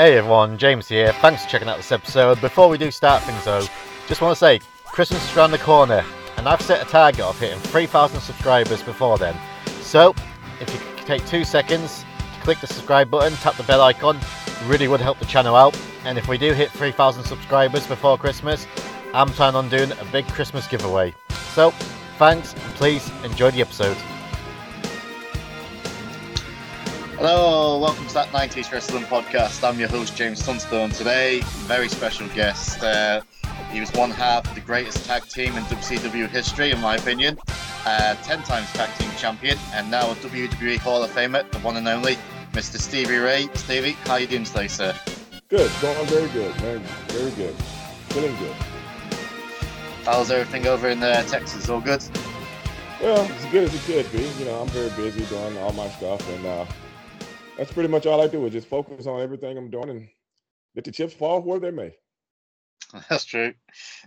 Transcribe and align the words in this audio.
Hey 0.00 0.16
everyone, 0.16 0.56
James 0.56 0.88
here. 0.88 1.12
Thanks 1.12 1.44
for 1.44 1.50
checking 1.50 1.68
out 1.68 1.76
this 1.76 1.92
episode. 1.92 2.40
Before 2.40 2.70
we 2.70 2.78
do 2.78 2.90
start 2.90 3.22
things 3.22 3.44
though, 3.44 3.66
just 4.08 4.22
want 4.22 4.32
to 4.32 4.34
say 4.34 4.58
Christmas 4.86 5.22
is 5.22 5.36
around 5.36 5.50
the 5.50 5.58
corner 5.58 6.02
and 6.38 6.48
I've 6.48 6.62
set 6.62 6.80
a 6.80 6.90
target 6.90 7.20
of 7.20 7.38
hitting 7.38 7.58
3,000 7.58 8.18
subscribers 8.18 8.82
before 8.82 9.18
then. 9.18 9.36
So, 9.82 10.14
if 10.58 10.72
you 10.72 11.04
take 11.04 11.26
two 11.26 11.44
seconds 11.44 12.06
to 12.34 12.40
click 12.40 12.60
the 12.60 12.66
subscribe 12.66 13.10
button, 13.10 13.34
tap 13.40 13.56
the 13.56 13.62
bell 13.64 13.82
icon, 13.82 14.18
really 14.64 14.88
would 14.88 15.02
help 15.02 15.18
the 15.18 15.26
channel 15.26 15.54
out. 15.54 15.78
And 16.04 16.16
if 16.16 16.28
we 16.28 16.38
do 16.38 16.54
hit 16.54 16.70
3,000 16.70 17.22
subscribers 17.22 17.86
before 17.86 18.16
Christmas, 18.16 18.66
I'm 19.12 19.28
planning 19.28 19.56
on 19.56 19.68
doing 19.68 19.92
a 19.92 20.04
big 20.06 20.26
Christmas 20.28 20.66
giveaway. 20.66 21.14
So, 21.52 21.72
thanks 22.16 22.54
and 22.54 22.74
please 22.76 23.06
enjoy 23.22 23.50
the 23.50 23.60
episode. 23.60 23.98
Hello, 27.22 27.78
welcome 27.78 28.06
to 28.06 28.14
that 28.14 28.28
90s 28.28 28.72
Wrestling 28.72 29.02
Podcast. 29.02 29.62
I'm 29.62 29.78
your 29.78 29.90
host, 29.90 30.16
James 30.16 30.42
Sunstone. 30.42 30.88
Today, 30.88 31.40
very 31.66 31.86
special 31.90 32.26
guest. 32.28 32.82
Uh, 32.82 33.20
he 33.70 33.78
was 33.78 33.92
one 33.92 34.10
half 34.10 34.48
of 34.48 34.54
the 34.54 34.62
greatest 34.62 35.04
tag 35.04 35.24
team 35.28 35.54
in 35.54 35.62
WCW 35.64 36.30
history, 36.30 36.70
in 36.70 36.80
my 36.80 36.96
opinion. 36.96 37.36
Uh, 37.84 38.14
10 38.22 38.42
times 38.44 38.72
tag 38.72 38.88
team 38.98 39.10
champion, 39.18 39.58
and 39.74 39.90
now 39.90 40.10
a 40.10 40.14
WWE 40.14 40.78
Hall 40.78 41.02
of 41.02 41.10
Famer, 41.10 41.44
the 41.52 41.58
one 41.58 41.76
and 41.76 41.86
only 41.88 42.16
Mr. 42.52 42.78
Stevie 42.78 43.18
Ray. 43.18 43.50
Stevie, 43.52 43.92
how 44.06 44.16
you 44.16 44.26
doing 44.26 44.44
today, 44.44 44.66
sir? 44.66 44.96
Good, 45.48 45.70
going 45.82 46.06
very 46.06 46.28
good, 46.30 46.58
man. 46.62 46.82
Very 47.08 47.32
good. 47.32 47.54
Feeling 48.14 48.34
good. 48.36 48.56
How's 50.06 50.30
everything 50.30 50.66
over 50.66 50.88
in 50.88 51.02
uh, 51.02 51.22
Texas? 51.24 51.68
All 51.68 51.82
good? 51.82 52.02
Well, 53.02 53.20
as 53.20 53.44
good 53.52 53.64
as 53.64 53.74
it 53.74 53.82
could 53.82 54.10
be. 54.10 54.26
You 54.38 54.46
know, 54.46 54.62
I'm 54.62 54.68
very 54.68 54.88
busy 54.96 55.26
doing 55.26 55.58
all 55.58 55.74
my 55.74 55.90
stuff, 55.90 56.26
and 56.30 56.46
uh, 56.46 56.64
that's 57.60 57.74
pretty 57.74 57.90
much 57.90 58.06
all 58.06 58.22
I 58.22 58.26
do 58.26 58.46
is 58.46 58.54
just 58.54 58.68
focus 58.68 59.06
on 59.06 59.20
everything 59.20 59.58
I'm 59.58 59.68
doing 59.68 59.90
and 59.90 60.08
let 60.74 60.86
the 60.86 60.90
chips 60.90 61.12
fall 61.12 61.42
where 61.42 61.60
they 61.60 61.70
may. 61.70 61.94
That's 63.10 63.26
true. 63.26 63.52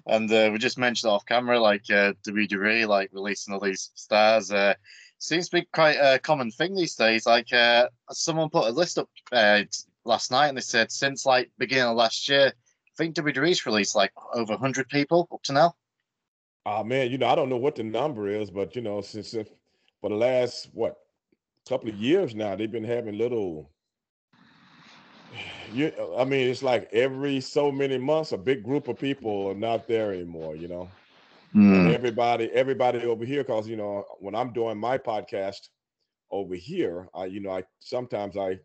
And 0.07 0.31
uh, 0.31 0.49
we 0.51 0.57
just 0.57 0.79
mentioned 0.79 1.11
off 1.11 1.27
camera, 1.27 1.59
like 1.59 1.83
uh, 1.91 2.13
WWE, 2.27 2.87
like 2.87 3.11
releasing 3.13 3.53
all 3.53 3.59
these 3.59 3.91
stars. 3.93 4.51
Uh, 4.51 4.73
seems 5.19 5.49
to 5.49 5.57
be 5.57 5.67
quite 5.71 5.97
a 5.97 6.17
common 6.17 6.49
thing 6.49 6.73
these 6.73 6.95
days. 6.95 7.27
Like 7.27 7.53
uh, 7.53 7.89
someone 8.09 8.49
put 8.49 8.67
a 8.67 8.71
list 8.71 8.97
up 8.97 9.07
uh, 9.31 9.61
last 10.03 10.31
night, 10.31 10.47
and 10.47 10.57
they 10.57 10.61
said 10.61 10.91
since 10.91 11.23
like 11.23 11.51
beginning 11.59 11.91
of 11.91 11.95
last 11.95 12.27
year, 12.27 12.47
I 12.47 12.91
think 12.97 13.15
WWE's 13.15 13.67
released 13.67 13.95
like 13.95 14.13
over 14.33 14.53
100 14.53 14.89
people 14.89 15.27
up 15.31 15.43
to 15.43 15.53
now. 15.53 15.75
Oh 16.65 16.83
man, 16.83 17.11
you 17.11 17.19
know 17.19 17.27
I 17.27 17.35
don't 17.35 17.49
know 17.49 17.57
what 17.57 17.75
the 17.75 17.83
number 17.83 18.27
is, 18.29 18.49
but 18.49 18.75
you 18.75 18.81
know 18.81 19.01
since 19.01 19.35
if, 19.35 19.47
for 20.01 20.09
the 20.09 20.15
last 20.15 20.71
what 20.73 21.02
couple 21.67 21.89
of 21.89 21.95
years 21.95 22.35
now, 22.35 22.55
they've 22.55 22.71
been 22.71 22.83
having 22.83 23.17
little. 23.17 23.69
You, 25.71 25.91
I 26.19 26.23
mean, 26.23 26.49
it's 26.49 26.61
like 26.61 26.87
every 26.93 27.41
so 27.41 27.71
many 27.71 27.97
months, 27.97 28.31
a 28.31 28.37
big 28.37 28.63
group 28.63 28.87
of 28.89 28.99
people 28.99 29.47
are 29.47 29.55
not 29.55 29.87
there 29.87 30.13
anymore. 30.13 30.55
You 30.55 30.67
know, 30.67 30.89
mm. 31.55 31.91
everybody, 31.91 32.51
everybody 32.51 33.03
over 33.05 33.25
here, 33.25 33.43
because 33.43 33.67
you 33.67 33.75
know, 33.75 34.05
when 34.19 34.35
I'm 34.35 34.53
doing 34.53 34.77
my 34.77 34.99
podcast 34.99 35.69
over 36.29 36.53
here, 36.53 37.07
I, 37.15 37.25
you 37.25 37.39
know, 37.39 37.49
I 37.49 37.63
sometimes 37.79 38.37
I, 38.37 38.59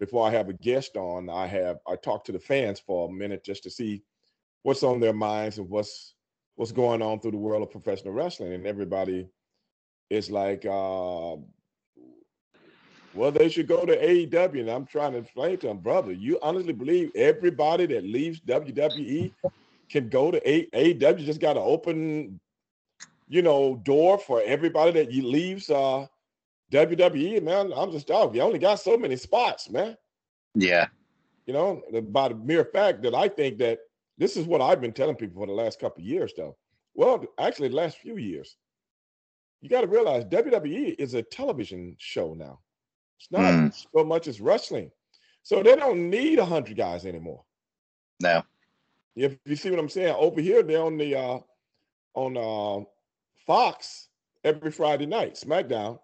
before 0.00 0.26
I 0.26 0.30
have 0.30 0.48
a 0.48 0.54
guest 0.54 0.96
on, 0.96 1.28
I 1.28 1.46
have 1.46 1.76
I 1.86 1.96
talk 1.96 2.24
to 2.24 2.32
the 2.32 2.38
fans 2.38 2.80
for 2.80 3.06
a 3.06 3.12
minute 3.12 3.44
just 3.44 3.62
to 3.64 3.70
see 3.70 4.02
what's 4.62 4.82
on 4.82 4.98
their 4.98 5.12
minds 5.12 5.58
and 5.58 5.68
what's 5.68 6.14
what's 6.54 6.72
going 6.72 7.02
on 7.02 7.20
through 7.20 7.32
the 7.32 7.36
world 7.36 7.64
of 7.64 7.70
professional 7.70 8.14
wrestling, 8.14 8.54
and 8.54 8.66
everybody 8.66 9.28
is 10.08 10.30
like. 10.30 10.64
Uh, 10.64 11.36
well, 13.16 13.32
they 13.32 13.48
should 13.48 13.66
go 13.66 13.84
to 13.84 13.96
AEW. 13.96 14.60
And 14.60 14.70
I'm 14.70 14.86
trying 14.86 15.12
to 15.12 15.18
explain 15.18 15.58
to 15.58 15.68
them, 15.68 15.78
brother, 15.78 16.12
you 16.12 16.38
honestly 16.42 16.72
believe 16.72 17.10
everybody 17.14 17.86
that 17.86 18.04
leaves 18.04 18.40
WWE 18.40 19.32
can 19.90 20.08
go 20.08 20.30
to 20.30 20.40
AEW? 20.40 21.24
Just 21.24 21.40
got 21.40 21.54
to 21.54 21.60
open, 21.60 22.38
you 23.28 23.42
know, 23.42 23.76
door 23.84 24.18
for 24.18 24.42
everybody 24.44 24.92
that 24.92 25.10
you 25.10 25.26
leaves 25.26 25.70
uh, 25.70 26.06
WWE. 26.72 27.42
Man, 27.42 27.72
I'm 27.74 27.90
just 27.90 28.06
dog. 28.06 28.34
You 28.34 28.42
only 28.42 28.58
got 28.58 28.80
so 28.80 28.96
many 28.96 29.16
spots, 29.16 29.70
man. 29.70 29.96
Yeah. 30.54 30.86
You 31.46 31.54
know, 31.54 31.82
by 32.10 32.28
the 32.28 32.34
mere 32.34 32.64
fact 32.64 33.02
that 33.02 33.14
I 33.14 33.28
think 33.28 33.58
that 33.58 33.78
this 34.18 34.36
is 34.36 34.46
what 34.46 34.60
I've 34.60 34.80
been 34.80 34.92
telling 34.92 35.16
people 35.16 35.40
for 35.40 35.46
the 35.46 35.52
last 35.52 35.78
couple 35.78 36.02
of 36.02 36.08
years, 36.08 36.32
though. 36.36 36.56
Well, 36.94 37.24
actually, 37.38 37.68
the 37.68 37.76
last 37.76 37.98
few 37.98 38.16
years. 38.16 38.56
You 39.62 39.70
got 39.70 39.80
to 39.80 39.86
realize 39.86 40.24
WWE 40.26 40.96
is 40.98 41.14
a 41.14 41.22
television 41.22 41.96
show 41.98 42.34
now. 42.34 42.60
It's 43.18 43.30
not 43.30 43.42
mm. 43.42 43.86
so 43.94 44.04
much 44.04 44.28
as 44.28 44.40
wrestling. 44.40 44.90
So 45.42 45.62
they 45.62 45.76
don't 45.76 46.10
need 46.10 46.38
100 46.38 46.76
guys 46.76 47.06
anymore. 47.06 47.44
No. 48.20 48.42
If 49.14 49.38
you 49.44 49.56
see 49.56 49.70
what 49.70 49.78
I'm 49.78 49.88
saying, 49.88 50.14
over 50.18 50.40
here 50.40 50.62
they're 50.62 50.82
on 50.82 50.98
the 50.98 51.16
uh 51.16 51.38
on 52.14 52.36
uh 52.36 52.84
Fox 53.46 54.08
every 54.44 54.70
Friday 54.70 55.06
night. 55.06 55.34
SmackDown 55.34 55.98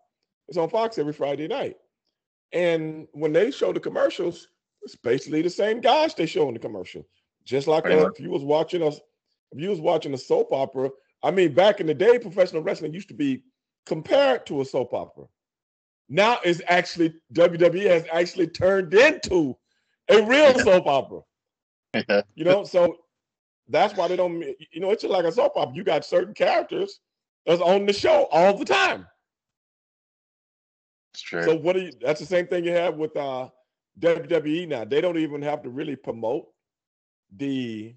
is 0.49 0.56
on 0.56 0.71
Fox 0.71 0.99
every 0.99 1.12
Friday 1.12 1.49
night. 1.49 1.77
And 2.53 3.09
when 3.12 3.33
they 3.33 3.51
show 3.51 3.72
the 3.72 3.81
commercials, 3.81 4.49
it's 4.83 4.97
basically 4.97 5.43
the 5.43 5.51
same 5.51 5.81
guys 5.81 6.15
they 6.15 6.27
show 6.27 6.49
in 6.49 6.55
the 6.55 6.61
commercial. 6.61 7.06
Just 7.45 7.67
like 7.67 7.87
uh, 7.87 8.09
if 8.09 8.21
you 8.21 8.31
was 8.31 8.45
watching 8.45 8.83
us, 8.83 9.01
if 9.51 9.61
you 9.61 9.71
was 9.71 9.81
watching 9.81 10.15
a 10.15 10.19
soap 10.19 10.53
opera, 10.53 10.91
I 11.22 11.31
mean, 11.31 11.55
back 11.55 11.81
in 11.81 11.87
the 11.87 11.95
day, 11.95 12.19
professional 12.19 12.62
wrestling 12.62 12.95
used 12.95 13.09
to 13.09 13.15
be 13.15 13.43
compared 13.87 14.47
to 14.47 14.61
a 14.61 14.65
soap 14.65 14.95
opera 14.95 15.25
now 16.12 16.39
is 16.45 16.62
actually 16.69 17.15
WWE 17.33 17.89
has 17.89 18.05
actually 18.12 18.47
turned 18.47 18.93
into 18.93 19.56
a 20.11 20.23
real 20.23 20.53
soap 20.59 20.87
opera. 20.87 21.21
you 22.34 22.45
know, 22.45 22.65
so 22.65 22.99
that's 23.69 23.97
why 23.97 24.09
they 24.09 24.17
don't. 24.17 24.41
You 24.72 24.81
know, 24.81 24.91
it's 24.91 25.03
just 25.03 25.12
like 25.12 25.25
a 25.25 25.33
soap 25.33 25.53
opera. 25.56 25.75
You 25.75 25.83
got 25.83 26.05
certain 26.05 26.34
characters 26.34 27.01
that's 27.47 27.62
on 27.62 27.87
the 27.87 27.95
show 27.95 28.28
all 28.31 28.56
the 28.56 28.65
time. 28.65 29.06
It's 31.15 31.22
true. 31.22 31.45
So 31.45 31.56
what 31.56 31.75
do 31.75 31.81
you? 31.83 31.93
That's 32.01 32.21
the 32.21 32.27
same 32.27 32.47
thing 32.47 32.65
you 32.65 32.72
have 32.72 32.97
with 32.97 33.17
uh, 33.17 33.49
WWE 33.99 34.69
now. 34.69 34.84
They 34.84 35.01
don't 35.01 35.19
even 35.19 35.41
have 35.41 35.62
to 35.62 35.71
really 35.71 35.97
promote 35.97 36.47
the 37.34 37.95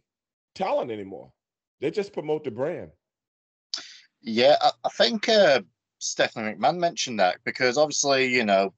talent 0.53 0.89
anymore. 0.89 1.31
They 1.81 1.91
just 1.91 2.13
promote 2.13 2.45
the 2.45 2.51
brand. 2.51 2.91
Yeah, 4.21 4.55
I, 4.61 4.71
I 4.85 4.89
think 4.89 5.27
uh, 5.27 5.61
Stephanie 6.05 6.53
McMahon 6.53 6.77
mentioned 6.77 7.19
that 7.19 7.37
because 7.43 7.77
obviously, 7.77 8.27
you 8.27 8.45
know, 8.45 8.73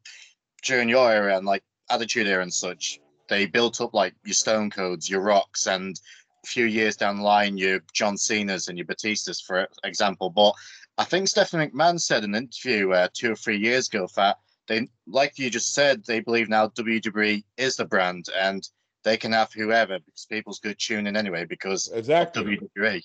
during 0.63 0.89
your 0.89 1.11
era 1.11 1.37
and 1.37 1.45
like 1.45 1.63
Attitude 1.89 2.27
Era 2.27 2.41
and 2.41 2.53
such, 2.53 2.99
they 3.29 3.45
built 3.45 3.81
up 3.81 3.93
like 3.93 4.13
your 4.25 4.33
Stone 4.33 4.69
Colds, 4.71 5.09
your 5.09 5.21
Rocks, 5.21 5.67
and 5.67 5.99
a 6.43 6.47
few 6.47 6.65
years 6.65 6.95
down 6.95 7.17
the 7.17 7.23
line, 7.23 7.57
your 7.57 7.81
John 7.93 8.17
Cena's 8.17 8.67
and 8.67 8.77
your 8.77 8.87
Batistas, 8.87 9.43
for 9.43 9.67
example. 9.83 10.29
But 10.29 10.53
I 10.97 11.03
think 11.03 11.27
Stephanie 11.27 11.67
McMahon 11.67 11.99
said 11.99 12.23
in 12.23 12.33
an 12.33 12.43
interview 12.43 12.91
uh, 12.91 13.09
two 13.13 13.33
or 13.33 13.35
three 13.35 13.57
years 13.57 13.87
ago 13.87 14.07
that 14.15 14.37
they, 14.67 14.87
like 15.05 15.37
you 15.37 15.49
just 15.49 15.73
said, 15.73 16.03
they 16.05 16.19
believe 16.19 16.49
now 16.49 16.67
WWE 16.69 17.43
is 17.57 17.75
the 17.75 17.85
brand 17.85 18.27
and 18.37 18.67
they 19.03 19.17
can 19.17 19.31
have 19.31 19.53
whoever 19.53 19.99
because 19.99 20.25
people's 20.25 20.59
good 20.59 20.77
tuning 20.79 21.15
anyway 21.15 21.45
because 21.45 21.89
exactly 21.93 22.57
WWE. 22.75 23.01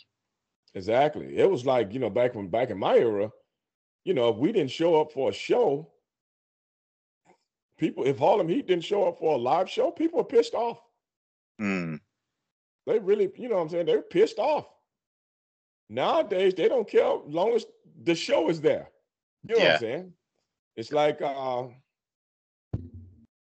Exactly. 0.75 1.37
It 1.37 1.50
was 1.50 1.66
like 1.66 1.93
you 1.93 2.00
know 2.00 2.10
back 2.10 2.34
when 2.34 2.49
back 2.49 2.71
in 2.71 2.78
my 2.78 2.97
era, 2.97 3.31
you 4.04 4.14
know, 4.14 4.28
if 4.28 4.36
we 4.36 4.52
didn't 4.52 4.70
show 4.70 5.00
up 5.00 5.12
for 5.12 5.30
a 5.30 5.32
show, 5.32 5.88
people, 7.78 8.04
if 8.04 8.18
Harlem 8.18 8.48
Heat 8.48 8.66
didn't 8.66 8.84
show 8.84 9.04
up 9.04 9.18
for 9.18 9.34
a 9.34 9.38
live 9.38 9.68
show, 9.68 9.90
people 9.90 10.20
are 10.20 10.24
pissed 10.24 10.54
off. 10.54 10.78
Mm. 11.60 12.00
They 12.86 12.98
really, 12.98 13.30
you 13.36 13.48
know 13.48 13.56
what 13.56 13.62
I'm 13.62 13.68
saying? 13.68 13.86
They're 13.86 14.02
pissed 14.02 14.38
off. 14.38 14.66
Nowadays, 15.88 16.54
they 16.54 16.68
don't 16.68 16.88
care 16.88 17.04
as 17.04 17.32
long 17.32 17.52
as 17.52 17.66
the 18.04 18.14
show 18.14 18.48
is 18.48 18.60
there. 18.60 18.88
You 19.44 19.54
know 19.54 19.60
yeah. 19.60 19.66
what 19.66 19.74
I'm 19.74 19.80
saying? 19.80 20.12
It's 20.76 20.92
like, 20.92 21.20
uh, 21.20 21.64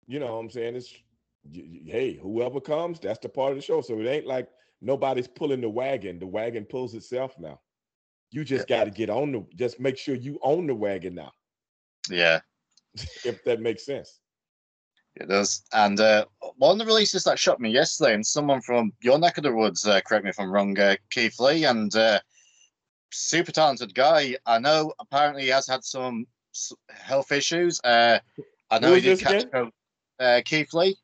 you 0.06 0.18
know 0.18 0.34
what 0.34 0.40
I'm 0.40 0.50
saying? 0.50 0.76
It's, 0.76 0.94
hey, 1.52 2.18
whoever 2.20 2.60
comes, 2.60 2.98
that's 2.98 3.18
the 3.18 3.28
part 3.28 3.52
of 3.52 3.58
the 3.58 3.62
show. 3.62 3.80
So 3.80 4.00
it 4.00 4.06
ain't 4.06 4.26
like 4.26 4.48
nobody's 4.80 5.28
pulling 5.28 5.60
the 5.60 5.68
wagon. 5.68 6.18
The 6.18 6.26
wagon 6.26 6.64
pulls 6.64 6.94
itself 6.94 7.34
now. 7.38 7.60
You 8.30 8.44
just 8.44 8.68
got 8.68 8.84
to 8.84 8.90
get 8.90 9.10
on 9.10 9.32
the. 9.32 9.46
Just 9.56 9.80
make 9.80 9.96
sure 9.96 10.14
you 10.14 10.38
own 10.42 10.66
the 10.66 10.74
wagon 10.74 11.14
now. 11.14 11.32
Yeah, 12.10 12.40
if 13.24 13.42
that 13.44 13.60
makes 13.60 13.86
sense. 13.86 14.20
It 15.16 15.28
does. 15.28 15.64
And 15.72 15.98
uh, 15.98 16.26
one 16.56 16.72
of 16.72 16.78
the 16.78 16.86
releases 16.86 17.24
that 17.24 17.38
shocked 17.38 17.60
me 17.60 17.70
yesterday, 17.70 18.14
and 18.14 18.24
someone 18.24 18.60
from 18.60 18.92
your 19.00 19.18
neck 19.18 19.36
of 19.36 19.44
the 19.44 19.52
woods, 19.52 19.86
uh, 19.86 20.00
correct 20.00 20.24
me 20.24 20.30
if 20.30 20.38
I'm 20.38 20.50
wrong, 20.50 20.78
uh, 20.78 20.96
Keith 21.10 21.40
Lee, 21.40 21.64
and 21.64 21.94
uh, 21.96 22.20
super 23.10 23.52
talented 23.52 23.94
guy. 23.94 24.36
I 24.46 24.58
know 24.58 24.92
apparently 25.00 25.42
he 25.42 25.48
has 25.48 25.66
had 25.66 25.82
some 25.84 26.26
health 26.90 27.32
issues. 27.32 27.80
Uh, 27.82 28.20
I 28.70 28.78
know 28.78 28.94
he 28.94 29.00
did 29.00 29.18
catch 29.18 29.44
uh, 30.20 30.40
Keith 30.44 30.72
Lee. 30.72 30.96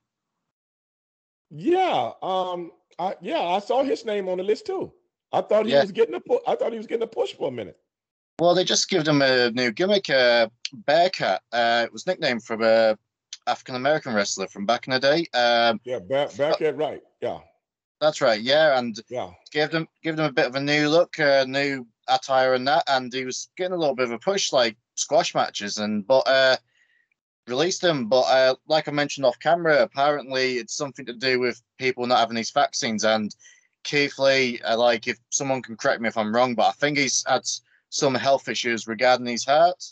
Yeah, 1.50 2.12
um, 2.23 2.73
I, 2.99 3.17
yeah, 3.20 3.41
I 3.41 3.59
saw 3.59 3.82
his 3.82 4.05
name 4.05 4.29
on 4.29 4.38
the 4.38 4.44
list 4.44 4.67
too. 4.67 4.93
I 5.34 5.40
thought 5.40 5.66
he 5.66 5.72
yeah. 5.72 5.82
was 5.82 5.90
getting 5.90 6.14
a 6.14 6.20
pu- 6.20 6.40
I 6.46 6.54
thought 6.54 6.70
he 6.70 6.78
was 6.78 6.86
getting 6.86 7.02
a 7.02 7.08
push 7.08 7.34
for 7.34 7.48
a 7.48 7.52
minute. 7.52 7.76
Well, 8.38 8.54
they 8.54 8.64
just 8.64 8.88
gave 8.88 9.06
him 9.06 9.20
a 9.20 9.50
new 9.50 9.72
gimmick, 9.72 10.08
uh, 10.08 10.48
Bearcat. 10.72 11.42
Uh, 11.52 11.82
it 11.84 11.92
was 11.92 12.06
nicknamed 12.06 12.44
from 12.44 12.62
uh, 12.62 12.94
African 13.46 13.75
American 13.75 14.14
wrestler 14.14 14.46
from 14.46 14.64
back 14.64 14.86
in 14.86 14.92
the 14.92 15.00
day. 15.00 15.26
Um, 15.34 15.81
yeah, 15.84 15.98
back 15.98 16.36
back 16.36 16.62
at 16.62 16.76
right. 16.76 17.02
Yeah. 17.20 17.40
That's 18.00 18.20
right. 18.20 18.40
Yeah, 18.40 18.78
and 18.78 18.96
yeah, 19.08 19.31
gave 19.50 19.70
them 19.70 19.88
give 20.02 20.16
them 20.16 20.26
a 20.26 20.32
bit 20.32 20.46
of 20.46 20.54
a 20.54 20.60
new 20.60 20.88
look, 20.88 21.19
uh, 21.19 21.44
new 21.48 21.86
attire 22.08 22.54
and 22.54 22.66
that, 22.69 22.84
and 22.88 23.12
he 23.12 23.25
was 23.25 23.48
getting 23.56 23.72
a 23.72 23.78
little 23.78 23.94
bit 23.94 24.06
of 24.06 24.12
a 24.12 24.19
push 24.19 24.52
like 24.52 24.76
squash 24.94 25.34
matches, 25.34 25.78
and 25.78 26.06
but 26.06 26.26
uh, 26.28 26.56
released 27.48 27.81
them. 27.81 28.06
But 28.06 28.22
uh, 28.22 28.54
like 28.69 28.88
I 28.88 28.92
mentioned 28.92 29.26
off 29.26 29.38
camera, 29.38 29.82
apparently 29.82 30.58
it's 30.58 30.76
something 30.76 31.06
to 31.06 31.12
do 31.12 31.40
with 31.40 31.60
people 31.78 32.06
not 32.06 32.19
having 32.19 32.36
these 32.36 32.50
vaccines. 32.50 33.04
And 33.04 33.34
Keith 33.84 34.19
Lee, 34.19 34.60
uh, 34.62 34.76
like 34.76 35.06
if 35.06 35.19
someone 35.31 35.62
can 35.62 35.76
correct 35.76 36.00
me 36.00 36.08
if 36.08 36.19
I'm 36.19 36.34
wrong, 36.34 36.54
but 36.54 36.66
I 36.66 36.72
think 36.72 36.98
he's 36.98 37.25
had 37.26 37.42
some 37.90 38.14
health 38.14 38.48
issues 38.48 38.88
regarding 38.88 39.26
his 39.26 39.44
heart, 39.44 39.82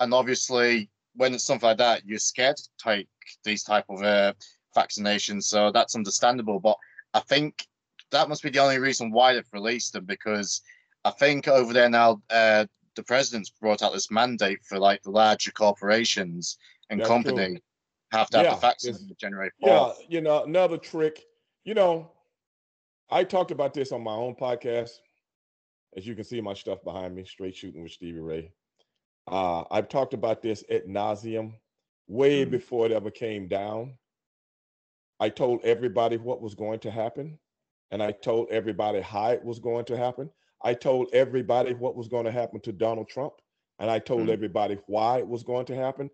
and 0.00 0.14
obviously 0.14 0.88
when 1.16 1.34
it's 1.34 1.44
something 1.44 1.68
like 1.68 1.78
that, 1.78 2.06
you're 2.06 2.18
scared 2.18 2.56
to 2.56 2.68
take 2.78 3.08
these 3.44 3.62
type 3.62 3.84
of 3.88 4.02
uh, 4.02 4.32
vaccinations. 4.76 5.44
So 5.44 5.70
that's 5.70 5.94
understandable. 5.94 6.58
But 6.60 6.76
I 7.12 7.20
think 7.20 7.66
that 8.10 8.28
must 8.28 8.42
be 8.42 8.50
the 8.50 8.58
only 8.58 8.78
reason 8.78 9.10
why 9.10 9.34
they've 9.34 9.44
released 9.52 9.92
them 9.92 10.04
because 10.04 10.62
I 11.04 11.10
think 11.10 11.48
over 11.48 11.72
there 11.72 11.88
now, 11.88 12.22
uh, 12.30 12.66
the 12.96 13.02
president's 13.02 13.50
brought 13.50 13.82
out 13.82 13.92
this 13.92 14.10
mandate 14.10 14.60
for 14.64 14.78
like 14.78 15.02
the 15.02 15.10
larger 15.10 15.50
corporations 15.50 16.58
and 16.90 17.00
That's 17.00 17.08
company 17.08 17.46
true. 17.46 17.58
have 18.12 18.30
to 18.30 18.36
have 18.38 18.46
yeah, 18.46 18.54
the 18.54 18.60
vaccine 18.60 18.94
to 18.94 19.14
generate. 19.20 19.52
Yeah, 19.58 19.92
you 20.08 20.20
know, 20.20 20.44
another 20.44 20.78
trick. 20.78 21.24
You 21.64 21.74
know, 21.74 22.10
I 23.10 23.24
talked 23.24 23.50
about 23.50 23.74
this 23.74 23.92
on 23.92 24.02
my 24.02 24.14
own 24.14 24.34
podcast. 24.34 24.90
As 25.96 26.06
you 26.06 26.14
can 26.14 26.24
see, 26.24 26.40
my 26.40 26.54
stuff 26.54 26.82
behind 26.82 27.14
me, 27.14 27.24
straight 27.24 27.54
shooting 27.54 27.82
with 27.82 27.92
Stevie 27.92 28.20
Ray. 28.20 28.52
Uh, 29.26 29.64
I've 29.70 29.88
talked 29.88 30.14
about 30.14 30.42
this 30.42 30.64
at 30.70 30.88
nauseum 30.88 31.54
way 32.08 32.44
mm. 32.44 32.50
before 32.50 32.86
it 32.86 32.92
ever 32.92 33.10
came 33.10 33.48
down. 33.48 33.94
I 35.20 35.28
told 35.28 35.64
everybody 35.64 36.16
what 36.16 36.42
was 36.42 36.54
going 36.54 36.80
to 36.80 36.90
happen, 36.90 37.38
and 37.90 38.02
I 38.02 38.12
told 38.12 38.48
everybody 38.50 39.00
how 39.00 39.30
it 39.30 39.44
was 39.44 39.58
going 39.58 39.84
to 39.86 39.96
happen. 39.96 40.30
I 40.62 40.74
told 40.74 41.08
everybody 41.12 41.74
what 41.74 41.96
was 41.96 42.08
going 42.08 42.24
to 42.24 42.32
happen 42.32 42.60
to 42.62 42.72
Donald 42.72 43.08
Trump, 43.08 43.34
and 43.78 43.90
I 43.90 43.98
told 43.98 44.26
mm. 44.26 44.30
everybody 44.30 44.78
why 44.86 45.18
it 45.18 45.28
was 45.28 45.44
going 45.44 45.66
to 45.66 45.76
happen. 45.76 46.10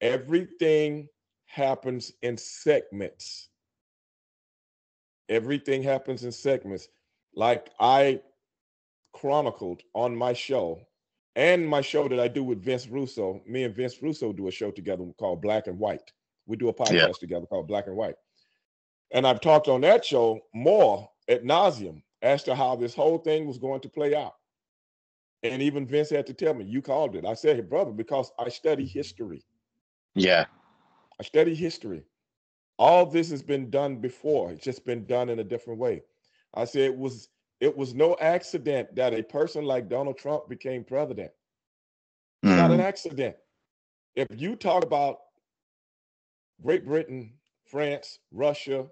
Everything 0.00 1.08
happens 1.46 2.12
in 2.22 2.36
segments. 2.36 3.48
Everything 5.28 5.82
happens 5.82 6.24
in 6.24 6.32
segments. 6.32 6.88
Like 7.34 7.70
I 7.80 8.20
chronicled 9.12 9.82
on 9.94 10.14
my 10.14 10.32
show 10.32 10.80
and 11.36 11.66
my 11.66 11.80
show 11.80 12.08
that 12.08 12.20
I 12.20 12.28
do 12.28 12.44
with 12.44 12.62
Vince 12.62 12.86
Russo. 12.86 13.40
Me 13.46 13.64
and 13.64 13.74
Vince 13.74 14.02
Russo 14.02 14.32
do 14.32 14.48
a 14.48 14.50
show 14.50 14.70
together 14.70 15.04
called 15.18 15.42
Black 15.42 15.66
and 15.66 15.78
White. 15.78 16.12
We 16.46 16.56
do 16.56 16.68
a 16.68 16.74
podcast 16.74 16.92
yeah. 16.92 17.12
together 17.18 17.46
called 17.46 17.66
Black 17.66 17.86
and 17.86 17.96
White. 17.96 18.16
And 19.12 19.26
I've 19.26 19.40
talked 19.40 19.68
on 19.68 19.80
that 19.82 20.04
show 20.04 20.40
more 20.54 21.08
at 21.28 21.44
nauseum 21.44 22.02
as 22.22 22.42
to 22.44 22.54
how 22.54 22.76
this 22.76 22.94
whole 22.94 23.18
thing 23.18 23.46
was 23.46 23.58
going 23.58 23.80
to 23.80 23.88
play 23.88 24.14
out. 24.14 24.34
And 25.42 25.60
even 25.60 25.86
Vince 25.86 26.10
had 26.10 26.26
to 26.26 26.34
tell 26.34 26.54
me, 26.54 26.64
you 26.64 26.80
called 26.80 27.16
it. 27.16 27.26
I 27.26 27.34
said, 27.34 27.56
hey, 27.56 27.62
brother, 27.62 27.92
because 27.92 28.32
I 28.38 28.48
study 28.48 28.86
history. 28.86 29.44
Yeah. 30.14 30.46
I 31.20 31.22
study 31.22 31.54
history. 31.54 32.02
All 32.78 33.06
this 33.06 33.30
has 33.30 33.42
been 33.42 33.70
done 33.70 33.96
before. 33.96 34.50
It's 34.50 34.64
just 34.64 34.84
been 34.84 35.06
done 35.06 35.28
in 35.28 35.38
a 35.38 35.44
different 35.44 35.78
way. 35.78 36.02
I 36.54 36.64
said 36.64 36.82
it 36.82 36.96
was 36.96 37.28
it 37.60 37.76
was 37.76 37.94
no 37.94 38.16
accident 38.20 38.94
that 38.96 39.14
a 39.14 39.22
person 39.22 39.64
like 39.64 39.88
Donald 39.88 40.18
Trump 40.18 40.48
became 40.48 40.84
president. 40.84 41.30
Mm. 42.44 42.56
Not 42.56 42.70
an 42.72 42.80
mm. 42.80 42.84
accident. 42.84 43.36
If 44.16 44.28
you 44.36 44.56
talk 44.56 44.84
about 44.84 45.18
Great 46.62 46.84
Britain, 46.84 47.32
France, 47.64 48.18
Russia, 48.32 48.86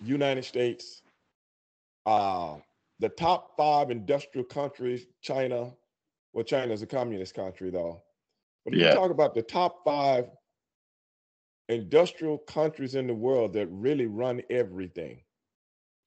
United 0.00 0.44
States, 0.44 1.02
uh, 2.06 2.56
the 3.00 3.08
top 3.10 3.56
five 3.56 3.90
industrial 3.90 4.44
countries, 4.44 5.06
China, 5.20 5.72
well, 6.32 6.44
China 6.44 6.72
is 6.72 6.82
a 6.82 6.86
communist 6.86 7.34
country 7.34 7.70
though. 7.70 8.02
But 8.64 8.74
if 8.74 8.80
yeah. 8.80 8.88
you 8.88 8.94
talk 8.94 9.10
about 9.10 9.34
the 9.34 9.42
top 9.42 9.84
five 9.84 10.26
industrial 11.68 12.38
countries 12.38 12.94
in 12.94 13.06
the 13.06 13.14
world 13.14 13.52
that 13.52 13.68
really 13.68 14.06
run 14.06 14.42
everything, 14.50 15.20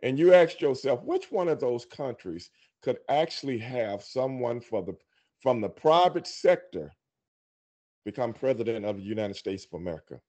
and 0.03 0.17
you 0.17 0.33
ask 0.33 0.59
yourself, 0.61 1.03
which 1.03 1.31
one 1.31 1.47
of 1.47 1.59
those 1.59 1.85
countries 1.85 2.49
could 2.81 2.97
actually 3.09 3.57
have 3.59 4.03
someone 4.03 4.59
for 4.59 4.81
the 4.83 4.95
from 5.41 5.61
the 5.61 5.69
private 5.69 6.27
sector 6.27 6.91
become 8.05 8.33
president 8.33 8.85
of 8.85 8.97
the 8.97 9.03
United 9.03 9.35
States 9.35 9.65
of 9.65 9.79
America? 9.79 10.19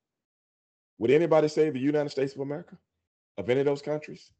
Would 0.98 1.10
anybody 1.10 1.48
say 1.48 1.70
the 1.70 1.78
United 1.78 2.10
States 2.10 2.34
of 2.34 2.40
America? 2.40 2.78
Of 3.38 3.48
any 3.48 3.60
of 3.60 3.66
those 3.66 3.82
countries? 3.82 4.30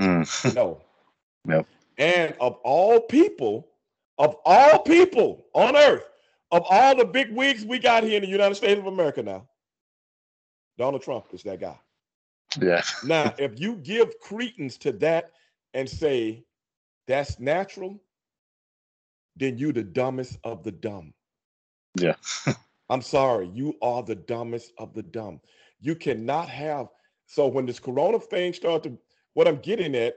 Mm. 0.00 0.54
no. 1.46 1.66
And 1.98 2.34
of 2.40 2.54
all 2.64 3.00
people, 3.00 3.68
of 4.18 4.36
all 4.44 4.80
people 4.80 5.46
on 5.54 5.76
earth, 5.76 6.08
of 6.52 6.64
all 6.68 6.96
the 6.96 7.04
big 7.04 7.34
wigs 7.34 7.64
we 7.64 7.78
got 7.78 8.04
here 8.04 8.16
in 8.16 8.22
the 8.22 8.28
United 8.28 8.54
States 8.54 8.78
of 8.78 8.86
America 8.86 9.22
now, 9.22 9.48
Donald 10.80 11.02
Trump 11.02 11.26
is 11.32 11.42
that 11.42 11.60
guy. 11.60 11.78
Yeah. 12.58 12.80
now, 13.04 13.34
if 13.38 13.60
you 13.60 13.76
give 13.76 14.18
credence 14.18 14.78
to 14.78 14.92
that 14.92 15.32
and 15.74 15.86
say 15.86 16.42
that's 17.06 17.38
natural, 17.38 18.00
then 19.36 19.58
you 19.58 19.72
the 19.72 19.82
dumbest 19.82 20.38
of 20.42 20.64
the 20.64 20.72
dumb. 20.72 21.12
Yeah. 21.96 22.14
I'm 22.88 23.02
sorry, 23.02 23.50
you 23.52 23.74
are 23.82 24.02
the 24.02 24.14
dumbest 24.14 24.72
of 24.78 24.94
the 24.94 25.02
dumb. 25.02 25.42
You 25.80 25.94
cannot 25.94 26.48
have 26.48 26.88
so 27.26 27.46
when 27.46 27.66
this 27.66 27.78
corona 27.78 28.18
thing 28.18 28.54
started 28.54 28.88
to 28.88 28.98
what 29.34 29.46
I'm 29.46 29.58
getting 29.58 29.94
at 29.94 30.14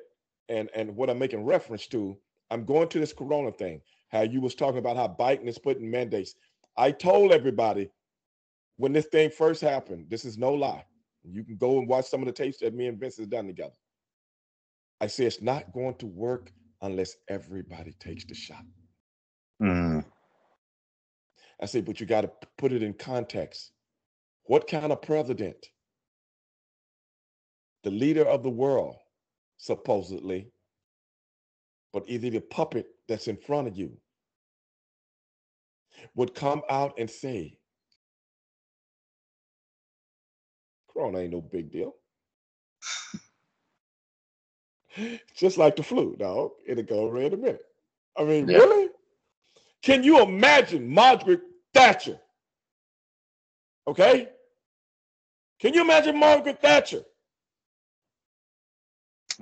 and 0.48 0.70
and 0.74 0.96
what 0.96 1.10
I'm 1.10 1.20
making 1.20 1.44
reference 1.44 1.88
to, 1.88 2.18
I'm 2.52 2.64
going 2.64 2.88
to 2.88 3.00
this 3.00 3.12
corona 3.12 3.52
thing. 3.52 3.82
How 4.14 4.22
you 4.22 4.40
was 4.40 4.56
talking 4.56 4.80
about 4.80 4.96
how 4.96 5.10
Biden 5.20 5.48
is 5.48 5.60
putting 5.60 5.92
mandates. 5.92 6.36
I 6.78 6.92
told 6.92 7.34
everybody 7.34 7.90
when 8.78 8.94
this 8.94 9.06
thing 9.08 9.30
first 9.30 9.62
happened, 9.62 10.08
this 10.10 10.26
is 10.26 10.38
no 10.38 10.54
lie. 10.54 10.86
You 11.24 11.44
can 11.44 11.58
go 11.58 11.80
and 11.80 11.88
watch 11.88 12.06
some 12.06 12.22
of 12.22 12.26
the 12.26 12.34
tapes 12.34 12.58
that 12.60 12.74
me 12.74 12.88
and 12.88 13.00
Vince 13.00 13.18
has 13.18 13.28
done 13.28 13.48
together. 13.48 13.76
I 15.00 15.08
say 15.08 15.26
it's 15.26 15.42
not 15.42 15.74
going 15.74 15.96
to 15.96 16.08
work 16.08 16.52
unless 16.82 17.16
everybody 17.30 17.94
takes 18.00 18.26
the 18.26 18.36
shot. 18.36 18.64
Mm. 19.62 20.04
I 21.62 21.66
say, 21.66 21.82
but 21.82 22.00
you 22.00 22.06
got 22.06 22.22
to 22.22 22.32
put 22.58 22.74
it 22.74 22.84
in 22.84 22.94
context. 22.94 23.72
What 24.44 24.68
kind 24.68 24.92
of 24.92 25.02
president? 25.02 25.68
The 27.84 27.92
leader 27.92 28.26
of 28.26 28.44
the 28.44 28.50
world, 28.50 28.98
supposedly, 29.58 30.52
but 31.94 32.04
either 32.08 32.30
the 32.30 32.42
puppet 32.42 32.88
that's 33.08 33.28
in 33.28 33.38
front 33.38 33.68
of 33.68 33.78
you 33.78 33.98
would 36.16 36.34
come 36.34 36.62
out 36.70 36.94
and 36.98 37.10
say, 37.10 37.58
Corona 40.94 41.20
ain't 41.20 41.32
no 41.34 41.42
big 41.42 41.72
deal. 41.72 41.96
Just 45.36 45.58
like 45.58 45.76
the 45.76 45.84
flu, 45.84 46.16
dog. 46.16 46.52
It'll 46.68 46.84
go 46.84 47.08
away 47.08 47.26
in 47.26 47.34
a 47.34 47.38
minute. 47.38 47.66
I 48.18 48.24
mean, 48.24 48.48
yeah. 48.48 48.58
really? 48.58 48.90
Can 49.82 50.04
you 50.04 50.22
imagine 50.22 50.88
Margaret 50.88 51.42
Thatcher? 51.74 52.20
Okay? 53.88 54.30
Can 55.60 55.74
you 55.74 55.82
imagine 55.82 56.18
Margaret 56.18 56.62
Thatcher? 56.62 57.02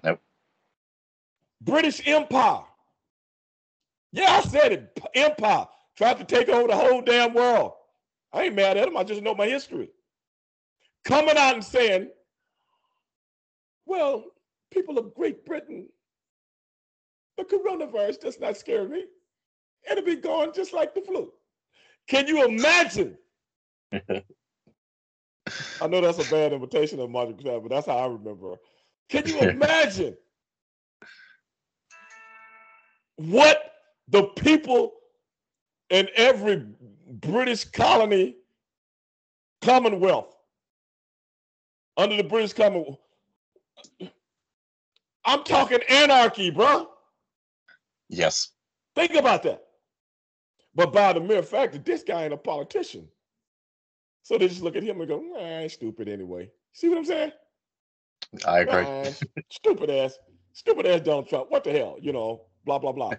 Nope. 0.03 0.21
British 1.59 2.01
Empire. 2.07 2.61
Yeah, 4.13 4.31
I 4.31 4.41
said 4.41 4.71
it. 4.71 4.99
Empire 5.13 5.67
tried 5.95 6.17
to 6.17 6.23
take 6.23 6.49
over 6.49 6.67
the 6.67 6.75
whole 6.75 7.01
damn 7.01 7.33
world. 7.33 7.73
I 8.33 8.43
ain't 8.43 8.55
mad 8.55 8.77
at 8.77 8.85
them. 8.85 8.95
I 8.97 9.03
just 9.03 9.21
know 9.21 9.35
my 9.35 9.47
history 9.47 9.89
coming 11.05 11.37
out 11.37 11.55
and 11.55 11.63
saying, 11.63 12.09
well, 13.85 14.25
people 14.71 14.97
of 14.97 15.13
Great 15.13 15.45
Britain, 15.45 15.87
the 17.37 17.43
coronavirus 17.43 18.19
does 18.21 18.39
not 18.39 18.57
scare 18.57 18.87
me. 18.87 19.05
It'll 19.89 20.03
be 20.05 20.15
gone 20.15 20.51
just 20.53 20.73
like 20.73 20.93
the 20.93 21.01
flu. 21.01 21.31
Can 22.07 22.27
you 22.27 22.45
imagine? 22.45 23.17
I 23.91 25.87
know 25.87 26.01
that's 26.01 26.25
a 26.25 26.29
bad 26.29 26.53
imitation 26.53 26.99
of 26.99 27.09
Margaret 27.09 27.37
Thatcher, 27.41 27.59
but 27.59 27.69
that's 27.69 27.87
how 27.87 27.97
I 27.97 28.05
remember 28.05 28.51
her. 28.51 28.57
Can 29.09 29.27
you 29.27 29.39
imagine 29.39 30.15
what 33.17 33.73
the 34.07 34.23
people 34.23 34.93
in 35.89 36.07
every 36.15 36.65
British 37.07 37.65
colony, 37.65 38.35
Commonwealth, 39.61 40.35
under 42.01 42.17
the 42.17 42.23
British 42.23 42.53
Commonwealth. 42.53 42.99
I'm 45.25 45.43
talking 45.43 45.79
anarchy, 45.89 46.51
bro. 46.51 46.89
Yes. 48.09 48.49
Think 48.95 49.15
about 49.15 49.43
that. 49.43 49.63
But 50.75 50.93
by 50.93 51.13
the 51.13 51.21
mere 51.21 51.43
fact 51.43 51.73
that 51.73 51.85
this 51.85 52.03
guy 52.03 52.25
ain't 52.25 52.33
a 52.33 52.37
politician, 52.37 53.09
So 54.23 54.37
they 54.37 54.47
just 54.47 54.63
look 54.63 54.75
at 54.77 54.83
him 54.83 55.01
and 55.01 55.09
go, 55.09 55.23
"Ah, 55.37 55.67
stupid 55.67 56.09
anyway." 56.09 56.51
See 56.73 56.89
what 56.89 56.99
I'm 56.99 57.05
saying? 57.05 57.31
I 58.47 58.59
agree. 58.61 58.87
stupid 59.51 59.89
ass, 59.89 60.17
stupid 60.53 60.87
ass 60.87 61.01
Donald 61.01 61.29
Trump. 61.29 61.51
What 61.51 61.63
the 61.63 61.71
hell? 61.73 61.97
You 62.01 62.13
know, 62.13 62.47
blah 62.65 62.79
blah 62.79 62.93
blah. 62.93 63.15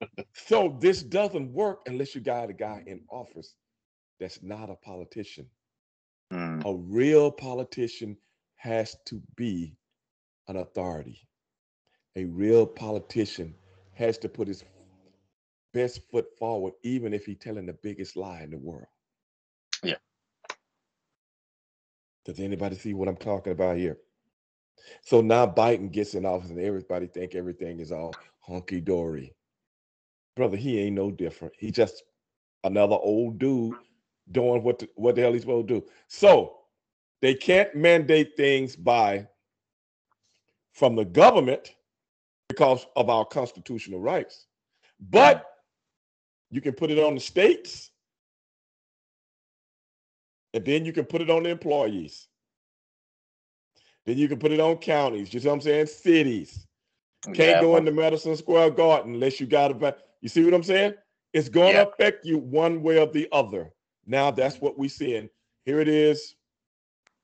so 0.34 0.76
this 0.80 1.02
doesn't 1.02 1.52
work 1.52 1.82
unless 1.86 2.14
you 2.14 2.22
got 2.22 2.50
a 2.50 2.54
guy 2.54 2.84
in 2.86 3.02
office 3.10 3.56
that's 4.20 4.42
not 4.42 4.70
a 4.70 4.76
politician. 4.76 5.46
Mm. 6.34 6.64
A 6.66 6.74
real 6.74 7.30
politician 7.30 8.16
has 8.56 8.96
to 9.06 9.22
be 9.36 9.76
an 10.48 10.56
authority. 10.56 11.28
A 12.16 12.24
real 12.24 12.66
politician 12.66 13.54
has 13.92 14.18
to 14.18 14.28
put 14.28 14.48
his 14.48 14.64
best 15.72 16.00
foot 16.10 16.26
forward, 16.38 16.72
even 16.82 17.14
if 17.14 17.24
he's 17.24 17.38
telling 17.38 17.66
the 17.66 17.76
biggest 17.82 18.16
lie 18.16 18.40
in 18.42 18.50
the 18.50 18.58
world. 18.58 18.86
Yeah. 19.82 19.94
Does 22.24 22.40
anybody 22.40 22.76
see 22.76 22.94
what 22.94 23.08
I'm 23.08 23.16
talking 23.16 23.52
about 23.52 23.76
here? 23.76 23.98
So 25.02 25.20
now 25.20 25.46
Biden 25.46 25.92
gets 25.92 26.14
in 26.14 26.26
office 26.26 26.50
and 26.50 26.60
everybody 26.60 27.06
think 27.06 27.34
everything 27.34 27.80
is 27.80 27.92
all 27.92 28.12
hunky 28.40 28.80
dory. 28.80 29.32
Brother, 30.34 30.56
he 30.56 30.80
ain't 30.80 30.96
no 30.96 31.12
different. 31.12 31.54
He 31.58 31.70
just 31.70 32.02
another 32.64 32.96
old 32.96 33.38
dude 33.38 33.76
doing 34.30 34.62
what 34.62 34.78
the, 34.78 34.88
what 34.94 35.14
the 35.14 35.22
hell 35.22 35.32
he's 35.32 35.42
supposed 35.42 35.68
to 35.68 35.80
do. 35.80 35.86
So 36.08 36.58
they 37.22 37.34
can't 37.34 37.74
mandate 37.74 38.36
things 38.36 38.76
by 38.76 39.26
from 40.72 40.96
the 40.96 41.04
government 41.04 41.74
because 42.48 42.86
of 42.96 43.08
our 43.08 43.24
constitutional 43.24 44.00
rights. 44.00 44.46
But 45.00 45.46
you 46.50 46.60
can 46.60 46.72
put 46.72 46.90
it 46.90 46.98
on 46.98 47.14
the 47.14 47.20
states, 47.20 47.90
and 50.52 50.64
then 50.64 50.84
you 50.84 50.92
can 50.92 51.04
put 51.04 51.20
it 51.20 51.30
on 51.30 51.42
the 51.42 51.50
employees. 51.50 52.28
Then 54.06 54.18
you 54.18 54.28
can 54.28 54.38
put 54.38 54.52
it 54.52 54.60
on 54.60 54.76
counties. 54.76 55.32
You 55.32 55.40
see 55.40 55.48
what 55.48 55.54
I'm 55.54 55.60
saying? 55.62 55.86
Cities. 55.86 56.66
Can't 57.24 57.38
yeah, 57.38 57.60
go 57.60 57.76
into 57.76 57.90
Madison 57.90 58.36
Square 58.36 58.72
Garden 58.72 59.14
unless 59.14 59.40
you 59.40 59.46
got 59.46 59.70
a. 59.70 59.96
You 60.20 60.28
see 60.28 60.44
what 60.44 60.52
I'm 60.52 60.62
saying? 60.62 60.94
It's 61.32 61.48
going 61.48 61.72
to 61.72 61.78
yeah. 61.78 61.86
affect 61.88 62.26
you 62.26 62.38
one 62.38 62.82
way 62.82 62.98
or 62.98 63.06
the 63.06 63.28
other. 63.32 63.70
Now 64.06 64.30
that's 64.30 64.60
what 64.60 64.78
we 64.78 64.88
see. 64.88 65.16
And 65.16 65.28
Here 65.64 65.80
it 65.80 65.88
is. 65.88 66.36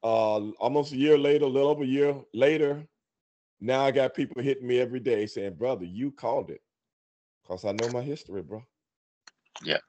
Uh, 0.02 0.50
almost 0.58 0.92
a 0.92 0.96
year 0.96 1.18
later, 1.18 1.44
a 1.44 1.48
little 1.48 1.70
over 1.70 1.82
a 1.84 1.86
year 1.86 2.16
later. 2.32 2.86
Now 3.60 3.84
I 3.84 3.90
got 3.90 4.14
people 4.14 4.42
hitting 4.42 4.66
me 4.66 4.78
every 4.78 5.00
day 5.00 5.26
saying, 5.26 5.54
"Brother, 5.54 5.84
you 5.84 6.10
called 6.10 6.50
it," 6.50 6.62
because 7.42 7.66
I 7.66 7.72
know 7.72 7.90
my 7.90 8.00
history, 8.00 8.40
bro. 8.40 8.64
Yeah. 9.62 9.80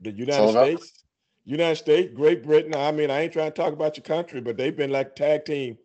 The 0.00 0.10
United 0.10 0.50
States, 0.50 1.04
United 1.46 1.76
States, 1.76 2.12
Great 2.14 2.42
Britain. 2.42 2.74
I 2.74 2.92
mean, 2.92 3.10
I 3.10 3.22
ain't 3.22 3.32
trying 3.32 3.50
to 3.50 3.56
talk 3.56 3.72
about 3.72 3.96
your 3.96 4.04
country, 4.04 4.42
but 4.42 4.58
they've 4.58 4.76
been 4.76 4.90
like 4.90 5.16
tag 5.16 5.46
team 5.46 5.78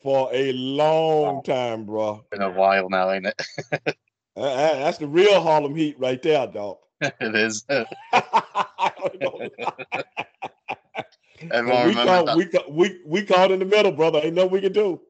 for 0.00 0.30
a 0.32 0.52
long 0.52 1.42
time, 1.42 1.84
bro. 1.84 2.24
Been 2.30 2.42
a 2.42 2.50
while 2.50 2.88
now, 2.88 3.10
ain't 3.10 3.26
it? 3.26 3.42
that's 4.36 4.98
the 4.98 5.08
real 5.08 5.40
Harlem 5.40 5.74
Heat 5.74 5.98
right 5.98 6.22
there, 6.22 6.46
dog. 6.46 6.78
it 7.00 7.34
is. 7.34 7.64
Everyone 11.50 11.88
we 11.88 11.94
caught, 11.94 12.36
we, 12.36 12.46
caught, 12.46 12.72
we, 12.72 13.00
we 13.06 13.24
caught 13.24 13.50
in 13.50 13.60
the 13.60 13.64
middle, 13.64 13.92
brother. 13.92 14.20
Ain't 14.22 14.34
nothing 14.34 14.50
we 14.50 14.60
can 14.60 14.72
do. 14.72 15.00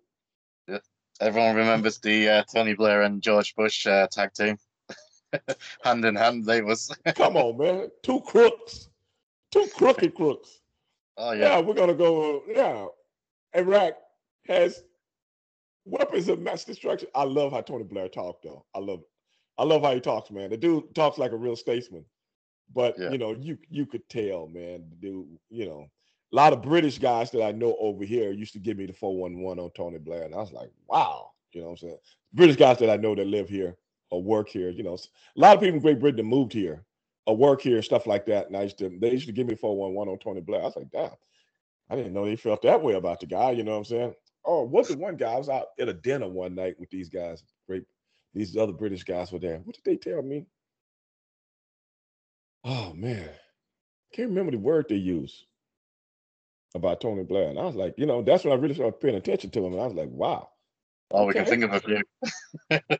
Yeah. 0.68 0.78
Everyone 1.20 1.56
remembers 1.56 1.98
the 1.98 2.28
uh, 2.28 2.44
Tony 2.52 2.74
Blair 2.74 3.02
and 3.02 3.20
George 3.20 3.54
Bush 3.56 3.86
uh, 3.86 4.06
tag 4.10 4.32
team. 4.32 4.56
hand 5.82 6.04
in 6.04 6.14
hand, 6.14 6.44
they 6.44 6.62
was. 6.62 6.94
Come 7.16 7.36
on, 7.36 7.58
man. 7.58 7.88
Two 8.02 8.20
crooks. 8.20 8.88
Two 9.50 9.66
crooked 9.74 10.14
crooks. 10.14 10.60
Oh 11.16 11.32
yeah. 11.32 11.56
Yeah, 11.56 11.60
we're 11.60 11.74
gonna 11.74 11.94
go. 11.94 12.42
Yeah, 12.48 12.86
Iraq 13.54 13.94
has 14.46 14.84
weapons 15.84 16.28
of 16.28 16.40
mass 16.40 16.64
destruction. 16.64 17.08
I 17.14 17.24
love 17.24 17.52
how 17.52 17.60
Tony 17.60 17.84
Blair 17.84 18.08
talked, 18.08 18.44
though. 18.44 18.64
I 18.74 18.78
love 18.78 19.00
it. 19.00 19.06
I 19.58 19.64
love 19.64 19.82
how 19.82 19.92
he 19.92 20.00
talks, 20.00 20.30
man. 20.30 20.50
The 20.50 20.56
dude 20.56 20.94
talks 20.94 21.18
like 21.18 21.32
a 21.32 21.36
real 21.36 21.56
statesman. 21.56 22.04
But 22.74 22.96
yeah. 22.98 23.10
you 23.10 23.18
know, 23.18 23.34
you 23.38 23.58
you 23.70 23.86
could 23.86 24.08
tell, 24.08 24.48
man. 24.48 24.84
Dude, 25.00 25.26
you 25.50 25.66
know, 25.66 25.86
a 26.32 26.36
lot 26.36 26.52
of 26.52 26.62
British 26.62 26.98
guys 26.98 27.30
that 27.32 27.42
I 27.44 27.52
know 27.52 27.76
over 27.80 28.04
here 28.04 28.32
used 28.32 28.54
to 28.54 28.60
give 28.60 28.78
me 28.78 28.86
the 28.86 28.92
411 28.92 29.62
on 29.64 29.70
Tony 29.72 29.98
Blair. 29.98 30.24
And 30.24 30.34
I 30.34 30.38
was 30.38 30.52
like, 30.52 30.70
wow, 30.88 31.32
you 31.52 31.60
know 31.62 31.68
what 31.68 31.72
I'm 31.72 31.78
saying? 31.78 31.98
British 32.34 32.56
guys 32.56 32.78
that 32.78 32.90
I 32.90 32.96
know 32.96 33.14
that 33.14 33.26
live 33.26 33.48
here 33.48 33.76
or 34.10 34.22
work 34.22 34.48
here, 34.48 34.70
you 34.70 34.82
know, 34.84 34.94
a 34.94 35.40
lot 35.40 35.56
of 35.56 35.62
people 35.62 35.76
in 35.76 35.82
Great 35.82 36.00
Britain 36.00 36.26
moved 36.26 36.52
here 36.52 36.84
or 37.26 37.36
work 37.36 37.62
here, 37.62 37.82
stuff 37.82 38.06
like 38.06 38.26
that. 38.26 38.48
And 38.48 38.56
I 38.56 38.62
used 38.64 38.78
to, 38.78 38.90
they 39.00 39.12
used 39.12 39.26
to 39.26 39.32
give 39.32 39.48
me 39.48 39.56
411 39.56 40.12
on 40.12 40.18
Tony 40.18 40.40
Blair. 40.42 40.62
I 40.62 40.66
was 40.66 40.76
like, 40.76 40.90
damn, 40.92 41.10
I 41.90 41.96
didn't 41.96 42.12
know 42.14 42.24
they 42.26 42.36
felt 42.36 42.62
that 42.62 42.82
way 42.82 42.94
about 42.94 43.20
the 43.20 43.26
guy, 43.26 43.52
you 43.52 43.64
know 43.64 43.72
what 43.72 43.78
I'm 43.78 43.84
saying? 43.84 44.14
Oh, 44.44 44.64
was 44.64 44.88
the 44.88 44.96
one 44.98 45.16
guy? 45.16 45.32
I 45.32 45.38
was 45.38 45.48
out 45.48 45.68
at 45.78 45.88
a 45.88 45.94
dinner 45.94 46.28
one 46.28 46.54
night 46.54 46.76
with 46.78 46.90
these 46.90 47.08
guys, 47.08 47.42
great, 47.68 47.84
these 48.34 48.56
other 48.56 48.72
British 48.72 49.04
guys 49.04 49.32
were 49.32 49.38
there. 49.40 49.58
What 49.58 49.76
did 49.76 49.84
they 49.84 49.96
tell 49.96 50.22
me? 50.22 50.46
Oh 52.64 52.92
man, 52.94 53.28
can't 54.12 54.28
remember 54.28 54.52
the 54.52 54.58
word 54.58 54.86
they 54.88 54.96
used 54.96 55.44
about 56.74 57.00
Tony 57.00 57.24
Blair. 57.24 57.48
And 57.48 57.58
I 57.58 57.64
was 57.64 57.76
like, 57.76 57.94
you 57.96 58.06
know, 58.06 58.22
that's 58.22 58.44
when 58.44 58.52
I 58.52 58.60
really 58.60 58.74
started 58.74 59.00
paying 59.00 59.16
attention 59.16 59.50
to 59.50 59.64
him. 59.64 59.72
And 59.72 59.82
I 59.82 59.86
was 59.86 59.94
like, 59.94 60.10
wow. 60.10 60.48
Oh, 61.10 61.22
okay. 61.22 61.26
we 61.26 61.34
can 61.34 61.44
think 61.46 61.64
of 61.64 61.72
a 61.72 61.80
few. 61.80 62.02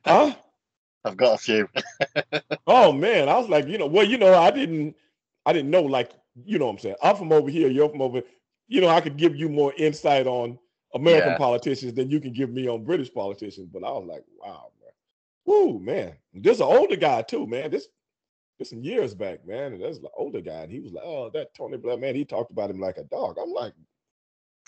huh? 0.05 0.35
I've 1.05 1.17
got 1.17 1.35
a 1.35 1.39
few. 1.39 1.69
oh 2.67 2.93
man, 2.93 3.29
I 3.29 3.39
was 3.39 3.49
like, 3.49 3.67
you 3.69 3.79
know, 3.79 3.87
well, 3.87 4.05
you 4.05 4.19
know, 4.19 4.35
I 4.35 4.51
didn't, 4.51 4.95
I 5.47 5.53
didn't 5.53 5.71
know, 5.71 5.83
like, 5.83 6.13
you 6.45 6.59
know, 6.59 6.67
what 6.67 6.73
I'm 6.73 6.79
saying, 6.79 6.97
I'm 7.03 7.17
from 7.17 7.33
over 7.33 7.49
here, 7.49 7.69
you're 7.69 7.89
from 7.89 8.03
over. 8.03 8.23
You 8.69 8.81
know, 8.81 8.89
I 8.89 9.01
could 9.01 9.17
give 9.17 9.35
you 9.35 9.49
more 9.49 9.73
insight 9.79 10.27
on 10.27 10.59
American 10.95 11.33
yeah. 11.33 11.39
politicians 11.39 11.95
than 11.95 12.11
you 12.11 12.21
can 12.21 12.33
give 12.33 12.51
me 12.51 12.69
on 12.69 12.85
British 12.85 13.13
politicians. 13.13 13.69
But 13.73 13.83
I 13.83 13.91
was 13.93 14.07
like, 14.07 14.25
wow, 14.39 14.71
man, 14.83 14.93
whoo, 15.47 15.79
man, 15.79 16.13
this 16.35 16.57
is 16.57 16.61
an 16.61 16.67
older 16.67 16.97
guy 16.97 17.23
too, 17.23 17.47
man. 17.47 17.71
This, 17.71 17.85
this 17.85 17.89
some 18.65 18.83
years 18.83 19.15
back, 19.15 19.47
man, 19.47 19.73
and 19.73 19.83
that's 19.83 19.99
an 19.99 20.07
older 20.17 20.41
guy, 20.41 20.63
and 20.63 20.73
he 20.73 20.81
was 20.81 20.93
like, 20.93 21.05
oh, 21.05 21.31
that 21.31 21.55
Tony 21.55 21.77
Blair, 21.77 21.97
man, 21.97 22.15
he 22.15 22.25
talked 22.25 22.51
about 22.51 22.71
him 22.71 22.81
like 22.81 22.99
a 22.99 23.05
dog. 23.05 23.37
I'm 23.41 23.53
like, 23.53 23.73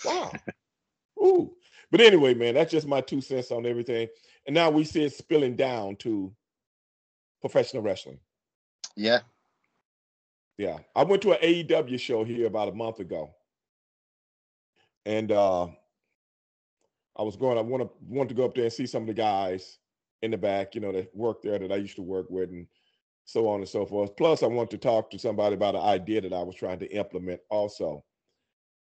wow, 0.04 0.32
ooh. 1.22 1.54
But 1.90 2.00
anyway, 2.00 2.32
man, 2.32 2.54
that's 2.54 2.72
just 2.72 2.86
my 2.86 3.02
two 3.02 3.20
cents 3.20 3.50
on 3.50 3.66
everything. 3.66 4.08
And 4.46 4.54
now 4.54 4.70
we 4.70 4.84
see 4.84 5.04
it 5.04 5.12
spilling 5.12 5.56
down 5.56 5.96
to 5.96 6.34
professional 7.42 7.82
wrestling. 7.82 8.18
Yeah. 8.96 9.20
Yeah. 10.56 10.78
I 10.96 11.04
went 11.04 11.22
to 11.22 11.32
an 11.32 11.38
AEW 11.42 12.00
show 12.00 12.24
here 12.24 12.46
about 12.46 12.68
a 12.68 12.72
month 12.72 13.00
ago. 13.00 13.34
And 15.04 15.32
uh 15.32 15.68
I 17.14 17.22
was 17.22 17.36
going, 17.36 17.58
I 17.58 17.60
want 17.60 17.82
to 17.82 17.90
want 18.08 18.30
to 18.30 18.34
go 18.34 18.44
up 18.44 18.54
there 18.54 18.64
and 18.64 18.72
see 18.72 18.86
some 18.86 19.02
of 19.02 19.08
the 19.08 19.14
guys 19.14 19.78
in 20.22 20.30
the 20.30 20.38
back, 20.38 20.74
you 20.74 20.80
know, 20.80 20.92
that 20.92 21.14
work 21.14 21.42
there 21.42 21.58
that 21.58 21.72
I 21.72 21.76
used 21.76 21.96
to 21.96 22.02
work 22.02 22.26
with 22.30 22.48
and 22.50 22.66
so 23.24 23.48
on 23.48 23.60
and 23.60 23.68
so 23.68 23.86
forth. 23.86 24.16
Plus, 24.16 24.42
I 24.42 24.46
want 24.46 24.70
to 24.70 24.78
talk 24.78 25.10
to 25.10 25.18
somebody 25.18 25.54
about 25.54 25.74
an 25.74 25.82
idea 25.82 26.20
that 26.20 26.32
I 26.32 26.42
was 26.42 26.56
trying 26.56 26.78
to 26.80 26.90
implement 26.92 27.40
also. 27.50 28.04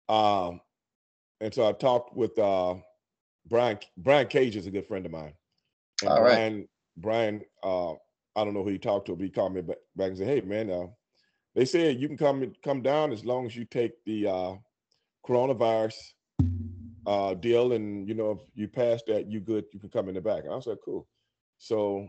Um, 0.09 0.61
and 1.41 1.53
so 1.53 1.69
I 1.69 1.73
talked 1.73 2.17
with 2.17 2.39
uh 2.39 2.77
Brian 3.49 3.79
Brian 3.97 4.27
Cage 4.27 4.57
is 4.57 4.67
a 4.67 4.71
good 4.71 4.87
friend 4.87 5.07
of 5.07 5.13
mine. 5.13 5.33
And 6.03 6.11
All 6.11 6.21
Brian, 6.21 6.57
right. 6.57 6.69
Brian, 6.99 7.43
uh, 7.63 7.93
I 7.93 8.45
don't 8.45 8.55
know 8.55 8.63
who 8.63 8.71
he 8.71 8.79
talked 8.79 9.07
to, 9.07 9.17
but 9.17 9.25
he 9.25 9.31
called 9.31 9.55
me 9.55 9.63
back, 9.63 9.79
back 9.97 10.09
and 10.09 10.19
said, 10.19 10.29
"Hey, 10.29 10.41
man, 10.41 10.71
uh, 10.71 10.87
they 11.55 11.65
said 11.65 12.01
you 12.01 12.09
can 12.09 12.17
come 12.17 12.53
come 12.63 12.83
down 12.83 13.13
as 13.13 13.25
long 13.25 13.47
as 13.47 13.57
you 13.57 13.65
take 13.65 13.93
the 14.05 14.27
uh, 14.29 14.55
coronavirus 15.27 15.97
uh, 17.07 17.35
deal, 17.35 17.73
and 17.73 18.09
you 18.09 18.15
know 18.15 18.33
if 18.33 18.41
you 18.55 18.69
pass 18.69 19.03
that, 19.07 19.31
you 19.31 19.41
good. 19.41 19.65
You 19.73 19.81
can 19.81 19.91
come 19.91 20.09
in 20.09 20.15
the 20.15 20.21
back." 20.21 20.45
And 20.45 20.55
I 20.55 20.61
said, 20.61 20.79
"Cool." 20.85 21.07
So 21.59 22.09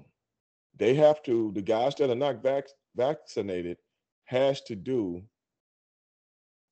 they 0.77 0.95
have 0.95 1.21
to. 1.23 1.51
The 1.53 1.61
guys 1.61 1.95
that 1.95 2.09
are 2.09 2.15
not 2.15 2.43
vac- 2.43 2.65
vaccinated 2.95 3.77
has 4.25 4.61
to 4.61 4.75
do 4.75 5.23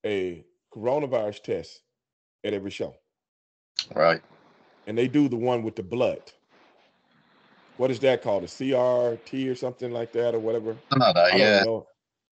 a 0.06 0.44
coronavirus 0.74 1.42
test 1.42 1.82
at 2.44 2.54
every 2.54 2.70
show. 2.70 2.94
Right 3.94 4.22
and 4.88 4.96
they 4.96 5.06
do 5.06 5.28
the 5.28 5.36
one 5.36 5.62
with 5.62 5.76
the 5.76 5.82
blood. 5.82 6.20
What 7.76 7.90
is 7.90 8.00
that 8.00 8.22
called? 8.22 8.42
A 8.42 8.46
CRT 8.46 9.50
or 9.50 9.54
something 9.54 9.92
like 9.92 10.12
that, 10.14 10.34
or 10.34 10.40
whatever? 10.40 10.76
Not 10.96 11.16
I 11.16 11.36
yeah. 11.36 11.62
Don't 11.62 11.66
know. 11.66 11.86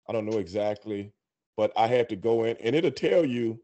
I 0.09 0.13
don't 0.13 0.27
know 0.27 0.39
exactly, 0.39 1.13
but 1.57 1.73
I 1.77 1.87
had 1.87 2.09
to 2.11 2.17
go 2.17 2.45
in, 2.45 2.57
and 2.59 2.75
it'll 2.75 2.91
tell 2.91 3.25
you 3.25 3.59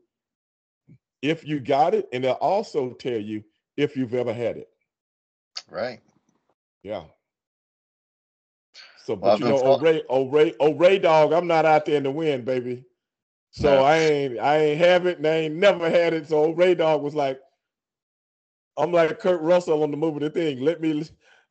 if 1.21 1.45
you 1.45 1.59
got 1.59 1.95
it, 1.95 2.09
and 2.13 2.25
it'll 2.25 2.37
also 2.37 2.93
tell 2.93 3.19
you 3.19 3.43
if 3.77 3.97
you've 3.97 4.15
ever 4.15 4.33
had 4.33 4.57
it. 4.57 4.69
Right. 5.69 6.01
Yeah. 6.85 7.05
So, 9.07 9.15
but 9.15 9.39
you 9.39 9.45
know, 9.45 9.63
oh 9.63 9.79
Ray, 9.79 10.03
oh 10.09 10.29
Ray, 10.29 10.53
oh 10.59 10.75
Ray, 10.75 10.99
dog, 10.99 11.33
I'm 11.33 11.47
not 11.47 11.65
out 11.65 11.87
there 11.87 11.97
in 11.97 12.03
the 12.03 12.11
wind, 12.11 12.45
baby. 12.45 12.85
So. 13.53 13.79
I 13.79 13.99
ain't, 13.99 14.39
I 14.41 14.59
ain't 14.59 14.81
have 14.81 15.07
it, 15.07 15.19
and 15.19 15.27
I 15.29 15.35
ain't 15.37 15.55
never 15.55 15.89
had 15.89 16.13
it. 16.13 16.29
So 16.29 16.51
Ray 16.51 16.75
Dog 16.75 17.03
was 17.03 17.15
like, 17.15 17.41
I'm 18.77 18.91
like 18.91 19.21
Kurt 19.21 19.41
Russell 19.41 19.85
on 19.85 19.93
the 19.93 19.97
movie 19.97 20.19
The 20.19 20.31
Thing. 20.31 20.61
Let 20.61 20.81
me 20.81 21.05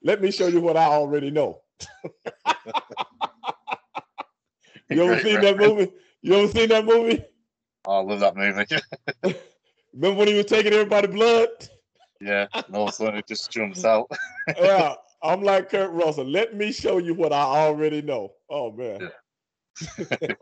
let 0.04 0.22
me 0.22 0.32
show 0.32 0.48
you 0.48 0.60
what 0.60 0.76
I 0.76 0.84
already 0.84 1.32
know. 1.32 1.62
you 4.90 5.02
ever 5.02 5.20
seen 5.22 5.40
that 5.40 5.58
movie? 5.58 5.92
You 6.22 6.36
ever 6.36 6.52
seen 6.52 6.68
that 6.70 6.84
movie? 6.84 7.24
Oh, 7.86 8.00
I 8.00 8.02
love 8.02 8.20
that 8.20 8.36
movie. 8.36 8.66
Remember 9.94 10.20
when 10.20 10.28
he 10.28 10.34
was 10.34 10.46
taking 10.46 10.74
everybody 10.74 11.08
blood? 11.08 11.48
Yeah, 12.20 12.48
and 12.54 12.76
all 12.76 12.84
of 12.84 12.90
a 12.90 12.92
sudden 12.92 13.16
it 13.16 13.28
just 13.28 13.50
jumps 13.50 13.86
out. 13.86 14.12
yeah, 14.60 14.96
I'm 15.25 15.41
like 15.41 15.70
Kurt 15.70 15.91
Russell. 15.91 16.25
Let 16.25 16.55
me 16.55 16.72
show 16.72 17.00
you 17.00 17.15
what 17.15 17.34
I 17.34 17.41
already 17.41 18.03
know. 18.03 18.34
Oh 18.50 18.72
man. 18.72 19.10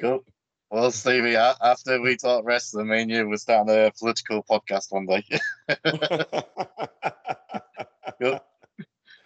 cool. 0.00 0.24
Well, 0.70 0.92
Stevie, 0.92 1.36
after 1.36 2.00
we 2.00 2.16
talk 2.16 2.44
wrestling, 2.44 2.88
me 2.88 3.02
and 3.02 3.10
you 3.10 3.28
will 3.28 3.38
start 3.38 3.68
a 3.68 3.92
political 3.98 4.44
podcast 4.44 4.86
one 4.90 5.06
day. 5.06 5.24
cool. 8.22 8.40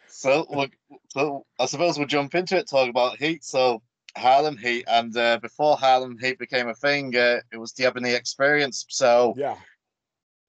So, 0.09 0.47
look, 0.51 0.71
so 1.09 1.45
I 1.59 1.67
suppose 1.67 1.99
we'll 1.99 2.07
jump 2.07 2.35
into 2.35 2.57
it, 2.57 2.69
talk 2.69 2.91
about 2.91 3.19
Heat. 3.19 3.45
So, 3.45 3.83
Harlem 4.17 4.57
Heat, 4.57 4.85
and 4.87 5.15
uh, 5.17 5.39
before 5.39 5.77
Harlem 5.77 6.19
Heat 6.19 6.39
became 6.39 6.69
a 6.69 6.75
thing, 6.75 7.17
uh, 7.17 7.41
it 7.53 7.59
was 7.59 7.73
the 7.73 7.87
Ebony 7.87 8.13
Experience. 8.13 8.87
So, 8.89 9.35
yeah, 9.37 9.57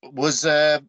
was 0.03 0.46
uh, 0.46 0.80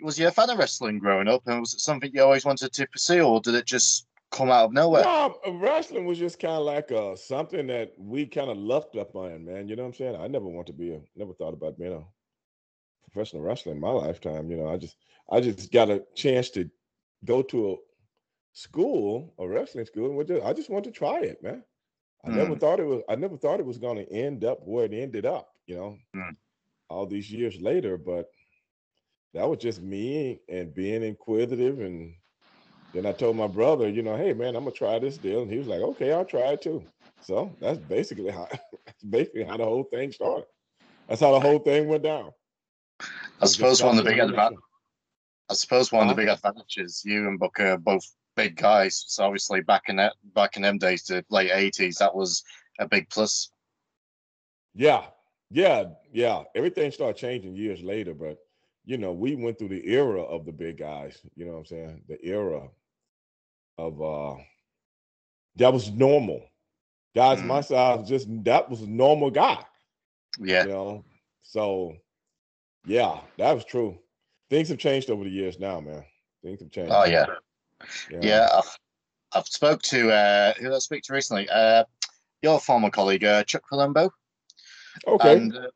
was 0.00 0.18
you 0.18 0.28
a 0.28 0.30
fan 0.30 0.50
of 0.50 0.58
wrestling 0.58 0.98
growing 0.98 1.28
up, 1.28 1.42
and 1.46 1.60
was 1.60 1.74
it 1.74 1.80
something 1.80 2.10
you 2.12 2.22
always 2.22 2.44
wanted 2.44 2.72
to 2.72 2.86
pursue, 2.88 3.22
or 3.22 3.40
did 3.40 3.54
it 3.54 3.66
just 3.66 4.06
come 4.30 4.50
out 4.50 4.66
of 4.66 4.72
nowhere? 4.72 5.04
No, 5.04 5.38
wrestling 5.54 6.06
was 6.06 6.18
just 6.18 6.38
kind 6.38 6.54
of 6.54 6.64
like 6.64 6.90
uh, 6.90 7.16
something 7.16 7.66
that 7.68 7.92
we 7.98 8.26
kind 8.26 8.50
of 8.50 8.56
lucked 8.56 8.96
up 8.96 9.14
on, 9.14 9.44
man. 9.44 9.68
You 9.68 9.76
know 9.76 9.82
what 9.82 9.88
I'm 9.88 9.94
saying? 9.94 10.16
I 10.16 10.26
never 10.26 10.46
want 10.46 10.66
to 10.68 10.72
be 10.72 10.94
a, 10.94 11.00
never 11.16 11.34
thought 11.34 11.54
about 11.54 11.78
being 11.78 11.94
a 11.94 12.02
professional 13.10 13.42
wrestler 13.42 13.72
in 13.72 13.80
my 13.80 13.90
lifetime. 13.90 14.50
You 14.50 14.56
know, 14.56 14.68
I 14.68 14.76
just, 14.76 14.96
I 15.30 15.40
just 15.40 15.70
got 15.72 15.90
a 15.90 16.02
chance 16.14 16.50
to 16.50 16.70
go 17.24 17.42
to 17.42 17.72
a 17.72 17.76
school, 18.52 19.34
a 19.38 19.46
wrestling 19.46 19.86
school, 19.86 20.18
and 20.18 20.42
I 20.42 20.52
just 20.52 20.70
wanted 20.70 20.92
to 20.92 20.98
try 20.98 21.20
it, 21.20 21.42
man. 21.42 21.62
I 22.24 22.30
mm. 22.30 22.34
never 22.36 22.56
thought 22.56 22.80
it 22.80 22.86
was. 22.86 23.02
I 23.08 23.16
never 23.16 23.36
thought 23.36 23.60
it 23.60 23.66
was 23.66 23.78
going 23.78 23.96
to 23.96 24.12
end 24.12 24.44
up 24.44 24.60
where 24.64 24.84
it 24.84 24.94
ended 24.94 25.26
up. 25.26 25.48
You 25.66 25.76
know, 25.76 25.98
mm. 26.16 26.36
all 26.88 27.06
these 27.06 27.30
years 27.30 27.60
later, 27.60 27.96
but 27.96 28.28
that 29.34 29.48
was 29.48 29.58
just 29.58 29.82
me 29.82 30.40
and 30.48 30.74
being 30.74 31.02
inquisitive 31.02 31.80
and 31.80 32.14
then 32.92 33.06
I 33.06 33.12
told 33.12 33.36
my 33.36 33.46
brother, 33.46 33.88
you 33.88 34.02
know, 34.02 34.16
hey 34.16 34.32
man, 34.34 34.54
I'm 34.54 34.64
gonna 34.64 34.76
try 34.76 34.98
this 34.98 35.16
deal, 35.16 35.42
and 35.42 35.50
he 35.50 35.58
was 35.58 35.66
like, 35.66 35.80
okay, 35.80 36.12
I'll 36.12 36.24
try 36.24 36.52
it 36.52 36.62
too. 36.62 36.84
So 37.22 37.56
that's 37.60 37.78
basically 37.78 38.30
how 38.30 38.48
that's 38.86 39.02
basically 39.02 39.44
how 39.44 39.56
the 39.56 39.64
whole 39.64 39.84
thing 39.84 40.12
started. 40.12 40.46
That's 41.08 41.20
how 41.20 41.32
the 41.32 41.40
whole 41.40 41.58
thing 41.58 41.88
went 41.88 42.02
down. 42.02 42.32
I 43.40 43.46
suppose 43.46 43.82
one 43.82 43.98
of 43.98 44.04
the 44.04 44.10
big 44.10 44.18
advantages. 44.18 44.62
I 45.50 45.54
suppose 45.54 45.92
one 45.92 46.08
of 46.08 46.16
the 46.16 46.22
big 46.22 46.28
advantages 46.28 47.02
you 47.04 47.26
and 47.28 47.38
Booker 47.38 47.72
are 47.72 47.78
both 47.78 48.04
big 48.36 48.56
guys. 48.56 49.04
So 49.08 49.24
obviously 49.24 49.60
back 49.62 49.88
in 49.88 49.96
that 49.96 50.14
back 50.34 50.56
in 50.56 50.62
them 50.62 50.78
days, 50.78 51.04
the 51.04 51.24
late 51.30 51.50
eighties, 51.52 51.96
that 51.96 52.14
was 52.14 52.42
a 52.78 52.86
big 52.86 53.08
plus. 53.08 53.50
Yeah, 54.74 55.04
yeah, 55.50 55.84
yeah. 56.12 56.42
Everything 56.54 56.90
started 56.90 57.16
changing 57.16 57.56
years 57.56 57.82
later, 57.82 58.14
but 58.14 58.38
you 58.84 58.98
know, 58.98 59.12
we 59.12 59.34
went 59.36 59.58
through 59.58 59.68
the 59.68 59.88
era 59.88 60.22
of 60.22 60.44
the 60.44 60.52
big 60.52 60.78
guys. 60.78 61.18
You 61.36 61.46
know 61.46 61.52
what 61.52 61.58
I'm 61.58 61.66
saying? 61.66 62.02
The 62.08 62.24
era 62.24 62.68
of 63.78 64.02
uh 64.02 64.36
that 65.56 65.72
was 65.72 65.90
normal. 65.90 66.44
Guys 67.14 67.40
mm. 67.40 67.46
my 67.46 67.60
size 67.60 68.08
just 68.08 68.26
that 68.44 68.68
was 68.68 68.82
a 68.82 68.86
normal 68.88 69.30
guy. 69.30 69.58
Yeah. 70.38 70.64
You 70.64 70.70
know, 70.70 71.04
so 71.42 71.96
yeah, 72.86 73.20
that 73.38 73.52
was 73.52 73.64
true. 73.64 73.98
Things 74.50 74.68
have 74.68 74.78
changed 74.78 75.10
over 75.10 75.24
the 75.24 75.30
years 75.30 75.58
now, 75.58 75.80
man. 75.80 76.04
Things 76.42 76.60
have 76.60 76.70
changed. 76.70 76.92
Oh 76.92 77.04
yeah. 77.04 77.26
Yeah, 78.10 78.18
yeah 78.22 78.48
I've, 78.52 78.78
I've 79.32 79.46
spoke 79.46 79.82
to 79.82 80.10
uh 80.10 80.54
who 80.54 80.64
did 80.64 80.74
I 80.74 80.78
speak 80.78 81.02
to 81.04 81.12
recently? 81.12 81.48
Uh 81.48 81.84
your 82.42 82.58
former 82.58 82.90
colleague, 82.90 83.24
uh, 83.24 83.44
Chuck 83.44 83.62
Palumbo. 83.70 84.10
Okay. 85.06 85.36
And, 85.36 85.56
uh, 85.56 85.68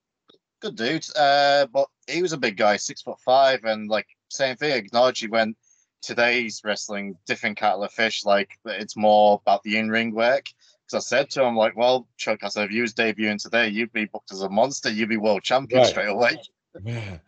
good 0.71 0.77
dude. 0.77 1.07
Uh 1.17 1.67
but 1.73 1.89
he 2.07 2.23
was 2.23 2.33
a 2.33 2.39
big 2.39 2.57
guy, 2.57 2.77
six 2.77 3.03
foot 3.03 3.21
five, 3.21 3.65
and 3.65 3.89
like 3.89 4.07
same 4.31 4.57
thing, 4.57 4.73
acknowledged 4.73 5.23
he 5.23 5.29
went 5.29 5.57
today's 6.03 6.63
wrestling 6.65 7.17
different 7.27 7.57
kettle 7.57 7.83
of 7.83 7.93
fish. 7.93 8.25
Like 8.25 8.51
it's 8.65 8.97
more 8.97 9.41
about 9.43 9.63
the 9.63 9.77
in 9.77 9.89
ring 9.91 10.15
work. 10.15 10.47
Because 10.87 11.05
I 11.05 11.17
said 11.17 11.31
to 11.31 11.43
him, 11.43 11.57
like, 11.57 11.77
well, 11.77 12.07
Chuck, 12.17 12.45
I 12.45 12.49
said, 12.49 12.67
if 12.67 12.71
you 12.71 12.83
was 12.83 12.95
debuting 12.95 13.43
today, 13.43 13.69
you'd 13.69 13.93
be 13.93 14.05
booked 14.05 14.31
as 14.31 14.43
a 14.43 14.49
monster. 14.49 14.89
You'd 14.89 15.09
be 15.09 15.17
world 15.17 15.43
champion 15.43 15.81
right. 15.81 15.89
straight 15.89 16.09
away. 16.09 16.41
Man. 16.81 17.21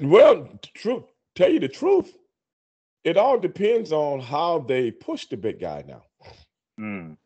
Well, 0.00 0.48
truth, 0.74 1.04
tell 1.34 1.50
you 1.50 1.60
the 1.60 1.68
truth, 1.68 2.16
it 3.04 3.18
all 3.18 3.38
depends 3.38 3.92
on 3.92 4.20
how 4.20 4.60
they 4.60 4.90
push 4.90 5.26
the 5.26 5.36
big 5.36 5.60
guy 5.60 5.84
now. 5.86 6.02
Mm. 6.80 7.18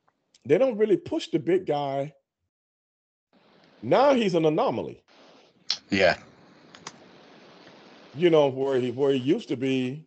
They 0.44 0.58
don't 0.58 0.76
really 0.76 0.96
push 0.96 1.28
the 1.28 1.38
big 1.38 1.64
guy. 1.64 2.12
Now 3.82 4.14
he's 4.14 4.34
an 4.34 4.46
anomaly. 4.46 5.04
Yeah. 5.90 6.16
You 8.14 8.30
know, 8.30 8.48
where 8.48 8.78
he 8.78 8.90
where 8.90 9.12
he 9.12 9.18
used 9.18 9.48
to 9.48 9.56
be 9.56 10.04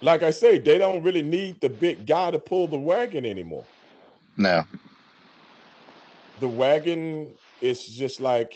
like 0.00 0.22
I 0.22 0.30
say, 0.30 0.58
they 0.58 0.78
don't 0.78 1.02
really 1.02 1.22
need 1.22 1.60
the 1.60 1.68
big 1.68 2.06
guy 2.06 2.30
to 2.30 2.38
pull 2.38 2.68
the 2.68 2.78
wagon 2.78 3.24
anymore. 3.26 3.64
No. 4.36 4.64
The 6.40 6.48
wagon 6.48 7.34
is 7.60 7.84
just 7.84 8.20
like 8.20 8.54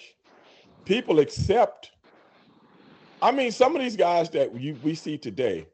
people 0.85 1.19
accept. 1.19 1.91
I 3.21 3.33
mean, 3.33 3.51
some 3.51 3.75
of 3.75 3.83
these 3.83 3.97
guys 3.97 4.31
that 4.31 4.59
you, 4.59 4.77
we 4.83 4.95
see 4.95 5.19
today, 5.19 5.67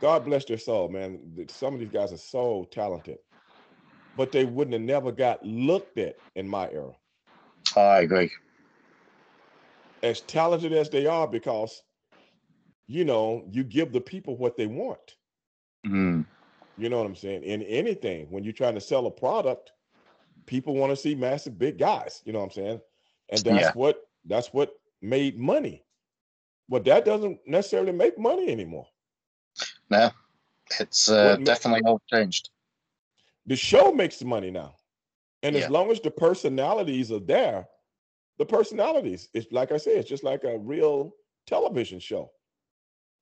God 0.00 0.24
bless 0.24 0.44
their 0.44 0.58
soul, 0.58 0.88
man. 0.88 1.46
Some 1.48 1.74
of 1.74 1.80
these 1.80 1.90
guys 1.90 2.12
are 2.12 2.18
so 2.18 2.66
talented, 2.70 3.18
but 4.16 4.32
they 4.32 4.44
wouldn't 4.44 4.72
have 4.72 4.82
never 4.82 5.12
got 5.12 5.44
looked 5.44 5.98
at 5.98 6.16
in 6.34 6.48
my 6.48 6.70
era. 6.70 6.92
I 7.76 8.00
agree. 8.00 8.30
As 10.02 10.20
talented 10.22 10.72
as 10.72 10.90
they 10.90 11.06
are, 11.06 11.28
because 11.28 11.82
you 12.86 13.04
know, 13.04 13.44
you 13.50 13.64
give 13.64 13.92
the 13.92 14.00
people 14.00 14.36
what 14.36 14.56
they 14.56 14.66
want. 14.66 15.16
Mm. 15.86 16.26
You 16.76 16.88
know 16.88 16.98
what 16.98 17.06
I'm 17.06 17.16
saying? 17.16 17.42
In 17.42 17.62
anything, 17.62 18.26
when 18.30 18.44
you're 18.44 18.52
trying 18.52 18.74
to 18.74 18.80
sell 18.80 19.06
a 19.06 19.10
product, 19.10 19.72
people 20.46 20.74
want 20.74 20.90
to 20.90 20.96
see 20.96 21.14
massive 21.14 21.58
big 21.58 21.78
guys. 21.78 22.22
You 22.24 22.32
know 22.32 22.40
what 22.40 22.46
I'm 22.46 22.50
saying? 22.50 22.80
And 23.30 23.40
that's 23.40 23.60
yeah. 23.60 23.72
what 23.74 24.08
that's 24.26 24.48
what 24.48 24.74
made 25.00 25.38
money. 25.38 25.84
But 26.68 26.84
that 26.84 27.04
doesn't 27.04 27.40
necessarily 27.46 27.92
make 27.92 28.18
money 28.18 28.50
anymore. 28.50 28.86
No, 29.90 30.10
it's 30.80 31.10
uh, 31.10 31.36
definitely 31.36 31.82
all 31.86 32.00
changed. 32.10 32.50
The 33.46 33.56
show 33.56 33.92
makes 33.92 34.22
money 34.22 34.50
now, 34.50 34.74
and 35.42 35.54
yeah. 35.54 35.62
as 35.62 35.70
long 35.70 35.90
as 35.90 36.00
the 36.00 36.10
personalities 36.10 37.10
are 37.10 37.20
there, 37.20 37.66
the 38.38 38.46
personalities. 38.46 39.28
It's 39.34 39.50
like 39.52 39.72
I 39.72 39.76
said, 39.76 39.96
it's 39.96 40.08
just 40.08 40.24
like 40.24 40.44
a 40.44 40.58
real 40.58 41.14
television 41.46 42.00
show. 42.00 42.30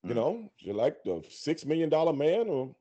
You 0.02 0.12
mm. 0.12 0.16
know, 0.16 0.50
you 0.58 0.72
like 0.72 1.02
the 1.04 1.22
six 1.28 1.64
million 1.64 1.88
dollar 1.88 2.12
man 2.12 2.48
or 2.48 2.74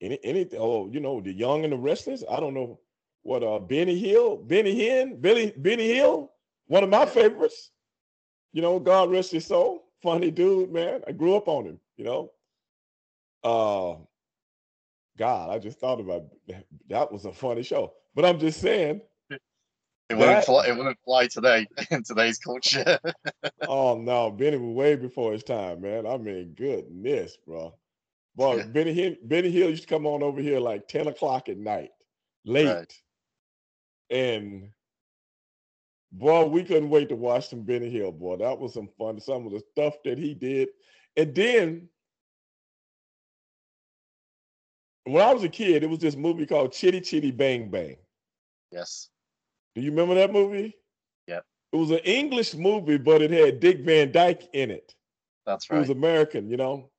any 0.00 0.18
anything. 0.22 0.60
Oh, 0.60 0.88
you 0.88 1.00
know, 1.00 1.20
the 1.20 1.32
young 1.32 1.64
and 1.64 1.72
the 1.72 1.76
restless. 1.76 2.22
I 2.30 2.40
don't 2.40 2.54
know 2.54 2.78
what 3.22 3.42
uh 3.42 3.58
Benny 3.58 3.98
Hill, 3.98 4.36
Benny 4.36 4.74
Hinn, 4.74 5.20
Billy 5.20 5.52
Benny 5.56 5.88
Hill, 5.88 6.30
one 6.66 6.84
of 6.84 6.90
my 6.90 7.06
favorites. 7.06 7.70
You 8.52 8.62
know, 8.62 8.78
God 8.78 9.10
rest 9.10 9.32
his 9.32 9.46
soul. 9.46 9.84
Funny 10.02 10.30
dude, 10.30 10.72
man. 10.72 11.02
I 11.06 11.12
grew 11.12 11.36
up 11.36 11.48
on 11.48 11.66
him, 11.66 11.80
you 11.96 12.04
know. 12.04 12.30
Uh 13.42 13.96
God, 15.18 15.50
I 15.50 15.58
just 15.58 15.80
thought 15.80 16.00
about 16.00 16.26
that 16.88 17.10
was 17.10 17.24
a 17.24 17.32
funny 17.32 17.64
show. 17.64 17.92
But 18.14 18.24
I'm 18.24 18.38
just 18.38 18.60
saying 18.60 19.00
it 20.10 20.16
wouldn't, 20.16 20.44
fly, 20.44 20.66
it 20.66 20.76
wouldn't 20.76 20.98
fly 21.04 21.26
today 21.26 21.66
in 21.90 22.02
today's 22.02 22.38
culture. 22.38 22.98
oh 23.66 23.98
no, 23.98 24.30
Benny 24.30 24.56
was 24.56 24.74
way 24.74 24.96
before 24.96 25.32
his 25.32 25.44
time, 25.44 25.82
man. 25.82 26.06
I 26.06 26.16
mean, 26.16 26.54
goodness, 26.56 27.36
bro. 27.46 27.74
Boy, 28.34 28.64
Benny 28.68 28.94
Hill, 28.94 29.16
Benny 29.24 29.50
Hill 29.50 29.70
used 29.70 29.82
to 29.82 29.88
come 29.88 30.06
on 30.06 30.22
over 30.22 30.40
here 30.40 30.60
like 30.60 30.86
10 30.86 31.08
o'clock 31.08 31.48
at 31.48 31.58
night, 31.58 31.90
late. 32.44 32.66
Right. 32.66 32.92
And 34.10 34.70
boy, 36.12 36.46
we 36.46 36.62
couldn't 36.62 36.90
wait 36.90 37.08
to 37.08 37.16
watch 37.16 37.50
some 37.50 37.62
Benny 37.62 37.90
Hill, 37.90 38.12
boy. 38.12 38.36
That 38.36 38.58
was 38.58 38.74
some 38.74 38.88
fun. 38.98 39.20
Some 39.20 39.46
of 39.46 39.52
the 39.52 39.62
stuff 39.72 39.94
that 40.04 40.18
he 40.18 40.34
did. 40.34 40.68
And 41.16 41.34
then 41.34 41.88
when 45.04 45.26
I 45.26 45.34
was 45.34 45.42
a 45.42 45.48
kid, 45.48 45.82
it 45.82 45.90
was 45.90 45.98
this 45.98 46.16
movie 46.16 46.46
called 46.46 46.72
Chitty 46.72 47.00
Chitty 47.00 47.30
Bang 47.30 47.70
Bang. 47.70 47.96
Yes. 48.70 49.08
Do 49.78 49.84
you 49.84 49.90
remember 49.90 50.14
that 50.16 50.32
movie? 50.32 50.76
Yep. 51.28 51.44
It 51.72 51.76
was 51.76 51.90
an 51.90 51.98
English 51.98 52.54
movie, 52.54 52.98
but 52.98 53.22
it 53.22 53.30
had 53.30 53.60
Dick 53.60 53.80
Van 53.84 54.10
Dyke 54.10 54.48
in 54.52 54.70
it. 54.70 54.94
That's 55.46 55.70
right. 55.70 55.76
He 55.76 55.80
was 55.80 55.90
American, 55.90 56.50
you 56.50 56.56
know. 56.56 56.90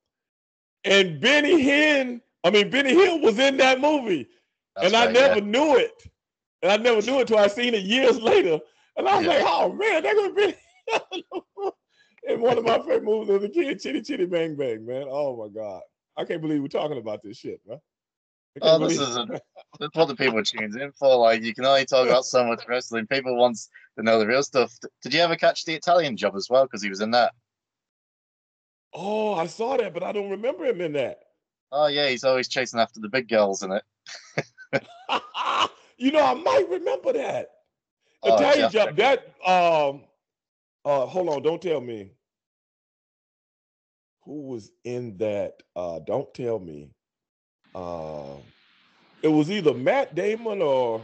And 0.84 1.20
Benny 1.20 1.62
Hinn, 1.62 2.20
I 2.42 2.50
mean 2.50 2.70
Benny 2.70 2.94
Hill 2.94 3.20
was 3.20 3.38
in 3.38 3.58
that 3.58 3.80
movie. 3.80 4.28
That's 4.74 4.86
and 4.86 4.94
right, 4.94 5.08
I 5.08 5.12
never 5.12 5.40
yeah. 5.40 5.44
knew 5.44 5.76
it. 5.76 5.92
And 6.62 6.72
I 6.72 6.76
never 6.76 7.02
knew 7.02 7.18
it 7.18 7.22
until 7.22 7.38
I 7.38 7.48
seen 7.48 7.74
it 7.74 7.82
years 7.82 8.20
later. 8.20 8.58
And 8.96 9.06
I 9.06 9.16
was 9.18 9.26
yeah. 9.26 9.32
like, 9.32 9.44
oh 9.46 9.72
man, 9.72 10.02
that 10.02 10.14
could 10.14 10.36
be 10.36 10.54
and 12.28 12.40
one 12.40 12.58
of 12.58 12.64
my 12.64 12.78
favorite 12.78 13.04
movies 13.04 13.30
as 13.30 13.44
a 13.44 13.48
kid, 13.48 13.80
Chitty 13.80 14.02
Chitty 14.02 14.26
Bang 14.26 14.56
Bang, 14.56 14.86
man. 14.86 15.06
Oh 15.08 15.36
my 15.36 15.48
God. 15.48 15.82
I 16.16 16.24
can't 16.24 16.40
believe 16.40 16.62
we're 16.62 16.68
talking 16.68 16.98
about 16.98 17.22
this 17.22 17.36
shit, 17.36 17.60
man. 17.66 17.78
Oh, 18.62 18.78
this 18.78 18.98
is 18.98 19.16
a, 19.16 19.26
that's 19.78 19.96
what 19.96 20.08
the 20.08 20.16
people 20.16 20.42
tunes 20.42 20.76
in 20.76 20.92
for. 20.92 21.16
Like, 21.16 21.42
you 21.42 21.54
can 21.54 21.64
only 21.64 21.84
talk 21.84 22.06
about 22.06 22.24
so 22.24 22.44
much 22.44 22.62
wrestling. 22.68 23.06
People 23.06 23.36
want 23.36 23.58
to 23.96 24.02
know 24.02 24.18
the 24.18 24.26
real 24.26 24.42
stuff. 24.42 24.76
Did 25.02 25.14
you 25.14 25.20
ever 25.20 25.36
catch 25.36 25.64
the 25.64 25.74
Italian 25.74 26.16
job 26.16 26.34
as 26.36 26.48
well? 26.50 26.64
Because 26.64 26.82
he 26.82 26.88
was 26.88 27.00
in 27.00 27.12
that. 27.12 27.32
Oh, 28.92 29.34
I 29.34 29.46
saw 29.46 29.76
that, 29.76 29.94
but 29.94 30.02
I 30.02 30.12
don't 30.12 30.30
remember 30.30 30.64
him 30.64 30.80
in 30.80 30.92
that. 30.94 31.20
Oh 31.72 31.86
yeah, 31.86 32.08
he's 32.08 32.24
always 32.24 32.48
chasing 32.48 32.80
after 32.80 32.98
the 33.00 33.08
big 33.08 33.28
girls 33.28 33.62
in 33.62 33.70
it. 33.70 33.84
you 35.96 36.10
know, 36.10 36.24
I 36.24 36.34
might 36.34 36.66
remember 36.68 37.12
that. 37.12 37.50
Oh, 38.22 38.34
Italian 38.34 38.70
job. 38.70 38.96
That 38.96 39.28
um, 39.46 40.02
uh, 40.84 41.06
hold 41.06 41.28
on, 41.28 41.42
don't 41.42 41.62
tell 41.62 41.80
me. 41.80 42.10
Who 44.24 44.42
was 44.48 44.72
in 44.84 45.16
that? 45.18 45.62
Uh, 45.76 46.00
don't 46.00 46.32
tell 46.34 46.58
me. 46.58 46.90
Uh, 47.74 48.36
it 49.22 49.28
was 49.28 49.50
either 49.50 49.74
Matt 49.74 50.14
Damon 50.14 50.62
or 50.62 51.02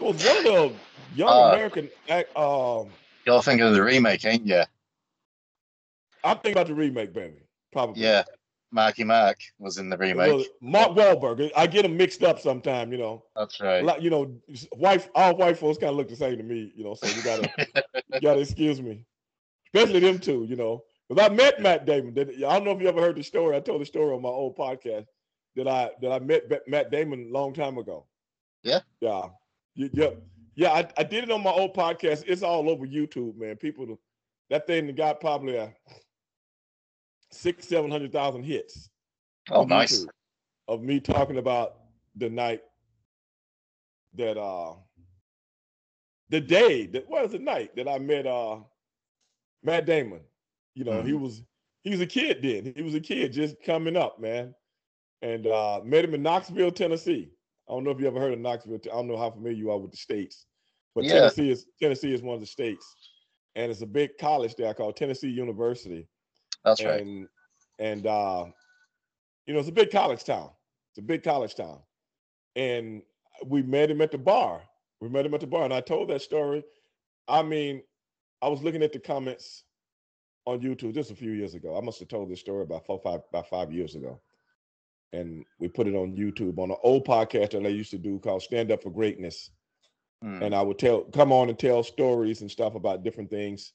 it 0.00 0.04
was 0.04 0.24
one 0.24 0.36
of 0.38 0.44
the 0.44 0.72
young 1.14 1.28
uh, 1.28 1.52
American. 1.52 1.88
Um, 2.36 2.88
You're 3.26 3.42
thinking 3.42 3.66
of 3.66 3.74
the 3.74 3.82
remake, 3.82 4.24
ain't 4.24 4.46
you? 4.46 4.62
I'm 6.22 6.36
thinking 6.36 6.52
about 6.52 6.66
the 6.68 6.74
remake, 6.74 7.12
baby. 7.12 7.42
Probably. 7.72 8.02
Yeah. 8.02 8.24
Marky 8.72 9.04
Mark 9.04 9.38
was 9.58 9.78
in 9.78 9.90
the 9.90 9.96
remake. 9.96 10.46
Mark 10.60 10.92
Wahlberg. 10.92 11.50
I 11.56 11.66
get 11.66 11.82
them 11.82 11.96
mixed 11.96 12.22
up 12.22 12.38
sometime, 12.38 12.92
you 12.92 12.98
know. 12.98 13.24
That's 13.34 13.60
right. 13.60 13.84
Like, 13.84 14.00
you 14.00 14.10
know, 14.10 14.32
white 14.76 15.08
all 15.14 15.36
white 15.36 15.58
folks 15.58 15.78
kind 15.78 15.90
of 15.90 15.96
look 15.96 16.08
the 16.08 16.16
same 16.16 16.36
to 16.36 16.42
me, 16.42 16.72
you 16.76 16.84
know. 16.84 16.94
So 16.94 17.08
you 17.08 17.22
gotta 17.22 17.50
you 18.14 18.20
gotta 18.20 18.40
excuse 18.40 18.80
me, 18.80 19.04
especially 19.74 20.00
them 20.00 20.20
two, 20.20 20.44
you 20.48 20.56
know. 20.56 20.84
Because 21.10 21.28
I 21.28 21.34
met 21.34 21.60
Matt 21.60 21.86
Damon. 21.86 22.14
I 22.16 22.24
don't 22.24 22.64
know 22.64 22.70
if 22.70 22.80
you 22.80 22.88
ever 22.88 23.00
heard 23.00 23.16
the 23.16 23.24
story. 23.24 23.56
I 23.56 23.60
told 23.60 23.80
the 23.80 23.84
story 23.86 24.14
on 24.14 24.22
my 24.22 24.28
old 24.28 24.56
podcast 24.56 25.06
that 25.56 25.66
I 25.66 25.90
that 26.00 26.12
I 26.12 26.20
met 26.20 26.44
Matt 26.68 26.92
Damon 26.92 27.26
a 27.28 27.32
long 27.32 27.52
time 27.52 27.78
ago. 27.78 28.06
Yeah. 28.62 28.78
Yeah. 29.00 29.26
Yeah. 29.74 30.10
Yeah. 30.54 30.70
I, 30.70 30.88
I 30.96 31.02
did 31.02 31.24
it 31.24 31.32
on 31.32 31.42
my 31.42 31.50
old 31.50 31.74
podcast. 31.74 32.22
It's 32.28 32.44
all 32.44 32.70
over 32.70 32.86
YouTube, 32.86 33.36
man. 33.36 33.56
People, 33.56 33.98
that 34.50 34.68
thing 34.68 34.94
got 34.94 35.20
probably 35.20 35.56
a 35.56 35.74
six, 37.32 37.66
seven 37.66 37.90
hundred 37.90 38.12
thousand 38.12 38.44
hits. 38.44 38.88
Oh, 39.50 39.64
nice. 39.64 40.06
of 40.68 40.80
me 40.80 41.00
talking 41.00 41.38
about 41.38 41.74
the 42.14 42.30
night 42.30 42.62
that 44.14 44.38
uh 44.38 44.74
the 46.28 46.40
day 46.40 46.86
that 46.86 47.10
was 47.10 47.32
the 47.32 47.38
night 47.40 47.74
that 47.74 47.88
I 47.88 47.98
met 47.98 48.28
uh 48.28 48.58
Matt 49.64 49.86
Damon. 49.86 50.20
You 50.74 50.84
know, 50.84 50.92
mm-hmm. 50.92 51.06
he 51.06 51.12
was 51.14 51.42
he 51.82 51.90
was 51.90 52.00
a 52.00 52.06
kid 52.06 52.38
then. 52.42 52.72
He 52.74 52.82
was 52.82 52.94
a 52.94 53.00
kid 53.00 53.32
just 53.32 53.56
coming 53.64 53.96
up, 53.96 54.20
man. 54.20 54.54
And 55.22 55.46
uh 55.46 55.80
met 55.84 56.04
him 56.04 56.14
in 56.14 56.22
Knoxville, 56.22 56.72
Tennessee. 56.72 57.30
I 57.68 57.72
don't 57.72 57.84
know 57.84 57.90
if 57.90 58.00
you 58.00 58.06
ever 58.06 58.20
heard 58.20 58.32
of 58.32 58.40
Knoxville. 58.40 58.80
I 58.84 58.88
don't 58.88 59.08
know 59.08 59.16
how 59.16 59.30
familiar 59.30 59.56
you 59.56 59.70
are 59.70 59.78
with 59.78 59.90
the 59.90 59.96
states, 59.96 60.46
but 60.94 61.04
yeah. 61.04 61.12
Tennessee 61.12 61.50
is 61.50 61.66
Tennessee 61.80 62.12
is 62.12 62.22
one 62.22 62.34
of 62.34 62.40
the 62.40 62.46
states, 62.46 62.86
and 63.54 63.70
it's 63.70 63.82
a 63.82 63.86
big 63.86 64.18
college 64.18 64.54
there 64.56 64.74
called 64.74 64.96
Tennessee 64.96 65.28
University. 65.28 66.08
That's 66.64 66.80
and, 66.80 67.20
right. 67.20 67.28
And 67.78 68.06
uh, 68.06 68.46
you 69.46 69.54
know, 69.54 69.60
it's 69.60 69.68
a 69.68 69.72
big 69.72 69.90
college 69.90 70.24
town. 70.24 70.50
It's 70.90 70.98
a 70.98 71.02
big 71.02 71.22
college 71.22 71.54
town. 71.54 71.80
And 72.56 73.02
we 73.46 73.62
met 73.62 73.90
him 73.90 74.00
at 74.00 74.10
the 74.10 74.18
bar. 74.18 74.62
We 75.00 75.08
met 75.08 75.26
him 75.26 75.34
at 75.34 75.40
the 75.40 75.46
bar. 75.46 75.64
And 75.64 75.72
I 75.72 75.80
told 75.80 76.10
that 76.10 76.22
story. 76.22 76.62
I 77.26 77.42
mean, 77.42 77.82
I 78.42 78.48
was 78.48 78.62
looking 78.62 78.82
at 78.82 78.92
the 78.92 78.98
comments 78.98 79.64
on 80.46 80.60
YouTube 80.60 80.94
just 80.94 81.10
a 81.10 81.16
few 81.16 81.32
years 81.32 81.54
ago. 81.54 81.76
I 81.76 81.80
must 81.80 81.98
have 82.00 82.08
told 82.08 82.30
this 82.30 82.40
story 82.40 82.62
about 82.62 82.86
four, 82.86 83.00
five, 83.02 83.20
about 83.30 83.48
five 83.48 83.72
years 83.72 83.94
ago. 83.94 84.20
And 85.12 85.44
we 85.58 85.68
put 85.68 85.88
it 85.88 85.94
on 85.94 86.16
YouTube 86.16 86.58
on 86.58 86.70
an 86.70 86.76
old 86.82 87.06
podcast 87.06 87.50
that 87.50 87.66
I 87.66 87.68
used 87.68 87.90
to 87.90 87.98
do 87.98 88.18
called 88.20 88.42
Stand 88.42 88.70
Up 88.70 88.82
for 88.82 88.90
Greatness. 88.90 89.50
Mm. 90.24 90.42
And 90.42 90.54
I 90.54 90.62
would 90.62 90.78
tell, 90.78 91.02
come 91.02 91.32
on 91.32 91.48
and 91.48 91.58
tell 91.58 91.82
stories 91.82 92.42
and 92.42 92.50
stuff 92.50 92.74
about 92.74 93.02
different 93.02 93.30
things 93.30 93.72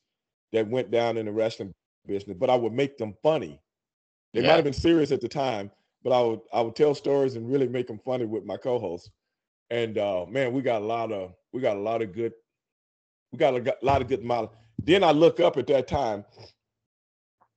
that 0.53 0.67
went 0.67 0.91
down 0.91 1.17
in 1.17 1.25
the 1.25 1.31
wrestling 1.31 1.73
business, 2.07 2.37
but 2.39 2.49
I 2.49 2.55
would 2.55 2.73
make 2.73 2.97
them 2.97 3.15
funny. 3.21 3.59
They 4.33 4.41
yeah. 4.41 4.47
might 4.47 4.55
have 4.55 4.63
been 4.63 4.73
serious 4.73 5.11
at 5.11 5.21
the 5.21 5.27
time, 5.27 5.71
but 6.03 6.11
I 6.11 6.21
would 6.21 6.39
I 6.53 6.61
would 6.61 6.75
tell 6.75 6.93
stories 6.93 7.35
and 7.35 7.49
really 7.49 7.67
make 7.67 7.87
them 7.87 7.99
funny 7.99 8.25
with 8.25 8.45
my 8.45 8.57
co-hosts. 8.57 9.09
And 9.69 9.97
uh, 9.97 10.25
man, 10.27 10.53
we 10.53 10.61
got 10.61 10.81
a 10.81 10.85
lot 10.85 11.11
of 11.11 11.33
we 11.51 11.61
got 11.61 11.77
a 11.77 11.79
lot 11.79 12.01
of 12.01 12.13
good 12.13 12.33
we 13.31 13.39
got 13.39 13.53
a 13.53 13.75
lot 13.81 14.01
of 14.01 14.07
good 14.07 14.23
model. 14.23 14.53
Then 14.83 15.03
I 15.03 15.11
look 15.11 15.39
up 15.39 15.57
at 15.57 15.67
that 15.67 15.87
time 15.87 16.25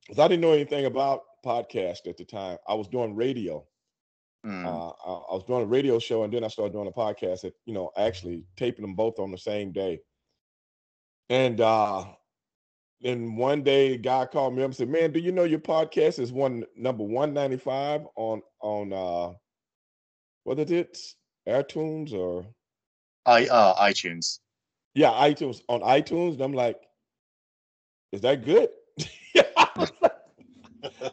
because 0.08 0.18
I 0.18 0.28
didn't 0.28 0.40
know 0.40 0.52
anything 0.52 0.86
about 0.86 1.22
podcast 1.44 2.06
at 2.08 2.16
the 2.16 2.24
time. 2.24 2.56
I 2.66 2.74
was 2.74 2.88
doing 2.88 3.14
radio. 3.14 3.64
Mm. 4.44 4.64
Uh, 4.64 4.88
I, 4.88 5.12
I, 5.30 5.34
was 5.34 5.44
doing 5.44 5.62
a 5.62 5.66
radio 5.66 5.98
show, 5.98 6.22
and 6.22 6.32
then 6.32 6.44
I 6.44 6.48
started 6.48 6.72
doing 6.72 6.88
a 6.88 6.92
podcast. 6.92 7.44
At 7.44 7.52
you 7.66 7.74
know, 7.74 7.90
actually 7.96 8.44
taping 8.56 8.82
them 8.82 8.94
both 8.94 9.18
on 9.18 9.30
the 9.30 9.38
same 9.38 9.72
day. 9.72 10.00
And 11.28 11.60
uh, 11.60 12.06
and 13.04 13.36
one 13.36 13.62
day 13.62 13.94
a 13.94 13.96
guy 13.98 14.26
called 14.26 14.54
me 14.54 14.62
up 14.62 14.66
and 14.66 14.76
said, 14.76 14.88
Man, 14.88 15.12
do 15.12 15.20
you 15.20 15.32
know 15.32 15.44
your 15.44 15.60
podcast 15.60 16.18
is 16.18 16.32
one 16.32 16.64
number 16.76 17.04
195 17.04 18.02
on 18.16 18.42
on 18.60 18.92
uh 18.92 19.34
what 20.44 20.58
is 20.58 20.70
it? 20.70 20.98
iTunes 21.48 22.12
or 22.12 22.46
I 23.26 23.46
uh 23.46 23.74
iTunes. 23.76 24.38
Yeah, 24.94 25.10
iTunes 25.10 25.60
on 25.68 25.80
iTunes. 25.80 26.34
And 26.34 26.42
I'm 26.42 26.52
like, 26.52 26.80
is 28.12 28.22
that 28.22 28.44
good? 28.44 28.70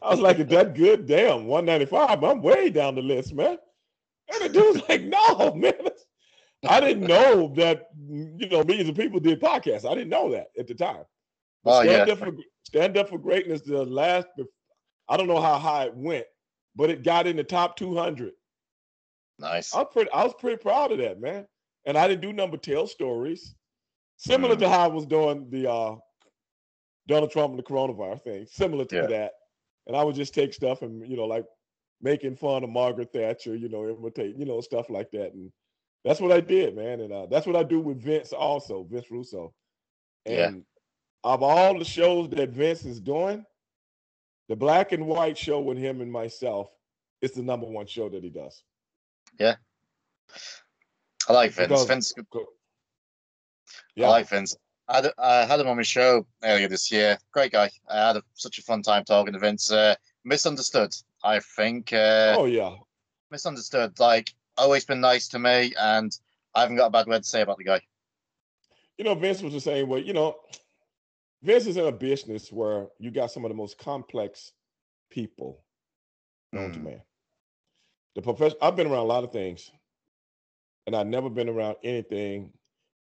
I 0.02 0.10
was 0.10 0.20
like, 0.20 0.40
is 0.40 0.48
that 0.48 0.76
good? 0.76 1.06
Damn, 1.06 1.48
195. 1.48 2.24
I'm 2.24 2.42
way 2.42 2.70
down 2.70 2.96
the 2.96 3.02
list, 3.02 3.34
man. 3.34 3.58
And 4.34 4.44
the 4.44 4.50
dude's 4.50 4.88
like, 4.90 5.04
no, 5.04 5.54
man. 5.54 5.74
I 6.68 6.80
didn't 6.80 7.06
know 7.06 7.54
that 7.58 7.90
you 8.08 8.50
know 8.50 8.64
millions 8.64 8.90
of 8.90 8.96
people 8.96 9.20
did 9.20 9.42
podcasts. 9.42 9.90
I 9.90 9.94
didn't 9.94 10.10
know 10.10 10.32
that 10.32 10.48
at 10.58 10.68
the 10.68 10.74
time. 10.74 11.04
Oh, 11.66 11.84
stand 11.84 12.08
yeah. 12.08 12.14
up 12.14 12.20
for 12.20 12.32
stand 12.64 12.98
up 12.98 13.10
for 13.10 13.18
greatness. 13.18 13.62
The 13.62 13.86
last, 13.86 14.28
I 15.08 15.18
don't 15.18 15.28
know 15.28 15.42
how 15.42 15.58
high 15.58 15.86
it 15.86 15.96
went, 15.96 16.26
but 16.76 16.90
it 16.90 17.04
got 17.04 17.28
in 17.28 17.36
the 17.36 17.44
top 17.44 17.76
200. 17.78 18.32
Nice. 19.38 19.74
I 19.74 19.80
was 19.80 19.88
pretty. 19.92 20.12
I 20.12 20.24
was 20.24 20.34
pretty 20.40 20.58
proud 20.58 20.92
of 20.92 21.00
that, 21.00 21.20
man. 21.20 21.46
And 21.86 21.98
I 21.98 22.08
didn't 22.08 22.22
do 22.22 22.34
number 22.34 22.58
tell 22.58 22.88
stories, 22.88 23.54
similar 24.18 24.56
mm. 24.56 24.60
to 24.60 24.70
how 24.70 24.86
I 24.86 24.88
was 24.88 25.06
doing 25.06 25.48
the 25.50 25.70
uh, 25.70 25.96
Donald 27.08 27.32
Trump 27.32 27.52
and 27.52 27.60
the 27.60 27.64
coronavirus 27.64 28.24
thing. 28.24 28.48
Similar 28.50 28.86
to 28.86 28.96
yeah. 28.96 29.08
that, 29.08 29.32
and 29.88 29.96
I 29.96 30.04
would 30.04 30.16
just 30.16 30.34
take 30.34 30.54
stuff 30.54 30.82
and 30.82 31.08
you 31.08 31.18
know 31.18 31.26
like 31.26 31.46
making 32.02 32.36
fun 32.36 32.64
of 32.64 32.70
Margaret 32.70 33.12
Thatcher, 33.14 33.56
you 33.56 33.70
know, 33.70 33.88
imitate, 33.88 34.36
you 34.38 34.46
know, 34.46 34.62
stuff 34.62 34.90
like 34.90 35.12
that, 35.12 35.34
and 35.34 35.52
that's 36.04 36.20
what 36.20 36.32
I 36.32 36.40
did, 36.40 36.76
man. 36.76 37.02
And 37.02 37.12
uh, 37.12 37.26
that's 37.28 37.48
what 37.48 37.56
I 37.56 37.64
do 37.64 37.80
with 37.80 38.02
Vince 38.02 38.34
also, 38.34 38.84
Vince 38.84 39.10
Russo. 39.10 39.54
And 40.26 40.36
yeah 40.36 40.62
of 41.26 41.42
all 41.42 41.78
the 41.78 41.84
shows 41.84 42.30
that 42.30 42.52
Vince 42.52 42.86
is 42.86 43.02
doing, 43.02 43.44
the 44.48 44.56
black 44.56 44.92
and 44.92 45.08
white 45.08 45.38
show 45.38 45.60
with 45.60 45.78
him 45.78 46.00
and 46.00 46.12
myself 46.12 46.70
is 47.22 47.32
the 47.32 47.42
number 47.42 47.66
one 47.66 47.88
show 47.88 48.08
that 48.10 48.24
he 48.24 48.30
does. 48.30 48.64
Yeah. 49.40 49.56
I 51.28 51.34
like 51.34 51.52
Vince. 51.52 51.68
Because, 51.68 51.88
Vince 51.88 52.14
yeah. 53.96 54.06
I 54.06 54.10
like 54.10 54.30
Vince. 54.30 54.56
I 54.88 54.96
had, 54.98 55.12
I 55.18 55.46
had 55.46 55.60
him 55.60 55.68
on 55.68 55.78
my 55.78 55.84
show 55.84 56.26
earlier 56.44 56.68
this 56.68 56.92
year. 56.92 57.18
Great 57.32 57.52
guy. 57.52 57.70
I 57.90 58.08
had 58.08 58.18
a, 58.18 58.24
such 58.34 58.60
a 58.60 58.62
fun 58.62 58.82
time 58.82 59.04
talking 59.04 59.34
to 59.34 59.40
Vince. 59.40 59.72
Uh, 59.72 59.96
misunderstood, 60.24 60.94
I 61.24 61.40
think. 61.40 61.92
Uh, 61.92 62.36
oh, 62.38 62.46
yeah. 62.46 62.76
Misunderstood. 63.32 64.00
Like, 64.00 64.34
always 64.58 64.86
been 64.86 65.02
nice 65.02 65.28
to 65.30 65.40
me, 65.40 65.74
and 65.80 66.16
I 66.54 66.62
haven't 66.62 66.78
got 66.78 66.88
a 66.88 66.92
bad 66.92 67.08
word 67.08 67.24
to 67.24 67.30
say 67.30 67.42
about 67.42 67.58
the 67.58 67.64
guy. 67.64 67.82
You 68.98 69.06
know, 69.06 69.16
Vince 69.16 69.42
was 69.42 69.54
the 69.54 69.62
same 69.62 69.90
way. 69.90 70.00
You 70.00 70.14
know, 70.14 70.36
Vince 71.42 71.66
is 71.66 71.78
in 71.78 71.86
a 71.86 71.92
business 71.92 72.52
where 72.52 72.88
you 73.00 73.12
got 73.12 73.32
some 73.32 73.44
of 73.44 73.50
the 73.50 73.56
most 73.56 73.78
complex 73.78 74.52
people 75.10 75.64
known 76.54 76.72
mm. 76.72 76.74
to 76.74 76.80
man. 76.80 77.02
The 78.16 78.22
profession 78.22 78.58
I've 78.62 78.76
been 78.76 78.88
around 78.88 79.00
a 79.00 79.04
lot 79.04 79.24
of 79.24 79.32
things, 79.32 79.70
and 80.88 80.96
I've 80.96 81.08
never 81.08 81.30
been 81.30 81.50
around 81.50 81.76
anything 81.84 82.52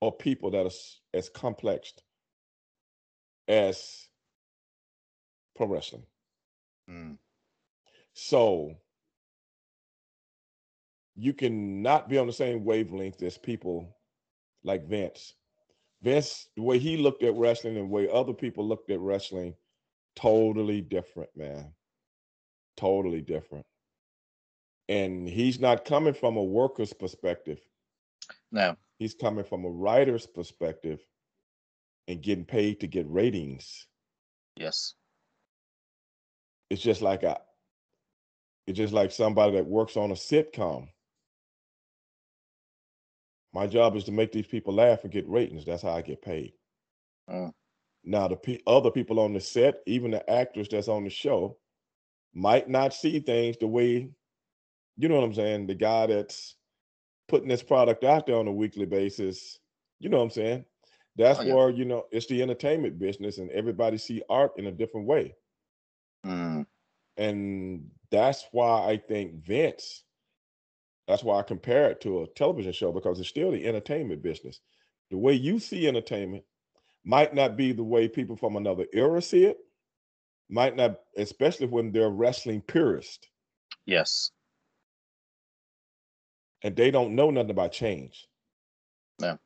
or 0.01 0.13
people 0.13 0.51
that 0.51 0.67
are 0.67 1.19
as 1.19 1.29
complex 1.29 1.93
as 3.49 4.09
pro 5.57 5.67
wrestling. 5.67 6.05
Mm. 6.89 7.19
So 8.13 8.75
you 11.17 11.33
can 11.33 11.83
not 11.83 12.09
be 12.09 12.19
on 12.19 12.27
the 12.27 12.33
same 12.33 12.65
wavelength 12.65 13.23
as 13.23 13.37
people 13.37 13.97
like 14.65 14.87
Vince 14.87 15.35
Vince, 16.03 16.49
the 16.57 16.63
way 16.63 16.79
he 16.79 16.97
looked 16.97 17.23
at 17.23 17.35
wrestling 17.35 17.77
and 17.77 17.89
the 17.89 17.93
way 17.93 18.09
other 18.11 18.33
people 18.33 18.67
looked 18.67 18.91
at 18.91 19.01
wrestling, 19.01 19.55
totally 20.17 20.81
different, 20.81 21.31
man. 21.37 21.73
Totally 22.77 23.21
different. 23.21 23.67
And 24.89 25.29
he's 25.29 25.61
not 25.61 25.85
coming 25.85 26.15
from 26.15 26.37
a 26.37 26.43
worker's 26.43 26.93
perspective. 26.93 27.61
No. 28.51 28.77
He's 29.01 29.15
coming 29.17 29.47
from 29.47 29.67
a 29.67 29.71
writer's 29.71 30.27
perspective 30.27 31.01
and 32.09 32.23
getting 32.23 32.47
paid 32.47 32.81
to 32.81 32.89
get 32.89 33.11
ratings. 33.11 33.89
Yes. 34.57 34.95
It's 36.71 36.83
just 36.83 37.03
like 37.03 37.25
a 37.25 37.39
It's 38.67 38.79
just 38.79 38.95
like 38.95 39.13
somebody 39.13 39.55
that 39.55 39.67
works 39.67 39.99
on 39.99 40.13
a 40.13 40.15
sitcom. 40.17 40.89
My 43.55 43.67
job 43.69 43.97
is 43.97 44.05
to 44.05 44.13
make 44.13 44.33
these 44.33 44.49
people 44.49 44.75
laugh 44.75 45.05
and 45.05 45.13
get 45.13 45.29
ratings. 45.29 45.67
That's 45.67 45.83
how 45.83 45.93
I 45.93 46.03
get 46.03 46.23
paid. 46.23 46.55
Mm. 47.31 47.53
Now, 48.05 48.29
the 48.29 48.37
pe- 48.37 48.61
other 48.67 48.91
people 48.91 49.21
on 49.21 49.35
the 49.35 49.41
set, 49.41 49.81
even 49.87 50.13
the 50.13 50.31
actors 50.31 50.69
that's 50.69 50.89
on 50.89 51.05
the 51.05 51.11
show, 51.11 51.59
might 52.35 52.69
not 52.69 52.95
see 52.95 53.21
things 53.21 53.57
the 53.59 53.69
way, 53.69 54.11
you 54.99 55.09
know 55.09 55.17
what 55.17 55.25
I'm 55.25 55.35
saying? 55.35 55.67
The 55.69 55.75
guy 55.75 56.07
that's 56.07 56.57
putting 57.31 57.49
this 57.49 57.63
product 57.63 58.05
out 58.05 58.27
there 58.27 58.37
on 58.37 58.49
a 58.49 58.53
weekly 58.53 58.87
basis, 58.87 59.59
you 60.01 60.09
know 60.09 60.19
what 60.19 60.25
I'm 60.25 60.31
saying? 60.31 60.65
That's 61.17 61.39
Oh, 61.39 61.43
yeah. 61.43 61.55
where, 61.55 61.71
you 61.71 61.85
know, 61.85 62.07
it's 62.11 62.27
the 62.27 62.43
entertainment 62.43 62.99
business 62.99 63.39
and 63.39 63.51
everybody 63.51 63.99
see 63.99 64.23
art 64.29 64.53
in 64.59 64.67
a 64.67 64.73
different 64.73 65.07
way. 65.07 65.35
Mm. 66.27 66.67
And 67.17 67.91
that's 68.11 68.47
why 68.53 68.91
I 68.91 68.97
think 68.97 69.45
Vince, 69.45 70.05
that's 71.07 71.23
why 71.23 71.39
I 71.39 71.43
compare 71.43 71.91
it 71.91 72.01
to 72.03 72.23
a 72.23 72.27
television 72.29 72.73
show 72.73 72.93
because 72.93 73.21
it's 73.21 73.29
still 73.29 73.53
the 73.53 73.67
entertainment 73.67 74.23
business. 74.23 74.61
The 75.11 75.19
way 75.19 75.35
you 75.35 75.59
see 75.59 75.87
entertainment 75.87 76.45
might 77.05 77.35
not 77.35 77.57
be 77.57 77.73
the 77.73 77.85
way 77.85 78.09
people 78.09 78.37
from 78.37 78.57
another 78.57 78.87
era 78.93 79.23
see 79.23 79.45
it, 79.45 79.59
might 80.49 80.77
not, 80.77 81.01
especially 81.17 81.67
when 81.67 81.93
they're 81.93 82.11
wrestling 82.11 82.61
purists 82.61 83.27
Yes. 83.87 84.31
And 86.63 86.77
they 86.77 86.91
don't 86.91 87.15
know 87.15 87.31
nothing 87.31 87.51
about 87.51 87.73
change. 87.73 88.27
Yeah. 89.21 89.37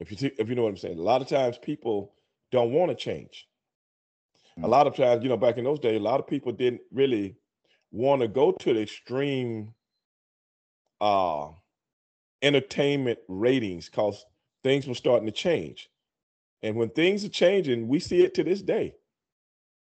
If 0.00 0.10
you 0.10 0.16
see, 0.16 0.32
if 0.38 0.48
you 0.48 0.54
know 0.54 0.62
what 0.62 0.70
I'm 0.70 0.76
saying, 0.76 0.98
a 0.98 1.02
lot 1.02 1.22
of 1.22 1.28
times 1.28 1.58
people 1.58 2.14
don't 2.52 2.72
want 2.72 2.90
to 2.90 2.94
change. 2.94 3.48
A 4.58 4.60
Mm. 4.62 4.68
lot 4.68 4.86
of 4.86 4.96
times, 4.96 5.22
you 5.22 5.28
know, 5.28 5.36
back 5.36 5.58
in 5.58 5.64
those 5.64 5.80
days, 5.80 5.96
a 6.00 6.02
lot 6.02 6.20
of 6.20 6.26
people 6.26 6.52
didn't 6.52 6.82
really 6.90 7.36
want 7.90 8.22
to 8.22 8.28
go 8.28 8.52
to 8.52 8.74
the 8.74 8.82
extreme 8.82 9.74
uh 11.00 11.50
entertainment 12.42 13.18
ratings 13.28 13.88
because 13.88 14.24
things 14.64 14.86
were 14.86 14.94
starting 14.94 15.26
to 15.26 15.32
change. 15.32 15.90
And 16.62 16.76
when 16.76 16.90
things 16.90 17.24
are 17.24 17.28
changing, 17.30 17.88
we 17.88 17.98
see 18.00 18.22
it 18.24 18.34
to 18.34 18.44
this 18.44 18.62
day. 18.62 18.94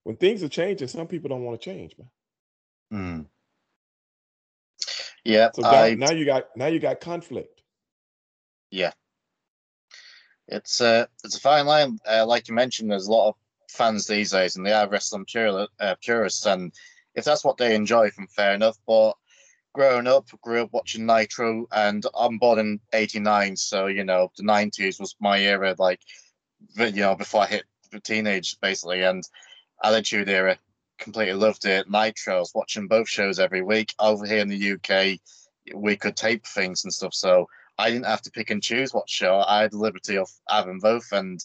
When 0.03 0.15
things 0.17 0.41
are 0.43 0.49
changing, 0.49 0.87
some 0.87 1.07
people 1.07 1.29
don't 1.29 1.43
want 1.43 1.61
to 1.61 1.65
change, 1.69 1.95
man. 1.97 2.09
Mm. 2.93 3.25
Yeah, 5.23 5.51
So 5.53 5.61
now, 5.61 5.71
I, 5.71 5.93
now 5.95 6.11
you 6.11 6.25
got 6.25 6.45
now 6.55 6.67
you 6.67 6.79
got 6.79 6.99
conflict. 6.99 7.61
Yeah. 8.71 8.91
It's 10.47 10.81
a 10.81 11.07
it's 11.23 11.37
a 11.37 11.39
fine 11.39 11.65
line. 11.65 11.99
Uh, 12.09 12.25
like 12.25 12.47
you 12.47 12.55
mentioned, 12.55 12.91
there's 12.91 13.07
a 13.07 13.11
lot 13.11 13.29
of 13.29 13.35
fans 13.69 14.07
these 14.07 14.31
days, 14.31 14.55
and 14.55 14.65
they 14.65 14.73
are 14.73 14.89
wrestling 14.89 15.25
pure, 15.25 15.67
uh, 15.79 15.95
purists. 16.01 16.45
And 16.45 16.73
if 17.15 17.23
that's 17.23 17.43
what 17.43 17.57
they 17.57 17.75
enjoy, 17.75 18.09
from 18.09 18.27
fair 18.27 18.53
enough. 18.53 18.77
But 18.87 19.13
growing 19.73 20.07
up, 20.07 20.27
grew 20.41 20.63
up 20.63 20.73
watching 20.73 21.05
Nitro, 21.05 21.67
and 21.71 22.03
I'm 22.15 22.37
born 22.37 22.59
in 22.59 22.79
'89, 22.93 23.55
so 23.55 23.87
you 23.87 24.03
know 24.03 24.31
the 24.37 24.43
'90s 24.43 24.99
was 24.99 25.15
my 25.19 25.39
era. 25.39 25.75
Like, 25.77 26.01
you 26.75 26.91
know, 26.91 27.15
before 27.15 27.43
I 27.43 27.47
hit 27.47 27.63
the 27.91 27.99
teenage, 27.99 28.57
basically, 28.61 29.03
and 29.03 29.23
Attitude 29.83 30.29
Era, 30.29 30.57
completely 31.01 31.33
loved 31.33 31.65
it. 31.65 31.89
Nitro, 31.89 32.41
I 32.41 32.45
watching 32.55 32.87
both 32.87 33.09
shows 33.09 33.39
every 33.39 33.61
week. 33.61 33.93
Over 33.99 34.25
here 34.25 34.39
in 34.39 34.47
the 34.47 34.73
UK, 34.73 35.19
we 35.75 35.97
could 35.97 36.15
tape 36.15 36.45
things 36.45 36.83
and 36.83 36.93
stuff, 36.93 37.13
so 37.13 37.47
I 37.77 37.89
didn't 37.89 38.05
have 38.05 38.21
to 38.21 38.31
pick 38.31 38.51
and 38.51 38.63
choose 38.63 38.93
what 38.93 39.09
show. 39.09 39.43
I 39.45 39.63
had 39.63 39.71
the 39.71 39.77
liberty 39.77 40.17
of 40.17 40.29
having 40.47 40.79
both, 40.79 41.11
and 41.11 41.43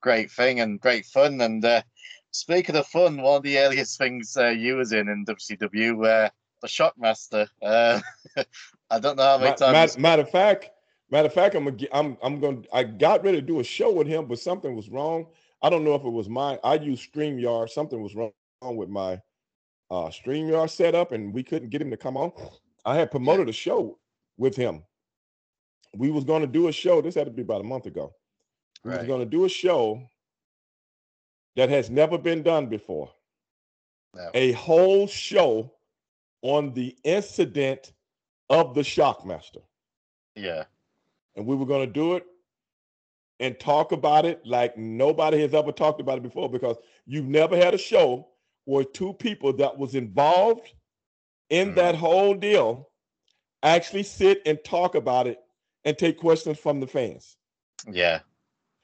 great 0.00 0.30
thing 0.30 0.60
and 0.60 0.80
great 0.80 1.06
fun. 1.06 1.40
And 1.40 1.64
uh, 1.64 1.82
speaking 2.30 2.76
of 2.76 2.86
fun, 2.86 3.22
one 3.22 3.38
of 3.38 3.42
the 3.42 3.58
earliest 3.58 3.98
things 3.98 4.36
uh, 4.36 4.48
you 4.48 4.76
was 4.76 4.92
in 4.92 5.08
in 5.08 5.24
WCW 5.24 5.96
were 5.96 6.30
the 6.60 6.68
Shockmaster. 6.68 7.48
Uh, 7.62 8.00
I 8.90 8.98
don't 9.00 9.16
know 9.16 9.24
how 9.24 9.38
many 9.38 9.50
Ma- 9.50 9.56
times. 9.56 9.72
Matter, 9.72 10.00
matter 10.00 10.22
of 10.22 10.30
fact, 10.30 10.70
matter 11.10 11.26
of 11.26 11.34
fact, 11.34 11.54
I'm 11.54 11.64
gonna, 11.64 11.86
I'm 11.92 12.18
I'm 12.22 12.40
going. 12.40 12.66
I 12.72 12.84
got 12.84 13.24
ready 13.24 13.40
to 13.40 13.46
do 13.46 13.60
a 13.60 13.64
show 13.64 13.90
with 13.90 14.06
him, 14.06 14.26
but 14.26 14.38
something 14.38 14.76
was 14.76 14.90
wrong. 14.90 15.26
I 15.62 15.70
don't 15.70 15.84
know 15.84 15.94
if 15.94 16.04
it 16.04 16.10
was 16.10 16.28
mine. 16.28 16.58
I 16.62 16.74
used 16.74 17.12
Streamyard. 17.12 17.70
Something 17.70 18.02
was 18.02 18.14
wrong 18.14 18.32
with 18.70 18.88
my 18.88 19.20
uh 19.90 20.08
Streamyard 20.08 20.70
setup, 20.70 21.12
and 21.12 21.32
we 21.34 21.42
couldn't 21.42 21.70
get 21.70 21.82
him 21.82 21.90
to 21.90 21.96
come 21.96 22.16
on. 22.16 22.32
I 22.84 22.96
had 22.96 23.10
promoted 23.10 23.48
a 23.48 23.52
show 23.52 23.98
with 24.36 24.56
him. 24.56 24.82
We 25.96 26.10
was 26.10 26.24
going 26.24 26.40
to 26.40 26.46
do 26.46 26.68
a 26.68 26.72
show. 26.72 27.00
This 27.02 27.14
had 27.14 27.26
to 27.26 27.30
be 27.30 27.42
about 27.42 27.60
a 27.60 27.64
month 27.64 27.86
ago. 27.86 28.14
We 28.84 28.90
was 28.90 29.06
going 29.06 29.20
to 29.20 29.26
do 29.26 29.44
a 29.44 29.48
show 29.48 30.02
that 31.56 31.68
has 31.68 31.90
never 31.90 32.18
been 32.18 32.42
done 32.42 32.66
before. 32.66 33.10
No. 34.14 34.30
A 34.34 34.52
whole 34.52 35.06
show 35.06 35.72
on 36.42 36.72
the 36.74 36.96
incident 37.04 37.92
of 38.50 38.74
the 38.74 38.80
Shockmaster 38.82 39.62
Yeah, 40.34 40.64
and 41.36 41.46
we 41.46 41.56
were 41.56 41.66
going 41.66 41.86
to 41.86 41.92
do 41.92 42.16
it 42.16 42.26
and 43.40 43.58
talk 43.58 43.92
about 43.92 44.24
it 44.24 44.44
like 44.44 44.76
nobody 44.76 45.40
has 45.40 45.54
ever 45.54 45.72
talked 45.72 46.00
about 46.00 46.18
it 46.18 46.22
before 46.22 46.48
because 46.48 46.76
you've 47.06 47.26
never 47.26 47.56
had 47.56 47.74
a 47.74 47.78
show 47.78 48.28
where 48.64 48.84
two 48.84 49.12
people 49.14 49.52
that 49.54 49.76
was 49.76 49.94
involved 49.94 50.72
in 51.50 51.70
Mhm. 51.70 51.74
that 51.76 51.94
whole 51.94 52.34
deal 52.34 52.90
actually 53.62 54.02
sit 54.02 54.42
and 54.46 54.62
talk 54.64 54.94
about 54.94 55.26
it 55.26 55.38
and 55.84 55.96
take 55.98 56.18
questions 56.18 56.58
from 56.58 56.80
the 56.80 56.86
fans 56.86 57.36
yeah, 57.90 58.20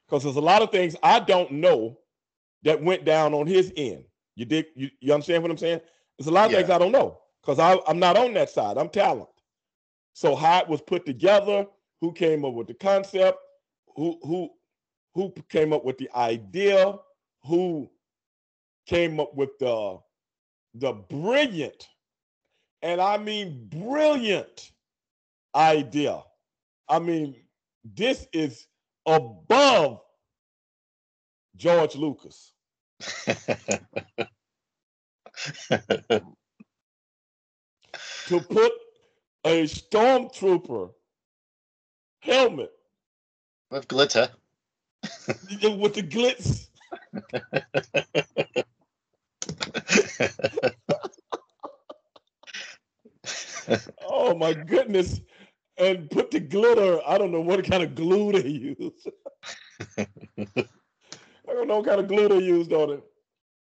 because 0.06 0.24
there's 0.24 0.36
a 0.36 0.40
lot 0.40 0.62
of 0.62 0.70
things 0.70 0.96
I 1.02 1.20
don't 1.20 1.52
know 1.52 1.98
that 2.62 2.82
went 2.82 3.04
down 3.04 3.34
on 3.34 3.46
his 3.46 3.72
end. 3.76 4.04
You 4.34 4.44
dig? 4.44 4.66
You, 4.74 4.90
you 5.00 5.12
understand 5.14 5.42
what 5.42 5.50
I'm 5.52 5.58
saying? 5.58 5.80
There's 6.18 6.26
a 6.28 6.32
lot 6.32 6.46
of 6.46 6.52
things 6.52 6.70
I 6.70 6.78
don't 6.78 6.92
know 6.92 7.20
because 7.40 7.58
I'm 7.60 7.98
not 7.98 8.16
on 8.16 8.34
that 8.34 8.50
side. 8.50 8.76
I'm 8.78 8.88
talent. 8.88 9.28
So 10.12 10.34
how 10.34 10.60
it 10.60 10.68
was 10.68 10.80
put 10.80 11.06
together, 11.06 11.66
who 12.00 12.12
came 12.12 12.44
up 12.44 12.54
with 12.54 12.66
the 12.66 12.74
concept, 12.74 13.38
who 13.94 14.18
who 14.22 14.50
who 15.14 15.32
came 15.48 15.72
up 15.72 15.84
with 15.84 15.98
the 15.98 16.10
idea, 16.14 16.98
who 17.44 17.88
came 18.88 19.20
up 19.20 19.34
with 19.36 19.50
the 19.60 19.98
the 20.74 20.92
brilliant, 20.92 21.88
and 22.82 23.00
I 23.00 23.18
mean 23.18 23.68
brilliant 23.68 24.72
idea. 25.54 26.22
I 26.88 26.98
mean, 26.98 27.36
this 27.84 28.26
is 28.32 28.66
above 29.06 30.00
George 31.56 31.96
Lucas. 31.96 32.52
To 38.26 38.40
put 38.40 38.72
a 39.44 39.62
stormtrooper 39.64 40.90
helmet 42.20 42.70
with 43.70 43.88
glitter. 43.88 44.28
with 45.28 45.94
the 45.94 46.02
glitz. 46.02 46.68
Oh 54.06 54.34
my 54.34 54.52
goodness. 54.54 55.20
And 55.78 56.10
put 56.10 56.30
the 56.30 56.40
glitter. 56.40 57.00
I 57.06 57.18
don't 57.18 57.30
know 57.32 57.40
what 57.40 57.64
kind 57.64 57.82
of 57.82 57.94
glue 57.94 58.32
they 58.32 58.48
use. 58.48 59.06
I 61.48 61.52
don't 61.54 61.68
know 61.68 61.78
what 61.78 61.86
kind 61.86 62.00
of 62.00 62.08
glue 62.08 62.28
they 62.28 62.40
used 62.44 62.72
on 62.72 62.90
it. 62.90 63.04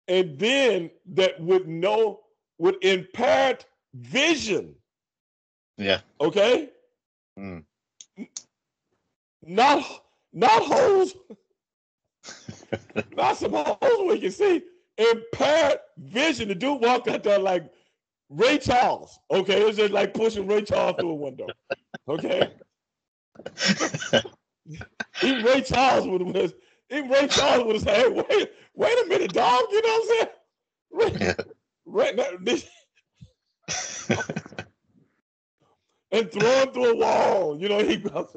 And 0.07 0.37
then 0.39 0.91
that 1.13 1.39
with 1.41 1.65
no 1.65 2.21
with 2.57 2.75
impaired 2.81 3.65
vision. 3.93 4.75
yeah, 5.77 5.99
Okay? 6.21 6.69
Mm. 7.39 7.63
Not 9.43 9.83
not 10.33 10.63
holes. 10.63 11.15
not 13.15 13.37
some 13.37 13.53
holes 13.53 13.77
where 13.81 14.15
you 14.15 14.21
can 14.21 14.31
see 14.31 14.63
impaired 14.97 15.79
vision. 15.97 16.49
The 16.49 16.55
dude 16.55 16.81
walked 16.81 17.07
out 17.07 17.23
there 17.23 17.39
like 17.39 17.71
Ray 18.29 18.57
Charles. 18.59 19.19
Okay, 19.31 19.61
it 19.61 19.65
was 19.65 19.77
just 19.77 19.93
like 19.93 20.13
pushing 20.13 20.47
Ray 20.47 20.63
Charles 20.63 20.97
through 20.99 21.11
a 21.11 21.15
window. 21.15 21.53
Okay, 22.07 22.51
even 25.21 25.43
Ray 25.45 25.61
Charles 25.61 26.07
would 26.07 26.35
have. 26.35 26.53
Even 26.89 27.09
Ray 27.09 27.27
Charles 27.27 27.65
would 27.65 27.75
have 27.75 27.83
said, 27.83 27.97
"Hey, 27.97 28.09
wait, 28.09 28.49
wait 28.75 29.05
a 29.05 29.07
minute, 29.07 29.33
dog." 29.33 29.63
You 29.71 29.81
know 29.81 29.89
what 29.89 30.01
I'm 30.01 30.07
saying? 30.17 30.27
Ray, 30.91 31.17
Yeah. 31.19 31.33
Ray, 31.85 32.13
now, 32.13 32.27
this, 32.41 32.67
and 36.11 36.31
throw 36.31 36.63
him 36.63 36.71
through 36.71 36.91
a 36.91 36.95
wall. 36.97 37.59
You 37.59 37.69
know, 37.69 37.79
he 37.83 37.97
goes. 37.97 38.35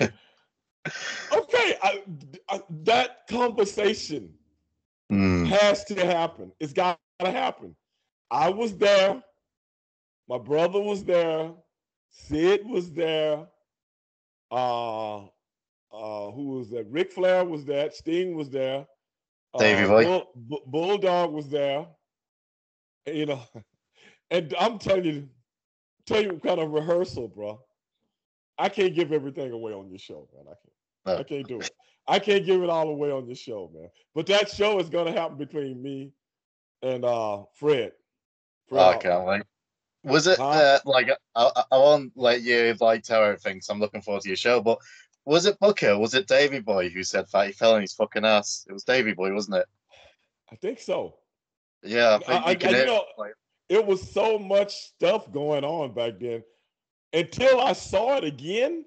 okay, 0.00 1.76
I, 1.82 2.02
I- 2.48 2.62
that 2.84 3.26
conversation 3.28 4.34
Mm. 5.12 5.46
has 5.46 5.84
to 5.84 6.06
happen. 6.06 6.52
It's 6.60 6.72
got 6.72 6.98
to 7.20 7.30
happen. 7.30 7.76
I 8.30 8.48
was 8.48 8.76
there. 8.76 9.22
My 10.28 10.38
brother 10.38 10.80
was 10.80 11.04
there. 11.04 11.50
Sid 12.10 12.66
was 12.66 12.92
there. 12.92 13.46
Uh, 14.50 15.18
uh, 15.18 16.30
who 16.30 16.56
was 16.58 16.70
that? 16.70 16.86
Ric 16.90 17.12
Flair 17.12 17.44
was 17.44 17.64
there. 17.64 17.90
Sting 17.90 18.34
was 18.36 18.50
there. 18.50 18.86
Uh, 19.54 19.58
Davey 19.58 19.86
Boy. 19.86 20.04
Bull, 20.04 20.30
Bu- 20.34 20.66
Bulldog 20.66 21.32
was 21.32 21.48
there. 21.48 21.86
You 23.06 23.26
know, 23.26 23.40
And 24.32 24.54
I'm 24.58 24.78
telling 24.78 25.04
you, 25.04 25.28
tell 26.06 26.22
you 26.22 26.30
what 26.30 26.42
kind 26.42 26.58
of 26.58 26.70
rehearsal, 26.70 27.28
bro. 27.28 27.60
I 28.58 28.70
can't 28.70 28.94
give 28.94 29.12
everything 29.12 29.52
away 29.52 29.74
on 29.74 29.90
your 29.90 29.98
show, 29.98 30.26
man. 30.34 30.44
I 30.46 30.54
can't. 30.54 30.72
No. 31.04 31.16
I 31.18 31.22
can't 31.22 31.46
do 31.46 31.60
it. 31.60 31.70
I 32.06 32.18
can't 32.18 32.44
give 32.44 32.62
it 32.62 32.70
all 32.70 32.88
away 32.88 33.10
on 33.10 33.26
your 33.26 33.36
show, 33.36 33.70
man. 33.74 33.88
But 34.14 34.26
that 34.26 34.50
show 34.50 34.78
is 34.78 34.88
gonna 34.88 35.12
happen 35.12 35.36
between 35.36 35.82
me 35.82 36.12
and 36.82 37.04
uh 37.04 37.44
Fred. 37.54 37.92
Fred 38.68 38.80
oh, 38.80 38.90
I 38.90 38.96
can't. 38.96 39.46
Was 40.04 40.26
it 40.26 40.38
huh? 40.38 40.48
uh, 40.48 40.78
like 40.84 41.10
I, 41.36 41.50
I 41.70 41.78
won't 41.78 42.12
let 42.16 42.42
you 42.42 42.74
like 42.80 43.02
tell 43.04 43.22
everything, 43.22 43.60
so 43.60 43.72
I'm 43.72 43.80
looking 43.80 44.02
forward 44.02 44.22
to 44.22 44.28
your 44.28 44.36
show. 44.36 44.60
But 44.60 44.78
was 45.24 45.46
it 45.46 45.60
Booker? 45.60 45.96
Was 45.96 46.14
it 46.14 46.26
Davy 46.26 46.58
Boy 46.58 46.88
who 46.88 47.04
said 47.04 47.26
that 47.32 47.46
he 47.46 47.52
fell 47.52 47.74
on 47.74 47.82
his 47.82 47.92
fucking 47.92 48.24
ass? 48.24 48.66
It 48.68 48.72
was 48.72 48.82
Davy 48.82 49.12
Boy, 49.12 49.32
wasn't 49.32 49.58
it? 49.58 49.66
I 50.50 50.56
think 50.56 50.80
so. 50.80 51.14
Yeah, 51.84 52.18
I 52.26 52.52
think 52.52 52.66
I, 52.66 52.70
you, 52.70 52.76
I, 52.76 52.80
you 52.80 52.86
know, 52.86 53.04
like... 53.16 53.34
it 53.68 53.84
was 53.84 54.10
so 54.12 54.38
much 54.38 54.74
stuff 54.74 55.30
going 55.32 55.64
on 55.64 55.94
back 55.94 56.14
then. 56.20 56.42
Until 57.12 57.60
I 57.60 57.72
saw 57.72 58.16
it 58.16 58.24
again, 58.24 58.84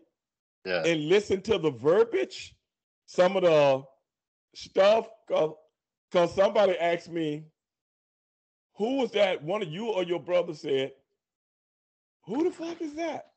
yeah. 0.66 0.84
and 0.84 1.08
listened 1.08 1.44
to 1.46 1.58
the 1.58 1.72
verbiage, 1.72 2.56
some 3.06 3.38
of 3.38 3.44
the 3.44 3.84
stuff, 4.56 5.08
because 5.28 6.34
somebody 6.36 6.78
asked 6.78 7.10
me, 7.10 7.46
who 8.78 8.98
was 8.98 9.12
that? 9.12 9.44
One 9.44 9.62
of 9.62 9.70
you 9.70 9.88
or 9.92 10.04
your 10.04 10.20
brother 10.20 10.54
said, 10.54 10.92
who 12.26 12.44
the 12.44 12.52
fuck 12.52 12.82
is 12.82 12.96
that? 12.96 13.28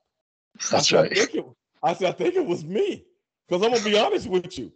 That's 0.71 0.93
I 0.93 1.03
said, 1.03 1.03
right. 1.03 1.19
I, 1.19 1.39
it, 1.39 1.45
I 1.83 1.95
said, 1.95 2.09
I 2.09 2.13
think 2.13 2.35
it 2.35 2.47
was 2.47 2.65
me. 2.65 3.05
Because 3.49 3.65
I'm 3.65 3.73
gonna 3.73 3.85
be 3.85 3.99
honest 3.99 4.29
with 4.29 4.59
you. 4.59 4.73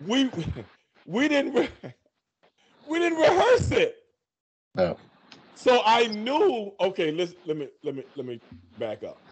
We 0.00 0.30
we 1.06 1.28
didn't 1.28 1.54
re- 1.54 1.70
we 2.88 2.98
didn't 2.98 3.18
rehearse 3.18 3.70
it. 3.72 3.96
No. 4.76 4.98
So 5.54 5.82
I 5.84 6.06
knew, 6.08 6.72
okay, 6.80 7.10
let's 7.10 7.34
let 7.46 7.56
me 7.56 7.68
let 7.82 7.94
me 7.94 8.04
let 8.16 8.26
me 8.26 8.40
back 8.78 9.02
up. 9.02 9.22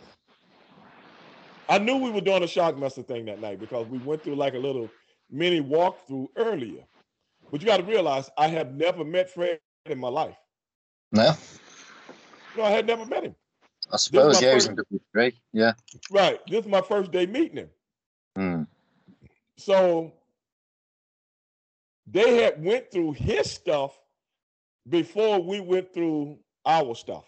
I 1.69 1.79
knew 1.79 1.97
we 1.97 2.11
were 2.11 2.21
doing 2.21 2.43
a 2.43 2.47
Shockmaster 2.47 3.07
thing 3.07 3.25
that 3.27 3.41
night 3.41 3.59
because 3.59 3.87
we 3.89 3.99
went 3.99 4.23
through 4.23 4.37
like 4.37 4.55
a 4.55 4.59
little 4.59 4.89
mini 5.31 5.61
walkthrough 5.61 6.29
earlier. 6.37 6.85
But 7.51 7.61
you 7.61 7.67
got 7.67 7.79
to 7.79 7.83
realize 7.83 8.31
I 8.39 8.49
have 8.49 8.75
never 8.75 9.05
met 9.05 9.31
Fred 9.31 9.61
in 9.87 9.99
my 9.99 10.09
life. 10.09 10.37
No. 11.13 11.33
No, 12.57 12.65
I 12.65 12.71
had 12.71 12.87
never 12.87 13.05
met 13.05 13.25
him. 13.25 13.35
I 13.93 13.97
suppose, 13.99 14.43
yeah, 14.43 14.55
first, 14.55 14.71
great. 15.13 15.35
Yeah. 15.53 15.75
Right. 16.11 16.41
This 16.49 16.65
is 16.65 16.71
my 16.71 16.81
first 16.81 17.13
day 17.13 17.27
meeting 17.27 17.59
him. 17.59 17.71
Mm. 18.37 18.67
So 19.57 20.13
they 22.07 22.43
had 22.43 22.63
went 22.63 22.91
through 22.91 23.13
his 23.13 23.51
stuff 23.51 23.99
before 24.89 25.41
we 25.41 25.61
went 25.61 25.93
through 25.93 26.39
our 26.65 26.95
stuff. 26.95 27.25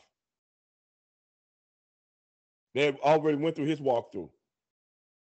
They 2.78 2.92
already 3.02 3.38
went 3.38 3.56
through 3.56 3.66
his 3.66 3.80
walkthrough. 3.80 4.30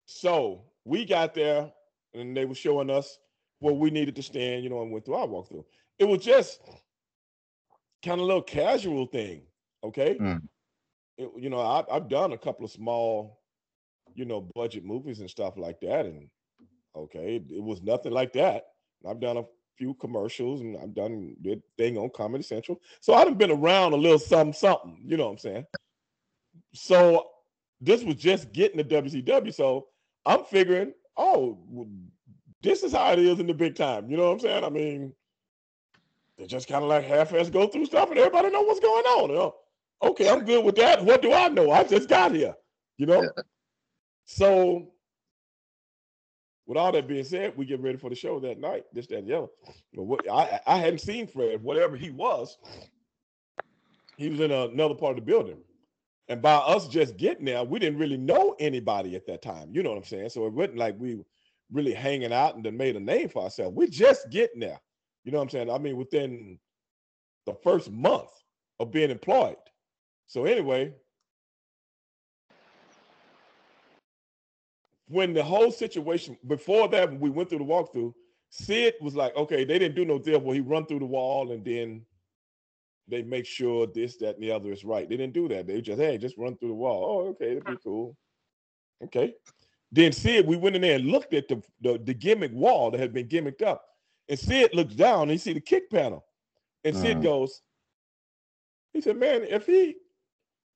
So 0.07 0.65
we 0.85 1.05
got 1.05 1.35
there 1.35 1.71
and 2.13 2.37
they 2.37 2.47
were 2.47 2.55
showing 2.57 2.91
us 2.91 3.21
where 3.61 3.73
we 3.73 3.91
needed 3.91 4.17
to 4.17 4.25
stand, 4.25 4.65
you 4.65 4.71
know, 4.71 4.83
and 4.83 4.91
went 4.91 5.05
through 5.05 5.15
our 5.15 5.29
walkthrough. 5.29 5.65
It 6.01 6.09
was 6.09 6.25
just 6.25 6.61
kind 8.05 8.21
of 8.21 8.25
a 8.25 8.27
little 8.27 8.43
casual 8.43 9.07
thing. 9.07 9.43
Okay. 9.85 10.17
Mm. 10.21 10.43
It, 11.17 11.31
you 11.39 11.49
know, 11.49 11.61
I, 11.61 11.85
I've 11.93 12.09
done 12.09 12.33
a 12.33 12.39
couple 12.39 12.65
of 12.65 12.73
small, 12.73 13.39
you 14.17 14.25
know, 14.25 14.51
budget 14.57 14.85
movies 14.85 15.21
and 15.21 15.31
stuff 15.31 15.57
like 15.57 15.79
that. 15.83 16.07
And 16.07 16.29
okay, 16.97 17.37
it, 17.37 17.53
it 17.53 17.63
was 17.63 17.83
nothing 17.83 18.11
like 18.11 18.33
that. 18.33 18.65
I've 19.09 19.21
done 19.21 19.37
a 19.37 19.45
few 19.79 19.95
commercials 19.95 20.61
and 20.61 20.77
I've 20.77 20.97
done 20.97 21.37
the 21.41 21.63
thing 21.79 21.99
on 21.99 22.11
Comedy 22.17 22.43
Central. 22.43 22.81
So 23.01 23.15
I've 23.15 23.39
been 23.39 23.53
around 23.53 23.93
a 23.93 23.97
little 23.97 24.19
something, 24.19 24.53
something, 24.53 25.05
you 25.07 25.17
know 25.17 25.27
what 25.27 25.33
I'm 25.35 25.39
saying? 25.39 25.67
So 26.73 27.29
this 27.85 28.03
was 28.03 28.17
just 28.17 28.53
getting 28.53 28.79
the 28.79 28.85
WCW. 28.85 29.53
So 29.53 29.89
I'm 30.27 30.45
figuring, 30.45 30.93
oh, 31.17 31.59
this 32.63 32.83
is 32.83 32.93
how 32.93 33.13
it 33.13 33.19
is 33.19 33.41
in 33.41 33.47
the 33.47 33.55
big 33.55 33.75
time. 33.75 34.11
You 34.11 34.17
know 34.17 34.25
what 34.25 34.33
I'm 34.33 34.41
saying? 34.41 34.65
I 34.65 34.71
mean, 34.71 35.13
they 36.39 36.47
just 36.47 36.69
kind 36.69 36.83
of 36.83 36.89
like 36.89 37.05
half-ass 37.05 37.51
go 37.51 37.67
through 37.67 37.87
stuff 37.87 38.11
and 38.11 38.19
everybody 38.19 38.51
know 38.51 38.63
what's 38.63 38.81
going 38.81 39.05
on. 39.05 39.31
You 39.31 39.37
know? 39.37 39.55
Okay, 40.03 40.29
I'm 40.29 40.45
good 40.45 40.65
with 40.65 40.77
that. 40.77 41.05
What 41.05 41.23
do 41.23 41.33
I 41.33 41.49
know? 41.49 41.71
I 41.71 41.85
just 41.85 42.09
got 42.09 42.33
here. 42.33 42.55
You 42.97 43.07
know? 43.07 43.23
Yeah. 43.23 43.43
So 44.25 44.89
with 46.67 46.79
all 46.79 46.93
that 46.93 47.07
being 47.07 47.25
said, 47.25 47.57
we 47.57 47.67
get 47.67 47.81
ready 47.81 47.99
for 47.99 48.09
the 48.09 48.17
show 48.17 48.41
that 48.41 48.59
night, 48.59 48.85
this, 48.93 49.07
that, 49.09 49.19
and 49.19 49.29
the 49.29 49.37
other. 49.39 49.49
But 49.93 50.03
what, 50.05 50.31
I, 50.31 50.61
I 50.67 50.79
hadn't 50.79 51.01
seen 51.01 51.27
Fred, 51.27 51.63
whatever 51.63 51.97
he 51.97 52.11
was. 52.11 52.57
He 54.17 54.29
was 54.29 54.41
in 54.41 54.51
another 54.51 54.95
part 54.95 55.19
of 55.19 55.25
the 55.25 55.31
building. 55.31 55.59
And 56.29 56.41
by 56.41 56.55
us 56.55 56.89
just 56.89 57.17
getting 57.17 57.45
there, 57.45 57.65
we 57.65 57.79
didn't 57.79 57.99
really 57.99 58.17
know 58.17 58.57
anybody 58.59 59.15
at 59.15 59.27
that 59.27 59.43
time. 59.43 59.71
You 59.73 59.83
know 59.83 59.91
what 59.91 59.99
I'm 59.99 60.05
saying? 60.05 60.31
So 60.31 60.47
it 60.47 60.53
wasn't 60.53 60.79
like 60.79 60.97
we 60.99 61.23
really 61.71 61.93
hanging 61.93 62.33
out 62.33 62.57
and 62.57 62.65
then 62.65 62.77
made 62.77 62.97
a 62.97 63.01
name 63.01 63.29
for 63.29 63.43
ourselves. 63.43 63.77
We're 63.77 63.89
just 63.89 64.31
getting 64.31 64.61
there. 64.61 64.81
You 65.25 65.33
know 65.33 65.39
what 65.39 65.45
I'm 65.45 65.51
saying? 65.51 65.71
I 65.71 65.79
mean, 65.79 65.97
within 65.97 66.59
the 67.47 67.55
first 67.63 67.91
month 67.91 68.31
of 68.81 68.91
being 68.91 69.11
employed. 69.11 69.57
So 70.27 70.45
anyway, 70.45 70.95
when 75.09 75.35
the 75.35 75.43
whole 75.43 75.71
situation 75.71 76.39
before 76.47 76.89
that, 76.89 77.11
when 77.11 77.21
we 77.21 77.31
went 77.31 77.51
through 77.51 77.59
the 77.59 77.65
walkthrough, 77.65 78.15
Sid 78.51 78.95
was 79.01 79.15
like, 79.15 79.37
okay, 79.37 79.65
they 79.65 79.79
didn't 79.79 79.97
do 79.97 80.05
no 80.05 80.19
deal 80.19 80.41
where 80.41 80.55
he 80.55 80.61
run 80.61 80.87
through 80.87 81.01
the 81.01 81.07
wall 81.07 81.53
and 81.53 81.65
then 81.65 82.05
they 83.09 83.23
make 83.23 83.47
sure 83.47 83.87
this, 83.87 84.17
that, 84.19 84.35
and 84.35 84.43
the 84.43 84.51
other 84.51 84.73
is 84.73 84.85
right. 84.85 85.09
They 85.09 85.17
didn't 85.17 85.35
do 85.35 85.49
that. 85.49 85.67
They 85.67 85.81
just, 85.81 86.01
hey, 86.01 86.19
just 86.19 86.39
run 86.39 86.57
through 86.57 86.69
the 86.69 86.75
wall. 86.75 87.05
Oh, 87.05 87.29
okay, 87.31 87.55
that'd 87.55 87.67
be 87.67 87.83
cool. 87.83 88.17
Okay. 89.03 89.35
Then 89.93 90.13
Sid, 90.13 90.47
we 90.47 90.57
went 90.57 90.77
in 90.77 90.83
there 90.83 90.97
and 90.97 91.07
looked 91.07 91.35
at 91.35 91.49
the, 91.49 91.63
the, 91.81 92.01
the 92.03 92.15
gimmick 92.15 92.53
wall 92.53 92.91
that 92.91 93.01
had 93.01 93.13
been 93.13 93.29
gimmicked 93.29 93.63
up. 93.63 93.85
And 94.29 94.39
Sid 94.39 94.75
looks 94.75 94.95
down 94.95 95.23
and 95.23 95.31
he 95.33 95.39
see 95.39 95.53
the 95.53 95.61
kick 95.61 95.91
panel. 95.91 96.25
And 96.83 96.97
Sid 96.97 97.13
uh-huh. 97.13 97.23
goes, 97.23 97.63
he 98.93 99.01
said, 99.01 99.17
man, 99.17 99.43
if 99.45 99.67
he 99.67 99.97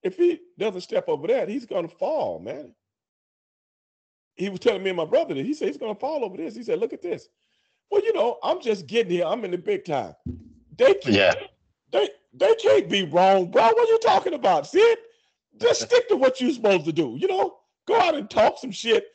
if 0.03 0.17
he 0.17 0.41
doesn't 0.59 0.83
step 0.83 1.09
over 1.09 1.27
that, 1.29 1.49
he's 1.49 1.67
gonna 1.67 1.88
fall, 1.88 2.41
man. 2.41 2.75
He 4.37 4.49
was 4.49 4.61
telling 4.61 4.83
me 4.83 4.91
and 4.91 4.97
my 4.97 5.05
brother 5.05 5.35
that 5.35 5.45
he 5.45 5.55
said 5.55 5.69
he's 5.69 5.77
gonna 5.77 5.95
fall 5.95 6.25
over 6.25 6.37
this. 6.37 6.55
He 6.55 6.62
said, 6.62 6.79
look 6.79 6.93
at 6.93 7.03
this. 7.03 7.29
Well, 7.91 8.05
you 8.05 8.12
know, 8.12 8.38
I'm 8.43 8.61
just 8.61 8.87
getting 8.87 9.12
here. 9.12 9.25
I'm 9.25 9.45
in 9.45 9.51
the 9.51 9.59
big 9.59 9.85
time. 9.85 10.14
They 10.77 10.95
yeah. 11.07 11.35
They 11.91 12.11
they 12.33 12.55
can't 12.57 12.88
be 12.88 13.05
wrong, 13.05 13.51
bro. 13.51 13.62
What 13.62 13.88
are 13.88 13.93
you 13.93 13.99
talking 14.01 14.35
about? 14.35 14.67
Sid? 14.67 14.99
Just 15.61 15.83
stick 15.87 16.09
to 16.09 16.17
what 16.17 16.41
you're 16.41 16.53
supposed 16.53 16.85
to 16.85 16.93
do. 16.93 17.17
You 17.19 17.29
know, 17.29 17.57
go 17.87 17.99
out 18.01 18.14
and 18.14 18.29
talk 18.29 18.59
some 18.59 18.71
shit, 18.71 19.07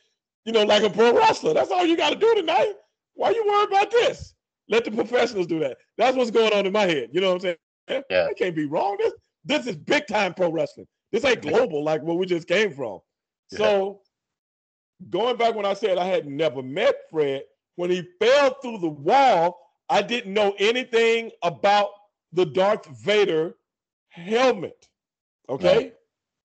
you 0.44 0.52
know, 0.52 0.64
like 0.64 0.82
a 0.82 0.90
pro 0.90 1.16
wrestler. 1.16 1.54
That's 1.54 1.70
all 1.70 1.86
you 1.86 1.96
got 1.96 2.10
to 2.10 2.18
do 2.18 2.34
tonight. 2.34 2.74
Why 3.14 3.28
are 3.28 3.32
you 3.32 3.46
worried 3.46 3.68
about 3.68 3.90
this? 3.90 4.34
Let 4.68 4.84
the 4.84 4.90
professionals 4.90 5.46
do 5.46 5.58
that. 5.60 5.76
That's 5.98 6.16
what's 6.16 6.30
going 6.30 6.52
on 6.52 6.66
in 6.66 6.72
my 6.72 6.86
head. 6.86 7.10
You 7.12 7.20
know 7.20 7.28
what 7.28 7.44
I'm 7.44 7.56
saying? 7.88 8.02
Yeah. 8.10 8.28
I 8.30 8.32
can't 8.34 8.56
be 8.56 8.66
wrong. 8.66 8.96
This 8.98 9.12
this 9.44 9.66
is 9.66 9.76
big 9.76 10.06
time 10.06 10.34
pro 10.34 10.50
wrestling. 10.50 10.86
This 11.12 11.24
ain't 11.24 11.42
global 11.42 11.84
like 11.84 12.02
where 12.02 12.16
we 12.16 12.26
just 12.26 12.48
came 12.48 12.72
from. 12.72 12.98
Yeah. 13.50 13.58
So 13.58 14.00
going 15.10 15.36
back 15.36 15.54
when 15.54 15.66
I 15.66 15.74
said 15.74 15.98
I 15.98 16.06
had 16.06 16.26
never 16.26 16.62
met 16.62 16.94
Fred, 17.10 17.42
when 17.76 17.90
he 17.90 18.02
fell 18.20 18.56
through 18.62 18.78
the 18.78 18.88
wall, 18.88 19.58
I 19.90 20.00
didn't 20.02 20.32
know 20.32 20.54
anything 20.58 21.30
about 21.42 21.90
the 22.34 22.44
Darth 22.44 22.86
Vader 22.86 23.54
helmet. 24.10 24.88
Okay. 25.48 25.92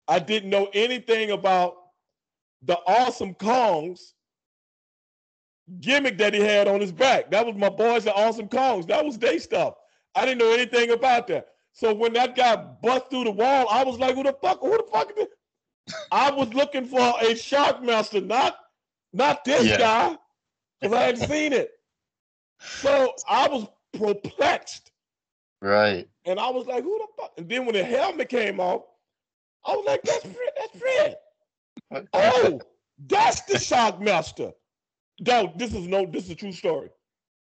I 0.07 0.19
didn't 0.19 0.49
know 0.49 0.69
anything 0.73 1.31
about 1.31 1.75
the 2.63 2.77
awesome 2.87 3.33
Kongs 3.35 4.13
gimmick 5.81 6.17
that 6.17 6.33
he 6.33 6.39
had 6.39 6.67
on 6.67 6.81
his 6.81 6.91
back. 6.91 7.29
That 7.31 7.45
was 7.45 7.55
my 7.55 7.69
boys, 7.69 8.03
the 8.05 8.13
awesome 8.13 8.47
Kongs. 8.47 8.87
That 8.87 9.05
was 9.05 9.17
their 9.17 9.39
stuff. 9.39 9.75
I 10.15 10.25
didn't 10.25 10.39
know 10.39 10.51
anything 10.51 10.91
about 10.91 11.27
that. 11.27 11.49
So 11.73 11.93
when 11.93 12.13
that 12.13 12.35
guy 12.35 12.55
bust 12.55 13.09
through 13.09 13.25
the 13.25 13.31
wall, 13.31 13.67
I 13.69 13.83
was 13.83 13.99
like, 13.99 14.15
who 14.15 14.23
the 14.23 14.33
fuck, 14.33 14.59
who 14.59 14.71
the 14.71 14.85
fuck 14.91 15.11
is 15.11 15.15
this? 15.15 15.27
I 16.11 16.31
was 16.31 16.53
looking 16.53 16.85
for 16.85 16.99
a 16.99 17.33
Shockmaster, 17.33 18.25
not 18.25 18.57
not 19.13 19.43
this 19.43 19.65
yeah. 19.65 19.77
guy, 19.77 20.17
because 20.79 20.95
I 20.95 21.01
hadn't 21.03 21.27
seen 21.27 21.53
it. 21.53 21.71
So 22.59 23.13
I 23.27 23.47
was 23.47 23.67
perplexed. 23.93 24.88
Right. 25.61 26.07
And 26.25 26.39
I 26.39 26.49
was 26.49 26.67
like, 26.67 26.83
who 26.83 26.97
the 26.97 27.07
fuck? 27.17 27.31
And 27.37 27.49
then 27.49 27.65
when 27.65 27.75
the 27.75 27.83
helmet 27.83 28.29
came 28.29 28.59
off, 28.59 28.83
I 29.65 29.75
was 29.75 29.85
like, 29.85 30.01
that's 30.03 30.23
Fred, 30.23 30.49
that's 30.57 30.77
Fred. 30.79 31.17
oh, 32.13 32.61
that's 33.07 33.41
the 33.41 33.55
Shockmaster. 33.55 34.53
No, 35.21 35.51
this 35.57 35.73
is 35.73 35.87
no, 35.87 36.05
this 36.05 36.25
is 36.25 36.31
a 36.31 36.35
true 36.35 36.53
story. 36.53 36.89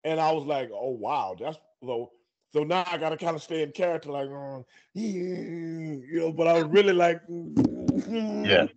And 0.04 0.20
I 0.20 0.32
was 0.32 0.46
like, 0.46 0.70
oh 0.74 0.90
wow, 0.90 1.36
that's 1.40 1.58
so 1.84 2.12
so 2.54 2.64
now 2.64 2.84
I 2.92 2.98
gotta 2.98 3.16
kind 3.16 3.36
of 3.36 3.42
stay 3.42 3.64
in 3.64 3.72
character, 3.72 4.12
like, 4.12 4.28
oh, 4.28 4.66
you 4.94 6.04
know, 6.12 6.34
but 6.34 6.48
I 6.48 6.54
was 6.54 6.66
really 6.66 6.94
like, 6.94 7.22
yeah. 8.10 8.68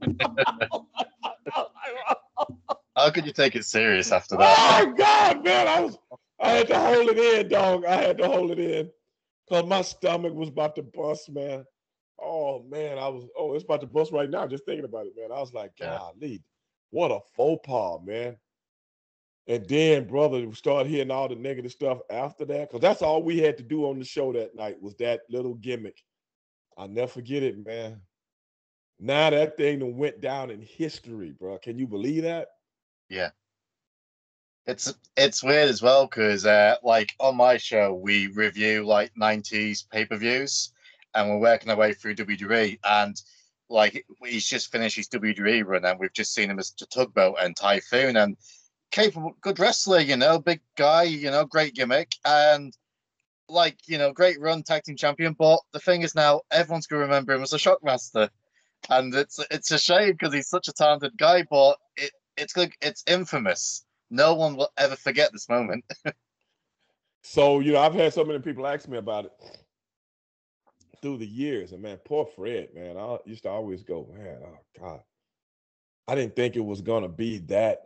How 2.96 3.10
could 3.10 3.26
you 3.26 3.32
take 3.32 3.56
it 3.56 3.64
serious 3.64 4.12
after 4.12 4.36
that? 4.36 4.56
Oh 4.58 4.92
God, 4.92 5.44
man, 5.44 5.66
I 5.66 5.80
was, 5.80 5.98
I 6.40 6.50
had 6.50 6.68
to 6.68 6.78
hold 6.78 7.08
it 7.08 7.18
in, 7.18 7.48
dog. 7.48 7.84
I 7.84 7.96
had 7.96 8.18
to 8.18 8.28
hold 8.28 8.52
it 8.52 8.60
in. 8.60 8.90
Cause 9.48 9.66
my 9.66 9.82
stomach 9.82 10.32
was 10.32 10.48
about 10.48 10.74
to 10.76 10.82
bust, 10.82 11.30
man. 11.30 11.64
Oh 12.20 12.62
man, 12.62 12.98
I 12.98 13.08
was 13.08 13.28
oh, 13.36 13.54
it's 13.54 13.64
about 13.64 13.80
to 13.82 13.86
bust 13.86 14.12
right 14.12 14.30
now, 14.30 14.46
just 14.46 14.64
thinking 14.64 14.84
about 14.84 15.06
it, 15.06 15.12
man. 15.16 15.32
I 15.32 15.40
was 15.40 15.52
like, 15.52 15.72
golly, 15.78 16.42
what 16.90 17.10
a 17.10 17.20
faux 17.36 17.66
pas, 17.66 18.00
man. 18.04 18.36
And 19.46 19.68
then, 19.68 20.06
brother, 20.06 20.46
we 20.48 20.54
started 20.54 20.88
hearing 20.88 21.10
all 21.10 21.28
the 21.28 21.34
negative 21.34 21.72
stuff 21.72 21.98
after 22.10 22.46
that. 22.46 22.70
Cause 22.70 22.80
that's 22.80 23.02
all 23.02 23.22
we 23.22 23.38
had 23.38 23.58
to 23.58 23.62
do 23.62 23.84
on 23.84 23.98
the 23.98 24.04
show 24.04 24.32
that 24.32 24.54
night 24.54 24.80
was 24.80 24.94
that 24.96 25.20
little 25.28 25.54
gimmick. 25.54 26.02
I'll 26.78 26.88
never 26.88 27.08
forget 27.08 27.42
it, 27.42 27.64
man. 27.64 28.00
Now 28.98 29.30
that 29.30 29.56
thing 29.58 29.96
went 29.98 30.20
down 30.20 30.50
in 30.50 30.62
history, 30.62 31.32
bro. 31.38 31.58
Can 31.58 31.78
you 31.78 31.86
believe 31.86 32.22
that? 32.22 32.48
Yeah. 33.10 33.30
It's 34.66 34.94
it's 35.16 35.42
weird 35.42 35.68
as 35.68 35.82
well 35.82 36.06
because 36.06 36.46
uh, 36.46 36.76
like 36.82 37.14
on 37.20 37.36
my 37.36 37.58
show 37.58 37.92
we 37.92 38.28
review 38.28 38.84
like 38.84 39.12
'90s 39.14 39.84
pay 39.90 40.06
per 40.06 40.16
views, 40.16 40.72
and 41.14 41.28
we're 41.28 41.38
working 41.38 41.70
our 41.70 41.76
way 41.76 41.92
through 41.92 42.14
WWE, 42.14 42.78
and 42.82 43.20
like 43.68 44.06
he's 44.24 44.48
just 44.48 44.72
finished 44.72 44.96
his 44.96 45.08
WWE 45.08 45.66
run, 45.66 45.84
and 45.84 46.00
we've 46.00 46.14
just 46.14 46.32
seen 46.32 46.50
him 46.50 46.58
as 46.58 46.70
Tugboat 46.70 47.36
and 47.42 47.54
Typhoon, 47.54 48.16
and 48.16 48.38
capable, 48.90 49.36
good 49.42 49.58
wrestler, 49.58 50.00
you 50.00 50.16
know, 50.16 50.38
big 50.38 50.60
guy, 50.76 51.02
you 51.02 51.30
know, 51.30 51.44
great 51.44 51.74
gimmick, 51.74 52.14
and 52.24 52.74
like 53.50 53.76
you 53.86 53.98
know, 53.98 54.12
great 54.12 54.40
run 54.40 54.62
tag 54.62 54.84
team 54.84 54.96
champion. 54.96 55.34
But 55.34 55.60
the 55.72 55.80
thing 55.80 56.02
is 56.02 56.14
now 56.14 56.40
everyone's 56.50 56.86
gonna 56.86 57.02
remember 57.02 57.34
him 57.34 57.42
as 57.42 57.52
a 57.52 57.58
Shockmaster, 57.58 58.30
and 58.88 59.14
it's 59.14 59.38
it's 59.50 59.70
a 59.72 59.78
shame 59.78 60.12
because 60.12 60.32
he's 60.32 60.48
such 60.48 60.68
a 60.68 60.72
talented 60.72 61.18
guy, 61.18 61.44
but 61.50 61.76
it 61.96 62.12
it's 62.38 62.54
it's 62.80 63.04
infamous 63.06 63.84
no 64.14 64.34
one 64.34 64.56
will 64.56 64.72
ever 64.78 64.96
forget 64.96 65.32
this 65.32 65.48
moment. 65.48 65.84
so, 67.22 67.60
you 67.60 67.72
know, 67.72 67.80
I've 67.80 67.94
had 67.94 68.14
so 68.14 68.24
many 68.24 68.38
people 68.38 68.66
ask 68.66 68.88
me 68.88 68.98
about 68.98 69.26
it 69.26 69.32
through 71.02 71.18
the 71.18 71.26
years. 71.26 71.72
And 71.72 71.82
man, 71.82 71.98
poor 72.04 72.24
Fred, 72.24 72.68
man. 72.74 72.96
I 72.96 73.18
used 73.26 73.42
to 73.42 73.50
always 73.50 73.82
go, 73.82 74.08
man, 74.16 74.38
oh 74.46 74.58
God. 74.80 75.00
I 76.06 76.14
didn't 76.14 76.36
think 76.36 76.54
it 76.54 76.64
was 76.64 76.80
gonna 76.80 77.08
be 77.08 77.38
that 77.38 77.82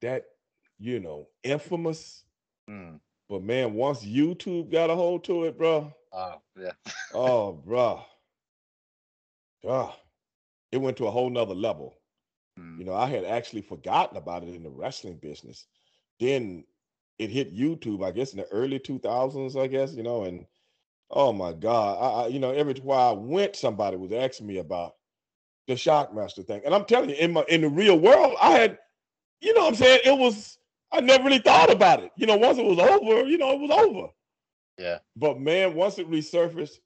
that, 0.00 0.24
you 0.78 0.98
know, 0.98 1.28
infamous. 1.42 2.24
Mm. 2.68 2.98
But 3.28 3.42
man, 3.44 3.74
once 3.74 4.04
YouTube 4.04 4.72
got 4.72 4.90
a 4.90 4.96
hold 4.96 5.24
to 5.24 5.44
it, 5.44 5.56
bro. 5.56 5.94
Oh, 6.12 6.40
yeah. 6.58 6.72
oh, 7.14 7.52
bro. 7.52 8.02
God. 9.62 9.94
It 10.72 10.78
went 10.78 10.96
to 10.96 11.06
a 11.06 11.10
whole 11.10 11.30
nother 11.30 11.54
level. 11.54 11.99
Mm. 12.60 12.78
You 12.78 12.84
know, 12.84 12.94
I 12.94 13.06
had 13.06 13.24
actually 13.24 13.62
forgotten 13.62 14.16
about 14.16 14.42
it 14.42 14.54
in 14.54 14.62
the 14.62 14.70
wrestling 14.70 15.16
business. 15.16 15.66
Then 16.18 16.64
it 17.18 17.30
hit 17.30 17.54
YouTube, 17.54 18.04
I 18.04 18.10
guess, 18.10 18.32
in 18.32 18.38
the 18.38 18.48
early 18.48 18.78
2000s, 18.78 19.60
I 19.60 19.66
guess, 19.66 19.94
you 19.94 20.02
know, 20.02 20.24
and 20.24 20.46
oh 21.10 21.32
my 21.32 21.52
God, 21.52 21.98
I, 22.00 22.24
I 22.24 22.26
you 22.28 22.38
know, 22.38 22.50
every 22.50 22.74
time 22.74 22.90
I 22.90 23.12
went, 23.12 23.56
somebody 23.56 23.96
was 23.96 24.12
asking 24.12 24.46
me 24.46 24.58
about 24.58 24.94
the 25.66 25.74
Shockmaster 25.74 26.46
thing. 26.46 26.62
And 26.64 26.74
I'm 26.74 26.84
telling 26.84 27.10
you, 27.10 27.16
in 27.16 27.32
my 27.32 27.44
in 27.48 27.62
the 27.62 27.68
real 27.68 27.98
world, 27.98 28.34
I 28.40 28.52
had, 28.52 28.78
you 29.40 29.54
know 29.54 29.66
I'm 29.66 29.74
saying? 29.74 30.00
It 30.04 30.18
was, 30.18 30.58
I 30.92 31.00
never 31.00 31.24
really 31.24 31.38
thought 31.38 31.70
about 31.70 32.02
it. 32.02 32.10
You 32.16 32.26
know, 32.26 32.36
once 32.36 32.58
it 32.58 32.64
was 32.64 32.78
over, 32.78 33.26
you 33.26 33.38
know, 33.38 33.52
it 33.52 33.60
was 33.60 33.70
over. 33.70 34.08
Yeah. 34.78 34.98
But 35.16 35.40
man, 35.40 35.74
once 35.74 35.98
it 35.98 36.10
resurfaced, 36.10 36.78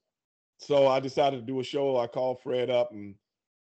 so 0.59 0.87
I 0.87 1.01
decided 1.01 1.41
to 1.41 1.47
do 1.47 1.61
a 1.61 1.65
show. 1.65 1.99
I 1.99 2.07
called 2.07 2.41
Fred 2.43 2.71
up 2.71 2.93
and 2.93 3.15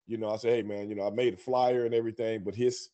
you 0.09 0.17
know, 0.17 0.31
I 0.31 0.37
said, 0.37 0.55
hey 0.55 0.63
man, 0.63 0.89
you 0.89 0.97
know, 0.97 1.07
I 1.07 1.11
made 1.11 1.35
a 1.35 1.37
flyer 1.37 1.85
and 1.85 1.95
everything, 1.95 2.43
but 2.43 2.55
his 2.55 2.89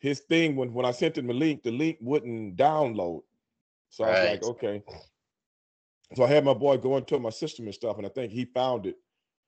his 0.00 0.20
thing 0.20 0.56
when 0.56 0.74
when 0.74 0.84
I 0.84 0.90
sent 0.90 1.16
him 1.16 1.26
the 1.26 1.32
link, 1.32 1.62
the 1.62 1.70
link 1.70 1.96
wouldn't 2.00 2.56
download. 2.56 3.22
So 3.88 4.04
right. 4.04 4.16
I 4.16 4.20
was 4.20 4.30
like, 4.30 4.44
okay. 4.44 4.82
So 6.14 6.24
I 6.24 6.28
had 6.28 6.44
my 6.44 6.54
boy 6.54 6.76
go 6.76 6.96
into 6.96 7.18
my 7.18 7.30
system 7.30 7.66
and 7.66 7.74
stuff, 7.74 7.96
and 7.96 8.06
I 8.06 8.10
think 8.10 8.32
he 8.32 8.44
found 8.44 8.86
it. 8.86 8.96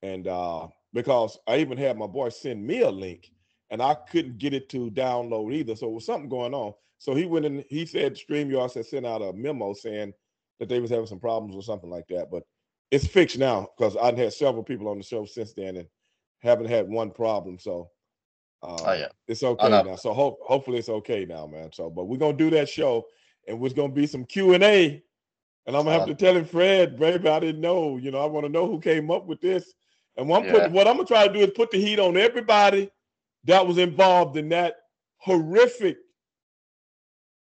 And 0.02 0.28
uh 0.28 0.68
because 0.94 1.38
I 1.46 1.58
even 1.58 1.76
had 1.76 1.98
my 1.98 2.06
boy 2.06 2.30
send 2.30 2.66
me 2.66 2.80
a 2.80 2.90
link 2.90 3.30
and 3.70 3.82
I 3.82 3.94
couldn't 3.94 4.38
get 4.38 4.54
it 4.54 4.68
to 4.70 4.90
download 4.90 5.52
either. 5.52 5.76
So 5.76 5.88
it 5.88 5.92
was 5.92 6.06
something 6.06 6.30
going 6.30 6.54
on. 6.54 6.72
So 6.98 7.14
he 7.14 7.26
went 7.26 7.44
in, 7.44 7.64
he 7.68 7.84
said 7.84 8.16
StreamYard 8.16 8.74
had 8.74 8.86
sent 8.86 9.06
out 9.06 9.22
a 9.22 9.32
memo 9.32 9.74
saying 9.74 10.12
that 10.58 10.68
they 10.68 10.80
was 10.80 10.90
having 10.90 11.06
some 11.06 11.20
problems 11.20 11.54
or 11.54 11.62
something 11.62 11.90
like 11.90 12.06
that. 12.08 12.30
But 12.30 12.44
it's 12.90 13.06
fixed 13.06 13.38
now 13.38 13.68
because 13.76 13.96
I've 13.96 14.16
had 14.16 14.32
several 14.32 14.64
people 14.64 14.88
on 14.88 14.96
the 14.96 15.04
show 15.04 15.24
since 15.26 15.52
then 15.52 15.76
and 15.76 15.88
haven't 16.40 16.68
had 16.68 16.88
one 16.88 17.10
problem. 17.10 17.58
So 17.58 17.90
uh, 18.62 18.76
oh, 18.84 18.92
yeah. 18.92 19.08
it's 19.26 19.42
okay 19.42 19.68
now. 19.68 19.96
So 19.96 20.12
hope 20.12 20.38
hopefully 20.42 20.78
it's 20.78 20.88
okay 20.88 21.24
now, 21.24 21.46
man. 21.46 21.70
So 21.72 21.90
but 21.90 22.04
we're 22.04 22.18
gonna 22.18 22.36
do 22.36 22.50
that 22.50 22.68
show 22.68 23.06
and 23.46 23.60
there's 23.60 23.72
gonna 23.72 23.92
be 23.92 24.06
some 24.06 24.24
Q 24.24 24.54
and 24.54 24.64
A. 24.64 25.02
And 25.66 25.76
I'm 25.76 25.84
gonna 25.84 25.98
have 25.98 26.08
to 26.08 26.14
tell 26.14 26.34
him, 26.34 26.46
Fred, 26.46 26.98
baby, 26.98 27.28
I 27.28 27.40
didn't 27.40 27.60
know. 27.60 27.98
You 27.98 28.10
know, 28.10 28.20
I 28.20 28.26
want 28.26 28.46
to 28.46 28.52
know 28.52 28.66
who 28.66 28.80
came 28.80 29.10
up 29.10 29.26
with 29.26 29.40
this. 29.40 29.74
And 30.16 30.28
what 30.28 30.40
I'm, 30.40 30.46
yeah. 30.46 30.52
putting, 30.52 30.72
what 30.72 30.88
I'm 30.88 30.96
gonna 30.96 31.06
try 31.06 31.28
to 31.28 31.32
do 31.32 31.40
is 31.40 31.50
put 31.54 31.70
the 31.70 31.78
heat 31.78 31.98
on 31.98 32.16
everybody 32.16 32.90
that 33.44 33.66
was 33.66 33.78
involved 33.78 34.36
in 34.36 34.48
that 34.48 34.76
horrific 35.18 35.98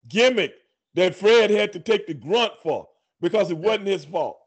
gimmick 0.08 0.54
that 0.94 1.14
Fred 1.14 1.50
had 1.50 1.72
to 1.72 1.80
take 1.80 2.06
the 2.06 2.14
grunt 2.14 2.52
for 2.62 2.88
because 3.20 3.50
it 3.50 3.56
wasn't 3.56 3.86
his 3.86 4.04
fault, 4.04 4.38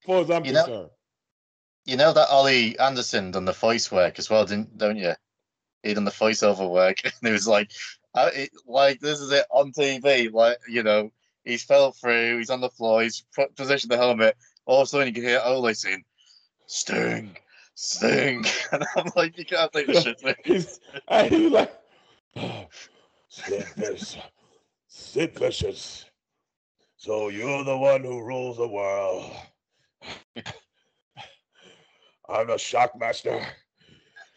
as 0.00 0.06
far 0.06 0.20
as 0.20 0.30
I'm 0.30 0.44
you 0.44 0.52
concerned. 0.52 0.72
Know, 0.72 0.90
you 1.84 1.96
know 1.96 2.12
that 2.12 2.28
Ole 2.30 2.80
Anderson 2.80 3.30
done 3.30 3.44
the 3.44 3.52
voice 3.52 3.92
work 3.92 4.18
as 4.18 4.30
well, 4.30 4.44
didn't 4.44 4.76
don't 4.78 4.96
you? 4.96 5.12
He 5.82 5.94
done 5.94 6.04
the 6.04 6.10
voiceover 6.10 6.70
work, 6.70 6.98
and 7.04 7.12
it 7.22 7.32
was 7.32 7.46
like, 7.46 7.70
uh, 8.14 8.30
it, 8.34 8.50
like 8.66 9.00
this 9.00 9.20
is 9.20 9.30
it 9.30 9.46
on 9.50 9.72
TV. 9.72 10.32
Like 10.32 10.58
you 10.68 10.82
know, 10.82 11.10
he's 11.44 11.64
fell 11.64 11.92
through, 11.92 12.38
he's 12.38 12.50
on 12.50 12.60
the 12.60 12.70
floor, 12.70 13.02
he's 13.02 13.24
positioned 13.56 13.92
the 13.92 13.96
helmet. 13.96 14.36
All 14.66 14.80
of 14.80 14.84
a 14.84 14.86
sudden, 14.86 15.08
you 15.08 15.14
can 15.14 15.24
hear 15.24 15.40
Ole 15.44 15.74
saying, 15.74 16.04
"Sting, 16.66 17.36
Sting," 17.74 18.44
and 18.72 18.84
I'm 18.96 19.10
like, 19.14 19.36
you 19.36 19.44
can't 19.44 19.72
take 19.72 19.86
the 19.86 20.00
shit. 20.00 20.22
he's, 20.44 20.80
he's 21.28 21.52
like, 21.52 21.72
oh, 22.36 22.66
Sid 23.28 23.66
Vicious. 25.34 26.06
So 26.96 27.28
you're 27.28 27.64
the 27.64 27.76
one 27.76 28.02
who 28.02 28.24
rules 28.24 28.56
the 28.56 28.66
world. 28.66 29.30
I'm 32.28 32.50
a 32.50 32.54
shockmaster. 32.54 33.44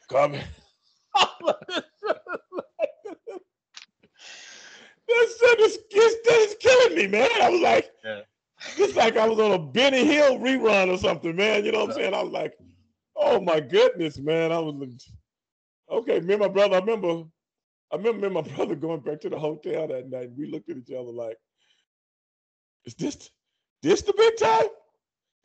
Come. 0.09 0.33
this 0.33 0.43
shit 5.39 5.59
is, 5.59 5.79
this 5.91 6.15
is 6.25 6.55
killing 6.59 6.95
me, 6.95 7.07
man. 7.07 7.29
I 7.41 7.49
was 7.49 7.61
like, 7.61 7.89
yeah. 8.03 8.21
it's 8.77 8.95
like 8.95 9.17
I 9.17 9.27
was 9.27 9.39
on 9.39 9.51
a 9.53 9.59
Benny 9.59 10.05
Hill 10.05 10.39
rerun 10.39 10.93
or 10.93 10.97
something, 10.97 11.35
man. 11.35 11.65
You 11.65 11.71
know 11.71 11.85
what 11.85 11.91
I'm 11.91 11.95
saying? 11.95 12.13
I 12.13 12.21
was 12.23 12.31
like, 12.31 12.57
oh 13.15 13.39
my 13.39 13.59
goodness, 13.59 14.17
man. 14.17 14.51
I 14.51 14.59
was 14.59 14.75
like, 14.75 14.89
okay. 15.89 16.19
Me 16.19 16.33
and 16.33 16.41
my 16.41 16.49
brother, 16.49 16.75
I 16.75 16.79
remember, 16.79 17.23
I 17.91 17.95
remember 17.95 18.19
me 18.19 18.25
and 18.25 18.33
my 18.33 18.55
brother 18.55 18.75
going 18.75 18.99
back 18.99 19.21
to 19.21 19.29
the 19.29 19.39
hotel 19.39 19.87
that 19.87 20.09
night. 20.09 20.31
We 20.37 20.51
looked 20.51 20.69
at 20.69 20.77
each 20.77 20.91
other 20.91 21.11
like, 21.11 21.37
is 22.85 22.95
this 22.95 23.29
this 23.81 24.01
the 24.01 24.13
big 24.13 24.37
time? 24.37 24.67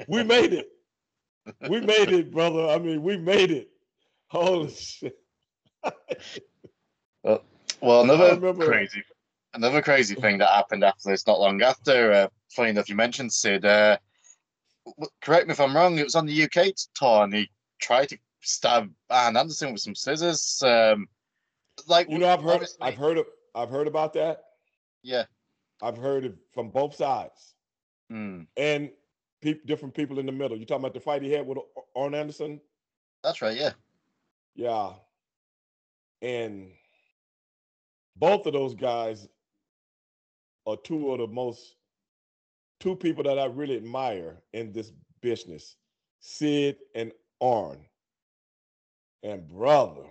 We 0.09 0.25
made 0.25 0.53
it 0.53 0.69
we 1.69 1.81
made 1.81 2.11
it, 2.11 2.33
brother. 2.33 2.67
I 2.69 2.79
mean, 2.79 3.03
we 3.03 3.17
made 3.17 3.51
it. 3.51 3.69
Holy 4.29 4.71
shit. 4.71 5.19
well, 7.23 7.43
well, 7.81 8.03
another 8.03 8.55
crazy, 8.55 9.03
another 9.55 9.83
crazy 9.83 10.15
thing 10.15 10.39
that 10.39 10.49
happened 10.49 10.85
after 10.85 11.11
this, 11.11 11.27
not 11.27 11.41
long 11.41 11.61
after. 11.63 12.13
Uh, 12.13 12.29
funny 12.51 12.71
enough, 12.71 12.89
you 12.89 12.95
mentioned 12.95 13.33
Sid. 13.33 13.65
Uh, 13.65 13.99
correct 15.21 15.47
me 15.47 15.53
if 15.53 15.61
I'm 15.61 15.75
wrong. 15.77 15.99
It 15.99 16.05
was 16.05 16.15
on 16.15 16.27
the 16.27 16.45
UK 16.45 16.69
tour, 16.95 17.25
and 17.25 17.35
he 17.35 17.51
tried 17.81 18.09
to 18.11 18.19
stab 18.41 18.91
Arn 19.11 19.37
Anderson 19.37 19.73
with 19.73 19.83
some 19.83 19.95
scissors. 19.95 20.63
Um, 20.65 21.09
like 21.87 22.09
you 22.09 22.19
know, 22.19 22.29
I've 22.29 22.43
heard, 22.43 22.67
I've 22.81 22.97
heard, 22.97 23.19
of, 23.19 23.27
I've 23.55 23.71
heard 23.71 23.87
about 23.87 24.13
that. 24.15 24.45
Yeah, 25.03 25.25
I've 25.81 25.97
heard 25.97 26.25
it 26.25 26.37
from 26.53 26.71
both 26.71 26.95
sides. 26.95 27.55
Mm. 28.11 28.47
And 28.57 28.91
pe- 29.43 29.61
different 29.67 29.95
people 29.95 30.19
in 30.19 30.27
the 30.27 30.33
middle. 30.33 30.57
You 30.57 30.65
talking 30.65 30.83
about 30.83 30.95
the 30.95 31.01
fight 31.01 31.23
he 31.23 31.33
had 31.33 31.47
with 31.47 31.59
Arn 31.95 32.15
Anderson? 32.15 32.61
That's 33.23 33.43
right. 33.43 33.57
Yeah. 33.57 33.73
Yeah. 34.55 34.93
And 36.23 36.71
both 38.17 38.47
of 38.47 38.53
those 38.53 38.75
guys 38.75 39.29
are 40.67 40.77
two 40.77 41.13
of 41.13 41.19
the 41.19 41.27
most 41.27 41.75
two 42.81 42.97
people 42.97 43.25
that 43.25 43.39
I 43.39 43.47
really 43.47 43.77
admire 43.77 44.43
in 44.53 44.73
this 44.73 44.93
business, 45.21 45.77
Sid 46.21 46.77
and 46.95 47.13
Arn. 47.41 47.79
And 49.23 49.47
brother, 49.49 50.07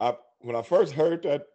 I 0.00 0.16
when 0.40 0.56
I 0.56 0.62
first 0.62 0.92
heard 0.92 1.22
that 1.24 1.46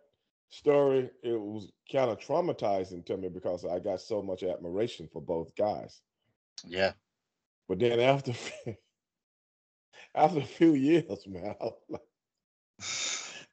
story, 0.49 1.09
it 1.24 1.39
was 1.39 1.72
kind 1.91 2.09
of 2.09 2.20
traumatizing 2.20 3.05
to 3.05 3.18
me 3.18 3.30
because 3.30 3.65
I 3.65 3.80
got 3.80 4.01
so 4.01 4.22
much 4.22 4.43
admiration 4.43 5.09
for 5.11 5.22
both 5.22 5.55
guys. 5.55 6.01
Yeah. 6.66 6.93
But 7.68 7.80
then 7.80 7.99
after 7.99 8.34
after 10.16 10.39
a 10.39 10.45
few 10.45 10.74
years, 10.74 11.28
man, 11.28 11.55
like, 11.89 12.01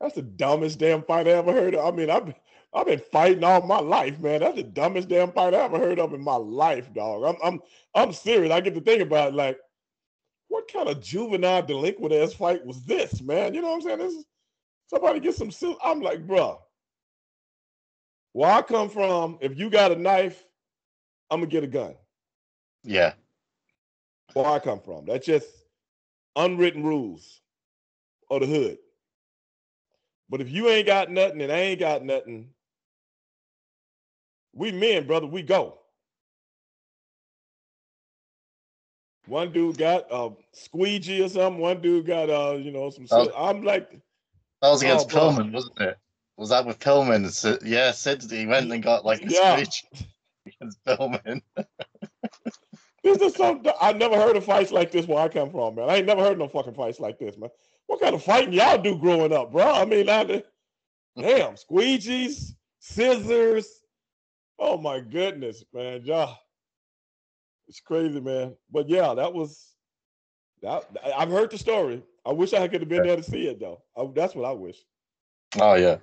that's 0.00 0.14
the 0.14 0.22
dumbest 0.22 0.78
damn 0.78 1.02
fight 1.02 1.28
I 1.28 1.32
ever 1.32 1.52
heard 1.52 1.74
of. 1.74 1.92
I 1.92 1.96
mean, 1.96 2.10
I've 2.10 2.34
I've 2.72 2.86
been 2.86 3.02
fighting 3.12 3.44
all 3.44 3.62
my 3.62 3.80
life, 3.80 4.18
man. 4.20 4.40
That's 4.40 4.56
the 4.56 4.62
dumbest 4.64 5.08
damn 5.08 5.32
fight 5.32 5.54
I 5.54 5.58
ever 5.58 5.78
heard 5.78 5.98
of 5.98 6.12
in 6.12 6.22
my 6.22 6.36
life, 6.36 6.92
dog. 6.92 7.24
I'm 7.24 7.36
I'm 7.42 7.60
I'm 7.94 8.12
serious. 8.12 8.52
I 8.52 8.60
get 8.60 8.74
to 8.74 8.80
think 8.80 9.02
about 9.02 9.28
it, 9.28 9.34
like, 9.34 9.58
what 10.48 10.70
kind 10.72 10.88
of 10.88 11.00
juvenile 11.02 11.62
delinquent 11.62 12.14
ass 12.14 12.32
fight 12.32 12.64
was 12.64 12.84
this, 12.84 13.20
man? 13.22 13.54
You 13.54 13.62
know 13.62 13.68
what 13.68 13.76
I'm 13.76 13.82
saying? 13.82 13.98
This 13.98 14.14
is 14.14 14.24
somebody 14.88 15.20
get 15.20 15.34
some. 15.34 15.50
I'm 15.82 16.00
like, 16.00 16.26
bro, 16.26 16.60
where 18.32 18.50
I 18.50 18.62
come 18.62 18.88
from, 18.88 19.38
if 19.40 19.58
you 19.58 19.70
got 19.70 19.92
a 19.92 19.96
knife, 19.96 20.44
I'm 21.30 21.40
gonna 21.40 21.50
get 21.50 21.64
a 21.64 21.68
gun. 21.68 21.94
Yeah. 22.84 23.14
Where 24.34 24.46
I 24.46 24.58
come 24.58 24.80
from, 24.80 25.06
that's 25.06 25.26
just 25.26 25.46
unwritten 26.36 26.82
rules 26.82 27.40
of 28.30 28.40
the 28.40 28.46
hood. 28.46 28.78
But 30.28 30.40
if 30.40 30.50
you 30.50 30.68
ain't 30.68 30.86
got 30.86 31.10
nothing 31.10 31.42
and 31.42 31.52
I 31.52 31.56
ain't 31.56 31.80
got 31.80 32.04
nothing, 32.04 32.48
we 34.52 34.72
men, 34.72 35.06
brother, 35.06 35.26
we 35.26 35.42
go. 35.42 35.78
One 39.26 39.52
dude 39.52 39.78
got 39.78 40.06
a 40.10 40.30
squeegee 40.52 41.22
or 41.22 41.28
something. 41.28 41.60
One 41.60 41.80
dude 41.80 42.06
got 42.06 42.28
uh, 42.28 42.56
you 42.56 42.70
know, 42.70 42.90
some. 42.90 43.06
Oh, 43.10 43.32
I'm 43.34 43.62
like, 43.62 43.90
that 44.60 44.68
was 44.68 44.82
against 44.82 45.14
oh, 45.14 45.18
Pillman, 45.18 45.52
wasn't 45.52 45.80
it? 45.80 45.98
Was 46.36 46.50
that 46.50 46.66
with 46.66 46.78
Pillman? 46.78 47.58
Yeah, 47.64 47.92
Sid 47.92 48.30
he 48.30 48.46
went 48.46 48.70
and 48.70 48.82
got 48.82 49.04
like 49.04 49.22
a 49.22 49.28
yeah. 49.28 49.62
squeegee 49.62 50.08
against 50.46 50.84
Pillman. 50.84 51.40
this 53.04 53.20
is 53.20 53.34
something 53.34 53.70
I 53.80 53.92
never 53.92 54.16
heard 54.16 54.36
of 54.36 54.44
fights 54.44 54.72
like 54.72 54.90
this 54.90 55.06
where 55.06 55.18
I 55.18 55.28
come 55.28 55.50
from, 55.50 55.74
man. 55.74 55.90
I 55.90 55.96
ain't 55.96 56.06
never 56.06 56.22
heard 56.22 56.38
no 56.38 56.48
fucking 56.48 56.74
fights 56.74 56.98
like 56.98 57.18
this, 57.18 57.36
man. 57.36 57.50
What 57.86 58.00
kind 58.00 58.14
of 58.14 58.22
fighting 58.24 58.54
y'all 58.54 58.80
do 58.80 58.98
growing 58.98 59.32
up, 59.32 59.52
bro? 59.52 59.70
I 59.70 59.84
mean, 59.84 60.08
I, 60.08 60.24
damn, 60.24 61.54
squeegees, 61.70 62.54
scissors. 62.80 63.68
Oh 64.58 64.78
my 64.78 65.00
goodness, 65.00 65.62
man, 65.72 66.02
y'all. 66.04 66.38
It's 67.68 67.80
crazy, 67.80 68.20
man. 68.20 68.56
But 68.72 68.88
yeah, 68.88 69.12
that 69.14 69.32
was 69.32 69.74
that. 70.62 70.84
I've 71.16 71.30
heard 71.30 71.50
the 71.50 71.58
story. 71.58 72.02
I 72.24 72.32
wish 72.32 72.54
I 72.54 72.68
could 72.68 72.80
have 72.80 72.88
been 72.88 73.02
there 73.02 73.16
to 73.16 73.22
see 73.22 73.48
it, 73.48 73.60
though. 73.60 73.82
I, 73.96 74.08
that's 74.14 74.34
what 74.34 74.46
I 74.46 74.52
wish. 74.52 74.78
Oh 75.60 75.74
yeah, 75.74 75.98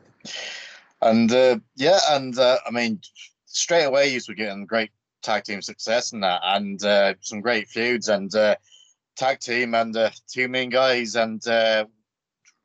and 1.02 1.32
uh, 1.32 1.58
yeah, 1.76 1.99
and 2.12 2.38
uh, 2.38 2.60
I 2.68 2.70
mean, 2.70 3.02
straight 3.45 3.86
away 3.86 4.14
you 4.14 4.22
were 4.28 4.36
getting 4.36 4.66
great 4.68 4.91
tag 5.22 5.43
team 5.43 5.61
success 5.61 6.13
and 6.13 6.24
that, 6.24 6.41
and 6.43 6.84
uh, 6.84 7.13
some 7.22 7.41
great 7.41 7.67
feuds 7.67 8.09
and 8.09 8.34
uh, 8.36 8.55
tag 9.15 9.39
team 9.39 9.76
and 9.76 9.95
uh, 9.95 10.09
two 10.28 10.47
main 10.47 10.69
guys 10.69 11.15
and 11.15 11.45
uh, 11.47 11.86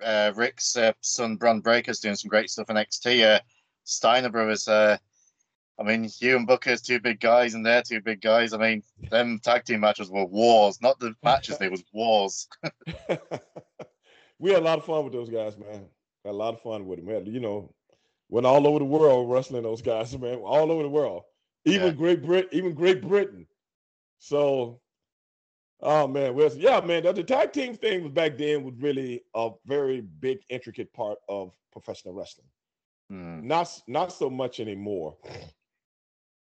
uh, 0.02 0.32
Rick's 0.34 0.76
uh, 0.76 0.92
son 1.00 1.36
Bron 1.36 1.61
Breakker's 1.61 2.00
doing 2.00 2.16
some 2.16 2.28
great 2.28 2.50
stuff 2.50 2.70
in. 2.70 2.76
Uh, 2.76 3.38
Steiner 3.84 4.30
brothers. 4.30 4.68
I 5.78 5.82
mean, 5.84 6.09
you 6.20 6.36
and 6.36 6.46
Booker's 6.46 6.80
two 6.80 7.00
big 7.00 7.20
guys, 7.20 7.52
and 7.52 7.64
they're 7.64 7.82
two 7.82 8.00
big 8.00 8.22
guys. 8.22 8.54
I 8.54 8.59
mean, 8.59 8.82
them 9.11 9.38
tag 9.38 9.64
team 9.64 9.80
matches 9.80 10.11
were 10.11 10.24
wars, 10.24 10.80
not 10.80 10.98
the 10.98 11.14
matches; 11.22 11.59
they 11.59 11.68
was 11.68 11.84
wars. 11.92 12.48
we 14.38 14.50
had 14.50 14.62
a 14.62 14.64
lot 14.64 14.78
of 14.78 14.84
fun 14.84 15.04
with 15.04 15.12
those 15.12 15.28
guys, 15.28 15.57
man. 15.59 15.86
Had 16.24 16.30
a 16.30 16.32
lot 16.32 16.54
of 16.54 16.62
fun 16.62 16.86
with 16.86 16.98
them. 16.98 17.07
We 17.07 17.14
had, 17.14 17.28
you 17.28 17.40
know, 17.40 17.74
went 18.28 18.46
all 18.46 18.66
over 18.66 18.78
the 18.78 18.84
world 18.84 19.30
wrestling 19.30 19.62
those 19.62 19.82
guys, 19.82 20.16
man. 20.18 20.38
All 20.38 20.70
over 20.72 20.82
the 20.82 20.88
world, 20.88 21.22
even 21.66 21.88
yeah. 21.88 21.92
Great 21.92 22.22
Brit, 22.22 22.48
even 22.52 22.72
Great 22.72 23.02
Britain. 23.02 23.46
So, 24.18 24.80
oh 25.80 26.06
man, 26.06 26.34
yeah, 26.56 26.80
man. 26.80 27.02
The, 27.02 27.12
the 27.12 27.24
tag 27.24 27.52
team 27.52 27.74
thing 27.74 28.02
was 28.04 28.12
back 28.12 28.38
then 28.38 28.64
was 28.64 28.74
really 28.78 29.22
a 29.34 29.50
very 29.66 30.00
big, 30.00 30.38
intricate 30.48 30.92
part 30.94 31.18
of 31.28 31.52
professional 31.72 32.14
wrestling. 32.14 32.48
Hmm. 33.10 33.46
Not 33.46 33.68
not 33.86 34.12
so 34.12 34.30
much 34.30 34.60
anymore, 34.60 35.16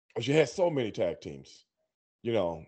because 0.08 0.26
you 0.26 0.34
had 0.34 0.48
so 0.48 0.70
many 0.70 0.90
tag 0.90 1.20
teams, 1.20 1.64
you 2.22 2.32
know, 2.32 2.64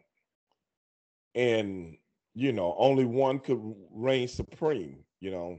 and 1.35 1.97
you 2.35 2.53
know 2.53 2.75
only 2.79 3.05
one 3.05 3.41
could 3.41 3.61
reign 3.91 4.29
supreme, 4.29 4.99
you 5.21 5.31
know 5.31 5.59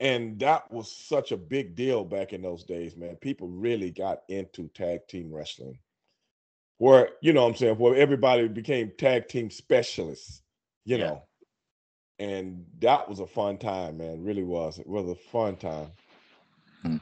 and 0.00 0.38
that 0.38 0.70
was 0.70 0.90
such 0.90 1.32
a 1.32 1.36
big 1.36 1.74
deal 1.74 2.04
back 2.04 2.32
in 2.32 2.42
those 2.42 2.64
days, 2.64 2.96
man. 2.96 3.16
People 3.16 3.48
really 3.48 3.90
got 3.90 4.20
into 4.28 4.68
tag 4.68 5.00
team 5.08 5.32
wrestling. 5.32 5.78
Where, 6.78 7.10
you 7.20 7.32
know 7.32 7.42
what 7.42 7.50
I'm 7.50 7.56
saying, 7.56 7.76
where 7.76 7.96
everybody 7.96 8.46
became 8.48 8.92
tag 8.96 9.28
team 9.28 9.50
specialists, 9.50 10.42
you 10.84 10.96
yeah. 10.96 11.06
know. 11.06 11.22
And 12.20 12.64
that 12.80 13.08
was 13.08 13.20
a 13.20 13.26
fun 13.26 13.58
time, 13.58 13.98
man. 13.98 14.14
It 14.14 14.20
really 14.20 14.42
was. 14.42 14.78
It 14.78 14.86
was 14.86 15.08
a 15.08 15.14
fun 15.14 15.56
time. 15.56 15.90
Hmm. 16.82 16.96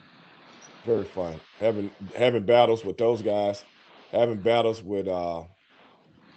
Very 0.84 1.04
fun. 1.04 1.40
Having 1.58 1.90
having 2.14 2.44
battles 2.44 2.84
with 2.84 2.98
those 2.98 3.22
guys, 3.22 3.64
having 4.12 4.40
battles 4.40 4.82
with 4.82 5.08
uh 5.08 5.42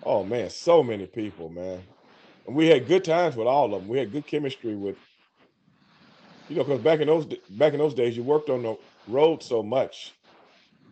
oh 0.04 0.24
man, 0.24 0.50
so 0.50 0.82
many 0.82 1.06
people, 1.06 1.50
man. 1.50 1.82
And 2.48 2.56
we 2.56 2.68
had 2.68 2.88
good 2.88 3.04
times 3.04 3.36
with 3.36 3.48
all 3.48 3.66
of 3.66 3.72
them. 3.72 3.88
We 3.88 4.00
had 4.00 4.12
good 4.12 4.28
chemistry 4.28 4.76
with 4.76 4.98
you 6.50 6.56
know, 6.56 6.64
because 6.64 6.82
back 6.82 7.00
in 7.00 7.08
those 7.08 7.26
back 7.52 7.74
in 7.74 7.80
those 7.80 7.94
days, 7.94 8.18
you 8.18 8.24
worked 8.24 8.50
on 8.50 8.64
the 8.64 8.78
road 9.08 9.44
so 9.44 9.62
much 9.62 10.14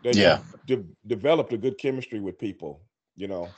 that 0.04 0.16
yeah. 0.16 0.39
de- 0.66 0.86
developed 1.08 1.54
a 1.54 1.58
good 1.58 1.78
chemistry 1.78 2.20
with 2.20 2.38
people, 2.38 2.82
you 3.16 3.28
know, 3.28 3.50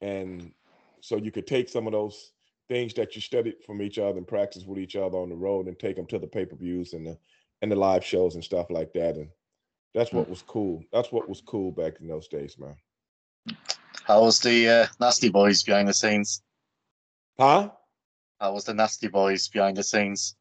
and 0.00 0.52
so 1.00 1.16
you 1.16 1.30
could 1.30 1.46
take 1.46 1.68
some 1.68 1.86
of 1.86 1.92
those 1.92 2.32
things 2.68 2.94
that 2.94 3.14
you 3.14 3.20
studied 3.20 3.54
from 3.64 3.80
each 3.80 3.98
other 3.98 4.18
and 4.18 4.26
practice 4.26 4.64
with 4.64 4.78
each 4.78 4.96
other 4.96 5.16
on 5.16 5.28
the 5.28 5.36
road 5.36 5.66
and 5.66 5.78
take 5.78 5.96
them 5.96 6.06
to 6.06 6.18
the 6.18 6.26
pay 6.26 6.44
per 6.44 6.56
views 6.56 6.92
and 6.92 7.06
the 7.06 7.16
and 7.62 7.70
the 7.70 7.76
live 7.76 8.04
shows 8.04 8.34
and 8.34 8.44
stuff 8.44 8.66
like 8.70 8.92
that. 8.92 9.16
And 9.16 9.28
that's 9.94 10.12
what 10.12 10.28
was 10.28 10.42
cool. 10.42 10.82
That's 10.92 11.10
what 11.10 11.28
was 11.28 11.40
cool 11.40 11.72
back 11.72 11.94
in 12.00 12.08
those 12.08 12.28
days, 12.28 12.58
man. 12.58 12.76
How 14.04 14.22
was 14.22 14.40
the 14.40 14.68
uh, 14.68 14.86
Nasty 15.00 15.30
Boys 15.30 15.62
behind 15.62 15.88
the 15.88 15.94
scenes? 15.94 16.42
Huh? 17.38 17.70
How 18.40 18.52
was 18.52 18.64
the 18.64 18.74
Nasty 18.74 19.08
Boys 19.08 19.48
behind 19.48 19.76
the 19.76 19.82
scenes? 19.82 20.36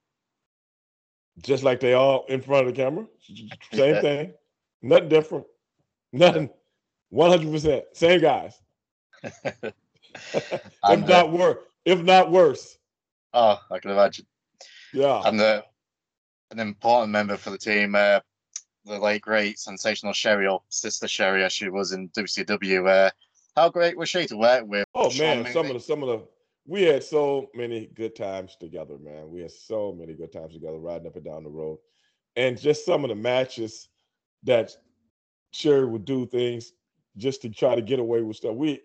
just 1.41 1.63
like 1.63 1.79
they 1.79 1.93
are 1.93 2.21
in 2.29 2.41
front 2.41 2.67
of 2.67 2.73
the 2.73 2.81
camera. 2.81 3.05
Same 3.73 3.95
thing. 4.01 4.33
Nothing 4.85 5.09
different. 5.09 5.45
Nothing. 6.13 6.47
One 7.09 7.31
hundred 7.31 7.51
percent. 7.51 7.85
Same 7.93 8.21
guys. 8.21 8.61
if 9.23 9.73
not 10.83 11.31
worse. 11.31 11.57
If 11.85 12.03
not 12.03 12.31
worse. 12.31 12.77
Oh, 13.33 13.57
I 13.71 13.79
can 13.79 13.89
imagine. 13.89 14.27
Yeah. 14.93 15.23
And 15.25 15.39
the 15.39 15.65
an 16.51 16.59
important 16.59 17.11
member 17.11 17.35
for 17.35 17.49
the 17.49 17.57
team, 17.57 17.95
uh, 17.95 18.19
the 18.85 18.99
late 18.99 19.23
great 19.23 19.57
sensational 19.57 20.13
Sherri 20.13 20.45
or 20.45 20.61
sister 20.69 21.07
Sherri, 21.07 21.43
as 21.43 21.51
she 21.51 21.67
was 21.69 21.91
in 21.91 22.09
WCW. 22.09 22.87
Uh, 22.87 23.09
how 23.55 23.69
great 23.69 23.97
was 23.97 24.07
she 24.07 24.27
to 24.27 24.37
work 24.37 24.65
with? 24.67 24.85
Oh 24.93 25.11
man, 25.17 25.51
some 25.51 25.65
of 25.65 25.73
the 25.73 25.79
some 25.79 26.03
of 26.03 26.09
the 26.09 26.27
we 26.67 26.83
had 26.83 27.03
so 27.03 27.49
many 27.55 27.87
good 27.87 28.15
times 28.15 28.55
together, 28.59 28.99
man. 28.99 29.31
We 29.31 29.41
had 29.41 29.51
so 29.51 29.95
many 29.97 30.13
good 30.13 30.31
times 30.31 30.53
together 30.53 30.77
riding 30.77 31.07
up 31.07 31.15
and 31.15 31.25
down 31.25 31.43
the 31.43 31.49
road. 31.49 31.79
And 32.35 32.59
just 32.59 32.85
some 32.85 33.03
of 33.03 33.09
the 33.09 33.15
matches 33.15 33.89
that 34.45 34.71
Sherri 35.51 35.85
would 35.85 36.05
do 36.05 36.25
things 36.25 36.71
just 37.17 37.41
to 37.43 37.49
try 37.49 37.75
to 37.75 37.81
get 37.81 37.99
away 37.99 38.21
with 38.21 38.37
stuff. 38.37 38.55
We, 38.55 38.81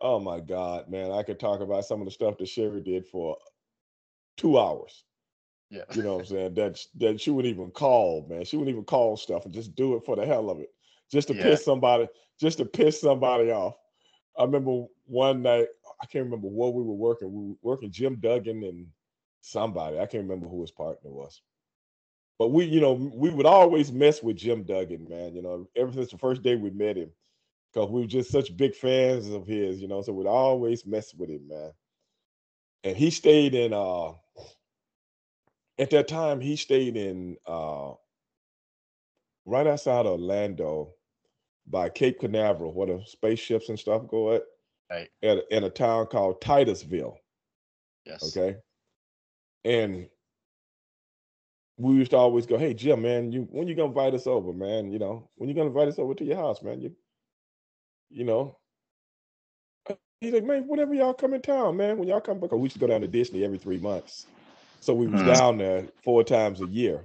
oh 0.00 0.20
my 0.20 0.40
God, 0.40 0.88
man, 0.88 1.10
I 1.10 1.22
could 1.22 1.40
talk 1.40 1.60
about 1.60 1.84
some 1.84 2.00
of 2.00 2.06
the 2.06 2.10
stuff 2.10 2.38
that 2.38 2.48
Sherri 2.48 2.80
did 2.80 3.06
for 3.06 3.36
two 4.36 4.58
hours. 4.58 5.04
Yeah. 5.70 5.84
You 5.94 6.02
know 6.02 6.14
what 6.14 6.20
I'm 6.20 6.26
saying? 6.26 6.54
That 6.54 6.78
that 6.96 7.20
she 7.20 7.30
wouldn't 7.30 7.54
even 7.54 7.70
call, 7.70 8.26
man. 8.28 8.44
She 8.44 8.56
wouldn't 8.56 8.74
even 8.74 8.84
call 8.84 9.16
stuff 9.16 9.46
and 9.46 9.54
just 9.54 9.74
do 9.74 9.96
it 9.96 10.04
for 10.04 10.16
the 10.16 10.26
hell 10.26 10.50
of 10.50 10.60
it. 10.60 10.68
Just 11.10 11.28
to 11.28 11.34
yeah. 11.34 11.42
piss 11.44 11.64
somebody, 11.64 12.08
just 12.38 12.58
to 12.58 12.66
piss 12.66 13.00
somebody 13.00 13.50
off. 13.50 13.74
I 14.38 14.44
remember 14.44 14.84
one 15.06 15.42
night 15.42 15.68
I 16.02 16.06
can't 16.06 16.24
remember 16.24 16.48
what 16.48 16.74
we 16.74 16.82
were 16.82 16.94
working. 16.94 17.32
We 17.32 17.48
were 17.48 17.54
working 17.62 17.90
Jim 17.90 18.16
Duggan 18.16 18.62
and 18.64 18.86
somebody. 19.40 19.98
I 19.98 20.06
can't 20.06 20.24
remember 20.24 20.48
who 20.48 20.60
his 20.60 20.70
partner 20.70 21.10
was. 21.10 21.40
But 22.38 22.48
we, 22.48 22.64
you 22.64 22.80
know, 22.80 22.92
we 22.92 23.30
would 23.30 23.46
always 23.46 23.92
mess 23.92 24.22
with 24.22 24.36
Jim 24.36 24.64
Duggan, 24.64 25.06
man. 25.08 25.34
You 25.34 25.42
know, 25.42 25.68
ever 25.76 25.92
since 25.92 26.10
the 26.10 26.18
first 26.18 26.42
day 26.42 26.56
we 26.56 26.70
met 26.70 26.96
him, 26.96 27.10
because 27.72 27.90
we 27.90 28.00
were 28.00 28.06
just 28.06 28.30
such 28.30 28.56
big 28.56 28.74
fans 28.74 29.28
of 29.30 29.46
his, 29.46 29.80
you 29.80 29.88
know, 29.88 30.02
so 30.02 30.12
we'd 30.12 30.26
always 30.26 30.86
mess 30.86 31.14
with 31.14 31.30
him, 31.30 31.46
man. 31.48 31.72
And 32.84 32.96
he 32.96 33.10
stayed 33.10 33.54
in 33.54 33.72
uh 33.72 34.12
at 35.78 35.90
that 35.90 36.08
time 36.08 36.40
he 36.40 36.56
stayed 36.56 36.96
in 36.96 37.36
uh 37.46 37.92
right 39.44 39.66
outside 39.66 40.06
Orlando 40.06 40.94
by 41.66 41.88
Cape 41.88 42.18
Canaveral, 42.20 42.74
where 42.74 42.88
the 42.88 43.02
spaceships 43.06 43.68
and 43.68 43.78
stuff 43.78 44.08
go 44.08 44.34
at. 44.34 44.42
Right. 44.90 45.08
At, 45.22 45.44
in 45.50 45.64
a 45.64 45.70
town 45.70 46.06
called 46.06 46.40
Titusville. 46.40 47.16
Yes. 48.04 48.36
Okay. 48.36 48.56
And 49.64 50.08
we 51.76 51.94
used 51.94 52.10
to 52.12 52.16
always 52.16 52.46
go, 52.46 52.58
"Hey 52.58 52.74
Jim, 52.74 53.02
man, 53.02 53.32
you 53.32 53.48
when 53.50 53.66
you 53.66 53.74
gonna 53.74 53.88
invite 53.88 54.14
us 54.14 54.26
over, 54.26 54.52
man? 54.52 54.92
You 54.92 54.98
know, 54.98 55.28
when 55.36 55.48
you 55.48 55.54
gonna 55.54 55.68
invite 55.68 55.88
us 55.88 55.98
over 55.98 56.14
to 56.14 56.24
your 56.24 56.36
house, 56.36 56.62
man? 56.62 56.80
You, 56.80 56.94
you 58.10 58.24
know." 58.24 58.56
He's 60.20 60.32
like, 60.32 60.44
"Man, 60.44 60.68
whenever 60.68 60.94
y'all 60.94 61.14
come 61.14 61.34
in 61.34 61.42
town, 61.42 61.76
man, 61.76 61.98
when 61.98 62.06
y'all 62.06 62.20
come, 62.20 62.38
back, 62.38 62.52
we 62.52 62.62
used 62.62 62.74
to 62.74 62.78
go 62.78 62.86
down 62.86 63.00
to 63.00 63.08
Disney 63.08 63.44
every 63.44 63.58
three 63.58 63.78
months, 63.78 64.26
So 64.80 64.94
we 64.94 65.08
was 65.08 65.20
mm. 65.20 65.34
down 65.34 65.58
there 65.58 65.88
four 66.04 66.22
times 66.22 66.60
a 66.60 66.66
year. 66.66 67.04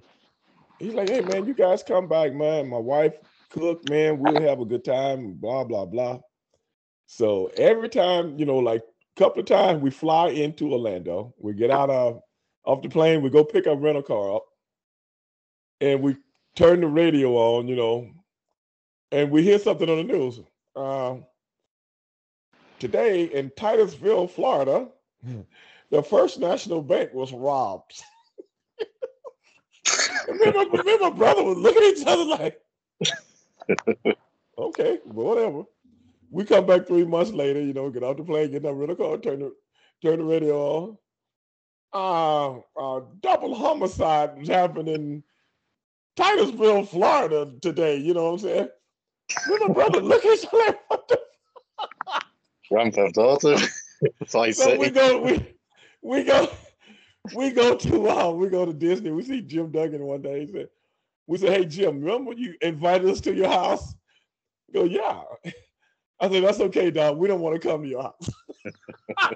He's 0.80 0.94
like, 0.94 1.10
hey 1.10 1.22
man, 1.22 1.46
you 1.46 1.54
guys 1.54 1.82
come 1.82 2.08
back, 2.08 2.34
man. 2.34 2.70
My 2.70 2.78
wife 2.78 3.14
cook, 3.50 3.90
man. 3.90 4.20
We'll 4.20 4.42
have 4.42 4.60
a 4.60 4.66
good 4.66 4.86
time. 4.86 5.34
Blah 5.34 5.64
blah 5.64 5.86
blah. 5.86 6.20
So 7.08 7.50
every 7.58 7.90
time, 7.90 8.38
you 8.38 8.46
know, 8.46 8.58
like 8.58 8.82
a 8.82 9.20
couple 9.20 9.40
of 9.40 9.48
times, 9.48 9.82
we 9.82 9.90
fly 9.90 10.30
into 10.30 10.72
Orlando. 10.72 11.34
We 11.40 11.54
get 11.54 11.72
out 11.72 11.90
of 11.90 12.22
off 12.66 12.82
the 12.82 12.90
plane. 12.90 13.22
We 13.22 13.30
go 13.30 13.44
pick 13.44 13.66
our 13.66 13.78
rental 13.78 14.04
car 14.04 14.36
up, 14.36 14.46
and 15.82 16.02
we 16.02 16.18
turn 16.56 16.82
the 16.82 16.88
radio 16.88 17.36
on. 17.36 17.68
You 17.68 17.76
know, 17.76 18.10
and 19.12 19.32
we 19.32 19.44
hear 19.44 19.60
something 19.60 19.90
on 19.90 19.98
the 19.98 20.04
news. 20.04 20.40
Uh, 20.76 21.18
today 22.80 23.26
in 23.26 23.52
Titusville, 23.56 24.28
Florida, 24.28 24.88
the 25.92 26.04
First 26.04 26.40
National 26.40 26.82
Bank 26.82 27.14
was 27.14 27.32
robbed. 27.32 28.02
me, 30.30 30.52
my, 30.52 30.66
me 30.66 30.94
and 30.94 31.02
my 31.02 31.10
brother 31.10 31.44
was 31.44 31.58
looking 31.58 31.84
at 31.84 31.98
each 31.98 32.08
other 32.08 32.26
like, 32.26 32.62
okay, 34.58 35.00
whatever. 35.06 35.64
We 36.30 36.44
come 36.44 36.66
back 36.66 36.88
three 36.88 37.06
months 37.06 37.32
later, 37.32 37.62
you 37.62 37.74
know, 37.74 37.90
get 37.90 38.04
off 38.04 38.18
the 38.18 38.24
plane, 38.24 38.52
get 38.52 38.64
that 38.64 38.74
rental 38.74 38.98
car, 38.98 39.18
turn 39.18 39.40
the 39.40 39.54
turn 40.02 40.20
the 40.20 40.26
radio 40.26 40.56
on. 40.60 40.98
Uh, 41.94 42.60
uh, 42.80 43.02
double 43.22 43.56
homicide 43.56 44.38
was 44.38 44.50
happening 44.50 44.94
in 44.94 45.24
Titusville, 46.18 46.84
Florida 46.86 47.52
today. 47.62 47.98
You 47.98 48.14
know 48.14 48.26
what 48.26 48.32
I'm 48.32 48.40
saying? 48.40 48.70
Little 49.48 49.74
brother 49.74 50.02
look 50.02 50.26
at 50.26 50.38
each 50.38 50.46
like, 50.52 50.80
what 50.90 51.08
the 51.08 51.20
Grand 52.70 52.94
Theft 52.94 53.18
Auto. 53.18 53.58
so 54.52 54.78
we 54.78 54.90
go, 54.90 55.22
we 55.22 55.56
we 56.02 56.24
go, 56.24 56.50
we 57.34 57.52
go 57.52 57.76
to 57.76 58.10
uh, 58.10 58.32
we 58.32 58.50
go 58.50 58.66
to 58.66 58.74
Disney. 58.74 59.12
We 59.12 59.24
see 59.24 59.42
Jim 59.42 59.72
Duggan 59.72 60.04
one 60.04 60.22
day. 60.22 60.46
He 60.46 60.52
said, 60.52 60.70
"We 61.28 61.38
said, 61.38 61.52
hey 61.52 61.66
Jim, 61.66 62.02
remember 62.02 62.30
when 62.30 62.38
you 62.38 62.56
invited 62.62 63.08
us 63.10 63.22
to 63.22 63.34
your 63.34 63.50
house?" 63.50 63.96
go, 64.74 64.84
yeah. 64.84 65.22
I 66.20 66.30
said, 66.30 66.44
that's 66.44 66.60
okay, 66.60 66.92
dog. 66.92 67.18
We 67.18 67.28
don't 67.28 67.42
want 67.42 67.62
to 67.62 67.68
come 67.68 67.84
to 67.84 67.88
your 67.88 68.04
house. 68.04 68.30
I 69.20 69.36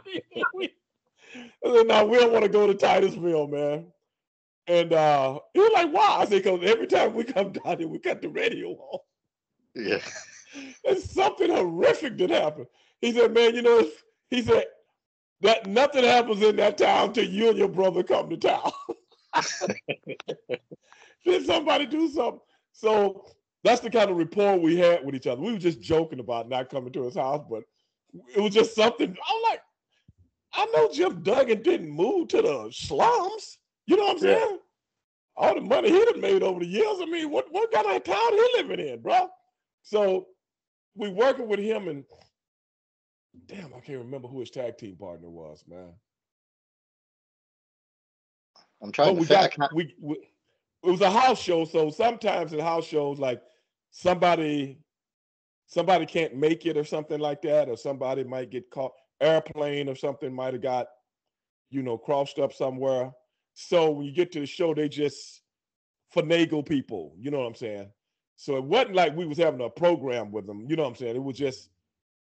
said, 1.63 1.87
no, 1.87 2.05
we 2.05 2.17
don't 2.17 2.31
want 2.31 2.43
to 2.43 2.49
go 2.49 2.67
to 2.67 2.73
Titusville, 2.73 3.47
man. 3.47 3.87
And 4.71 4.93
uh, 4.93 5.37
he 5.53 5.59
was 5.59 5.71
like, 5.73 5.91
why? 5.91 6.19
I 6.21 6.25
said, 6.25 6.43
because 6.43 6.61
every 6.63 6.87
time 6.87 7.13
we 7.13 7.25
come 7.25 7.51
down 7.51 7.77
here, 7.77 7.89
we 7.89 7.99
cut 7.99 8.21
the 8.21 8.29
radio 8.29 8.69
on. 8.69 8.99
Yeah. 9.75 9.99
It's 10.83 11.13
something 11.13 11.49
horrific 11.49 12.17
that 12.17 12.29
happened. 12.29 12.67
He 12.99 13.13
said, 13.13 13.33
man, 13.33 13.55
you 13.55 13.61
know, 13.61 13.87
he 14.29 14.41
said, 14.41 14.65
that 15.39 15.65
nothing 15.65 16.03
happens 16.03 16.41
in 16.41 16.57
that 16.57 16.77
town 16.77 17.13
till 17.13 17.23
you 17.23 17.47
and 17.47 17.57
your 17.57 17.69
brother 17.69 18.03
come 18.03 18.29
to 18.29 18.35
town. 18.35 18.69
Did 21.25 21.45
somebody 21.45 21.85
do 21.85 22.09
something? 22.09 22.41
So 22.73 23.27
that's 23.63 23.79
the 23.79 23.89
kind 23.89 24.11
of 24.11 24.17
rapport 24.17 24.57
we 24.57 24.75
had 24.75 25.05
with 25.05 25.15
each 25.15 25.27
other. 25.27 25.41
We 25.41 25.53
were 25.53 25.57
just 25.57 25.81
joking 25.81 26.19
about 26.19 26.49
not 26.49 26.69
coming 26.69 26.91
to 26.91 27.03
his 27.03 27.15
house, 27.15 27.45
but 27.49 27.63
it 28.35 28.41
was 28.41 28.53
just 28.53 28.75
something. 28.75 29.07
I'm 29.07 29.41
like, 29.49 29.61
I 30.53 30.65
know 30.75 30.89
Jim 30.91 31.23
Duggan 31.23 31.61
didn't 31.61 31.91
move 31.91 32.27
to 32.29 32.41
the 32.41 32.69
slums. 32.73 33.57
You 33.87 33.97
know 33.97 34.03
what 34.03 34.13
I'm 34.13 34.19
saying? 34.19 34.47
Yeah. 34.51 34.57
All 35.37 35.55
the 35.55 35.61
money 35.61 35.89
he 35.89 36.05
done 36.05 36.21
made 36.21 36.43
over 36.43 36.59
the 36.59 36.65
years. 36.65 36.97
I 37.01 37.05
mean, 37.05 37.29
what 37.29 37.47
what 37.51 37.71
kind 37.71 37.87
of 37.87 38.03
town 38.03 38.33
he 38.33 38.49
living 38.57 38.85
in, 38.85 39.01
bro? 39.01 39.27
So 39.81 40.27
we 40.95 41.09
working 41.09 41.47
with 41.47 41.59
him 41.59 41.87
and 41.87 42.03
damn, 43.47 43.73
I 43.73 43.79
can't 43.79 43.99
remember 43.99 44.27
who 44.27 44.39
his 44.39 44.51
tag 44.51 44.77
team 44.77 44.95
partner 44.97 45.29
was, 45.29 45.63
man. 45.67 45.93
I'm 48.81 48.91
trying 48.91 49.15
to 49.15 49.21
we 49.21 49.27
got, 49.27 49.73
we, 49.73 49.95
we, 49.99 50.15
it 50.83 50.89
was 50.89 51.01
a 51.01 51.11
house 51.11 51.39
show, 51.39 51.65
so 51.65 51.89
sometimes 51.89 52.53
in 52.53 52.59
house 52.59 52.85
shows, 52.85 53.19
like 53.19 53.41
somebody 53.91 54.79
somebody 55.67 56.05
can't 56.05 56.35
make 56.35 56.65
it 56.65 56.75
or 56.75 56.83
something 56.83 57.19
like 57.19 57.41
that, 57.43 57.69
or 57.69 57.77
somebody 57.77 58.23
might 58.23 58.49
get 58.49 58.69
caught, 58.69 58.91
airplane 59.21 59.87
or 59.87 59.95
something 59.95 60.33
might 60.33 60.53
have 60.53 60.63
got, 60.63 60.87
you 61.69 61.81
know, 61.81 61.97
crossed 61.97 62.39
up 62.39 62.51
somewhere. 62.51 63.11
So 63.53 63.91
when 63.91 64.05
you 64.05 64.11
get 64.11 64.31
to 64.33 64.39
the 64.39 64.45
show, 64.45 64.73
they 64.73 64.89
just 64.89 65.41
finagle 66.15 66.65
people. 66.65 67.13
You 67.17 67.31
know 67.31 67.39
what 67.39 67.47
I'm 67.47 67.55
saying? 67.55 67.89
So 68.35 68.57
it 68.57 68.63
wasn't 68.63 68.95
like 68.95 69.15
we 69.15 69.25
was 69.25 69.37
having 69.37 69.61
a 69.61 69.69
program 69.69 70.31
with 70.31 70.47
them. 70.47 70.65
You 70.67 70.75
know 70.75 70.83
what 70.83 70.89
I'm 70.89 70.95
saying? 70.95 71.15
It 71.15 71.23
was 71.23 71.37
just 71.37 71.69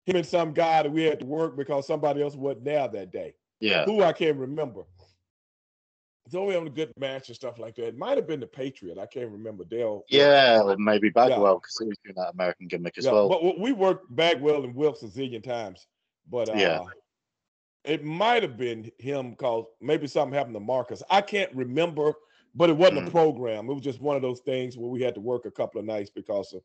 him 0.05 0.17
and 0.17 0.25
some 0.25 0.53
guy 0.53 0.83
that 0.83 0.91
we 0.91 1.03
had 1.03 1.19
to 1.19 1.25
work 1.25 1.55
because 1.55 1.87
somebody 1.87 2.21
else 2.21 2.35
wasn't 2.35 2.65
there 2.65 2.87
that 2.87 3.11
day. 3.11 3.35
Yeah. 3.59 3.85
Who 3.85 4.03
I 4.03 4.13
can't 4.13 4.37
remember. 4.37 4.83
So 6.29 6.45
we 6.45 6.53
having 6.53 6.67
a 6.67 6.71
good 6.71 6.93
match 6.97 7.29
and 7.29 7.35
stuff 7.35 7.57
like 7.57 7.75
that. 7.75 7.87
It 7.87 7.97
might 7.97 8.17
have 8.17 8.27
been 8.27 8.39
the 8.39 8.47
Patriot. 8.47 8.99
I 8.99 9.07
can't 9.07 9.31
remember. 9.31 9.63
Del. 9.63 10.03
Yeah, 10.09 10.75
maybe 10.77 11.09
Bagwell 11.09 11.55
because 11.55 11.77
yeah. 11.79 11.85
he 11.85 11.89
was 11.89 11.97
doing 12.03 12.15
that 12.17 12.33
American 12.33 12.67
gimmick 12.67 12.97
as 12.99 13.05
yeah, 13.05 13.13
well. 13.13 13.29
But 13.29 13.59
we 13.59 13.71
worked 13.71 14.15
Bagwell 14.15 14.63
and 14.63 14.75
Wilkes 14.75 15.01
a 15.01 15.07
zillion 15.07 15.43
times. 15.43 15.87
But 16.29 16.49
uh, 16.49 16.53
yeah. 16.53 16.79
It 17.83 18.03
might 18.03 18.43
have 18.43 18.57
been 18.57 18.91
him 18.97 19.31
because 19.31 19.65
maybe 19.81 20.07
something 20.07 20.37
happened 20.37 20.55
to 20.55 20.59
Marcus. 20.59 21.01
I 21.09 21.21
can't 21.21 21.53
remember, 21.55 22.13
but 22.55 22.69
it 22.69 22.77
wasn't 22.77 22.99
mm. 22.99 23.07
a 23.07 23.11
program. 23.11 23.69
It 23.69 23.73
was 23.73 23.83
just 23.83 24.01
one 24.01 24.15
of 24.15 24.21
those 24.21 24.41
things 24.41 24.77
where 24.77 24.89
we 24.89 25.01
had 25.01 25.15
to 25.15 25.21
work 25.21 25.45
a 25.45 25.51
couple 25.51 25.79
of 25.79 25.85
nights 25.85 26.09
because 26.09 26.53
of 26.53 26.61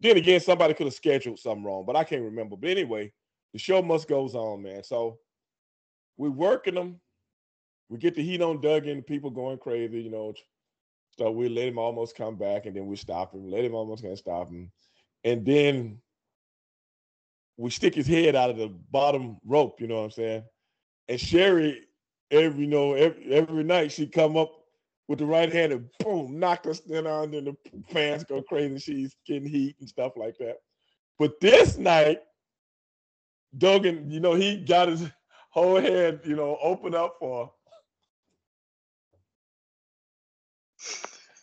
then 0.00 0.16
again, 0.16 0.40
somebody 0.40 0.74
could 0.74 0.86
have 0.86 0.94
scheduled 0.94 1.38
something 1.38 1.62
wrong, 1.62 1.84
but 1.86 1.94
I 1.94 2.04
can't 2.04 2.22
remember. 2.22 2.56
But 2.56 2.70
anyway, 2.70 3.12
the 3.52 3.58
show 3.58 3.82
must 3.82 4.08
goes 4.08 4.34
on, 4.34 4.62
man. 4.62 4.82
So 4.82 5.18
we're 6.16 6.30
working 6.30 6.74
them. 6.74 7.00
We 7.90 7.98
get 7.98 8.14
the 8.14 8.22
heat 8.22 8.40
on 8.40 8.60
Duggan, 8.60 9.02
people 9.02 9.30
going 9.30 9.58
crazy, 9.58 10.00
you 10.00 10.10
know. 10.10 10.32
So 11.18 11.30
we 11.30 11.48
let 11.48 11.68
him 11.68 11.78
almost 11.78 12.16
come 12.16 12.36
back, 12.36 12.64
and 12.64 12.74
then 12.74 12.86
we 12.86 12.96
stop 12.96 13.34
him. 13.34 13.50
Let 13.50 13.64
him 13.64 13.74
almost 13.74 14.02
can't 14.02 14.16
stop 14.16 14.48
him, 14.48 14.70
and 15.24 15.44
then 15.44 15.98
we 17.60 17.70
stick 17.70 17.94
his 17.94 18.06
head 18.06 18.34
out 18.34 18.50
of 18.50 18.56
the 18.56 18.68
bottom 18.90 19.36
rope. 19.44 19.80
You 19.80 19.88
know 19.88 19.96
what 19.96 20.04
I'm 20.04 20.10
saying? 20.12 20.44
And 21.08 21.20
Sherri, 21.20 21.82
every 22.30 22.62
you 22.62 22.66
know, 22.66 22.94
every, 22.94 23.32
every 23.34 23.64
night 23.64 23.92
she 23.92 24.06
come 24.06 24.36
up 24.36 24.50
with 25.08 25.18
the 25.18 25.26
right 25.26 25.52
hand 25.52 25.72
and 25.72 25.90
boom, 25.98 26.38
knock 26.38 26.66
us 26.66 26.80
down, 26.80 27.06
and 27.06 27.34
then 27.34 27.44
the 27.44 27.56
fans 27.90 28.24
go 28.24 28.42
crazy. 28.42 28.78
She's 28.78 29.16
getting 29.26 29.48
heat 29.48 29.76
and 29.80 29.88
stuff 29.88 30.12
like 30.16 30.38
that. 30.38 30.56
But 31.18 31.38
this 31.40 31.76
night, 31.76 32.20
Duggan, 33.58 34.10
you 34.10 34.20
know, 34.20 34.34
he 34.34 34.56
got 34.64 34.88
his 34.88 35.04
whole 35.50 35.80
head, 35.80 36.20
you 36.24 36.36
know, 36.36 36.56
open 36.62 36.94
up 36.94 37.16
for 37.18 37.52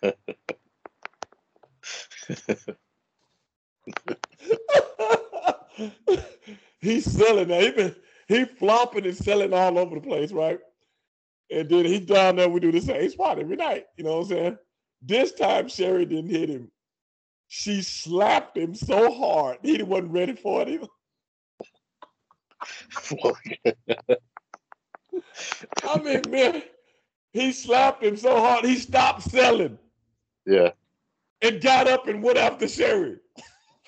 He's 6.80 7.05
selling 7.05 7.47
now. 7.49 7.59
He 7.59 7.71
been 7.71 7.95
he 8.28 8.45
flopping 8.45 9.05
and 9.05 9.15
selling 9.15 9.53
all 9.53 9.78
over 9.78 9.95
the 9.95 10.01
place, 10.01 10.32
right? 10.32 10.59
And 11.49 11.69
then 11.69 11.86
he's 11.86 12.05
down 12.05 12.36
there, 12.36 12.49
we 12.49 12.59
do 12.59 12.73
the 12.73 12.82
same 12.82 13.09
spot 13.09 13.39
every 13.39 13.55
night. 13.55 13.86
You 13.95 14.03
know 14.03 14.17
what 14.17 14.23
I'm 14.23 14.30
saying? 14.30 14.57
This 15.01 15.32
time 15.32 15.69
Sherri 15.69 16.05
didn't 16.05 16.30
hit 16.30 16.49
him. 16.49 16.69
She 17.47 17.82
slapped 17.82 18.57
him 18.57 18.75
so 18.75 19.13
hard, 19.13 19.59
he 19.61 19.82
wasn't 19.82 20.11
ready 20.11 20.36
for 20.36 20.63
it 20.63 20.67
either. 20.67 20.88
I 25.84 25.99
mean, 25.99 26.21
man, 26.30 26.63
he 27.32 27.53
slapped 27.53 28.03
him 28.03 28.17
so 28.17 28.39
hard 28.41 28.65
he 28.65 28.75
stopped 28.75 29.23
selling. 29.23 29.80
Yeah. 30.45 30.71
And 31.41 31.61
got 31.61 31.88
up 31.88 32.07
and 32.07 32.21
went 32.21 32.38
after 32.38 32.67
Sherri. 32.67 33.17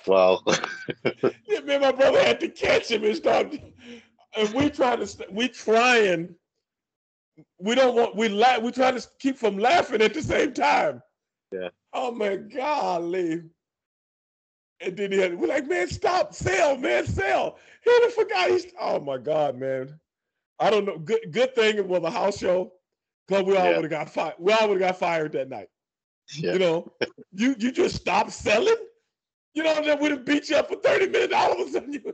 Wow. 0.08 0.42
yeah, 1.48 1.60
man, 1.64 1.82
my 1.82 1.92
brother 1.92 2.24
had 2.24 2.40
to 2.42 2.50
catch 2.50 2.90
him 2.90 3.04
and 3.04 3.16
start. 3.16 3.54
And 4.38 4.54
we 4.54 4.70
try 4.70 4.96
to 4.96 5.28
we 5.32 5.48
trying 5.48 6.36
we 7.60 7.76
don't 7.76 7.96
want 7.96 8.16
we 8.16 8.30
laugh 8.30 8.62
we 8.62 8.72
try 8.72 8.92
to 8.92 9.08
keep 9.20 9.38
from 9.38 9.58
laughing 9.58 10.02
at 10.02 10.14
the 10.14 10.22
same 10.22 10.54
time. 10.54 11.02
Yeah. 11.52 11.70
Oh 11.94 12.12
my 12.12 12.36
golly. 12.36 13.44
And 14.82 14.96
then 14.96 15.12
he 15.12 15.18
had, 15.18 15.38
we're 15.38 15.48
like, 15.48 15.68
man, 15.68 15.90
stop, 15.90 16.34
sell, 16.34 16.78
man, 16.78 17.06
sell. 17.06 17.58
He 17.84 17.90
done 18.00 18.12
forgot 18.12 18.50
he's 18.50 18.68
oh 18.80 19.00
my 19.00 19.18
God, 19.18 19.58
man. 19.58 20.00
I 20.60 20.70
don't 20.70 20.86
know. 20.86 20.98
Good 20.98 21.32
good 21.32 21.56
thing 21.56 21.78
it 21.78 21.88
was 21.88 22.04
a 22.04 22.12
house 22.12 22.38
show. 22.38 22.74
Cause 23.30 23.44
we 23.44 23.56
all 23.56 23.66
yeah. 23.66 23.76
would 23.76 23.92
have 23.92 23.92
got 23.92 24.10
fired. 24.10 24.36
We 24.40 24.54
all 24.54 24.70
would 24.70 24.82
have 24.82 24.92
got 24.92 25.00
fired 25.00 25.34
that 25.34 25.50
night. 25.50 25.68
Yeah. 26.36 26.54
You 26.54 26.60
know, 26.60 26.94
you 27.32 27.56
you 27.60 27.72
just 27.72 27.96
stop 27.96 28.32
selling. 28.32 28.76
You 29.54 29.64
know, 29.64 29.84
that 29.84 30.00
would 30.00 30.12
have 30.12 30.26
beat 30.26 30.50
you 30.50 30.58
up 30.58 30.70
for 30.70 30.76
30 30.76 31.08
minutes. 31.08 31.34
All 31.34 31.54
of 31.54 31.68
a 31.68 31.72
sudden, 31.72 31.94
you 31.94 32.14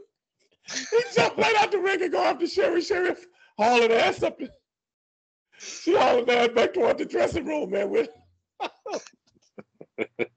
he 0.73 1.03
jumped 1.13 1.37
right 1.37 1.55
out 1.57 1.71
the 1.71 1.77
ring 1.77 2.01
and 2.01 2.11
go 2.11 2.23
after 2.23 2.47
Sherry. 2.47 2.81
Sherri 2.81 3.15
hauling 3.57 3.91
ass 3.91 4.23
up. 4.23 4.39
She 5.59 5.95
hauling 5.95 6.29
ass 6.29 6.49
back 6.49 6.73
toward 6.73 6.97
the 6.97 7.05
dressing 7.05 7.45
room, 7.45 7.71
man. 7.71 7.89
With 7.89 8.09
it 9.97 10.29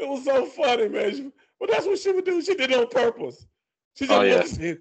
was 0.00 0.24
so 0.24 0.46
funny, 0.46 0.88
man. 0.88 1.14
She, 1.14 1.30
but 1.58 1.70
that's 1.70 1.86
what 1.86 1.98
she 1.98 2.12
would 2.12 2.24
do. 2.24 2.42
She 2.42 2.54
did 2.54 2.70
it 2.70 2.78
on 2.78 2.88
purpose. 2.88 3.46
She 3.94 4.06
just 4.06 4.18
oh, 4.18 4.22
yeah. 4.22 4.36
wanted 4.36 4.48
to 4.48 4.54
see. 4.54 4.76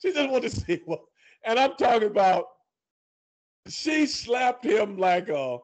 She 0.00 0.12
just 0.12 0.30
wanted 0.30 0.50
to 0.50 0.60
see 0.60 0.80
what. 0.84 1.00
And 1.44 1.58
I'm 1.58 1.74
talking 1.74 2.08
about 2.08 2.46
she 3.68 4.06
slapped 4.06 4.64
him 4.64 4.98
like 4.98 5.28
a 5.28 5.58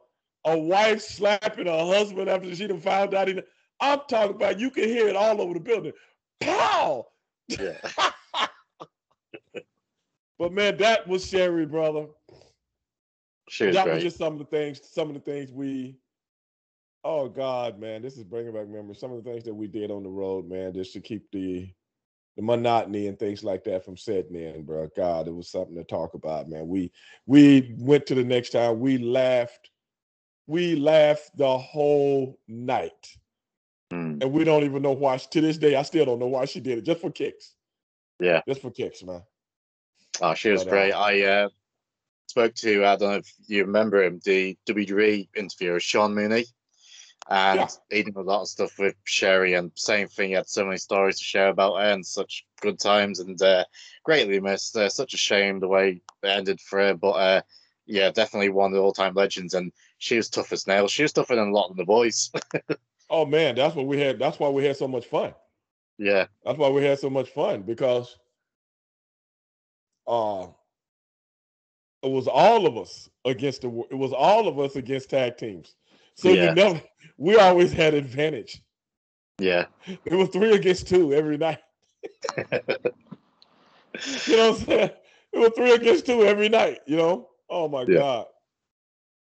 a 0.44 0.58
wife 0.58 1.00
slapping 1.02 1.66
her 1.66 1.86
husband 1.86 2.28
after 2.28 2.54
she 2.54 2.66
done 2.66 2.80
found 2.80 3.14
out. 3.14 3.28
He, 3.28 3.40
I'm 3.80 4.00
talking 4.08 4.36
about 4.36 4.58
you 4.58 4.70
can 4.70 4.84
hear 4.84 5.08
it 5.08 5.16
all 5.16 5.40
over 5.40 5.54
the 5.54 5.60
building. 5.60 5.92
Pow! 6.40 7.06
Yeah. 7.48 7.78
but 10.38 10.52
man, 10.52 10.76
that 10.78 11.06
was 11.06 11.26
Sherri, 11.26 11.66
brother. 11.66 12.06
She 13.48 13.66
was 13.66 13.76
that 13.76 13.84
great. 13.84 13.94
was 13.94 14.02
just 14.02 14.18
some 14.18 14.34
of 14.34 14.38
the 14.38 14.44
things, 14.44 14.80
some 14.90 15.08
of 15.08 15.14
the 15.14 15.20
things 15.20 15.52
we. 15.52 15.96
Oh 17.04 17.28
God, 17.28 17.78
man, 17.78 18.02
this 18.02 18.16
is 18.16 18.24
bringing 18.24 18.52
back 18.52 18.68
memories. 18.68 18.98
Some 18.98 19.12
of 19.12 19.22
the 19.22 19.30
things 19.30 19.44
that 19.44 19.54
we 19.54 19.68
did 19.68 19.90
on 19.90 20.02
the 20.02 20.08
road, 20.08 20.48
man, 20.48 20.74
just 20.74 20.92
to 20.94 21.00
keep 21.00 21.30
the 21.30 21.72
the 22.38 22.42
monotony 22.42 23.08
and 23.08 23.18
things 23.18 23.42
like 23.42 23.64
that 23.64 23.84
from 23.84 23.96
setting 23.96 24.36
in, 24.36 24.62
bro. 24.62 24.88
God, 24.96 25.26
it 25.26 25.34
was 25.34 25.50
something 25.50 25.74
to 25.74 25.82
talk 25.82 26.14
about, 26.14 26.48
man. 26.48 26.68
We 26.68 26.92
we 27.26 27.74
went 27.78 28.06
to 28.06 28.14
the 28.14 28.24
next 28.24 28.50
time. 28.50 28.78
We 28.78 28.98
laughed. 28.98 29.70
We 30.46 30.76
laughed 30.76 31.36
the 31.36 31.58
whole 31.58 32.38
night, 32.46 33.16
Mm. 33.92 34.22
and 34.22 34.32
we 34.32 34.44
don't 34.44 34.64
even 34.64 34.82
know 34.82 34.92
why. 34.92 35.16
To 35.16 35.40
this 35.40 35.56
day, 35.58 35.74
I 35.76 35.82
still 35.82 36.04
don't 36.04 36.18
know 36.18 36.26
why 36.26 36.44
she 36.44 36.60
did 36.60 36.78
it. 36.78 36.84
Just 36.84 37.00
for 37.00 37.10
kicks. 37.10 37.54
Yeah. 38.20 38.42
Just 38.46 38.60
for 38.60 38.70
kicks, 38.70 39.02
man. 39.02 39.22
Oh, 40.20 40.34
she 40.34 40.50
was 40.50 40.64
But, 40.64 40.68
uh, 40.68 40.72
great. 40.72 40.92
I 40.92 41.22
uh, 41.22 41.48
spoke 42.26 42.54
to, 42.56 42.84
I 42.84 42.96
don't 42.96 43.10
know 43.10 43.16
if 43.16 43.32
you 43.46 43.64
remember 43.64 44.02
him, 44.02 44.20
the 44.24 44.58
WWE 44.68 45.28
interviewer, 45.34 45.80
Sean 45.80 46.14
Mooney. 46.14 46.44
And 47.30 47.60
Yeah. 47.60 47.68
he 47.90 48.02
did 48.02 48.16
a 48.16 48.20
lot 48.22 48.42
of 48.42 48.48
stuff 48.48 48.78
with 48.78 48.94
Sherri. 49.04 49.54
and 49.54 49.70
same 49.74 50.08
thing. 50.08 50.28
He 50.30 50.34
had 50.34 50.48
so 50.48 50.64
many 50.64 50.78
stories 50.78 51.18
to 51.18 51.24
share 51.24 51.48
about 51.48 51.76
her 51.76 51.90
and 51.90 52.04
such 52.04 52.44
good 52.60 52.78
times, 52.78 53.20
and 53.20 53.40
uh, 53.42 53.64
greatly 54.02 54.40
missed. 54.40 54.76
Uh, 54.76 54.88
such 54.88 55.14
a 55.14 55.18
shame 55.18 55.60
the 55.60 55.68
way 55.68 56.00
it 56.22 56.26
ended 56.26 56.60
for 56.60 56.78
her, 56.78 56.94
but 56.94 57.10
uh, 57.12 57.42
yeah, 57.86 58.10
definitely 58.10 58.48
one 58.48 58.72
of 58.72 58.76
the 58.76 58.82
all-time 58.82 59.14
legends. 59.14 59.54
And 59.54 59.72
she 59.98 60.16
was 60.16 60.28
tough 60.30 60.52
as 60.52 60.66
nails. 60.66 60.90
She 60.90 61.02
was 61.02 61.12
tougher 61.12 61.36
than 61.36 61.48
a 61.48 61.52
lot 61.52 61.70
of 61.70 61.76
the 61.76 61.84
boys. 61.84 62.30
Oh 63.10 63.26
man, 63.26 63.54
that's 63.56 63.74
what 63.76 63.86
we 63.86 64.00
had. 64.00 64.18
That's 64.18 64.38
why 64.38 64.48
we 64.50 64.64
had 64.64 64.76
so 64.76 64.88
much 64.88 65.06
fun. 65.06 65.34
yeah, 65.98 66.26
That's 66.44 66.58
why 66.58 66.68
we 66.70 66.84
had 66.84 66.98
so 66.98 67.10
much 67.10 67.30
fun 67.30 67.62
because 67.62 68.16
uh 70.06 70.46
it 72.02 72.10
was 72.10 72.28
all 72.28 72.66
of 72.66 72.78
us 72.78 73.10
against 73.26 73.62
the 73.62 73.84
it 73.90 73.96
was 73.96 74.12
all 74.12 74.48
of 74.48 74.60
us 74.60 74.76
against 74.76 75.10
tag 75.10 75.38
teams. 75.38 75.76
So 76.16 76.30
Yeah. 76.30 76.34
you 76.34 76.50
know, 76.50 76.80
we 77.18 77.38
always 77.38 77.72
had 77.72 77.94
advantage. 77.94 78.62
yeah, 79.38 79.66
It 80.06 80.14
was 80.14 80.30
three 80.30 80.54
against 80.54 80.88
two 80.88 81.14
every 81.14 81.38
night. 81.38 81.60
You 84.26 84.36
know 84.36 84.50
what 84.52 84.60
I'm 84.60 84.66
saying? 84.66 84.90
It 85.32 85.38
was 85.38 85.52
three 85.56 85.72
against 85.72 86.06
two 86.06 86.22
every 86.24 86.48
night, 86.48 86.80
you 86.86 86.96
know? 86.96 87.28
Oh 87.50 87.68
my 87.68 87.84
Yeah. 87.86 87.86
God. 87.86 88.26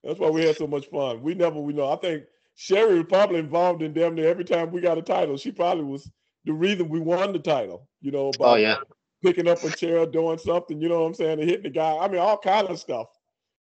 That's 0.03 0.19
why 0.19 0.29
we 0.29 0.43
had 0.43 0.57
so 0.57 0.67
much 0.67 0.87
fun. 0.87 1.21
We 1.23 1.35
never 1.35 1.59
we 1.59 1.73
know. 1.73 1.91
I 1.91 1.95
think 1.97 2.23
Sherri 2.55 2.99
was 2.99 3.07
probably 3.09 3.39
involved 3.39 3.81
in 3.81 3.93
damn 3.93 4.15
near 4.15 4.29
every 4.29 4.45
time 4.45 4.71
we 4.71 4.81
got 4.81 4.97
a 4.97 5.01
title. 5.01 5.37
She 5.37 5.51
probably 5.51 5.83
was 5.83 6.09
the 6.45 6.53
reason 6.53 6.89
we 6.89 6.99
won 6.99 7.33
the 7.33 7.39
title, 7.39 7.87
you 8.01 8.11
know, 8.11 8.31
by 8.37 8.45
oh 8.45 8.55
yeah, 8.55 8.77
picking 9.23 9.47
up 9.47 9.63
a 9.63 9.69
chair, 9.71 10.05
doing 10.05 10.37
something, 10.37 10.81
you 10.81 10.89
know 10.89 11.01
what 11.01 11.07
I'm 11.07 11.13
saying, 11.13 11.39
and 11.39 11.49
hitting 11.49 11.63
the 11.63 11.69
guy. 11.69 11.97
I 11.97 12.07
mean, 12.07 12.19
all 12.19 12.37
kind 12.37 12.67
of 12.67 12.79
stuff 12.79 13.07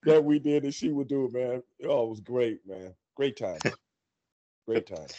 that 0.03 0.23
we 0.23 0.39
did 0.39 0.63
that 0.63 0.73
she 0.73 0.89
would 0.91 1.07
do, 1.07 1.29
man. 1.33 1.63
Oh, 1.83 2.05
it 2.05 2.09
was 2.09 2.19
great, 2.19 2.59
man. 2.67 2.93
Great 3.15 3.37
times. 3.37 3.61
Great 4.67 4.87
times. 4.87 5.13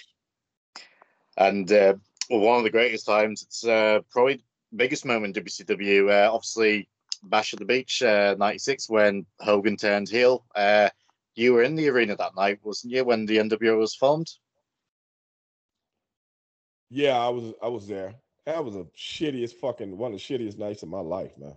and 1.37 1.71
uh, 1.73 1.95
one 2.29 2.59
of 2.59 2.64
the 2.64 2.71
greatest 2.71 3.07
times. 3.07 3.43
It's 3.43 3.64
uh, 3.64 4.01
probably 4.11 4.37
the 4.71 4.77
biggest 4.77 5.05
moment 5.05 5.37
in 5.37 5.45
WCW. 5.45 6.11
Uh, 6.11 6.33
obviously, 6.33 6.89
Bash 7.25 7.53
at 7.53 7.59
the 7.59 7.64
Beach 7.64 8.03
'96 8.03 8.89
when 8.89 9.27
Hogan 9.41 9.77
turned 9.77 10.09
heel. 10.09 10.45
Uh, 10.55 10.89
you 11.37 11.53
were 11.53 11.62
in 11.62 11.76
the 11.76 11.89
arena 11.89 12.16
that 12.16 12.34
night, 12.34 12.59
wasn't 12.62 12.95
you? 12.95 13.05
When 13.05 13.26
the 13.26 13.37
NWO 13.37 13.78
was 13.78 13.95
formed. 13.95 14.30
Yeah, 16.91 17.18
I 17.18 17.28
was 17.28 17.53
I 17.62 17.68
was 17.68 17.87
there. 17.87 18.14
That 18.47 18.64
was 18.64 18.76
a 18.76 18.87
shittiest 18.97 19.55
fucking 19.55 19.97
one 19.97 20.12
of 20.12 20.18
the 20.18 20.24
shittiest 20.24 20.59
nights 20.59 20.82
of 20.82 20.89
my 20.89 21.01
life, 21.01 21.32
man. 21.37 21.57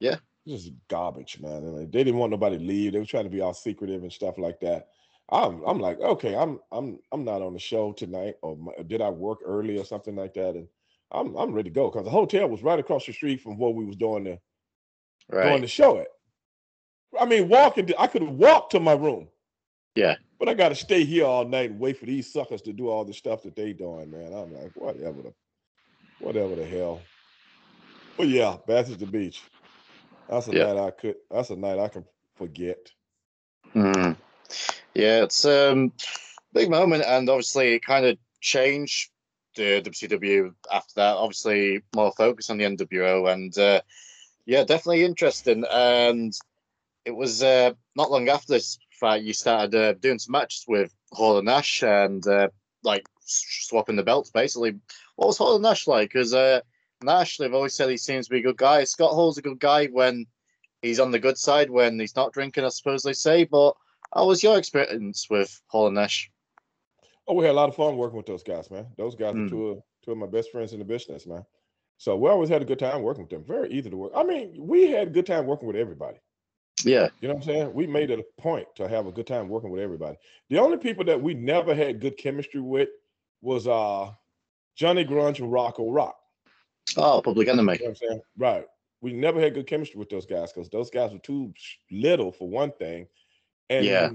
Yeah. 0.00 0.16
Just 0.46 0.72
garbage, 0.88 1.40
man. 1.40 1.64
And 1.64 1.76
like, 1.76 1.92
they 1.92 2.04
didn't 2.04 2.18
want 2.18 2.30
nobody 2.30 2.58
to 2.58 2.64
leave. 2.64 2.92
They 2.92 2.98
were 2.98 3.04
trying 3.04 3.24
to 3.24 3.30
be 3.30 3.40
all 3.40 3.54
secretive 3.54 4.02
and 4.02 4.12
stuff 4.12 4.36
like 4.36 4.60
that. 4.60 4.88
I'm 5.30 5.62
I'm 5.64 5.78
like, 5.78 6.00
okay, 6.00 6.34
I'm 6.34 6.60
I'm 6.72 6.98
I'm 7.12 7.24
not 7.24 7.42
on 7.42 7.52
the 7.52 7.58
show 7.58 7.92
tonight, 7.92 8.36
or 8.42 8.56
my, 8.56 8.72
did 8.86 9.00
I 9.00 9.10
work 9.10 9.38
early 9.44 9.78
or 9.78 9.84
something 9.84 10.16
like 10.16 10.34
that? 10.34 10.54
And 10.54 10.68
I'm 11.12 11.34
I'm 11.36 11.52
ready 11.52 11.70
to 11.70 11.74
go 11.74 11.90
because 11.90 12.04
the 12.04 12.10
hotel 12.10 12.48
was 12.48 12.62
right 12.62 12.78
across 12.78 13.06
the 13.06 13.12
street 13.12 13.40
from 13.40 13.58
where 13.58 13.70
we 13.70 13.84
was 13.84 13.96
doing 13.96 14.24
the 14.24 14.38
doing 15.30 15.60
the 15.62 15.68
show 15.68 15.98
at. 15.98 16.08
I 17.18 17.24
mean, 17.24 17.48
walking, 17.48 17.90
I 17.98 18.06
could 18.06 18.22
walk 18.22 18.70
to 18.70 18.80
my 18.80 18.92
room. 18.92 19.28
Yeah. 19.94 20.16
But 20.38 20.48
I 20.48 20.54
got 20.54 20.68
to 20.68 20.74
stay 20.74 21.04
here 21.04 21.24
all 21.24 21.44
night 21.44 21.70
and 21.70 21.80
wait 21.80 21.98
for 21.98 22.06
these 22.06 22.32
suckers 22.32 22.62
to 22.62 22.72
do 22.72 22.88
all 22.88 23.04
the 23.04 23.14
stuff 23.14 23.42
that 23.42 23.56
they 23.56 23.72
doing, 23.72 24.10
man. 24.10 24.32
I'm 24.32 24.54
like, 24.54 24.72
whatever 24.76 25.22
the, 25.22 25.34
whatever 26.20 26.54
the 26.54 26.64
hell. 26.64 27.00
But 28.16 28.28
yeah, 28.28 28.56
the 28.66 29.08
beach. 29.10 29.42
That's 30.28 30.48
a 30.48 30.52
Yeah. 30.52 30.72
night 30.72 30.86
I 30.86 30.90
could. 30.90 31.16
That's 31.30 31.50
a 31.50 31.56
night 31.56 31.78
I 31.78 31.88
can 31.88 32.04
forget. 32.36 32.90
Mm. 33.74 34.16
Yeah, 34.94 35.22
it's 35.22 35.44
um 35.44 35.92
big 36.52 36.70
moment, 36.70 37.04
and 37.06 37.28
obviously 37.28 37.74
it 37.74 37.84
kind 37.84 38.06
of 38.06 38.18
changed 38.40 39.10
the 39.54 39.82
WCW 39.82 40.54
after 40.72 40.92
that. 40.96 41.16
Obviously, 41.16 41.82
more 41.94 42.12
focus 42.12 42.50
on 42.50 42.58
the 42.58 42.64
NWO, 42.64 43.32
and 43.32 43.56
uh, 43.58 43.80
yeah, 44.46 44.64
definitely 44.64 45.04
interesting. 45.04 45.64
And 45.70 46.32
it 47.08 47.16
was 47.16 47.42
uh, 47.42 47.72
not 47.96 48.10
long 48.10 48.28
after 48.28 48.52
this 48.52 48.78
fight 49.00 49.22
you 49.22 49.32
started 49.32 49.74
uh, 49.74 49.92
doing 49.94 50.18
some 50.18 50.32
matches 50.32 50.64
with 50.68 50.94
Hall 51.12 51.38
and 51.38 51.46
Nash, 51.46 51.82
and 51.82 52.26
uh, 52.26 52.48
like 52.82 53.06
swapping 53.20 53.96
the 53.96 54.02
belts. 54.02 54.30
Basically, 54.30 54.72
what 55.16 55.28
was 55.28 55.38
Hall 55.38 55.54
and 55.54 55.62
Nash 55.62 55.86
like? 55.86 56.10
Because 56.10 56.34
uh, 56.34 56.60
Nash, 57.02 57.38
they've 57.38 57.54
always 57.54 57.74
said 57.74 57.88
he 57.88 57.96
seems 57.96 58.26
to 58.26 58.32
be 58.32 58.40
a 58.40 58.42
good 58.42 58.58
guy. 58.58 58.84
Scott 58.84 59.14
Hall's 59.14 59.38
a 59.38 59.42
good 59.42 59.58
guy 59.58 59.86
when 59.86 60.26
he's 60.82 61.00
on 61.00 61.10
the 61.10 61.18
good 61.18 61.38
side, 61.38 61.70
when 61.70 61.98
he's 61.98 62.14
not 62.14 62.32
drinking, 62.32 62.64
I 62.64 62.68
suppose 62.68 63.02
they 63.02 63.14
say, 63.14 63.44
but. 63.44 63.74
How 64.14 64.26
was 64.26 64.42
your 64.42 64.56
experience 64.56 65.26
with 65.28 65.60
Hall 65.66 65.86
and 65.86 65.96
Nash? 65.96 66.30
Oh, 67.26 67.34
we 67.34 67.44
had 67.44 67.52
a 67.52 67.60
lot 67.60 67.68
of 67.68 67.76
fun 67.76 67.98
working 67.98 68.16
with 68.16 68.24
those 68.24 68.42
guys, 68.42 68.70
man. 68.70 68.86
Those 68.96 69.14
guys 69.14 69.34
Mm. 69.34 69.46
are 69.46 69.50
two 69.50 69.66
of 69.68 69.82
two 70.02 70.12
of 70.12 70.16
my 70.16 70.26
best 70.26 70.50
friends 70.50 70.72
in 70.72 70.78
the 70.78 70.84
business, 70.86 71.26
man. 71.26 71.44
So 71.98 72.16
we 72.16 72.30
always 72.30 72.48
had 72.48 72.62
a 72.62 72.64
good 72.64 72.78
time 72.78 73.02
working 73.02 73.24
with 73.24 73.30
them. 73.30 73.44
Very 73.44 73.70
easy 73.70 73.90
to 73.90 73.96
work. 73.98 74.12
I 74.14 74.22
mean, 74.22 74.54
we 74.66 74.90
had 74.90 75.08
a 75.08 75.10
good 75.10 75.26
time 75.26 75.44
working 75.44 75.66
with 75.66 75.76
everybody. 75.76 76.16
Yeah, 76.84 77.08
You 77.20 77.28
know 77.28 77.34
what 77.34 77.40
I'm 77.42 77.46
saying? 77.46 77.74
We 77.74 77.86
made 77.86 78.10
it 78.10 78.20
a 78.20 78.40
point 78.40 78.68
to 78.76 78.88
have 78.88 79.06
a 79.06 79.12
good 79.12 79.26
time 79.26 79.48
working 79.48 79.70
with 79.70 79.80
everybody. 79.80 80.16
The 80.48 80.58
only 80.58 80.76
people 80.76 81.04
that 81.04 81.20
we 81.20 81.34
never 81.34 81.74
had 81.74 82.00
good 82.00 82.16
chemistry 82.16 82.60
with 82.60 82.88
was 83.42 83.66
uh 83.66 84.10
Johnny 84.76 85.04
Grunge 85.04 85.40
and 85.40 85.50
Rocco 85.50 85.90
Rock. 85.90 86.16
Oh, 86.96 87.20
Public 87.22 87.48
Enemy. 87.48 87.74
You 87.74 87.78
know 87.80 87.84
what 87.84 87.90
I'm 87.90 88.08
saying? 88.08 88.20
Right. 88.36 88.64
We 89.00 89.12
never 89.12 89.40
had 89.40 89.54
good 89.54 89.66
chemistry 89.66 89.98
with 89.98 90.08
those 90.08 90.26
guys 90.26 90.52
because 90.52 90.68
those 90.70 90.90
guys 90.90 91.12
were 91.12 91.18
too 91.18 91.52
little 91.90 92.32
for 92.32 92.48
one 92.48 92.72
thing, 92.72 93.06
and 93.70 93.84
Yeah. 93.84 94.10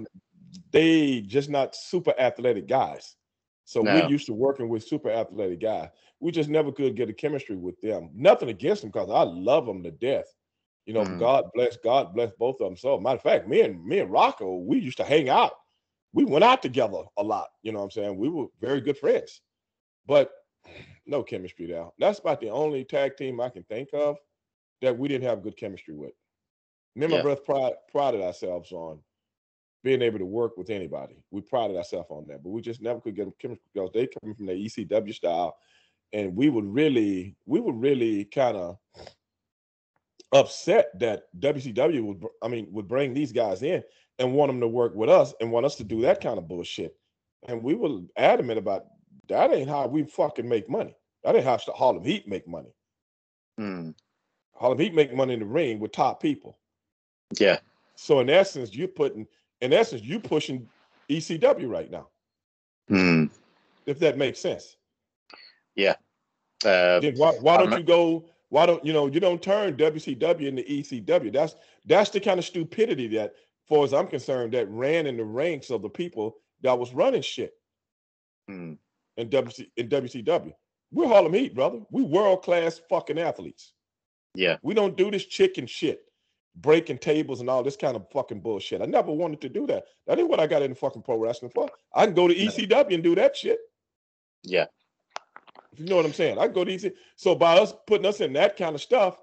they 0.71 1.21
just 1.21 1.49
not 1.49 1.75
super 1.75 2.13
athletic 2.17 2.67
guys. 2.67 3.15
So 3.65 3.81
No. 3.81 3.93
we're 3.93 4.07
used 4.09 4.25
to 4.27 4.33
working 4.33 4.69
with 4.69 4.83
super 4.83 5.09
athletic 5.09 5.59
guys. 5.59 5.89
We 6.19 6.31
just 6.31 6.49
never 6.49 6.71
could 6.71 6.95
get 6.95 7.09
a 7.09 7.13
chemistry 7.13 7.55
with 7.55 7.79
them. 7.81 8.09
Nothing 8.13 8.49
against 8.49 8.81
them 8.81 8.91
because 8.91 9.09
I 9.09 9.23
love 9.23 9.65
them 9.65 9.83
to 9.83 9.91
death. 9.91 10.33
You 10.85 10.93
know, 10.93 11.05
Mm. 11.05 11.19
God 11.19 11.45
bless, 11.53 11.77
God 11.77 12.13
bless 12.13 12.31
both 12.37 12.59
of 12.59 12.67
them. 12.67 12.77
So 12.77 12.99
matter 12.99 13.15
of 13.15 13.21
fact, 13.21 13.47
me 13.47 13.61
and 13.61 13.83
me 13.85 13.99
and 13.99 14.11
Rocco, 14.11 14.57
we 14.57 14.79
used 14.79 14.97
to 14.97 15.03
hang 15.03 15.29
out. 15.29 15.53
We 16.13 16.25
went 16.25 16.43
out 16.43 16.61
together 16.61 17.03
a 17.17 17.23
lot. 17.23 17.49
You 17.63 17.71
know 17.71 17.79
what 17.79 17.85
I'm 17.85 17.91
saying? 17.91 18.17
We 18.17 18.29
were 18.29 18.47
very 18.59 18.81
good 18.81 18.97
friends, 18.97 19.41
but 20.05 20.31
no 21.05 21.23
chemistry 21.23 21.65
there. 21.65 21.87
That's 21.99 22.19
about 22.19 22.39
the 22.41 22.49
only 22.49 22.83
tag 22.83 23.17
team 23.17 23.41
I 23.41 23.49
can 23.49 23.63
think 23.63 23.89
of 23.93 24.17
that 24.81 24.97
we 24.97 25.07
didn't 25.07 25.27
have 25.27 25.41
good 25.41 25.57
chemistry 25.57 25.95
with. 25.95 26.13
Me 26.95 27.05
and 27.05 27.11
my 27.11 27.17
Yeah. 27.17 27.23
brother 27.23 27.41
pride, 27.41 27.73
prided 27.91 28.21
ourselves 28.21 28.71
on 28.71 28.99
being 29.83 30.01
able 30.01 30.19
to 30.19 30.25
work 30.25 30.55
with 30.57 30.69
anybody. 30.69 31.15
We 31.31 31.41
prided 31.41 31.75
ourselves 31.75 32.07
on 32.09 32.25
that, 32.27 32.43
but 32.43 32.49
we 32.49 32.61
just 32.61 32.81
never 32.81 33.01
could 33.01 33.15
get 33.15 33.25
them 33.25 33.33
chemistry 33.39 33.65
because 33.73 33.91
they 33.93 34.07
come 34.07 34.35
from 34.35 34.45
the 34.45 34.53
ECW 34.53 35.13
style, 35.13 35.57
and 36.13 36.35
we 36.35 36.49
would 36.49 36.65
really, 36.65 37.35
we 37.45 37.59
would 37.59 37.75
really 37.75 38.25
kind 38.25 38.55
of 38.55 38.77
upset 40.33 40.97
that 40.99 41.23
WCW 41.39 42.03
would, 42.03 42.25
I 42.41 42.47
mean, 42.47 42.67
would 42.71 42.87
bring 42.87 43.13
these 43.13 43.31
guys 43.31 43.63
in 43.63 43.83
and 44.19 44.33
want 44.33 44.49
them 44.49 44.59
to 44.61 44.67
work 44.67 44.95
with 44.95 45.09
us 45.09 45.33
and 45.39 45.51
want 45.51 45.65
us 45.65 45.75
to 45.75 45.83
do 45.83 46.01
that 46.01 46.21
kind 46.21 46.37
of 46.37 46.47
bullshit. 46.47 46.95
And 47.47 47.61
we 47.63 47.73
were 47.75 47.99
adamant 48.17 48.59
about 48.59 48.85
that 49.29 49.51
ain't 49.53 49.69
how 49.69 49.87
we 49.87 50.03
fucking 50.03 50.47
make 50.47 50.69
money. 50.69 50.95
That 51.23 51.35
ain't 51.35 51.45
how 51.45 51.57
Harlem 51.73 52.03
Heat 52.03 52.27
make 52.27 52.47
money. 52.47 52.73
Hmm. 53.57 53.91
Harlem 54.55 54.79
Heat 54.79 54.93
make 54.93 55.13
money 55.13 55.33
in 55.33 55.39
the 55.39 55.45
ring 55.45 55.79
with 55.79 55.91
top 55.91 56.21
people. 56.21 56.57
Yeah, 57.39 57.59
So 57.95 58.19
in 58.19 58.29
essence, 58.29 58.73
you're 58.75 58.87
putting, 58.87 59.27
in 59.61 59.73
essence, 59.73 60.01
you 60.03 60.19
pushing 60.19 60.69
ECW 61.09 61.67
right 61.69 61.89
now, 61.89 62.07
Hmm. 62.87 63.25
if 63.85 63.97
that 63.99 64.17
makes 64.17 64.39
sense. 64.39 64.75
Yeah. 65.75 65.95
Uh, 66.63 66.99
Then 66.99 67.15
why, 67.17 67.31
why 67.41 67.57
don't 67.57 67.71
not- 67.71 67.79
you 67.79 67.85
go? 67.85 68.25
Why 68.53 68.67
don't 68.67 68.85
you 68.85 68.93
know 68.93 69.07
you 69.07 69.19
don't 69.19 69.41
turn 69.41 69.75
WCW 69.77 70.47
into 70.47 70.61
ECW? 70.61 71.33
That's 71.33 71.55
that's 71.87 72.11
the 72.11 72.19
kind 72.19 72.37
of 72.37 72.45
stupidity 72.45 73.07
that, 73.07 73.33
far 73.67 73.83
as 73.83 73.95
I'm 73.95 74.05
concerned, 74.05 74.53
that 74.53 74.69
ran 74.69 75.07
in 75.07 75.17
the 75.17 75.25
ranks 75.25 75.71
of 75.71 75.81
the 75.81 75.89
people 75.89 76.35
that 76.61 76.77
was 76.77 76.93
running 76.93 77.23
shit 77.23 77.55
Mm. 78.47 78.77
in 79.17 79.29
WC 79.29 79.71
in 79.75 79.89
WCW. 79.89 80.53
We're 80.91 81.07
Harlem 81.07 81.33
Heat, 81.33 81.55
brother. 81.55 81.79
We 81.89 82.03
world 82.03 82.43
class 82.43 82.79
fucking 82.91 83.17
athletes. 83.17 83.73
Yeah. 84.35 84.57
We 84.61 84.75
don't 84.75 84.95
do 84.95 85.09
this 85.09 85.25
chicken 85.25 85.65
shit, 85.65 86.01
breaking 86.55 86.99
tables 86.99 87.39
and 87.41 87.49
all 87.49 87.63
this 87.63 87.75
kind 87.75 87.95
of 87.95 88.05
fucking 88.11 88.41
bullshit. 88.41 88.83
I 88.83 88.85
never 88.85 89.11
wanted 89.11 89.41
to 89.41 89.49
do 89.49 89.65
that. 89.65 89.85
That 90.05 90.19
ain't 90.19 90.29
what 90.29 90.39
I 90.39 90.45
got 90.45 90.61
into 90.61 90.75
fucking 90.75 91.01
pro 91.01 91.17
wrestling 91.17 91.49
for. 91.55 91.71
I 91.95 92.05
can 92.05 92.13
go 92.13 92.27
to 92.27 92.35
ECW 92.35 92.93
and 92.93 93.03
do 93.03 93.15
that 93.15 93.35
shit. 93.35 93.57
Yeah. 94.43 94.65
You 95.77 95.85
know 95.85 95.95
what 95.95 96.05
I'm 96.05 96.13
saying. 96.13 96.37
I 96.37 96.47
go 96.47 96.63
to 96.63 96.71
ECW. 96.71 96.93
So 97.15 97.35
by 97.35 97.57
us 97.57 97.73
putting 97.87 98.05
us 98.05 98.21
in 98.21 98.33
that 98.33 98.57
kind 98.57 98.75
of 98.75 98.81
stuff, 98.81 99.19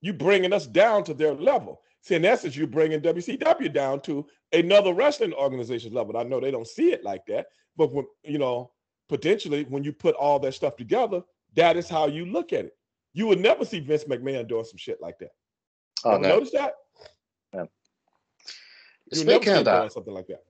you 0.00 0.12
bringing 0.12 0.52
us 0.52 0.66
down 0.66 1.04
to 1.04 1.14
their 1.14 1.34
level. 1.34 1.80
See, 2.02 2.14
in 2.14 2.24
essence, 2.24 2.56
you're 2.56 2.66
bringing 2.66 3.00
WCW 3.00 3.72
down 3.72 4.00
to 4.02 4.26
another 4.52 4.94
wrestling 4.94 5.32
organization's 5.34 5.94
level. 5.94 6.16
I 6.16 6.22
know 6.22 6.40
they 6.40 6.50
don't 6.50 6.66
see 6.66 6.92
it 6.92 7.04
like 7.04 7.26
that, 7.26 7.46
but 7.76 7.92
when 7.92 8.06
you 8.22 8.38
know, 8.38 8.70
potentially 9.08 9.64
when 9.64 9.84
you 9.84 9.92
put 9.92 10.14
all 10.14 10.38
that 10.40 10.54
stuff 10.54 10.76
together, 10.76 11.22
that 11.54 11.76
is 11.76 11.88
how 11.88 12.06
you 12.06 12.26
look 12.26 12.52
at 12.52 12.66
it. 12.66 12.76
You 13.14 13.26
would 13.26 13.40
never 13.40 13.64
see 13.64 13.80
Vince 13.80 14.04
McMahon 14.04 14.46
doing 14.46 14.64
some 14.64 14.78
shit 14.78 15.00
like 15.00 15.18
that. 15.18 15.30
Oh 16.04 16.12
Ever 16.12 16.22
no. 16.22 16.28
notice 16.28 16.52
that? 16.52 16.74
Yeah. 17.52 17.64
You 19.12 19.20
would 19.20 19.26
never 19.26 19.44
see 19.44 19.50
of 19.52 19.64
that, 19.64 19.78
doing 19.78 19.90
something 19.90 20.14
like 20.14 20.26
that. 20.28 20.44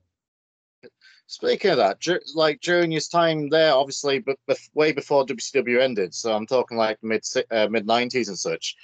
Speaking 1.31 1.69
of 1.69 1.77
that, 1.77 1.99
dur- 1.99 2.23
like 2.33 2.59
during 2.61 2.89
his 2.89 3.07
time 3.07 3.49
there, 3.49 3.71
obviously, 3.71 4.17
but 4.17 4.37
bef- 4.49 4.67
way 4.73 4.91
before 4.91 5.27
WCW 5.27 5.79
ended, 5.79 6.15
so 6.15 6.33
I'm 6.33 6.47
talking 6.47 6.75
like 6.75 6.97
mid 7.03 7.23
uh, 7.51 7.67
mid 7.69 7.85
'90s 7.85 8.29
and 8.29 8.39
such. 8.39 8.75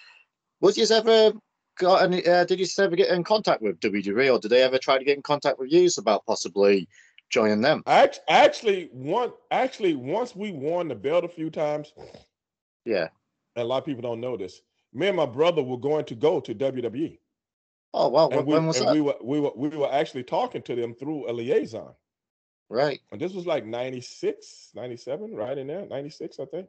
Was 0.61 0.77
you 0.77 0.85
ever 0.95 1.33
got 1.79 2.03
any? 2.03 2.23
Uh, 2.23 2.45
did 2.45 2.59
you 2.59 2.67
ever 2.77 2.95
get 2.95 3.09
in 3.09 3.23
contact 3.23 3.63
with 3.63 3.79
WWE, 3.79 4.31
or 4.31 4.37
did 4.37 4.49
they 4.49 4.61
ever 4.61 4.77
try 4.77 4.99
to 4.99 5.03
get 5.03 5.15
in 5.17 5.23
contact 5.23 5.57
with 5.57 5.71
you 5.71 5.89
about 5.97 6.23
possibly 6.27 6.87
joining 7.31 7.61
them? 7.61 7.81
Actually, 7.87 8.89
one 8.91 9.31
actually 9.49 9.95
once 9.95 10.35
we 10.35 10.51
won 10.51 10.87
the 10.87 10.93
belt 10.93 11.25
a 11.25 11.27
few 11.27 11.49
times, 11.49 11.93
Yeah. 12.85 13.07
and 13.55 13.63
a 13.63 13.65
lot 13.65 13.79
of 13.79 13.85
people 13.85 14.03
don't 14.03 14.21
know 14.21 14.37
this. 14.37 14.61
Me 14.93 15.07
and 15.07 15.17
my 15.17 15.25
brother 15.25 15.63
were 15.63 15.79
going 15.79 16.05
to 16.05 16.13
go 16.13 16.39
to 16.41 16.53
WWE. 16.53 17.17
Oh 17.95 18.09
wow. 18.09 18.27
and 18.27 18.35
When, 18.37 18.45
we, 18.45 18.53
when 18.53 18.67
was 18.67 18.79
that? 18.81 18.93
we 18.93 19.01
were 19.01 19.15
we 19.19 19.39
were 19.39 19.51
we 19.55 19.69
were 19.69 19.91
actually 19.91 20.23
talking 20.25 20.61
to 20.61 20.75
them 20.75 20.93
through 20.93 21.27
a 21.27 21.33
liaison. 21.33 21.95
Right. 22.69 22.99
And 23.11 23.19
this 23.19 23.33
was 23.33 23.45
like 23.45 23.65
96, 23.65 24.71
97, 24.75 25.35
right 25.35 25.57
in 25.57 25.67
there, 25.67 25.85
96, 25.85 26.39
I 26.39 26.45
think. 26.45 26.67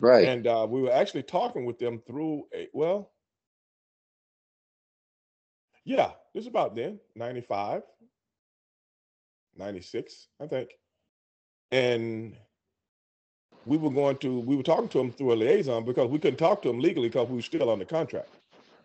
Right. 0.00 0.26
And 0.26 0.46
uh, 0.46 0.66
we 0.68 0.82
were 0.82 0.92
actually 0.92 1.22
talking 1.22 1.64
with 1.64 1.78
them 1.78 2.02
through 2.06 2.44
a 2.54 2.68
well, 2.72 3.12
yeah, 5.84 6.10
this 6.34 6.42
is 6.42 6.48
about 6.48 6.74
then, 6.74 6.98
95, 7.14 7.82
96, 9.56 10.28
I 10.40 10.46
think. 10.46 10.70
And 11.70 12.36
we 13.66 13.76
were 13.76 13.90
going 13.90 14.16
to, 14.18 14.40
we 14.40 14.56
were 14.56 14.62
talking 14.62 14.88
to 14.88 14.98
them 14.98 15.12
through 15.12 15.32
a 15.32 15.36
liaison 15.36 15.84
because 15.84 16.08
we 16.08 16.18
couldn't 16.18 16.38
talk 16.38 16.62
to 16.62 16.68
them 16.68 16.80
legally 16.80 17.08
because 17.08 17.28
we 17.28 17.36
were 17.36 17.42
still 17.42 17.70
under 17.70 17.84
contract. 17.84 18.28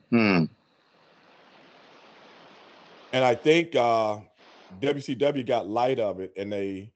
Hmm. 0.09 0.45
And 3.11 3.25
I 3.25 3.35
think 3.35 3.75
uh, 3.75 4.19
WCW 4.79 5.45
got 5.45 5.67
light 5.67 5.99
of 5.99 6.19
it, 6.19 6.33
and 6.37 6.51
they 6.51 6.93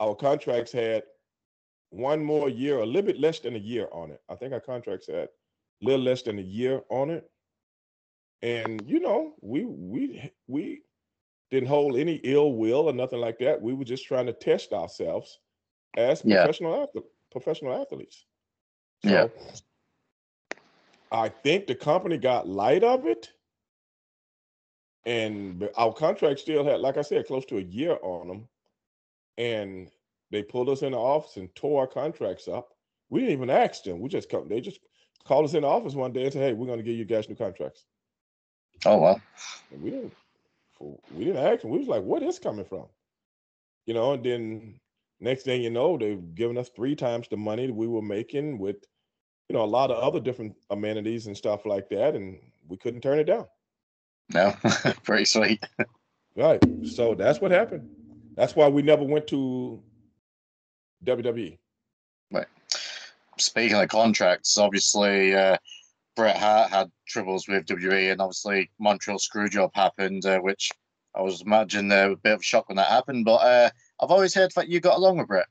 our 0.00 0.14
contracts 0.14 0.72
had 0.72 1.04
one 1.90 2.22
more 2.22 2.48
year, 2.48 2.80
a 2.80 2.86
little 2.86 3.02
bit 3.02 3.18
less 3.20 3.40
than 3.40 3.56
a 3.56 3.60
year 3.60 3.88
on 3.92 4.10
it. 4.10 4.20
I 4.28 4.34
think 4.34 4.52
our 4.52 4.60
contracts 4.60 5.06
had 5.06 5.16
a 5.16 5.28
little 5.82 6.02
less 6.04 6.22
than 6.22 6.38
a 6.38 6.42
year 6.42 6.82
on 6.90 7.10
it. 7.10 7.30
And 8.42 8.88
you 8.88 9.00
know, 9.00 9.34
we 9.40 9.64
we 9.64 10.32
we 10.46 10.82
didn't 11.50 11.68
hold 11.68 11.96
any 11.96 12.16
ill 12.24 12.52
will 12.52 12.88
or 12.88 12.92
nothing 12.92 13.20
like 13.20 13.38
that. 13.38 13.60
We 13.60 13.72
were 13.72 13.84
just 13.84 14.06
trying 14.06 14.26
to 14.26 14.32
test 14.32 14.72
ourselves 14.72 15.40
as 15.96 16.22
Yeah. 16.22 16.42
professional 16.42 16.82
athlete, 16.82 17.04
professional 17.30 17.80
athletes. 17.80 18.26
So 19.04 19.10
Yeah. 19.10 19.28
I 21.12 21.28
think 21.28 21.66
the 21.66 21.74
company 21.74 22.18
got 22.18 22.48
light 22.48 22.82
of 22.84 23.06
it 23.06 23.30
and 25.06 25.60
but 25.60 25.72
our 25.76 25.92
contract 25.92 26.40
still 26.40 26.64
had, 26.64 26.80
like 26.80 26.98
I 26.98 27.02
said, 27.02 27.26
close 27.26 27.46
to 27.46 27.58
a 27.58 27.62
year 27.62 27.96
on 28.02 28.28
them. 28.28 28.48
And 29.38 29.88
they 30.30 30.42
pulled 30.42 30.68
us 30.68 30.82
in 30.82 30.92
the 30.92 30.98
office 30.98 31.36
and 31.36 31.54
tore 31.54 31.82
our 31.82 31.86
contracts 31.86 32.48
up. 32.48 32.74
We 33.08 33.20
didn't 33.20 33.34
even 33.34 33.50
ask 33.50 33.84
them. 33.84 34.00
We 34.00 34.08
just 34.08 34.28
come, 34.28 34.48
they 34.48 34.60
just 34.60 34.80
called 35.24 35.44
us 35.44 35.54
in 35.54 35.62
the 35.62 35.68
office 35.68 35.94
one 35.94 36.12
day 36.12 36.24
and 36.24 36.32
said, 36.32 36.42
"Hey, 36.42 36.52
we're 36.52 36.66
going 36.66 36.78
to 36.78 36.84
give 36.84 36.96
you 36.96 37.04
guys 37.04 37.28
new 37.28 37.36
contracts." 37.36 37.84
Oh 38.84 38.98
well. 38.98 39.20
And 39.70 39.82
we 39.82 39.90
didn't, 39.90 40.12
we 40.80 41.24
didn't 41.24 41.44
ask 41.44 41.62
them. 41.62 41.70
We 41.70 41.78
was 41.78 41.88
like, 41.88 42.02
"What 42.02 42.22
is 42.24 42.40
coming 42.40 42.64
from?" 42.64 42.86
You 43.86 43.94
know. 43.94 44.14
And 44.14 44.24
then 44.24 44.80
next 45.20 45.44
thing 45.44 45.62
you 45.62 45.70
know, 45.70 45.96
they've 45.96 46.34
given 46.34 46.58
us 46.58 46.68
three 46.70 46.96
times 46.96 47.28
the 47.28 47.36
money 47.36 47.68
that 47.68 47.74
we 47.74 47.86
were 47.86 48.02
making 48.02 48.58
with, 48.58 48.76
you 49.48 49.54
know, 49.54 49.62
a 49.62 49.66
lot 49.66 49.92
of 49.92 50.02
other 50.02 50.18
different 50.18 50.56
amenities 50.70 51.28
and 51.28 51.36
stuff 51.36 51.64
like 51.64 51.88
that, 51.90 52.16
and 52.16 52.40
we 52.66 52.76
couldn't 52.76 53.02
turn 53.02 53.20
it 53.20 53.24
down. 53.24 53.46
No. 54.32 54.54
Pretty 55.04 55.24
sweet. 55.24 55.64
Right. 56.36 56.62
So 56.84 57.14
that's 57.14 57.40
what 57.40 57.50
happened. 57.50 57.88
That's 58.34 58.54
why 58.54 58.68
we 58.68 58.82
never 58.82 59.04
went 59.04 59.26
to. 59.28 59.82
WWE. 61.04 61.58
Speaking 63.38 63.76
of 63.76 63.88
contracts, 63.88 64.56
obviously 64.56 65.34
uh, 65.34 65.58
Bret 66.14 66.38
Hart 66.38 66.70
had 66.70 66.90
troubles 67.06 67.46
with 67.46 67.66
WWE, 67.66 68.12
and 68.12 68.20
obviously 68.20 68.70
Montreal 68.78 69.18
Screwjob 69.18 69.70
happened, 69.74 70.24
uh, 70.24 70.38
which 70.38 70.72
I 71.14 71.20
was 71.20 71.42
imagining 71.42 71.92
uh, 71.92 72.12
a 72.12 72.16
bit 72.16 72.32
of 72.32 72.40
a 72.40 72.42
shock 72.42 72.68
when 72.68 72.76
that 72.76 72.88
happened. 72.88 73.26
But 73.26 73.36
uh, 73.36 73.70
I've 74.00 74.10
always 74.10 74.34
heard 74.34 74.52
that 74.56 74.68
you 74.68 74.80
got 74.80 74.96
along 74.96 75.18
with 75.18 75.28
Bret. 75.28 75.46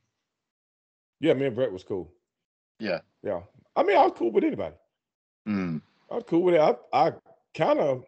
Yeah, 1.20 1.34
me 1.34 1.46
and 1.46 1.54
Bret 1.54 1.72
was 1.72 1.84
cool. 1.84 2.12
Yeah. 2.80 3.00
Yeah. 3.22 3.40
I 3.76 3.84
mean, 3.84 3.96
I 3.96 4.02
was 4.02 4.14
cool 4.16 4.32
with 4.32 4.44
anybody. 4.44 4.74
Hmm. 5.46 5.78
I 6.10 6.16
was 6.16 6.24
cool 6.26 6.42
with 6.42 6.54
it. 6.56 6.60
I, 6.60 6.74
I 6.92 7.12
kind 7.54 7.78
of, 7.78 8.04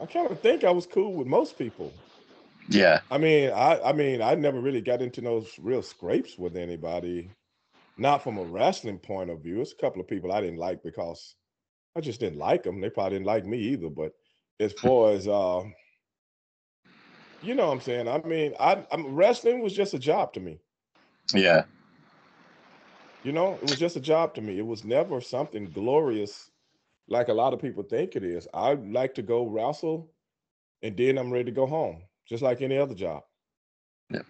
I 0.00 0.06
kind 0.06 0.30
of 0.30 0.40
think 0.40 0.64
I 0.64 0.70
was 0.70 0.86
cool 0.86 1.14
with 1.14 1.26
most 1.26 1.58
people. 1.58 1.92
Yeah. 2.68 3.00
I 3.10 3.18
mean, 3.18 3.50
I, 3.50 3.80
I 3.80 3.92
mean, 3.92 4.22
I 4.22 4.34
never 4.34 4.60
really 4.60 4.80
got 4.80 5.02
into 5.02 5.20
those 5.20 5.58
real 5.58 5.82
scrapes 5.82 6.38
with 6.38 6.56
anybody. 6.56 7.30
Not 7.96 8.22
from 8.22 8.38
a 8.38 8.44
wrestling 8.44 8.98
point 8.98 9.30
of 9.30 9.42
view. 9.42 9.60
It's 9.60 9.72
a 9.72 9.76
couple 9.76 10.00
of 10.00 10.06
people 10.06 10.30
I 10.30 10.40
didn't 10.40 10.58
like 10.58 10.82
because 10.84 11.34
I 11.96 12.00
just 12.00 12.20
didn't 12.20 12.38
like 12.38 12.62
them. 12.62 12.80
They 12.80 12.90
probably 12.90 13.16
didn't 13.16 13.26
like 13.26 13.44
me 13.44 13.58
either. 13.58 13.88
But 13.88 14.12
as 14.60 14.72
far 14.80 15.10
as 15.12 15.26
uh, 15.26 15.64
you 17.42 17.54
know, 17.54 17.66
what 17.66 17.72
I'm 17.72 17.80
saying. 17.80 18.08
I 18.08 18.18
mean, 18.18 18.54
I, 18.58 18.84
I'm 18.92 19.14
wrestling 19.14 19.60
was 19.60 19.72
just 19.72 19.94
a 19.94 19.98
job 19.98 20.32
to 20.34 20.40
me. 20.40 20.60
Yeah. 21.34 21.64
You 23.24 23.32
know, 23.32 23.54
it 23.54 23.62
was 23.62 23.78
just 23.78 23.96
a 23.96 24.00
job 24.00 24.34
to 24.34 24.40
me. 24.40 24.58
It 24.58 24.66
was 24.66 24.84
never 24.84 25.20
something 25.20 25.70
glorious 25.70 26.50
like 27.08 27.28
a 27.28 27.32
lot 27.34 27.52
of 27.52 27.60
people 27.60 27.82
think 27.82 28.16
it 28.16 28.24
is. 28.24 28.46
I 28.54 28.74
like 28.74 29.14
to 29.14 29.22
go 29.22 29.46
wrestle 29.46 30.10
and 30.82 30.96
then 30.96 31.18
I'm 31.18 31.32
ready 31.32 31.46
to 31.46 31.50
go 31.50 31.66
home, 31.66 32.02
just 32.28 32.42
like 32.42 32.62
any 32.62 32.78
other 32.78 32.94
job. 32.94 33.24
Yeah. 34.10 34.22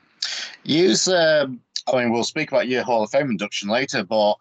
Use. 0.65 1.09
Um, 1.09 1.61
I 1.93 1.97
mean, 1.97 2.13
we'll 2.13 2.25
speak 2.25 2.51
about 2.51 2.69
your 2.69 2.83
Hall 2.83 3.03
of 3.03 3.11
Fame 3.11 3.31
induction 3.31 3.69
later, 3.69 4.05
but 4.05 4.35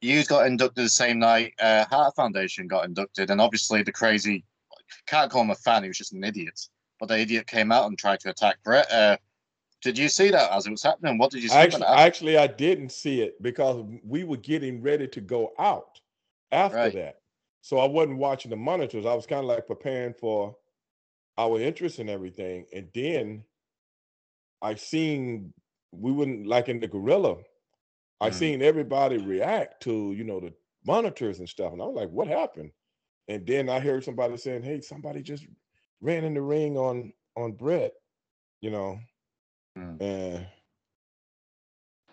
you 0.00 0.24
got 0.24 0.46
inducted 0.46 0.84
the 0.84 0.88
same 0.88 1.18
night 1.18 1.54
uh, 1.60 1.84
Heart 1.86 2.16
Foundation 2.16 2.66
got 2.66 2.84
inducted, 2.86 3.30
and 3.30 3.40
obviously 3.40 3.82
the 3.82 3.92
crazy 3.92 4.44
can't 5.06 5.30
call 5.30 5.42
him 5.42 5.50
a 5.50 5.54
fan; 5.54 5.82
he 5.82 5.88
was 5.88 5.98
just 5.98 6.12
an 6.12 6.24
idiot. 6.24 6.68
But 6.98 7.08
the 7.08 7.18
idiot 7.18 7.46
came 7.46 7.72
out 7.72 7.86
and 7.86 7.98
tried 7.98 8.20
to 8.20 8.30
attack 8.30 8.62
Bret. 8.62 8.90
Uh, 8.90 9.16
did 9.82 9.96
you 9.96 10.08
see 10.08 10.30
that 10.30 10.52
as 10.52 10.66
it 10.66 10.70
was 10.70 10.82
happening? 10.82 11.16
What 11.16 11.30
did 11.30 11.42
you 11.42 11.48
see? 11.48 11.54
Actually, 11.54 11.84
actually, 11.84 12.36
I 12.38 12.46
didn't 12.46 12.92
see 12.92 13.22
it 13.22 13.42
because 13.42 13.82
we 14.04 14.24
were 14.24 14.36
getting 14.36 14.82
ready 14.82 15.08
to 15.08 15.20
go 15.20 15.52
out 15.58 16.00
after 16.52 16.76
Right. 16.76 16.92
that. 16.94 17.19
So 17.62 17.78
I 17.78 17.86
wasn't 17.86 18.18
watching 18.18 18.50
the 18.50 18.56
monitors. 18.56 19.06
I 19.06 19.14
was 19.14 19.26
kind 19.26 19.40
of 19.40 19.46
like 19.46 19.66
preparing 19.66 20.14
for 20.14 20.56
our 21.38 21.60
interest 21.60 21.98
and 21.98 22.10
everything. 22.10 22.66
And 22.74 22.88
then 22.94 23.44
I 24.62 24.74
seen 24.74 25.52
we 25.92 26.12
wouldn't 26.12 26.46
like 26.46 26.68
in 26.68 26.80
the 26.80 26.88
gorilla. 26.88 27.38
I 28.20 28.30
Mhm. 28.30 28.34
seen 28.34 28.62
everybody 28.62 29.18
react 29.18 29.82
to 29.84 30.12
you 30.12 30.24
know 30.24 30.40
the 30.40 30.54
monitors 30.84 31.38
and 31.40 31.48
stuff, 31.48 31.72
and 31.72 31.82
I 31.82 31.86
was 31.86 31.96
like, 31.96 32.10
"What 32.10 32.28
happened?" 32.28 32.72
And 33.28 33.46
then 33.46 33.68
I 33.68 33.80
heard 33.80 34.04
somebody 34.04 34.36
saying, 34.36 34.62
"Hey, 34.62 34.80
somebody 34.80 35.22
just 35.22 35.46
ran 36.00 36.24
in 36.24 36.34
the 36.34 36.42
ring 36.42 36.76
on 36.76 37.12
on 37.36 37.52
Bret," 37.52 37.94
you 38.60 38.70
know, 38.70 39.00
Mm. 39.76 40.00
and 40.02 40.48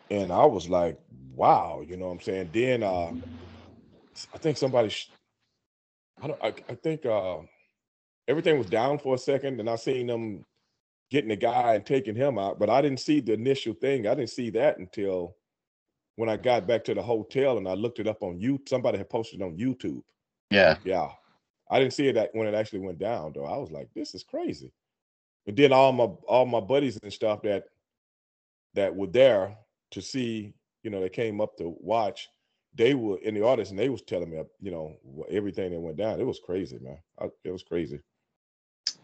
and 0.10 0.32
I 0.32 0.46
was 0.46 0.70
like, 0.70 1.00
"Wow," 1.34 1.82
you 1.82 1.98
know 1.98 2.08
what 2.08 2.14
I'm 2.14 2.22
saying. 2.22 2.52
Then 2.54 2.84
uh, 2.84 3.14
I 4.34 4.38
think 4.38 4.58
somebody, 4.58 4.90
sh- 4.90 5.12
I 6.22 6.28
don't, 6.28 6.44
I, 6.44 6.48
I 6.48 6.76
think 6.76 7.06
uh, 7.06 7.38
everything 8.28 8.58
was 8.58 8.68
down 8.68 9.00
for 9.00 9.16
a 9.16 9.20
second, 9.20 9.60
and 9.60 9.70
I 9.70 9.76
seen 9.76 10.08
them 10.08 10.46
getting 11.10 11.30
the 11.30 11.36
guy 11.36 11.76
and 11.76 11.86
taking 11.86 12.16
him 12.16 12.38
out, 12.38 12.60
but 12.60 12.70
I 12.70 12.82
didn't 12.82 13.00
see 13.00 13.20
the 13.20 13.34
initial 13.34 13.74
thing. 13.74 14.08
I 14.08 14.16
didn't 14.16 14.30
see 14.30 14.50
that 14.52 14.78
until 14.78 15.36
when 16.16 16.30
I 16.30 16.36
got 16.36 16.68
back 16.68 16.84
to 16.86 16.94
the 16.94 17.02
hotel 17.02 17.58
and 17.58 17.68
I 17.68 17.76
looked 17.76 18.00
it 18.00 18.08
up 18.08 18.24
on 18.24 18.40
you, 18.40 18.60
somebody 18.68 18.98
had 18.98 19.10
posted 19.10 19.42
on 19.42 19.58
YouTube. 19.58 20.02
Yeah. 20.50 20.78
Yeah. 20.84 21.10
I 21.70 21.80
didn't 21.80 21.94
see 21.94 22.08
it 22.08 22.14
that 22.14 22.32
when 22.34 22.48
it 22.48 22.56
actually 22.56 22.80
went 22.80 22.98
down 22.98 23.34
though. 23.34 23.46
I 23.46 23.58
was 23.58 23.72
like, 23.72 23.88
this 23.94 24.16
is 24.16 24.24
crazy. 24.24 24.72
And 25.46 25.56
then 25.56 25.72
all 25.72 25.94
my 25.94 26.06
all 26.28 26.46
my 26.46 26.60
buddies 26.60 26.98
and 27.02 27.14
stuff 27.14 27.42
that 27.44 27.66
that 28.74 28.94
were 28.94 29.08
there 29.08 29.56
to 29.92 30.02
see, 30.02 30.54
you 30.84 30.90
know, 30.90 31.02
they 31.02 31.10
came 31.10 31.40
up 31.40 31.56
to 31.58 31.76
watch. 31.80 32.30
They 32.78 32.94
were 32.94 33.18
in 33.18 33.34
the 33.34 33.42
audience 33.42 33.72
and 33.72 33.80
they 33.80 33.90
was 33.90 34.04
telling 34.04 34.30
me, 34.30 34.42
you 34.62 34.72
know, 34.72 34.96
everything 35.30 35.72
that 35.72 35.80
went 35.80 35.98
down. 35.98 36.20
It 36.20 36.28
was 36.28 36.40
crazy, 36.40 36.78
man. 36.80 37.00
I, 37.20 37.26
it 37.44 37.52
was 37.52 37.64
crazy. 37.64 38.00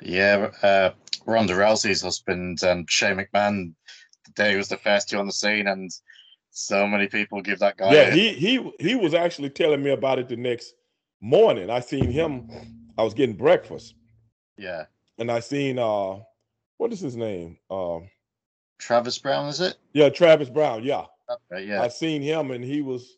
Yeah, 0.02 0.52
uh, 0.62 0.92
Ronda 1.26 1.54
Rousey's 1.54 2.02
husband 2.02 2.62
and 2.64 2.90
Shane 2.90 3.18
McMahon, 3.18 3.74
the 4.26 4.32
day 4.36 4.56
was 4.56 4.70
the 4.70 4.78
first 4.78 5.10
two 5.10 5.18
on 5.18 5.26
the 5.26 5.34
scene, 5.34 5.68
and 5.68 5.92
so 6.52 6.86
many 6.88 7.08
people 7.08 7.42
give 7.42 7.60
that 7.60 7.78
guy. 7.78 7.94
Yeah, 7.94 8.12
he 8.12 8.34
he 8.34 8.72
he 8.80 8.96
was 8.96 9.14
actually 9.14 9.50
telling 9.50 9.82
me 9.84 9.92
about 9.92 10.20
it 10.20 10.30
the 10.30 10.36
next 10.36 10.74
morning. 11.20 11.70
I 11.70 11.80
seen 11.80 12.12
him. 12.12 12.50
I 12.98 13.04
was 13.04 13.14
getting 13.14 13.36
breakfast, 13.36 13.96
yeah. 14.58 14.86
and 15.18 15.32
I 15.32 15.40
seen 15.40 15.80
uh, 15.80 16.20
what 16.78 16.94
is 16.94 17.00
his 17.00 17.16
name? 17.16 17.58
Um, 17.72 18.10
Travis 18.78 19.18
Browne, 19.18 19.48
is 19.48 19.62
it? 19.62 19.78
yeah, 19.94 20.10
Travis 20.10 20.50
Browne. 20.50 20.84
Yeah, 20.84 21.06
Okay, 21.30 21.66
yeah. 21.66 21.82
I 21.82 21.88
seen 21.88 22.22
him, 22.22 22.52
and 22.52 22.64
he 22.64 22.82
was 22.82 23.18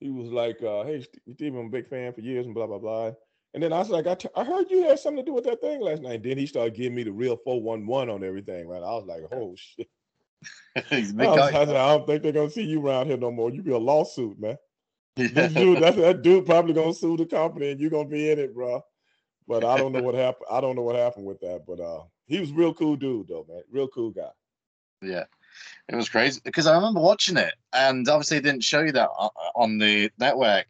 he 0.00 0.10
was 0.10 0.30
like, 0.30 0.62
uh, 0.62 0.84
"Hey, 0.84 1.06
Steve, 1.32 1.54
I'm 1.54 1.66
a 1.66 1.70
big 1.70 1.88
fan 1.88 2.12
for 2.12 2.20
years," 2.20 2.46
and 2.46 2.54
blah 2.54 2.66
blah 2.66 2.78
blah. 2.78 3.12
And 3.52 3.62
then 3.62 3.72
I 3.72 3.78
was 3.78 3.90
like, 3.90 4.06
I, 4.06 4.14
t- 4.14 4.28
I 4.36 4.44
heard 4.44 4.70
you 4.70 4.84
had 4.84 4.98
something 4.98 5.24
to 5.24 5.28
do 5.28 5.34
with 5.34 5.44
that 5.44 5.60
thing 5.60 5.80
last 5.80 6.02
night. 6.02 6.16
And 6.16 6.24
Then 6.24 6.38
he 6.38 6.46
started 6.46 6.74
giving 6.74 6.94
me 6.94 7.02
the 7.02 7.12
real 7.12 7.36
411 7.36 8.08
on 8.08 8.22
everything, 8.22 8.68
right? 8.68 8.78
I 8.78 8.92
was 8.92 9.06
like, 9.06 9.22
oh 9.32 9.54
shit. 9.56 9.88
I, 10.76 11.00
was-. 11.00 11.14
I 11.18 11.64
said, 11.66 11.76
I 11.76 11.96
don't 11.96 12.06
think 12.06 12.22
they're 12.22 12.32
gonna 12.32 12.50
see 12.50 12.62
you 12.62 12.84
around 12.84 13.06
here 13.06 13.16
no 13.16 13.30
more. 13.30 13.50
You 13.50 13.62
be 13.62 13.72
a 13.72 13.78
lawsuit, 13.78 14.40
man. 14.40 14.56
Yeah. 15.16 15.48
dude, 15.48 15.82
that, 15.82 15.96
that 15.96 16.22
dude 16.22 16.46
probably 16.46 16.74
gonna 16.74 16.94
sue 16.94 17.16
the 17.16 17.26
company 17.26 17.72
and 17.72 17.80
you're 17.80 17.90
gonna 17.90 18.08
be 18.08 18.30
in 18.30 18.38
it, 18.38 18.54
bro. 18.54 18.82
But 19.48 19.64
I 19.64 19.76
don't 19.76 19.92
know 19.92 20.02
what 20.02 20.14
happened. 20.14 20.46
I 20.50 20.60
don't 20.60 20.76
know 20.76 20.82
what 20.82 20.96
happened 20.96 21.26
with 21.26 21.40
that. 21.40 21.64
But 21.66 21.80
uh 21.80 22.02
he 22.26 22.38
was 22.38 22.52
real 22.52 22.72
cool 22.72 22.94
dude 22.94 23.28
though, 23.28 23.44
man. 23.48 23.62
Real 23.70 23.88
cool 23.88 24.10
guy. 24.10 24.30
Yeah, 25.02 25.24
it 25.88 25.96
was 25.96 26.08
crazy 26.08 26.40
because 26.44 26.66
I 26.66 26.74
remember 26.74 27.00
watching 27.00 27.36
it, 27.36 27.54
and 27.72 28.08
obviously 28.08 28.38
it 28.38 28.44
didn't 28.44 28.64
show 28.64 28.80
you 28.80 28.92
that 28.92 29.08
on 29.54 29.78
the 29.78 30.10
network. 30.18 30.66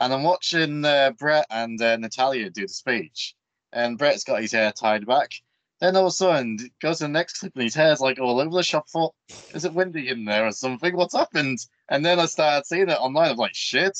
And 0.00 0.12
I'm 0.12 0.22
watching 0.22 0.84
uh, 0.84 1.12
Bret 1.18 1.46
and 1.50 1.80
uh, 1.80 1.96
Natalya 1.96 2.50
do 2.50 2.62
the 2.62 2.68
speech, 2.68 3.34
and 3.72 3.98
Bret's 3.98 4.24
got 4.24 4.42
his 4.42 4.52
hair 4.52 4.72
tied 4.72 5.06
back. 5.06 5.32
Then 5.80 5.96
all 5.96 6.06
of 6.06 6.08
a 6.08 6.12
sudden, 6.12 6.58
goes 6.80 6.98
to 6.98 7.04
the 7.04 7.08
next 7.08 7.38
clip, 7.38 7.54
and 7.54 7.64
his 7.64 7.74
hair's 7.74 8.00
like 8.00 8.18
all 8.18 8.40
over 8.40 8.56
the 8.56 8.62
shop. 8.62 8.88
Thought, 8.88 9.14
is 9.54 9.64
it 9.64 9.74
windy 9.74 10.08
in 10.08 10.24
there 10.24 10.46
or 10.46 10.52
something? 10.52 10.96
What's 10.96 11.14
happened? 11.14 11.58
And 11.88 12.04
then 12.04 12.18
I 12.18 12.26
started 12.26 12.66
seeing 12.66 12.88
it 12.88 12.98
online. 12.98 13.30
I'm 13.30 13.36
like, 13.36 13.54
shit. 13.54 13.98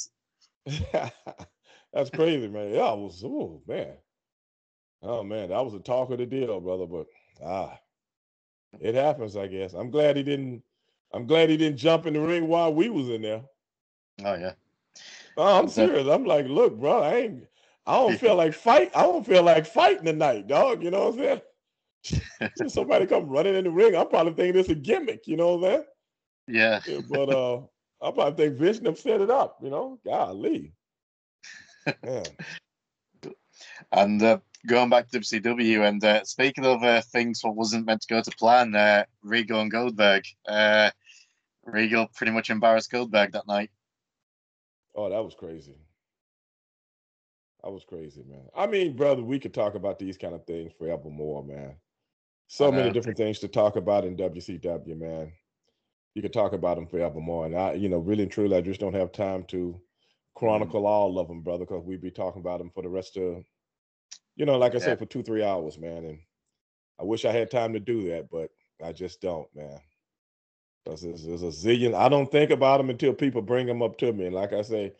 That's 1.92 2.10
crazy, 2.10 2.48
man. 2.48 2.72
Yeah, 2.72 2.80
I 2.80 2.94
was 2.94 3.22
oh 3.24 3.62
man. 3.66 3.94
Oh 5.02 5.22
man, 5.22 5.50
that 5.50 5.64
was 5.64 5.74
a 5.74 5.78
talk 5.78 6.10
of 6.10 6.18
the 6.18 6.26
deal, 6.26 6.60
brother. 6.60 6.86
But 6.86 7.06
ah, 7.44 7.78
it 8.80 8.94
happens, 8.94 9.36
I 9.36 9.46
guess. 9.48 9.74
I'm 9.74 9.90
glad 9.90 10.16
he 10.16 10.22
didn't 10.22 10.62
I'm 11.12 11.26
glad 11.26 11.50
he 11.50 11.56
didn't 11.56 11.78
jump 11.78 12.06
in 12.06 12.14
the 12.14 12.20
ring 12.20 12.48
while 12.48 12.72
we 12.74 12.88
was 12.88 13.08
in 13.08 13.22
there. 13.22 13.42
Oh 14.24 14.34
yeah, 14.34 14.54
Oh, 15.36 15.58
I'm 15.58 15.68
serious. 15.68 16.06
I'm 16.08 16.24
like, 16.24 16.46
look, 16.46 16.78
bro, 16.78 17.02
I 17.02 17.14
ain't 17.16 17.46
I 17.86 17.94
don't 17.96 18.16
feel 18.18 18.34
like 18.36 18.54
fight. 18.54 18.90
I 18.94 19.02
don't 19.02 19.24
feel 19.26 19.42
like 19.42 19.66
fighting 19.66 20.04
tonight, 20.04 20.46
dog. 20.48 20.82
You 20.82 20.90
know 20.90 21.08
what 21.10 21.14
I'm 21.18 21.18
saying? 21.20 21.40
Somebody 22.68 23.06
come 23.06 23.28
running 23.28 23.54
in 23.54 23.64
the 23.64 23.70
ring. 23.70 23.94
I'm 23.96 24.08
probably 24.08 24.34
thinking 24.34 24.60
it's 24.60 24.68
a 24.70 24.74
gimmick, 24.74 25.26
you 25.26 25.36
know 25.36 25.56
what 25.56 25.70
I'm 25.72 25.84
yeah. 26.48 26.80
saying? 26.86 26.86
Yeah, 26.86 27.00
But 27.08 27.28
uh 27.30 27.56
I 28.02 28.10
probably 28.12 28.50
think 28.56 28.82
them 28.82 28.96
set 28.96 29.20
it 29.20 29.30
up, 29.30 29.58
you 29.62 29.70
know. 29.70 29.98
Golly. 30.04 30.72
Man. 32.02 32.36
And 33.92 34.22
uh, 34.22 34.38
going 34.66 34.90
back 34.90 35.08
to 35.10 35.20
WCW, 35.20 35.86
and 35.86 36.04
uh, 36.04 36.24
speaking 36.24 36.64
of 36.64 36.82
uh, 36.82 37.00
things 37.00 37.40
what 37.42 37.56
wasn't 37.56 37.86
meant 37.86 38.02
to 38.02 38.08
go 38.08 38.22
to 38.22 38.30
plan, 38.32 38.74
uh, 38.74 39.04
Regal 39.22 39.60
and 39.60 39.70
Goldberg. 39.70 40.24
Uh, 40.46 40.90
Regal 41.64 42.06
pretty 42.14 42.32
much 42.32 42.50
embarrassed 42.50 42.90
Goldberg 42.90 43.32
that 43.32 43.46
night. 43.46 43.70
Oh, 44.94 45.10
that 45.10 45.24
was 45.24 45.34
crazy. 45.34 45.76
That 47.62 47.72
was 47.72 47.84
crazy, 47.84 48.22
man. 48.28 48.44
I 48.56 48.66
mean, 48.66 48.94
brother, 48.94 49.22
we 49.22 49.40
could 49.40 49.52
talk 49.52 49.74
about 49.74 49.98
these 49.98 50.16
kind 50.16 50.34
of 50.34 50.46
things 50.46 50.72
forever 50.78 51.10
more, 51.10 51.42
man. 51.42 51.74
So 52.48 52.70
many 52.70 52.90
different 52.90 53.18
things 53.18 53.40
to 53.40 53.48
talk 53.48 53.74
about 53.74 54.04
in 54.04 54.16
WCW, 54.16 54.96
man. 54.96 55.32
You 56.14 56.22
could 56.22 56.32
talk 56.32 56.52
about 56.52 56.76
them 56.76 56.86
forever 56.86 57.20
more. 57.20 57.44
and 57.44 57.56
I, 57.56 57.72
you 57.72 57.88
know, 57.88 57.98
really 57.98 58.22
and 58.22 58.30
truly, 58.30 58.56
I 58.56 58.60
just 58.60 58.80
don't 58.80 58.94
have 58.94 59.10
time 59.10 59.44
to 59.48 59.80
chronicle 60.36 60.86
all 60.86 61.18
of 61.18 61.26
them, 61.26 61.42
brother, 61.42 61.64
because 61.64 61.84
we'd 61.84 62.00
be 62.00 62.10
talking 62.12 62.40
about 62.40 62.58
them 62.58 62.70
for 62.72 62.82
the 62.82 62.88
rest 62.88 63.16
of, 63.16 63.42
you 64.36 64.46
know, 64.46 64.58
like 64.58 64.74
I 64.74 64.78
Yeah. 64.78 64.78
said, 64.78 64.98
for 64.98 65.06
two, 65.06 65.22
three 65.22 65.42
hours, 65.42 65.78
man. 65.78 66.04
And 66.04 66.20
I 67.00 67.04
wish 67.04 67.24
I 67.24 67.32
had 67.32 67.50
time 67.50 67.72
to 67.74 67.80
do 67.80 68.08
that, 68.10 68.30
but 68.30 68.50
I 68.82 68.92
just 68.92 69.20
don't, 69.20 69.54
man. 69.54 69.80
Because 70.84 71.02
there's, 71.02 71.24
there's 71.26 71.42
a 71.42 71.46
zillion. 71.46 71.94
I 71.94 72.08
don't 72.08 72.30
think 72.30 72.50
about 72.50 72.78
them 72.78 72.90
until 72.90 73.12
people 73.12 73.42
bring 73.42 73.66
them 73.66 73.82
up 73.82 73.98
to 73.98 74.12
me. 74.12 74.26
And 74.26 74.34
like 74.34 74.52
I 74.52 74.62
say, 74.62 74.94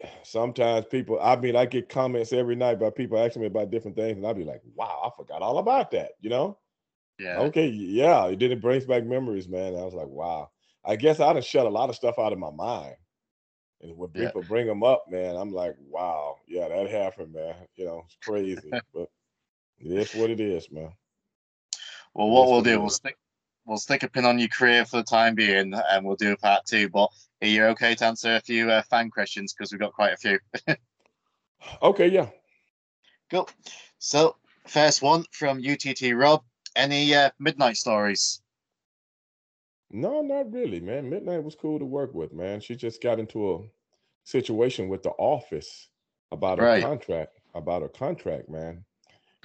sometimes 0.22 0.86
people, 0.86 1.18
I 1.20 1.36
mean, 1.36 1.56
I 1.56 1.66
get 1.66 1.88
comments 1.88 2.32
every 2.32 2.56
night 2.56 2.78
by 2.80 2.90
people 2.90 3.18
asking 3.18 3.42
me 3.42 3.48
about 3.48 3.70
different 3.70 3.96
things, 3.96 4.16
and 4.16 4.26
I'll 4.26 4.34
be 4.34 4.44
like, 4.44 4.62
wow, 4.74 5.02
I 5.04 5.10
forgot 5.16 5.42
all 5.42 5.58
about 5.58 5.90
that, 5.92 6.12
you 6.20 6.30
know? 6.30 6.58
Yeah. 7.18 7.48
Okay, 7.48 7.68
yeah. 7.68 8.26
It 8.28 8.38
did. 8.38 8.52
It 8.52 8.62
brings 8.62 8.86
back 8.86 9.04
memories, 9.04 9.48
man. 9.48 9.74
I 9.76 9.84
was 9.84 9.94
like, 9.94 10.08
wow. 10.08 10.50
I 10.84 10.96
guess 10.96 11.20
I 11.20 11.32
done 11.32 11.42
shut 11.42 11.66
a 11.66 11.70
lot 11.70 11.90
of 11.90 11.96
stuff 11.96 12.18
out 12.18 12.32
of 12.32 12.38
my 12.38 12.50
mind. 12.50 12.96
And 13.82 13.96
when 13.96 14.10
Yeah. 14.14 14.28
people 14.28 14.42
bring 14.42 14.66
them 14.66 14.82
up, 14.82 15.04
man, 15.10 15.36
I'm 15.36 15.52
like, 15.52 15.76
wow, 15.90 16.36
yeah, 16.46 16.68
that 16.68 16.90
happened, 16.90 17.32
man. 17.34 17.54
You 17.76 17.84
know, 17.84 18.02
it's 18.06 18.16
crazy. 18.24 18.72
but 18.94 19.08
it 19.78 19.92
is 19.92 20.14
what 20.14 20.30
it 20.30 20.40
is, 20.40 20.70
man. 20.70 20.92
Well, 22.14 22.30
what 22.30 22.48
we'll 22.48 22.62
do, 22.62 22.80
we'll 22.80 22.90
stick, 22.90 23.18
we'll 23.66 23.76
stick 23.76 24.02
a 24.02 24.08
pin 24.08 24.24
on 24.24 24.38
your 24.38 24.48
career 24.48 24.86
for 24.86 24.96
the 24.98 25.02
time 25.02 25.34
being, 25.34 25.74
and 25.74 26.04
we'll 26.04 26.16
do 26.16 26.32
a 26.32 26.36
part 26.36 26.64
two. 26.64 26.88
But 26.88 27.10
are 27.42 27.48
you 27.48 27.64
okay 27.66 27.94
to 27.96 28.06
answer 28.06 28.36
a 28.36 28.40
few 28.40 28.70
uh, 28.70 28.82
fan 28.82 29.10
questions 29.10 29.52
because 29.52 29.70
we've 29.70 29.80
got 29.80 29.92
quite 29.92 30.14
a 30.14 30.16
few? 30.16 30.38
Okay, 31.82 32.08
yeah. 32.08 32.28
Cool. 33.30 33.48
So, 33.98 34.36
first 34.66 35.02
one 35.02 35.24
from 35.32 35.58
UTT 35.58 36.14
Rob. 36.14 36.44
Any 36.76 37.14
uh, 37.14 37.30
midnight 37.38 37.76
stories? 37.76 38.40
No, 39.96 40.20
not 40.20 40.52
really, 40.52 40.78
man. 40.78 41.08
Midnight 41.08 41.42
was 41.42 41.54
cool 41.54 41.78
to 41.78 41.86
work 41.86 42.12
with, 42.12 42.34
man. 42.34 42.60
She 42.60 42.76
just 42.76 43.02
got 43.02 43.18
into 43.18 43.54
a 43.54 43.60
situation 44.24 44.90
with 44.90 45.02
the 45.02 45.10
office 45.12 45.88
about 46.32 46.58
her 46.58 46.66
Right. 46.66 46.82
contract, 46.82 47.40
about 47.54 47.80
her 47.80 47.88
contract, 47.88 48.50
man. 48.50 48.84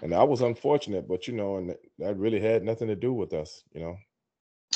And 0.04 0.12
that 0.12 0.28
was 0.28 0.42
unfortunate, 0.42 1.08
but 1.08 1.26
you 1.26 1.36
know, 1.36 1.56
and 1.56 1.70
that- 1.70 1.80
that 2.00 2.18
really 2.18 2.42
had 2.42 2.64
nothing 2.66 2.90
to 2.90 2.98
do 2.98 3.14
with 3.14 3.32
us, 3.34 3.64
you 3.72 3.80
know. 3.80 3.98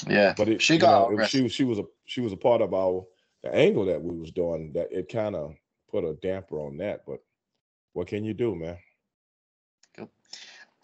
Yeah, 0.08 0.34
But 0.38 0.48
it, 0.48 0.62
she 0.62 0.76
you 0.76 0.80
got 0.80 1.10
know, 1.10 1.12
it 1.12 1.16
was- 1.20 1.30
she 1.30 1.42
was 1.42 1.52
she 1.52 1.66
was 1.66 1.80
a 1.80 1.86
she 2.06 2.22
was 2.22 2.32
a 2.32 2.38
part 2.38 2.62
of 2.62 2.74
our 2.74 3.06
the 3.44 3.54
angle 3.54 3.84
that 3.86 4.02
we 4.02 4.18
was 4.18 4.32
doing. 4.32 4.72
That 4.72 4.92
it 4.94 5.10
kind 5.10 5.36
of 5.36 5.58
put 5.90 6.06
a 6.06 6.14
damper 6.16 6.58
on 6.62 6.78
that. 6.78 7.06
But 7.06 7.20
what 7.92 8.08
can 8.08 8.24
you 8.24 8.34
do, 8.34 8.56
man? 8.56 8.78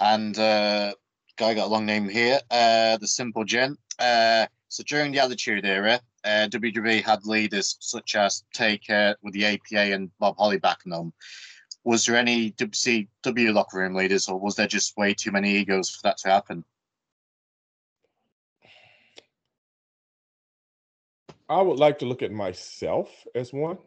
and 0.01 0.37
uh, 0.39 0.93
guy 1.37 1.53
got 1.53 1.67
a 1.67 1.69
long 1.69 1.85
name 1.85 2.09
here. 2.09 2.41
Uh, 2.49 2.97
the 2.97 3.07
Simple 3.07 3.45
Gen. 3.45 3.77
Uh, 3.99 4.47
so 4.71 4.83
during 4.87 5.11
the 5.11 5.19
Attitude 5.19 5.65
Era, 5.65 5.99
uh, 6.23 6.47
WWE 6.49 7.03
had 7.03 7.25
leaders 7.25 7.75
such 7.81 8.15
as 8.15 8.45
Taker 8.53 9.17
with 9.21 9.33
the 9.33 9.45
APA 9.45 9.93
and 9.93 10.09
Bob 10.17 10.37
Holly 10.37 10.59
backing 10.59 10.93
them. 10.93 11.11
Was 11.83 12.05
there 12.05 12.15
any 12.15 12.53
WCW 12.53 13.53
locker 13.53 13.79
room 13.79 13.95
leaders, 13.95 14.29
or 14.29 14.39
was 14.39 14.55
there 14.55 14.67
just 14.67 14.95
way 14.95 15.13
too 15.13 15.31
many 15.31 15.57
egos 15.57 15.89
for 15.89 15.99
that 16.03 16.17
to 16.19 16.29
happen? 16.29 16.63
I 21.49 21.61
would 21.61 21.79
like 21.79 21.99
to 21.99 22.05
look 22.05 22.21
at 22.21 22.31
myself 22.31 23.09
as 23.35 23.51
one. 23.51 23.77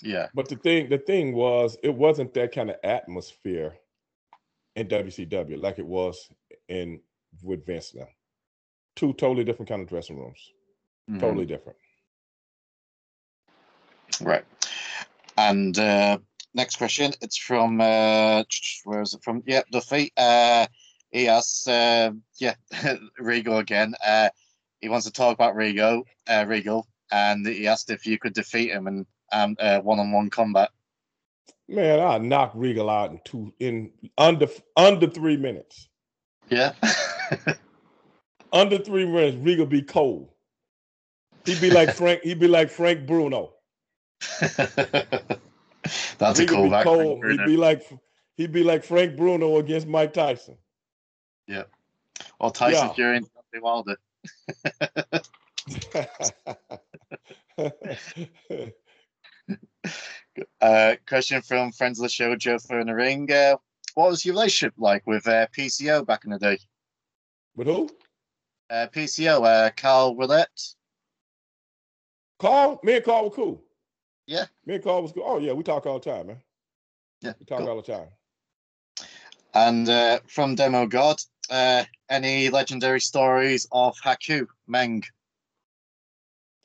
Yeah, 0.00 0.28
But 0.32 0.48
the 0.48 0.56
thing, 0.56 0.90
the 0.90 0.98
thing 0.98 1.34
was, 1.34 1.76
it 1.82 1.92
wasn't 1.92 2.34
that 2.34 2.54
kind 2.54 2.70
of 2.70 2.76
atmosphere 2.84 3.74
in 4.76 4.86
WCW 4.86 5.60
like 5.60 5.80
it 5.80 5.86
was 5.86 6.28
in 6.68 7.00
with 7.42 7.66
Vince 7.66 7.96
now. 7.96 8.06
Two 8.96 9.12
totally 9.14 9.44
different 9.44 9.68
kind 9.68 9.82
of 9.82 9.88
dressing 9.88 10.18
rooms. 10.18 10.52
Mhm. 11.10 11.20
Totally 11.20 11.46
different. 11.46 11.78
right. 14.20 14.44
And 15.36 15.76
uh, 15.78 16.18
next 16.54 16.76
question, 16.76 17.12
it's 17.20 17.36
from 17.36 17.80
uh, 17.80 18.44
where 18.84 19.02
is 19.02 19.14
it 19.14 19.22
from? 19.22 19.42
Yeah, 19.46 19.62
Duffy. 19.70 20.12
Uh, 20.16 20.66
he 21.10 21.28
asks, 21.28 21.66
uh, 21.68 22.10
yeah, 22.38 22.54
Regal 23.18 23.58
again. 23.58 23.94
Uh, 24.04 24.28
he 24.80 24.88
wants 24.88 25.06
to 25.06 25.12
talk 25.12 25.34
about 25.34 25.56
Regal, 25.56 26.04
uh, 26.28 26.44
Regal, 26.46 26.86
and 27.10 27.46
he 27.46 27.66
asked 27.68 27.90
if 27.90 28.06
you 28.06 28.18
could 28.18 28.34
defeat 28.34 28.70
him 28.70 28.86
in 28.86 29.06
um, 29.32 29.56
uh, 29.58 29.80
one-on-one 29.80 30.30
combat. 30.30 30.70
Man, 31.68 32.00
I 32.00 32.18
knocked 32.18 32.56
Regal 32.56 32.90
out 32.90 33.10
in 33.10 33.20
two 33.24 33.52
in 33.58 33.90
under 34.18 34.48
under 34.76 35.06
three 35.06 35.36
minutes. 35.36 35.88
Yeah, 36.50 36.72
Under 38.54 38.78
three 38.78 39.04
minutes, 39.04 39.36
Regal 39.38 39.66
be 39.66 39.82
cold. 39.82 40.30
He'd 41.44 41.60
be 41.60 41.70
like 41.70 41.92
Frank. 41.96 42.22
He'd 42.22 42.38
be 42.38 42.48
like 42.48 42.70
Frank 42.70 43.06
Bruno. 43.06 43.52
That's 46.18 46.38
he 46.38 46.44
a 46.44 46.48
cool 46.48 46.70
back. 46.70 46.86
He'd 46.86 47.44
be 47.44 47.56
like 47.56 47.82
he'd 48.36 48.52
be 48.52 48.62
like 48.62 48.84
Frank 48.84 49.16
Bruno 49.16 49.56
against 49.58 49.88
Mike 49.88 50.12
Tyson. 50.12 50.56
Yeah. 51.48 51.64
Or 52.38 52.52
Tyson 52.52 52.88
yeah. 52.88 52.94
Fury 52.94 53.16
and 53.18 53.26
Wilder. 53.60 53.96
uh, 60.60 60.94
question 61.06 61.40
from 61.42 61.70
friends 61.72 61.98
of 61.98 62.04
the 62.04 62.08
show, 62.08 62.34
Joe 62.36 62.58
in 62.70 62.86
the 62.86 62.94
ring. 62.94 63.30
Uh, 63.30 63.56
what 63.94 64.10
was 64.10 64.24
your 64.24 64.34
relationship 64.34 64.74
like 64.78 65.06
with 65.06 65.28
uh, 65.28 65.46
PCO 65.56 66.06
back 66.06 66.24
in 66.24 66.30
the 66.30 66.38
day? 66.38 66.58
With 67.56 67.66
who? 67.66 67.90
Uh, 68.74 68.88
PCO, 68.88 69.44
uh, 69.44 69.70
Carl 69.76 70.16
Ouellet. 70.16 70.74
Carl, 72.40 72.80
me 72.82 72.96
and 72.96 73.04
Carl 73.04 73.24
were 73.26 73.30
cool. 73.30 73.62
Yeah. 74.26 74.46
Me 74.66 74.74
and 74.74 74.82
Carl 74.82 75.02
was 75.02 75.12
cool. 75.12 75.22
Oh 75.24 75.38
yeah, 75.38 75.52
we 75.52 75.62
talk 75.62 75.86
all 75.86 76.00
the 76.00 76.10
time, 76.10 76.26
man. 76.26 76.42
Yeah. 77.20 77.34
We 77.38 77.46
talk 77.46 77.60
cool. 77.60 77.68
all 77.68 77.80
the 77.80 77.82
time. 77.82 78.08
And 79.54 79.88
uh, 79.88 80.18
from 80.26 80.56
Demo 80.56 80.88
God, 80.88 81.18
uh, 81.50 81.84
any 82.10 82.50
legendary 82.50 83.00
stories 83.00 83.68
of 83.70 83.96
Haku 84.04 84.48
Meng? 84.66 85.04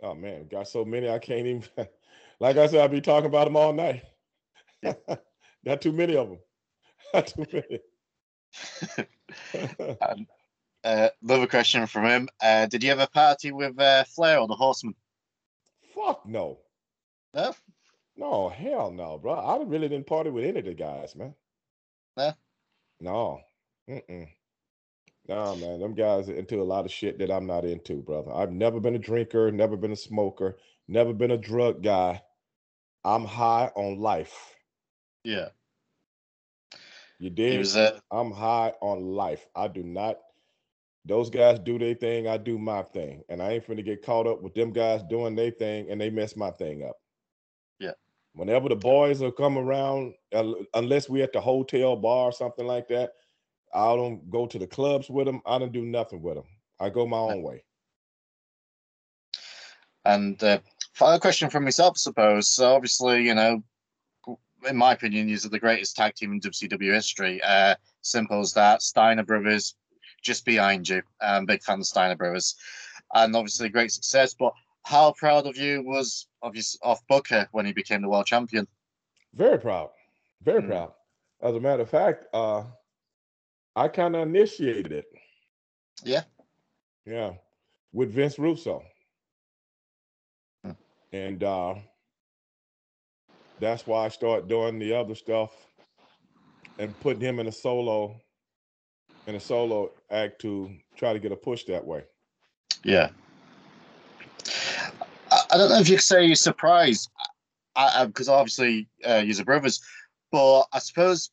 Oh 0.01 0.16
man, 0.16 0.47
got 0.47 0.68
so 0.68 0.84
many 0.84 1.07
I 1.10 1.20
can't 1.20 1.45
even. 1.45 1.64
like 2.39 2.57
I 2.57 2.66
said, 2.66 2.80
I'll 2.80 2.88
be 2.88 3.01
talking 3.01 3.28
about 3.28 3.45
them 3.45 3.55
all 3.55 3.72
night. 3.72 4.03
Yeah. 4.82 4.93
got 5.64 5.80
too 5.80 5.91
many 5.91 6.16
of 6.16 6.30
them. 6.30 6.39
Got 7.14 7.28
too 7.28 7.45
many. 7.53 7.80
and, 10.01 10.28
uh, 10.84 11.10
another 11.24 11.48
question 11.48 11.86
from 11.88 12.06
him. 12.06 12.30
Uh, 12.42 12.66
did 12.66 12.84
you 12.84 12.92
ever 12.92 13.08
party 13.08 13.52
with 13.52 13.80
uh, 13.80 14.04
Flair 14.06 14.40
or 14.40 14.48
the 14.48 14.56
Horseman? 14.56 14.96
Fuck 15.94 16.26
no. 16.26 16.60
No? 17.34 17.54
No, 18.16 18.50
hell 18.50 18.92
no, 18.92 19.18
bro. 19.18 19.34
I 19.34 19.64
really 19.64 19.88
didn't 19.88 20.08
party 20.08 20.30
with 20.30 20.46
any 20.46 20.60
of 20.60 20.66
the 20.66 20.74
guys, 20.74 21.16
man. 21.16 21.34
No? 22.18 22.34
No. 23.00 23.42
Mm-mm. 23.90 24.28
No, 25.28 25.56
man. 25.56 25.80
Them 25.80 25.94
guys 25.94 26.28
are 26.28 26.34
into 26.34 26.62
a 26.62 26.64
lot 26.64 26.86
of 26.86 26.92
shit 26.92 27.20
that 27.20 27.32
I'm 27.32 27.46
not 27.46 27.66
into, 27.66 28.02
brother. 28.02 28.34
I've 28.34 28.52
never 28.52 28.80
been 28.80 28.96
a 28.96 29.00
drinker, 29.00 29.52
never 29.52 29.78
been 29.78 29.92
a 29.92 29.96
smoker, 29.96 30.58
never 30.88 31.14
been 31.14 31.32
a 31.32 31.38
drug 31.38 31.84
guy. 31.84 32.22
I'm 33.06 33.26
high 33.26 33.72
on 33.76 34.00
life. 34.00 34.56
Yeah. 35.24 35.50
You 37.20 37.30
did. 37.30 37.66
Uh... 37.76 37.92
I'm 38.12 38.32
high 38.32 38.74
on 38.82 39.02
life. 39.02 39.46
I 39.56 39.68
do 39.68 39.84
not 39.84 40.18
those 41.06 41.30
guys 41.30 41.60
do 41.60 41.80
their 41.80 41.95
thing, 41.95 42.28
I 42.28 42.38
do 42.38 42.58
my 42.58 42.84
thing. 42.84 43.24
And 43.30 43.41
I 43.41 43.54
ain't 43.54 43.68
finna 43.68 43.84
get 43.84 44.06
caught 44.06 44.28
up 44.28 44.41
with 44.41 44.54
them 44.54 44.72
guys 44.72 45.02
doing 45.10 45.36
their 45.36 45.52
thing 45.52 45.89
and 45.89 46.00
they 46.00 46.10
mess 46.10 46.36
my 46.36 46.52
thing 46.52 46.84
up. 46.84 46.97
Yeah. 47.80 47.93
Whenever 48.34 48.70
the 48.70 48.76
boys 48.76 49.20
will 49.20 49.32
come 49.32 49.58
around, 49.58 50.14
uh, 50.34 50.52
unless 50.74 51.10
we 51.10 51.22
at 51.22 51.34
the 51.34 51.41
hotel 51.41 51.95
bar 51.95 52.26
or 52.26 52.32
something 52.32 52.66
like 52.66 52.88
that, 52.89 53.14
I 53.74 53.95
don't 53.95 54.30
go 54.30 54.45
to 54.47 54.60
the 54.60 54.68
clubs 54.68 55.10
with 55.10 55.26
them. 55.26 55.41
I 55.45 55.58
don't 55.58 55.72
do 55.72 55.86
nothing 55.86 56.22
with 56.22 56.36
them. 56.36 56.45
I 56.80 56.89
go 56.89 57.06
my 57.06 57.18
own 57.18 57.43
way. 57.43 57.64
And 60.06 60.41
uh, 60.43 60.60
final 60.93 61.20
question 61.20 61.50
from 61.50 61.66
myself, 61.66 61.93
I 61.95 62.00
suppose. 62.00 62.50
So 62.50 62.74
obviously, 62.74 63.26
you 63.26 63.36
know, 63.36 63.64
in 64.68 64.76
my 64.76 64.93
opinion, 64.93 65.28
these 65.28 65.45
are 65.45 65.50
the 65.50 65.60
greatest 65.60 65.95
tag 65.95 66.16
team 66.16 66.34
in 66.34 66.41
WCW 66.41 66.93
history. 66.93 67.41
Uh, 67.43 67.76
simple 68.02 68.39
as 68.39 68.54
that. 68.54 68.82
Steiner 68.82 69.24
brothers, 69.24 69.76
just 70.22 70.46
behind 70.46 70.88
you. 70.90 71.02
Um, 71.22 71.46
big 71.46 71.64
fan 71.64 71.80
of 71.80 71.86
Steiner 71.86 72.16
Brothers, 72.16 72.56
and 73.14 73.36
obviously 73.36 73.70
great 73.70 73.92
success. 73.92 74.34
But 74.34 74.54
how 74.84 75.14
proud 75.14 75.48
of 75.48 75.58
you 75.58 75.84
was 75.84 76.28
obviously 76.42 76.80
off 76.84 77.06
Booker 77.08 77.48
when 77.52 77.66
he 77.66 77.74
became 77.74 78.02
the 78.02 78.10
world 78.10 78.26
champion? 78.26 78.68
Very 79.34 79.60
proud, 79.60 79.90
very 80.42 80.62
mm. 80.62 80.68
proud. 80.68 80.94
As 81.42 81.56
a 81.56 81.60
matter 81.60 81.84
of 81.84 81.90
fact, 81.90 82.26
uh, 82.34 82.64
I 83.76 83.88
kind 83.88 84.16
of 84.16 84.24
initiated 84.24 84.92
it. 84.92 85.06
Yeah, 86.04 86.24
yeah, 87.06 87.34
with 87.94 88.12
Vince 88.12 88.40
Russo, 88.40 88.84
mm. 90.66 90.76
and 91.12 91.44
uh, 91.44 91.76
that's 93.60 93.86
why 93.86 94.06
I 94.06 94.10
started 94.10 94.48
doing 94.48 94.80
the 94.80 94.94
other 94.94 95.16
stuff 95.16 95.52
and 96.78 96.98
putting 97.02 97.22
him 97.22 97.40
in 97.40 97.48
a 97.48 97.52
solo 97.52 98.20
in 99.30 99.36
a 99.36 99.40
solo 99.40 99.92
act 100.12 100.42
to 100.42 100.72
try 100.98 101.14
to 101.14 101.20
get 101.20 101.32
a 101.32 101.36
push 101.36 101.64
that 101.66 101.86
way. 101.86 102.04
Yeah. 102.84 103.10
I, 105.32 105.58
don't 105.58 105.70
know 105.70 105.80
if 105.80 105.88
you 105.88 105.98
could 105.98 106.04
say 106.04 106.26
you're 106.26 106.36
surprised, 106.36 107.10
because 108.06 108.28
obviously 108.28 108.88
uh, 109.08 109.22
you're 109.24 109.46
brothers, 109.46 109.82
but 110.32 110.64
I 110.74 110.80
suppose 110.80 111.30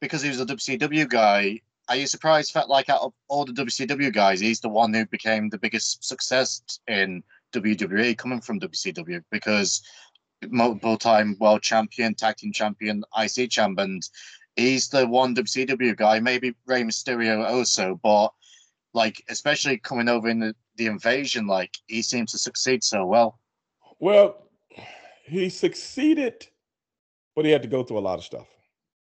because 0.00 0.22
he 0.22 0.28
was 0.28 0.40
a 0.40 0.46
WCW 0.46 1.08
guy, 1.08 1.60
are 1.88 1.96
you 1.96 2.06
surprised 2.06 2.54
that 2.54 2.68
like 2.68 2.88
out 2.88 3.00
of 3.00 3.12
all 3.28 3.44
the 3.44 3.52
WCW 3.52 4.12
guys, 4.12 4.40
he's 4.40 4.60
the 4.60 4.68
one 4.68 4.94
who 4.94 5.04
became 5.06 5.48
the 5.48 5.58
biggest 5.58 6.04
success 6.04 6.62
in 6.86 7.22
WWE 7.52 8.16
coming 8.16 8.40
from 8.40 8.60
WCW 8.60 9.22
because 9.30 9.82
multiple 10.48 10.96
time 10.96 11.36
world 11.40 11.62
champion, 11.62 12.14
tag 12.14 12.36
team 12.36 12.52
champion, 12.52 13.02
IC 13.18 13.50
champ, 13.50 13.78
and 13.78 14.08
he's 14.56 14.88
the 14.88 15.06
one 15.06 15.34
WCW 15.34 15.96
guy. 15.96 16.18
Maybe 16.18 16.54
Rey 16.66 16.82
Mysterio 16.82 17.46
also, 17.46 18.00
but 18.02 18.32
like 18.94 19.22
especially 19.28 19.78
coming 19.78 20.08
over 20.08 20.28
in 20.28 20.40
the, 20.40 20.56
the 20.76 20.86
invasion, 20.86 21.46
like 21.46 21.76
he 21.86 22.02
seems 22.02 22.32
to 22.32 22.38
succeed 22.38 22.82
so 22.82 23.04
well. 23.04 23.38
Well, 23.98 24.48
he 25.24 25.48
succeeded, 25.48 26.46
but 27.34 27.44
he 27.44 27.50
had 27.50 27.62
to 27.62 27.68
go 27.68 27.82
through 27.82 27.98
a 27.98 28.00
lot 28.00 28.18
of 28.18 28.24
stuff. 28.24 28.46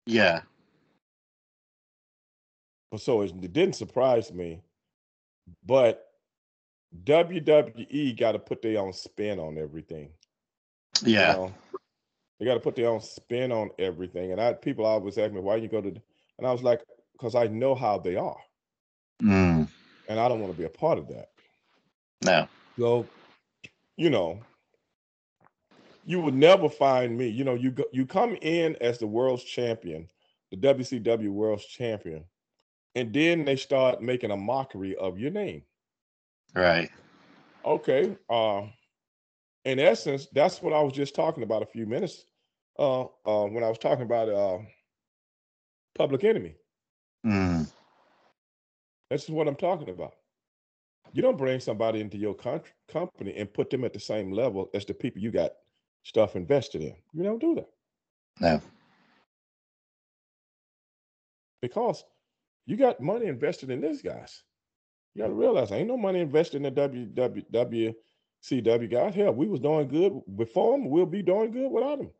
Yeah. 0.05 0.41
So 2.97 3.21
it 3.21 3.53
didn't 3.53 3.75
surprise 3.75 4.31
me, 4.31 4.61
but 5.65 6.07
WWE 7.03 8.19
got 8.19 8.33
to 8.33 8.39
put 8.39 8.61
their 8.61 8.79
own 8.79 8.93
spin 8.93 9.39
on 9.39 9.57
everything. 9.57 10.09
Yeah. 11.03 11.31
You 11.31 11.37
know? 11.37 11.53
They 12.43 12.49
got 12.49 12.55
to 12.55 12.59
put 12.59 12.75
their 12.75 12.89
own 12.89 12.99
spin 12.99 13.53
on 13.53 13.69
everything. 13.79 14.33
And 14.33 14.41
I 14.41 14.51
people 14.51 14.85
always 14.85 15.17
ask 15.17 15.31
me, 15.31 15.39
why 15.39 15.55
you 15.55 15.69
go 15.69 15.79
to, 15.79 15.87
and 15.87 16.45
I 16.45 16.51
was 16.51 16.61
like, 16.61 16.81
because 17.13 17.35
I 17.35 17.47
know 17.47 17.73
how 17.73 17.97
they 17.97 18.17
are. 18.17 18.35
Mm. 19.21 19.69
And 20.09 20.19
I 20.19 20.27
don't 20.27 20.41
want 20.41 20.51
to 20.51 20.59
be 20.59 20.65
a 20.65 20.69
part 20.69 20.97
of 20.97 21.07
that. 21.07 21.29
No. 22.21 22.45
So, 22.77 23.07
you 23.95 24.09
know, 24.09 24.41
you 26.05 26.19
would 26.19 26.33
never 26.33 26.67
find 26.67 27.17
me. 27.17 27.29
You 27.29 27.45
know, 27.45 27.53
you 27.53 27.71
go, 27.71 27.85
you 27.93 28.05
come 28.05 28.35
in 28.41 28.75
as 28.81 28.97
the 28.97 29.07
world's 29.07 29.45
champion, 29.45 30.09
the 30.51 30.57
WCW 30.57 31.29
world's 31.29 31.65
champion, 31.65 32.25
and 32.95 33.13
then 33.13 33.45
they 33.45 33.55
start 33.55 34.01
making 34.01 34.31
a 34.31 34.37
mockery 34.37 34.97
of 34.97 35.17
your 35.17 35.31
name. 35.31 35.61
Right. 36.53 36.91
Okay. 37.63 38.17
Uh, 38.29 38.63
in 39.63 39.79
essence, 39.79 40.27
that's 40.33 40.61
what 40.61 40.73
I 40.73 40.81
was 40.81 40.91
just 40.91 41.15
talking 41.15 41.43
about 41.43 41.63
a 41.63 41.67
few 41.67 41.85
minutes 41.85 42.25
uh, 42.79 43.03
uh, 43.03 43.45
when 43.47 43.63
I 43.63 43.69
was 43.69 43.77
talking 43.77 44.05
about 44.05 44.29
uh, 44.29 44.59
Public 45.95 46.23
Enemy. 46.23 46.55
Mm. 47.25 47.67
This 49.09 49.23
is 49.23 49.29
what 49.29 49.47
I'm 49.47 49.55
talking 49.55 49.89
about. 49.89 50.13
You 51.13 51.21
don't 51.21 51.37
bring 51.37 51.59
somebody 51.59 52.01
into 52.01 52.17
your 52.17 52.33
con- 52.33 52.61
company 52.91 53.35
and 53.37 53.53
put 53.53 53.69
them 53.69 53.83
at 53.83 53.93
the 53.93 53.99
same 53.99 54.31
level 54.31 54.69
as 54.73 54.85
the 54.85 54.93
people 54.93 55.21
you 55.21 55.31
got 55.31 55.51
stuff 56.03 56.35
invested 56.35 56.81
in. 56.81 56.95
You 57.13 57.23
don't 57.23 57.39
do 57.39 57.55
that. 57.55 57.69
No. 58.39 58.61
Because 61.61 62.03
you 62.65 62.75
got 62.75 62.99
money 62.99 63.27
invested 63.27 63.69
in 63.69 63.81
these 63.81 64.01
guys. 64.01 64.43
You 65.13 65.21
got 65.21 65.27
to 65.27 65.33
realize 65.33 65.71
ain't 65.71 65.87
no 65.87 65.97
money 65.97 66.19
invested 66.19 66.65
in 66.65 66.73
the 66.73 67.05
WWW 67.51 67.93
CW 68.43 68.91
guys. 68.91 69.15
Hell, 69.15 69.33
we 69.33 69.47
was 69.47 69.59
doing 69.59 69.87
good 69.87 70.21
before 70.35 70.73
them. 70.73 70.89
We'll 70.89 71.05
be 71.05 71.21
doing 71.21 71.51
good 71.51 71.71
without 71.71 71.99
them. 71.99 72.11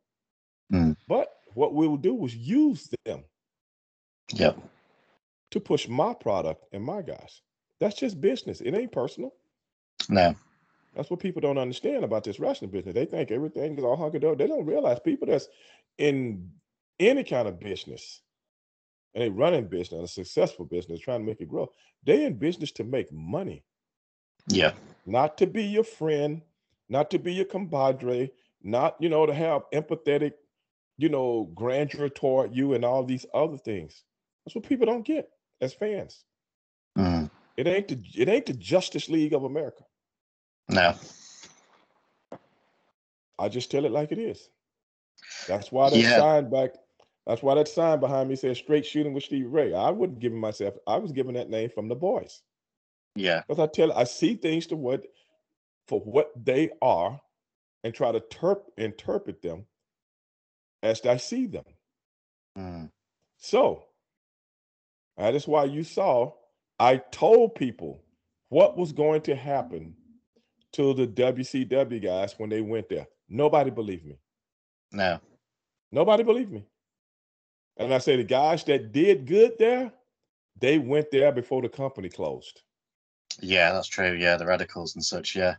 Mm. 0.72 0.96
But 1.08 1.28
what 1.54 1.74
we 1.74 1.86
will 1.86 1.96
do 1.96 2.24
is 2.24 2.34
use 2.34 2.88
them. 3.04 3.24
Yep. 4.32 4.58
To 5.52 5.60
push 5.60 5.88
my 5.88 6.14
product 6.14 6.64
and 6.72 6.82
my 6.82 7.02
guys. 7.02 7.42
That's 7.80 7.96
just 7.96 8.20
business. 8.20 8.60
It 8.60 8.74
ain't 8.74 8.92
personal. 8.92 9.34
No. 10.08 10.34
That's 10.94 11.10
what 11.10 11.20
people 11.20 11.40
don't 11.40 11.58
understand 11.58 12.04
about 12.04 12.24
this 12.24 12.38
wrestling 12.38 12.70
business. 12.70 12.94
They 12.94 13.04
think 13.04 13.30
everything 13.30 13.76
is 13.76 13.84
all 13.84 13.96
hunky 13.96 14.18
dory. 14.18 14.36
They 14.36 14.46
don't 14.46 14.66
realize 14.66 15.00
people 15.00 15.26
that's 15.26 15.48
in 15.98 16.50
any 16.98 17.24
kind 17.24 17.48
of 17.48 17.60
business 17.60 18.20
and 19.14 19.22
they 19.22 19.28
running 19.28 19.66
business, 19.66 20.02
a 20.02 20.08
successful 20.08 20.64
business, 20.64 21.00
trying 21.00 21.20
to 21.20 21.26
make 21.26 21.40
it 21.40 21.48
grow. 21.48 21.70
They 22.04 22.24
in 22.24 22.34
business 22.34 22.72
to 22.72 22.84
make 22.84 23.12
money. 23.12 23.64
Yeah. 24.48 24.72
Not 25.06 25.38
to 25.38 25.46
be 25.46 25.64
your 25.64 25.84
friend, 25.84 26.42
not 26.88 27.10
to 27.10 27.18
be 27.18 27.32
your 27.32 27.44
compadre, 27.44 28.30
not, 28.62 28.96
you 29.00 29.08
know, 29.08 29.26
to 29.26 29.34
have 29.34 29.62
empathetic, 29.72 30.32
you 30.96 31.08
know, 31.08 31.50
grandeur 31.54 32.08
toward 32.08 32.54
you 32.54 32.74
and 32.74 32.84
all 32.84 33.04
these 33.04 33.26
other 33.34 33.58
things. 33.58 34.02
That's 34.44 34.54
what 34.54 34.66
people 34.68 34.86
don't 34.86 35.04
get 35.04 35.28
as 35.60 35.72
fans. 35.72 36.24
Mm. 36.98 37.30
It 37.56 37.66
ain't 37.66 37.88
the 37.88 38.00
it 38.16 38.28
ain't 38.28 38.46
the 38.46 38.52
Justice 38.52 39.08
League 39.08 39.32
of 39.32 39.44
America. 39.44 39.84
No. 40.68 40.94
I 43.38 43.48
just 43.48 43.70
tell 43.70 43.84
it 43.84 43.92
like 43.92 44.12
it 44.12 44.18
is. 44.18 44.48
That's 45.48 45.72
why 45.72 45.90
that 45.90 45.98
Yeah. 45.98 46.16
sign 46.18 46.50
back. 46.50 46.70
That's 47.26 47.42
why 47.42 47.54
that 47.54 47.68
sign 47.68 48.00
behind 48.00 48.28
me 48.28 48.36
says 48.36 48.58
"Straight 48.58 48.86
Shooting 48.86 49.14
with 49.14 49.24
Steve 49.24 49.50
Ray." 49.50 49.74
I 49.74 49.90
wouldn't 49.90 50.20
give 50.20 50.32
myself. 50.32 50.74
I 50.86 50.96
was 50.98 51.12
given 51.12 51.34
that 51.34 51.50
name 51.50 51.70
from 51.70 51.88
the 51.88 51.94
boys 51.94 52.42
Yeah. 53.16 53.42
because 53.42 53.58
I 53.58 53.66
tell. 53.66 53.92
I 53.92 54.04
see 54.04 54.34
things 54.36 54.66
to 54.68 54.76
what 54.76 55.06
for 55.88 56.00
what 56.00 56.32
they 56.44 56.70
are, 56.80 57.20
and 57.82 57.94
try 57.94 58.12
to 58.12 58.20
terp, 58.20 58.62
interpret 58.78 59.42
them 59.42 59.66
as 60.84 61.04
I 61.04 61.16
see 61.16 61.46
them. 61.46 61.64
Mm. 62.56 62.90
So 63.38 63.84
that 65.16 65.34
is 65.34 65.48
why 65.48 65.64
you 65.64 65.82
saw 65.82 66.32
I 66.78 66.96
told 66.96 67.54
people 67.54 68.02
what 68.48 68.76
was 68.76 68.92
going 68.92 69.22
to 69.22 69.34
happen 69.34 69.94
to 70.72 70.92
the 70.94 71.06
WCW 71.06 72.02
guys 72.02 72.34
when 72.38 72.50
they 72.50 72.60
went 72.60 72.88
there. 72.88 73.06
Nobody 73.28 73.70
believed 73.70 74.04
me. 74.04 74.18
No. 74.92 75.20
Nobody 75.92 76.22
believed 76.22 76.52
me. 76.52 76.64
And 77.76 77.92
I 77.92 77.98
say 77.98 78.16
the 78.16 78.24
guys 78.24 78.64
that 78.64 78.92
did 78.92 79.26
good 79.26 79.52
there, 79.58 79.92
they 80.60 80.78
went 80.78 81.10
there 81.10 81.32
before 81.32 81.62
the 81.62 81.68
company 81.68 82.08
closed. 82.08 82.62
Yeah, 83.40 83.72
that's 83.72 83.88
true. 83.88 84.12
Yeah, 84.12 84.36
the 84.36 84.44
Radicalz 84.44 84.94
and 84.94 85.04
such. 85.04 85.34
Yeah. 85.34 85.56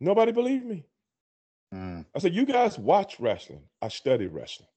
Nobody 0.00 0.32
believed 0.32 0.66
me. 0.66 0.84
Mm. 1.74 2.04
I 2.14 2.18
said, 2.18 2.34
you 2.34 2.44
guys 2.46 2.78
watch 2.78 3.18
wrestling. 3.20 3.62
I 3.82 3.88
study 3.88 4.26
wrestling. 4.26 4.68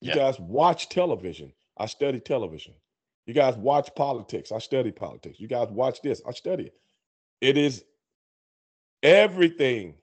You 0.00 0.10
Yeah. 0.10 0.16
guys 0.16 0.40
watch 0.40 0.88
television. 0.88 1.52
I 1.76 1.86
study 1.86 2.20
television. 2.20 2.74
You 3.26 3.34
guys 3.34 3.56
watch 3.56 3.94
politics. 3.94 4.52
I 4.52 4.58
study 4.58 4.92
politics. 4.92 5.40
You 5.40 5.48
guys 5.48 5.68
watch 5.70 6.02
this. 6.02 6.20
I 6.26 6.32
study 6.32 6.64
it. 6.64 6.74
It 7.40 7.56
is 7.56 7.84
everything. 9.02 9.94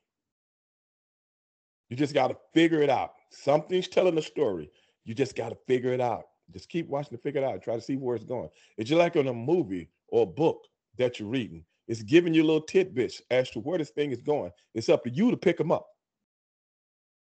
You 1.90 1.98
just 1.98 2.14
got 2.14 2.30
to 2.30 2.38
figure 2.54 2.82
it 2.82 2.90
out. 2.90 3.14
Something's 3.30 3.88
telling 3.88 4.18
a 4.18 4.22
story. 4.22 4.72
You 5.04 5.14
just 5.14 5.36
got 5.36 5.50
to 5.50 5.58
figure 5.68 5.94
it 5.94 6.02
out. 6.02 6.28
Just 6.52 6.70
keep 6.70 6.88
watching 6.88 7.18
to 7.18 7.22
figure 7.22 7.42
it 7.42 7.46
out. 7.46 7.62
Try 7.62 7.76
to 7.76 7.82
see 7.82 7.96
where 7.96 8.16
it's 8.16 8.26
going. 8.26 8.50
It's 8.78 8.90
just 8.90 9.00
like 9.00 9.16
in 9.16 9.28
a 9.28 9.34
movie 9.34 9.90
or 10.08 10.24
a 10.24 10.28
book 10.28 10.66
that 10.98 11.20
you're 11.20 11.30
reading. 11.30 11.64
It's 11.88 12.04
giving 12.04 12.34
you 12.34 12.44
a 12.44 12.46
little 12.46 12.62
tidbits 12.62 13.22
as 13.32 13.50
to 13.52 13.60
where 13.60 13.78
this 13.78 13.90
thing 13.90 14.12
is 14.12 14.22
going. 14.22 14.52
It's 14.74 14.90
up 14.90 15.04
to 15.04 15.10
you 15.10 15.32
to 15.32 15.38
pick 15.38 15.58
them 15.58 15.72
up. 15.72 15.88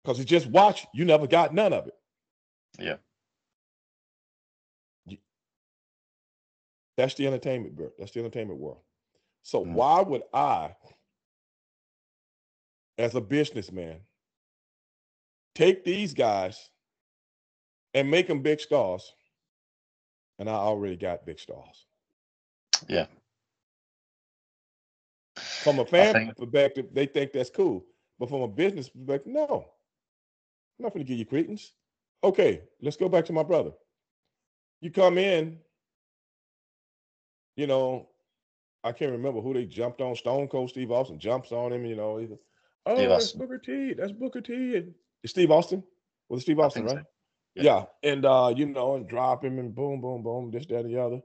Because 0.02 0.18
you 0.18 0.24
just 0.24 0.46
watch, 0.46 0.86
you 0.94 1.04
never 1.04 1.26
got 1.26 1.54
none 1.54 1.72
of 1.72 1.86
it. 1.86 1.94
Yeah. 2.78 2.96
That's 6.96 7.14
the 7.14 7.26
entertainment, 7.26 7.74
bro. 7.74 7.90
That's 7.98 8.12
the 8.12 8.20
entertainment 8.20 8.60
world. 8.60 8.80
So 9.42 9.64
Mm. 9.64 9.72
why 9.72 10.00
would 10.00 10.22
I, 10.32 10.76
as 12.98 13.14
a 13.14 13.20
businessman, 13.20 14.00
take 15.54 15.84
these 15.84 16.14
guys 16.14 16.70
and 17.94 18.10
make 18.10 18.28
them 18.28 18.42
big 18.42 18.60
stars? 18.60 19.14
And 20.38 20.48
I 20.48 20.54
already 20.54 20.96
got 20.96 21.26
big 21.26 21.38
stars. 21.38 21.86
Yeah. 22.88 23.06
From 25.64 25.78
a 25.80 25.84
fan 25.86 26.12
think- 26.14 26.36
perspective, 26.36 26.86
they 26.92 27.06
think 27.06 27.32
that's 27.32 27.50
cool. 27.50 27.84
But 28.18 28.28
from 28.28 28.42
a 28.42 28.48
business 28.48 28.88
perspective, 28.88 29.32
no. 29.32 29.66
I'm 30.78 30.82
not 30.84 30.92
going 30.92 31.04
to 31.04 31.08
give 31.08 31.18
you 31.18 31.24
credence. 31.26 31.72
Okay, 32.22 32.62
let's 32.80 32.96
go 32.96 33.08
back 33.08 33.24
to 33.26 33.32
my 33.32 33.42
brother. 33.42 33.72
You 34.80 34.90
come 34.90 35.18
in, 35.18 35.58
you 37.56 37.66
know, 37.66 38.08
I 38.82 38.92
can't 38.92 39.12
remember 39.12 39.40
who 39.40 39.54
they 39.54 39.64
jumped 39.64 40.00
on. 40.00 40.14
Stone 40.16 40.48
Cold 40.48 40.70
Steve 40.70 40.90
Austin 40.90 41.18
jumps 41.18 41.52
on 41.52 41.72
him, 41.72 41.86
you 41.86 41.96
know. 41.96 42.18
Oh, 42.86 42.94
Steve 42.96 43.08
that's 43.08 43.24
Austin. 43.26 43.40
Booker 43.40 43.58
T. 43.58 43.94
That's 43.94 44.12
Booker 44.12 44.40
T. 44.40 44.76
And 44.76 44.94
Steve 45.26 45.50
Austin. 45.50 45.82
Was 46.28 46.40
it 46.40 46.42
Steve 46.44 46.58
Austin, 46.60 46.82
think 46.82 46.90
so. 46.90 46.96
right? 46.96 47.04
Yeah. 47.54 47.62
Yeah. 47.62 48.10
And 48.10 48.24
uh, 48.26 48.52
you 48.56 48.66
know, 48.66 48.96
and 48.96 49.08
drop 49.08 49.44
him 49.44 49.58
and 49.58 49.74
boom, 49.74 50.00
boom, 50.00 50.22
boom, 50.22 50.50
this, 50.50 50.66
that, 50.66 50.80
and 50.80 50.94
the 50.94 51.00
other. 51.00 51.20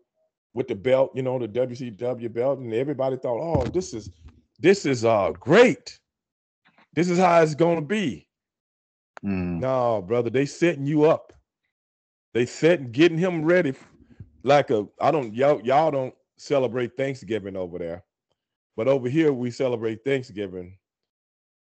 With 0.54 0.68
the 0.68 0.76
belt, 0.76 1.12
you 1.16 1.22
know, 1.22 1.38
the 1.40 1.48
WCW 1.48 2.34
belt. 2.34 2.60
And 2.60 2.74
everybody 2.74 3.18
thought, 3.18 3.40
oh, 3.40 3.70
this 3.72 3.94
is 3.94 4.10
this 4.60 4.86
is 4.86 5.06
uh 5.06 5.34
great. 5.40 6.00
This 6.94 7.10
is 7.10 7.20
how 7.20 7.42
it's 7.42 7.56
gonna 7.56 7.82
be. 7.82 8.28
Mm. 9.26 9.60
No, 9.60 10.02
brother, 10.02 10.30
they 10.30 10.46
setting 10.46 10.86
you 10.88 11.06
up. 11.06 11.34
They 12.34 12.46
setting 12.46 12.92
getting 12.92 13.18
him 13.18 13.44
ready 13.44 13.74
like 14.44 14.70
a 14.72 14.88
I 15.00 15.12
don't 15.12 15.34
y'all 15.34 15.62
y'all 15.64 15.92
don't 15.92 16.16
celebrate 16.38 16.98
Thanksgiving 16.98 17.56
over 17.56 17.78
there. 17.78 18.04
But 18.76 18.88
over 18.88 19.10
here 19.10 19.34
we 19.34 19.52
celebrate 19.52 20.04
Thanksgiving 20.06 20.78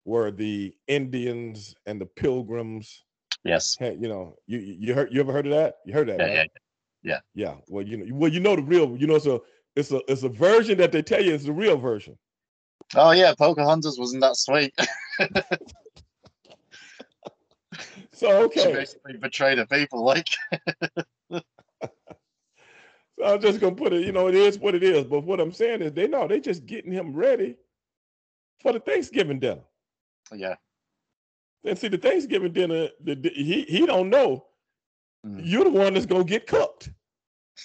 where 0.05 0.31
the 0.31 0.74
Indians 0.86 1.74
and 1.86 2.01
the 2.01 2.06
pilgrims 2.06 3.05
Yes. 3.44 3.77
had, 3.78 4.01
you 4.01 4.09
know, 4.09 4.36
you 4.47 4.59
you 4.59 4.77
you 4.81 4.94
heard 4.94 5.12
you 5.12 5.20
ever 5.20 5.32
heard 5.32 5.47
of 5.47 5.52
that? 5.52 5.77
You 5.85 5.93
heard 5.93 6.09
that, 6.09 6.19
Yeah, 6.19 6.27
right? 6.27 6.32
yeah. 6.32 6.44
Yeah. 7.03 7.20
Yeah. 7.35 7.57
Well, 7.69 7.85
you 7.87 7.99
know, 7.99 8.07
well, 8.16 8.33
you 8.33 8.41
know 8.41 8.57
the 8.57 8.62
real, 8.62 8.97
you 8.97 9.07
know, 9.07 9.19
so 9.19 9.45
it's 9.77 9.93
a 9.93 10.01
it's 10.11 10.23
a 10.25 10.29
version 10.29 10.79
that 10.79 10.93
they 10.93 11.03
tell 11.03 11.23
you 11.23 11.35
is 11.35 11.45
the 11.45 11.53
real 11.53 11.77
version. 11.77 12.19
Oh 12.97 13.12
yeah, 13.12 13.35
Pocahontas 13.39 13.99
wasn't 13.99 14.23
that 14.23 14.37
sweet. 14.37 14.75
So 18.12 18.51
she 18.53 18.69
okay. 18.69 18.73
basically 18.73 19.16
betrayed 19.16 19.59
her 19.59 19.66
people. 19.66 20.05
Like, 20.05 20.27
So 23.19 23.25
I'm 23.25 23.41
just 23.41 23.61
gonna 23.61 23.75
put 23.77 23.93
it, 23.93 24.05
you 24.07 24.12
know, 24.12 24.29
it 24.29 24.35
is 24.35 24.59
what 24.59 24.75
it 24.75 24.83
is. 24.83 25.05
But 25.05 25.25
what 25.25 25.41
I'm 25.41 25.53
saying 25.53 25.83
is 25.83 25.93
they 25.93 26.09
know 26.09 26.29
they 26.29 26.41
just 26.41 26.66
getting 26.66 26.93
him 26.93 27.15
ready 27.15 27.57
for 28.62 28.73
the 28.73 28.81
Thanksgiving 28.81 29.41
dinner. 29.41 29.62
yeah, 30.35 30.57
And 31.65 31.79
see, 31.79 31.89
the 31.89 31.99
Thanksgiving 31.99 32.53
dinner, 32.53 32.89
the, 33.03 33.15
the- 33.16 33.31
he 33.35 33.62
he 33.65 33.87
don't 33.87 34.11
know 34.11 34.47
Mm. 35.36 35.40
you're 35.44 35.64
the 35.64 35.70
one 35.70 35.94
that's 35.94 36.06
gonna 36.06 36.24
get 36.24 36.46
cooked. 36.46 36.90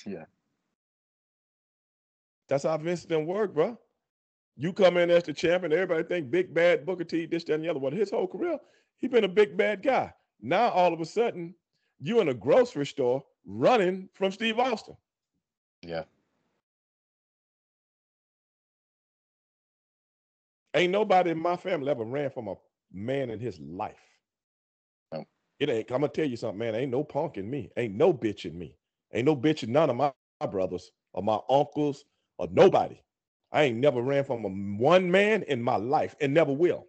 yeah, 0.06 0.26
That's 2.49 2.64
how 2.64 2.77
Vince 2.77 3.06
done 3.06 3.26
work, 3.26 3.53
bro. 3.53 3.77
You 4.57 4.73
come 4.73 4.98
in 4.98 5.10
as 5.10 5.23
the 5.23 5.34
champion, 5.34 5.73
everybody 5.73 6.03
think 6.03 6.30
big 6.31 6.53
bad 6.53 6.85
Booker 6.85 7.03
T, 7.03 7.26
this, 7.26 7.44
that, 7.45 7.53
and 7.56 7.64
the 7.64 7.69
other 7.69 7.80
one. 7.80 7.94
His 7.94 8.11
whole 8.11 8.27
career, 8.27 8.60
he 8.99 9.07
been 9.07 9.23
a 9.23 9.30
big 9.30 9.57
bad 9.57 9.81
guy. 9.84 10.14
Now 10.41 10.69
all 10.69 10.94
of 10.94 10.99
a 11.02 11.06
sudden, 11.06 11.56
you 11.99 12.19
in 12.22 12.30
a 12.30 12.34
grocery 12.34 12.85
store 12.85 13.23
running 13.45 14.10
from 14.14 14.31
Steve 14.31 14.60
Austin. 14.60 14.98
yeah. 15.81 16.03
Ain't 20.76 20.91
nobody 20.91 21.30
in 21.31 21.40
my 21.40 21.56
family 21.56 21.90
ever 21.91 22.03
ran 22.03 22.31
from 22.31 22.48
a 22.48 22.56
man 22.91 23.30
in 23.30 23.40
his 23.40 23.60
life. 23.60 24.12
It 25.64 25.69
ain't. 25.69 25.91
I'm 25.91 26.02
gonna 26.02 26.10
tell 26.10 26.26
you 26.26 26.35
something, 26.35 26.57
man. 26.60 26.76
Ain't 26.76 26.91
no 26.91 27.06
punk 27.06 27.38
in 27.38 27.49
me. 27.49 27.72
Ain't 27.77 27.95
no 27.95 28.14
bitch 28.14 28.44
in 28.44 28.60
me. 28.60 28.76
Ain't 29.14 29.26
no 29.26 29.34
bitch 29.34 29.64
in 29.64 29.72
none 29.72 29.90
of 29.90 29.95
my, 29.95 30.11
my 30.41 30.48
brothers 30.48 30.91
or 31.14 31.23
my 31.23 31.40
uncles 31.49 32.03
or 32.38 32.49
nobody. 32.52 32.99
I 33.53 33.64
ain't 33.64 33.77
never 33.77 34.02
ran 34.02 34.26
from 34.26 34.44
a 34.44 34.49
one 34.49 35.10
man 35.10 35.44
in 35.44 35.64
my 35.64 35.77
life 35.77 36.18
and 36.19 36.34
never 36.34 36.52
will. 36.52 36.88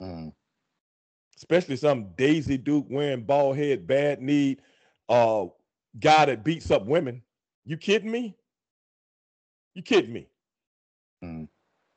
Mm. 0.00 0.32
Especially 1.36 1.76
some 1.76 2.06
Daisy 2.16 2.56
Duke 2.56 2.86
wearing 2.88 3.24
bald 3.24 3.58
head, 3.58 3.86
bad 3.86 4.22
knee, 4.22 4.56
uh, 5.10 5.44
guy 6.00 6.24
that 6.24 6.44
beats 6.44 6.70
up 6.70 6.86
women. 6.86 7.20
You 7.66 7.76
kidding 7.76 8.10
me? 8.10 8.34
You 9.74 9.82
kidding 9.82 10.14
me? 10.14 10.28
Mm. 11.22 11.46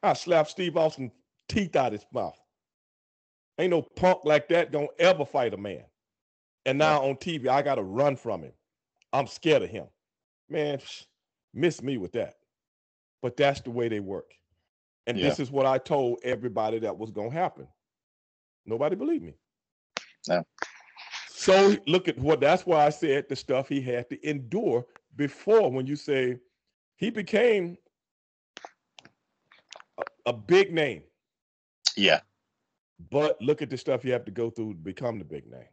I 0.04 0.12
slapped 0.12 0.50
Steve 0.50 0.76
Austin 0.76 1.10
teeth 1.48 1.78
out 1.78 1.94
his 1.94 2.06
mouth. 2.12 2.38
Ain't 3.58 3.72
no 3.72 3.82
punk 3.82 4.20
like 4.26 4.50
that 4.50 4.72
gonna 4.72 4.88
ever 5.00 5.26
fight 5.26 5.54
a 5.54 5.58
man. 5.58 5.84
And 6.66 6.78
now 6.78 7.02
on 7.04 7.16
TV, 7.16 7.48
I 7.48 7.62
gotta 7.62 7.84
run 7.84 8.16
from 8.16 8.42
him. 8.42 8.54
I'm 9.14 9.28
scared 9.28 9.62
of 9.62 9.70
him. 9.70 9.86
Man, 10.50 10.78
psh, 10.78 11.06
miss 11.54 11.82
me 11.82 11.98
with 11.98 12.12
that. 12.14 12.36
But 13.22 13.38
that's 13.38 13.62
the 13.62 13.72
way 13.72 13.88
they 13.88 14.00
work. 14.00 14.34
And 15.08 15.18
this 15.18 15.40
is 15.40 15.52
what 15.52 15.66
I 15.66 15.78
told 15.78 16.20
everybody 16.24 16.80
that 16.80 16.98
was 16.98 17.12
gonna 17.12 17.32
happen. 17.32 17.68
Nobody 18.66 18.96
believed 18.96 19.24
me. 19.24 19.36
No. 20.28 20.44
So 21.30 21.76
look 21.86 22.08
at 22.08 22.18
what 22.18 22.40
that's 22.40 22.66
why 22.66 22.86
I 22.86 22.90
said 22.90 23.30
the 23.30 23.36
stuff 23.36 23.70
he 23.70 23.80
had 23.82 24.10
to 24.10 24.28
endure 24.28 24.86
before 25.16 25.72
when 25.72 25.86
you 25.86 25.96
say 25.96 26.40
he 26.96 27.10
became 27.10 27.78
a, 30.00 30.04
a 30.28 30.34
big 30.34 30.74
name. 30.74 31.04
Yeah, 31.96 32.22
But 33.12 33.42
look 33.42 33.62
at 33.62 33.70
the 33.70 33.78
stuff 33.78 34.06
you 34.06 34.14
have 34.14 34.26
to 34.26 34.32
go 34.32 34.50
through 34.50 34.74
to 34.74 34.80
become 34.80 35.20
the 35.20 35.26
big 35.26 35.50
name. 35.50 35.68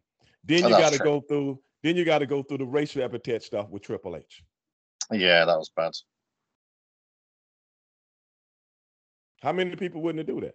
Then 0.45 0.65
Oh, 0.65 0.69
you 0.69 0.75
that's 0.75 0.83
got 0.83 0.93
to 0.93 1.05
go 1.05 1.21
through. 1.21 1.61
Then 1.83 1.97
you 1.97 2.05
got 2.05 2.19
to 2.19 2.27
go 2.27 2.43
through 2.43 2.59
the 2.59 2.67
racial 2.67 3.03
epithet 3.03 3.43
stuff 3.43 3.69
with 3.71 3.83
Triple 3.83 4.17
H. 4.17 4.43
yeah, 5.11 5.45
that 5.45 5.59
was 5.59 5.71
bad. 5.77 5.93
How 9.43 9.53
many 9.53 9.75
people 9.75 10.03
wouldn't 10.03 10.27
do 10.27 10.41
that? 10.41 10.55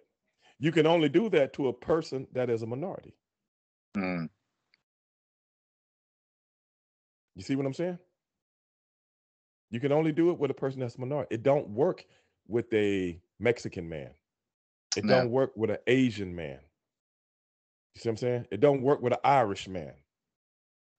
You 0.60 0.72
can 0.72 0.88
only 0.88 1.10
do 1.10 1.30
that 1.30 1.54
to 1.54 1.68
a 1.68 1.74
person 1.74 2.28
that 2.34 2.50
is 2.50 2.64
a 2.64 2.66
minority. 2.66 3.14
Mm. 3.96 4.30
You 7.36 7.44
see 7.44 7.56
what 7.56 7.66
I'm 7.66 7.74
saying? 7.74 8.00
You 9.70 9.80
can 9.80 9.92
only 9.92 10.12
do 10.12 10.32
it 10.32 10.40
with 10.40 10.50
a 10.50 10.56
person 10.56 10.80
that's 10.80 10.96
a 10.96 11.02
minority. 11.02 11.36
It 11.36 11.44
don't 11.44 11.70
work 11.70 12.06
with 12.48 12.74
a 12.74 13.20
Mexican 13.40 13.88
man. 13.88 14.12
It 14.98 15.06
no. 15.06 15.16
don't 15.16 15.32
work 15.32 15.52
with 15.56 15.70
an 15.70 15.78
Asian 15.86 16.36
man. 16.36 16.60
You 17.94 18.02
see 18.02 18.10
what 18.10 18.14
I'm 18.14 18.18
saying? 18.18 18.48
It 18.52 18.60
don't 18.60 18.82
work 18.82 19.02
with 19.02 19.14
an 19.14 19.20
Irish 19.24 19.68
man. 19.68 19.94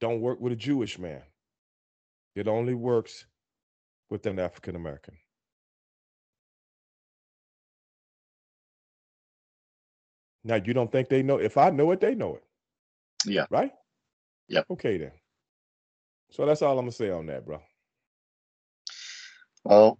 Don't 0.01 0.21
work 0.21 0.41
with 0.41 0.53
a 0.53 0.57
Jewish 0.57 0.99
man. 0.99 1.23
It 2.37 2.47
only 2.47 2.75
works 2.75 3.27
with 4.09 4.25
an 4.27 4.39
African 4.39 4.77
American. 4.77 5.15
Now 10.45 10.55
you 10.65 10.73
don't 10.73 10.91
think 10.91 11.09
they 11.09 11.23
know? 11.25 11.39
If 11.39 11.57
I 11.57 11.71
know 11.71 11.91
it, 11.91 12.01
they 12.01 12.15
know 12.15 12.37
it. 12.37 12.45
Yeah. 13.27 13.47
Right. 13.51 13.73
Yep. 14.47 14.67
Okay 14.71 14.99
then. 14.99 15.13
So 16.31 16.47
that's 16.47 16.63
all 16.63 16.79
I'm 16.79 16.85
gonna 16.85 16.93
say 16.93 17.11
on 17.11 17.27
that, 17.27 17.45
bro. 17.45 17.61
Well, 19.65 19.99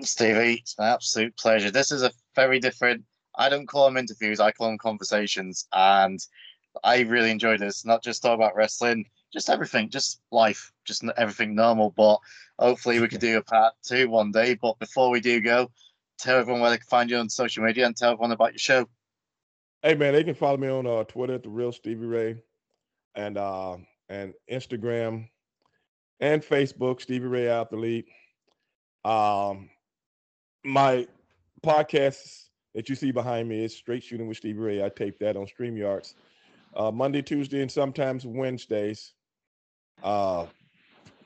Stevie, 0.00 0.60
it's 0.62 0.76
an 0.78 0.86
absolute 0.86 1.36
pleasure. 1.36 1.70
This 1.70 1.92
is 1.92 2.02
a 2.02 2.10
very 2.34 2.58
different. 2.58 3.04
I 3.36 3.48
don't 3.48 3.66
call 3.66 3.86
them 3.86 3.96
interviews; 3.96 4.40
I 4.40 4.52
call 4.52 4.68
them 4.68 4.78
conversations, 4.78 5.66
and 5.72 6.20
I 6.82 7.00
really 7.00 7.30
enjoyed 7.30 7.60
this. 7.60 7.84
Not 7.84 8.02
just 8.02 8.22
talk 8.22 8.34
about 8.34 8.56
wrestling, 8.56 9.06
just 9.32 9.50
everything, 9.50 9.90
just 9.90 10.20
life, 10.30 10.72
just 10.84 11.04
everything 11.16 11.54
normal. 11.54 11.90
But 11.90 12.18
hopefully, 12.58 13.00
we 13.00 13.08
could 13.08 13.20
do 13.20 13.38
a 13.38 13.42
part 13.42 13.74
two 13.82 14.08
one 14.08 14.32
day. 14.32 14.54
But 14.54 14.78
before 14.78 15.10
we 15.10 15.20
do 15.20 15.40
go, 15.40 15.70
tell 16.18 16.38
everyone 16.38 16.62
where 16.62 16.70
they 16.70 16.78
can 16.78 16.86
find 16.86 17.10
you 17.10 17.18
on 17.18 17.28
social 17.28 17.64
media 17.64 17.86
and 17.86 17.96
tell 17.96 18.12
everyone 18.12 18.32
about 18.32 18.52
your 18.52 18.58
show. 18.58 18.88
Hey 19.82 19.94
man, 19.94 20.14
they 20.14 20.24
can 20.24 20.34
follow 20.34 20.56
me 20.56 20.68
on 20.68 20.86
uh, 20.86 21.04
Twitter 21.04 21.34
at 21.34 21.42
the 21.42 21.50
real 21.50 21.72
Stevie 21.72 22.06
Ray, 22.06 22.36
and 23.14 23.36
uh, 23.36 23.76
and 24.08 24.32
Instagram, 24.50 25.28
and 26.20 26.42
Facebook 26.42 27.02
Stevie 27.02 27.26
Ray 27.26 27.48
Athlete. 27.48 28.06
Um, 29.04 29.68
my 30.64 31.06
podcasts 31.62 32.44
that 32.74 32.88
you 32.88 32.94
see 32.94 33.12
behind 33.12 33.48
me 33.48 33.64
is 33.64 33.74
Straight 33.74 34.02
Shooting 34.02 34.26
with 34.26 34.36
Stevie 34.36 34.58
Ray. 34.58 34.84
I 34.84 34.88
tape 34.88 35.18
that 35.20 35.36
on 35.36 35.46
StreamYards 35.46 36.14
uh, 36.76 36.90
Monday, 36.90 37.22
Tuesday, 37.22 37.62
and 37.62 37.70
sometimes 37.70 38.26
Wednesdays. 38.26 39.14
Uh, 40.02 40.46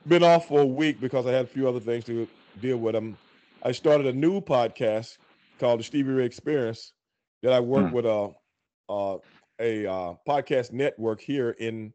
been 0.07 0.23
off 0.23 0.47
for 0.47 0.61
a 0.61 0.65
week 0.65 1.01
because 1.01 1.25
I 1.25 1.31
had 1.31 1.45
a 1.45 1.47
few 1.47 1.67
other 1.67 1.79
things 1.79 2.05
to 2.05 2.27
deal 2.61 2.77
with. 2.77 2.93
Them. 2.93 3.17
I 3.63 3.71
started 3.71 4.07
a 4.07 4.13
new 4.13 4.41
podcast 4.41 5.17
called 5.59 5.79
the 5.79 5.83
Stevie 5.83 6.11
Ray 6.11 6.25
Experience 6.25 6.93
that 7.43 7.51
I 7.51 7.59
work 7.59 7.89
hmm. 7.89 7.95
with 7.95 8.05
a 8.05 8.31
uh, 8.89 9.17
a 9.59 9.85
uh, 9.85 10.13
podcast 10.27 10.71
network 10.71 11.19
here 11.21 11.51
in 11.51 11.93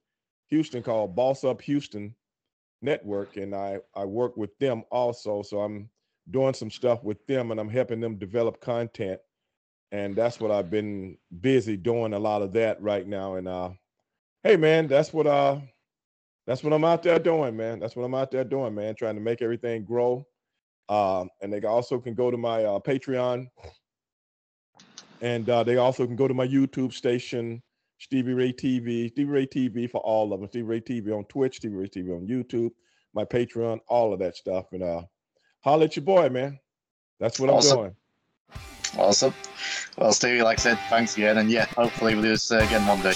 Houston 0.48 0.82
called 0.82 1.16
Boss 1.16 1.44
Up 1.44 1.62
Houston 1.62 2.14
Network, 2.82 3.36
and 3.36 3.55
I 3.55 3.78
I 3.94 4.05
work 4.05 4.36
with 4.36 4.56
them 4.59 4.85
also. 4.90 5.43
So 5.43 5.60
I'm 5.60 5.89
doing 6.31 6.55
some 6.55 6.70
stuff 6.70 7.02
with 7.02 7.24
them, 7.26 7.51
and 7.51 7.60
I'm 7.60 7.70
helping 7.70 8.01
them 8.01 8.16
develop 8.16 8.60
content, 8.60 9.20
and 9.94 10.16
that's 10.16 10.40
what 10.40 10.50
I've 10.50 10.70
been 10.70 11.16
busy 11.40 11.76
doing 11.76 12.14
a 12.14 12.18
lot 12.18 12.42
of 12.42 12.52
that 12.54 12.82
right 12.82 13.06
now. 13.06 13.36
And 13.36 13.46
uh, 13.46 13.70
hey, 14.42 14.56
man, 14.56 14.88
that's 14.88 15.12
what 15.12 15.28
uh 15.28 15.60
that's 16.48 16.64
what 16.64 16.72
I'm 16.72 16.84
out 16.84 17.04
there 17.04 17.20
doing, 17.20 17.56
man. 17.56 17.78
That's 17.78 17.94
what 17.94 18.02
I'm 18.02 18.14
out 18.14 18.32
there 18.32 18.42
doing, 18.42 18.74
man. 18.74 18.96
Trying 18.96 19.14
to 19.14 19.20
make 19.20 19.40
everything 19.40 19.84
grow. 19.84 20.26
Um, 20.88 21.30
and 21.40 21.52
they 21.52 21.62
also 21.62 22.00
can 22.00 22.14
go 22.14 22.28
to 22.32 22.36
my 22.36 22.64
uh, 22.64 22.80
Patreon 22.80 23.46
and 25.20 25.48
uh, 25.48 25.62
they 25.62 25.76
also 25.76 26.06
can 26.06 26.16
go 26.16 26.26
to 26.26 26.34
my 26.34 26.46
YouTube 26.46 26.92
station, 26.92 27.62
Stevie 27.98 28.34
Ray 28.34 28.52
TV, 28.52 29.12
Stevie 29.12 29.30
Ray 29.30 29.46
TV 29.46 29.88
for 29.88 30.00
all 30.00 30.32
of 30.32 30.40
them. 30.40 30.48
Stevie 30.48 30.64
Ray 30.64 30.80
TV 30.80 31.16
on 31.16 31.24
Twitch, 31.26 31.58
Stevie 31.58 31.76
Ray 31.76 31.88
TV 31.88 32.10
on 32.10 32.26
YouTube, 32.26 32.70
my 33.14 33.24
Patreon, 33.24 33.78
all 33.86 34.12
of 34.12 34.18
that 34.18 34.36
stuff. 34.36 34.66
And 34.72 34.82
uh, 34.82 35.02
holler 35.62 35.84
at 35.84 35.94
your 35.94 36.04
boy, 36.04 36.30
man. 36.30 36.58
That's 37.20 37.38
what 37.38 37.48
awesome. 37.48 37.78
I'm 37.78 37.84
doing. 37.84 37.96
Awesome. 38.96 39.34
Well, 39.96 40.12
Stevie, 40.12 40.42
like 40.42 40.58
I 40.58 40.62
said, 40.62 40.78
thanks 40.88 41.16
again. 41.16 41.38
And 41.38 41.50
yeah, 41.50 41.66
hopefully 41.66 42.14
we'll 42.14 42.22
do 42.22 42.28
this 42.30 42.50
uh, 42.50 42.58
again 42.58 42.86
one 42.86 43.00
day. 43.02 43.14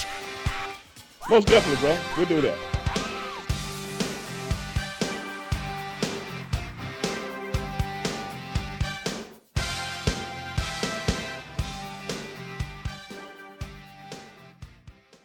Most 1.29 1.47
definitely, 1.47 1.79
bro. 1.81 1.97
We'll 2.17 2.25
do 2.25 2.41
that. 2.41 2.68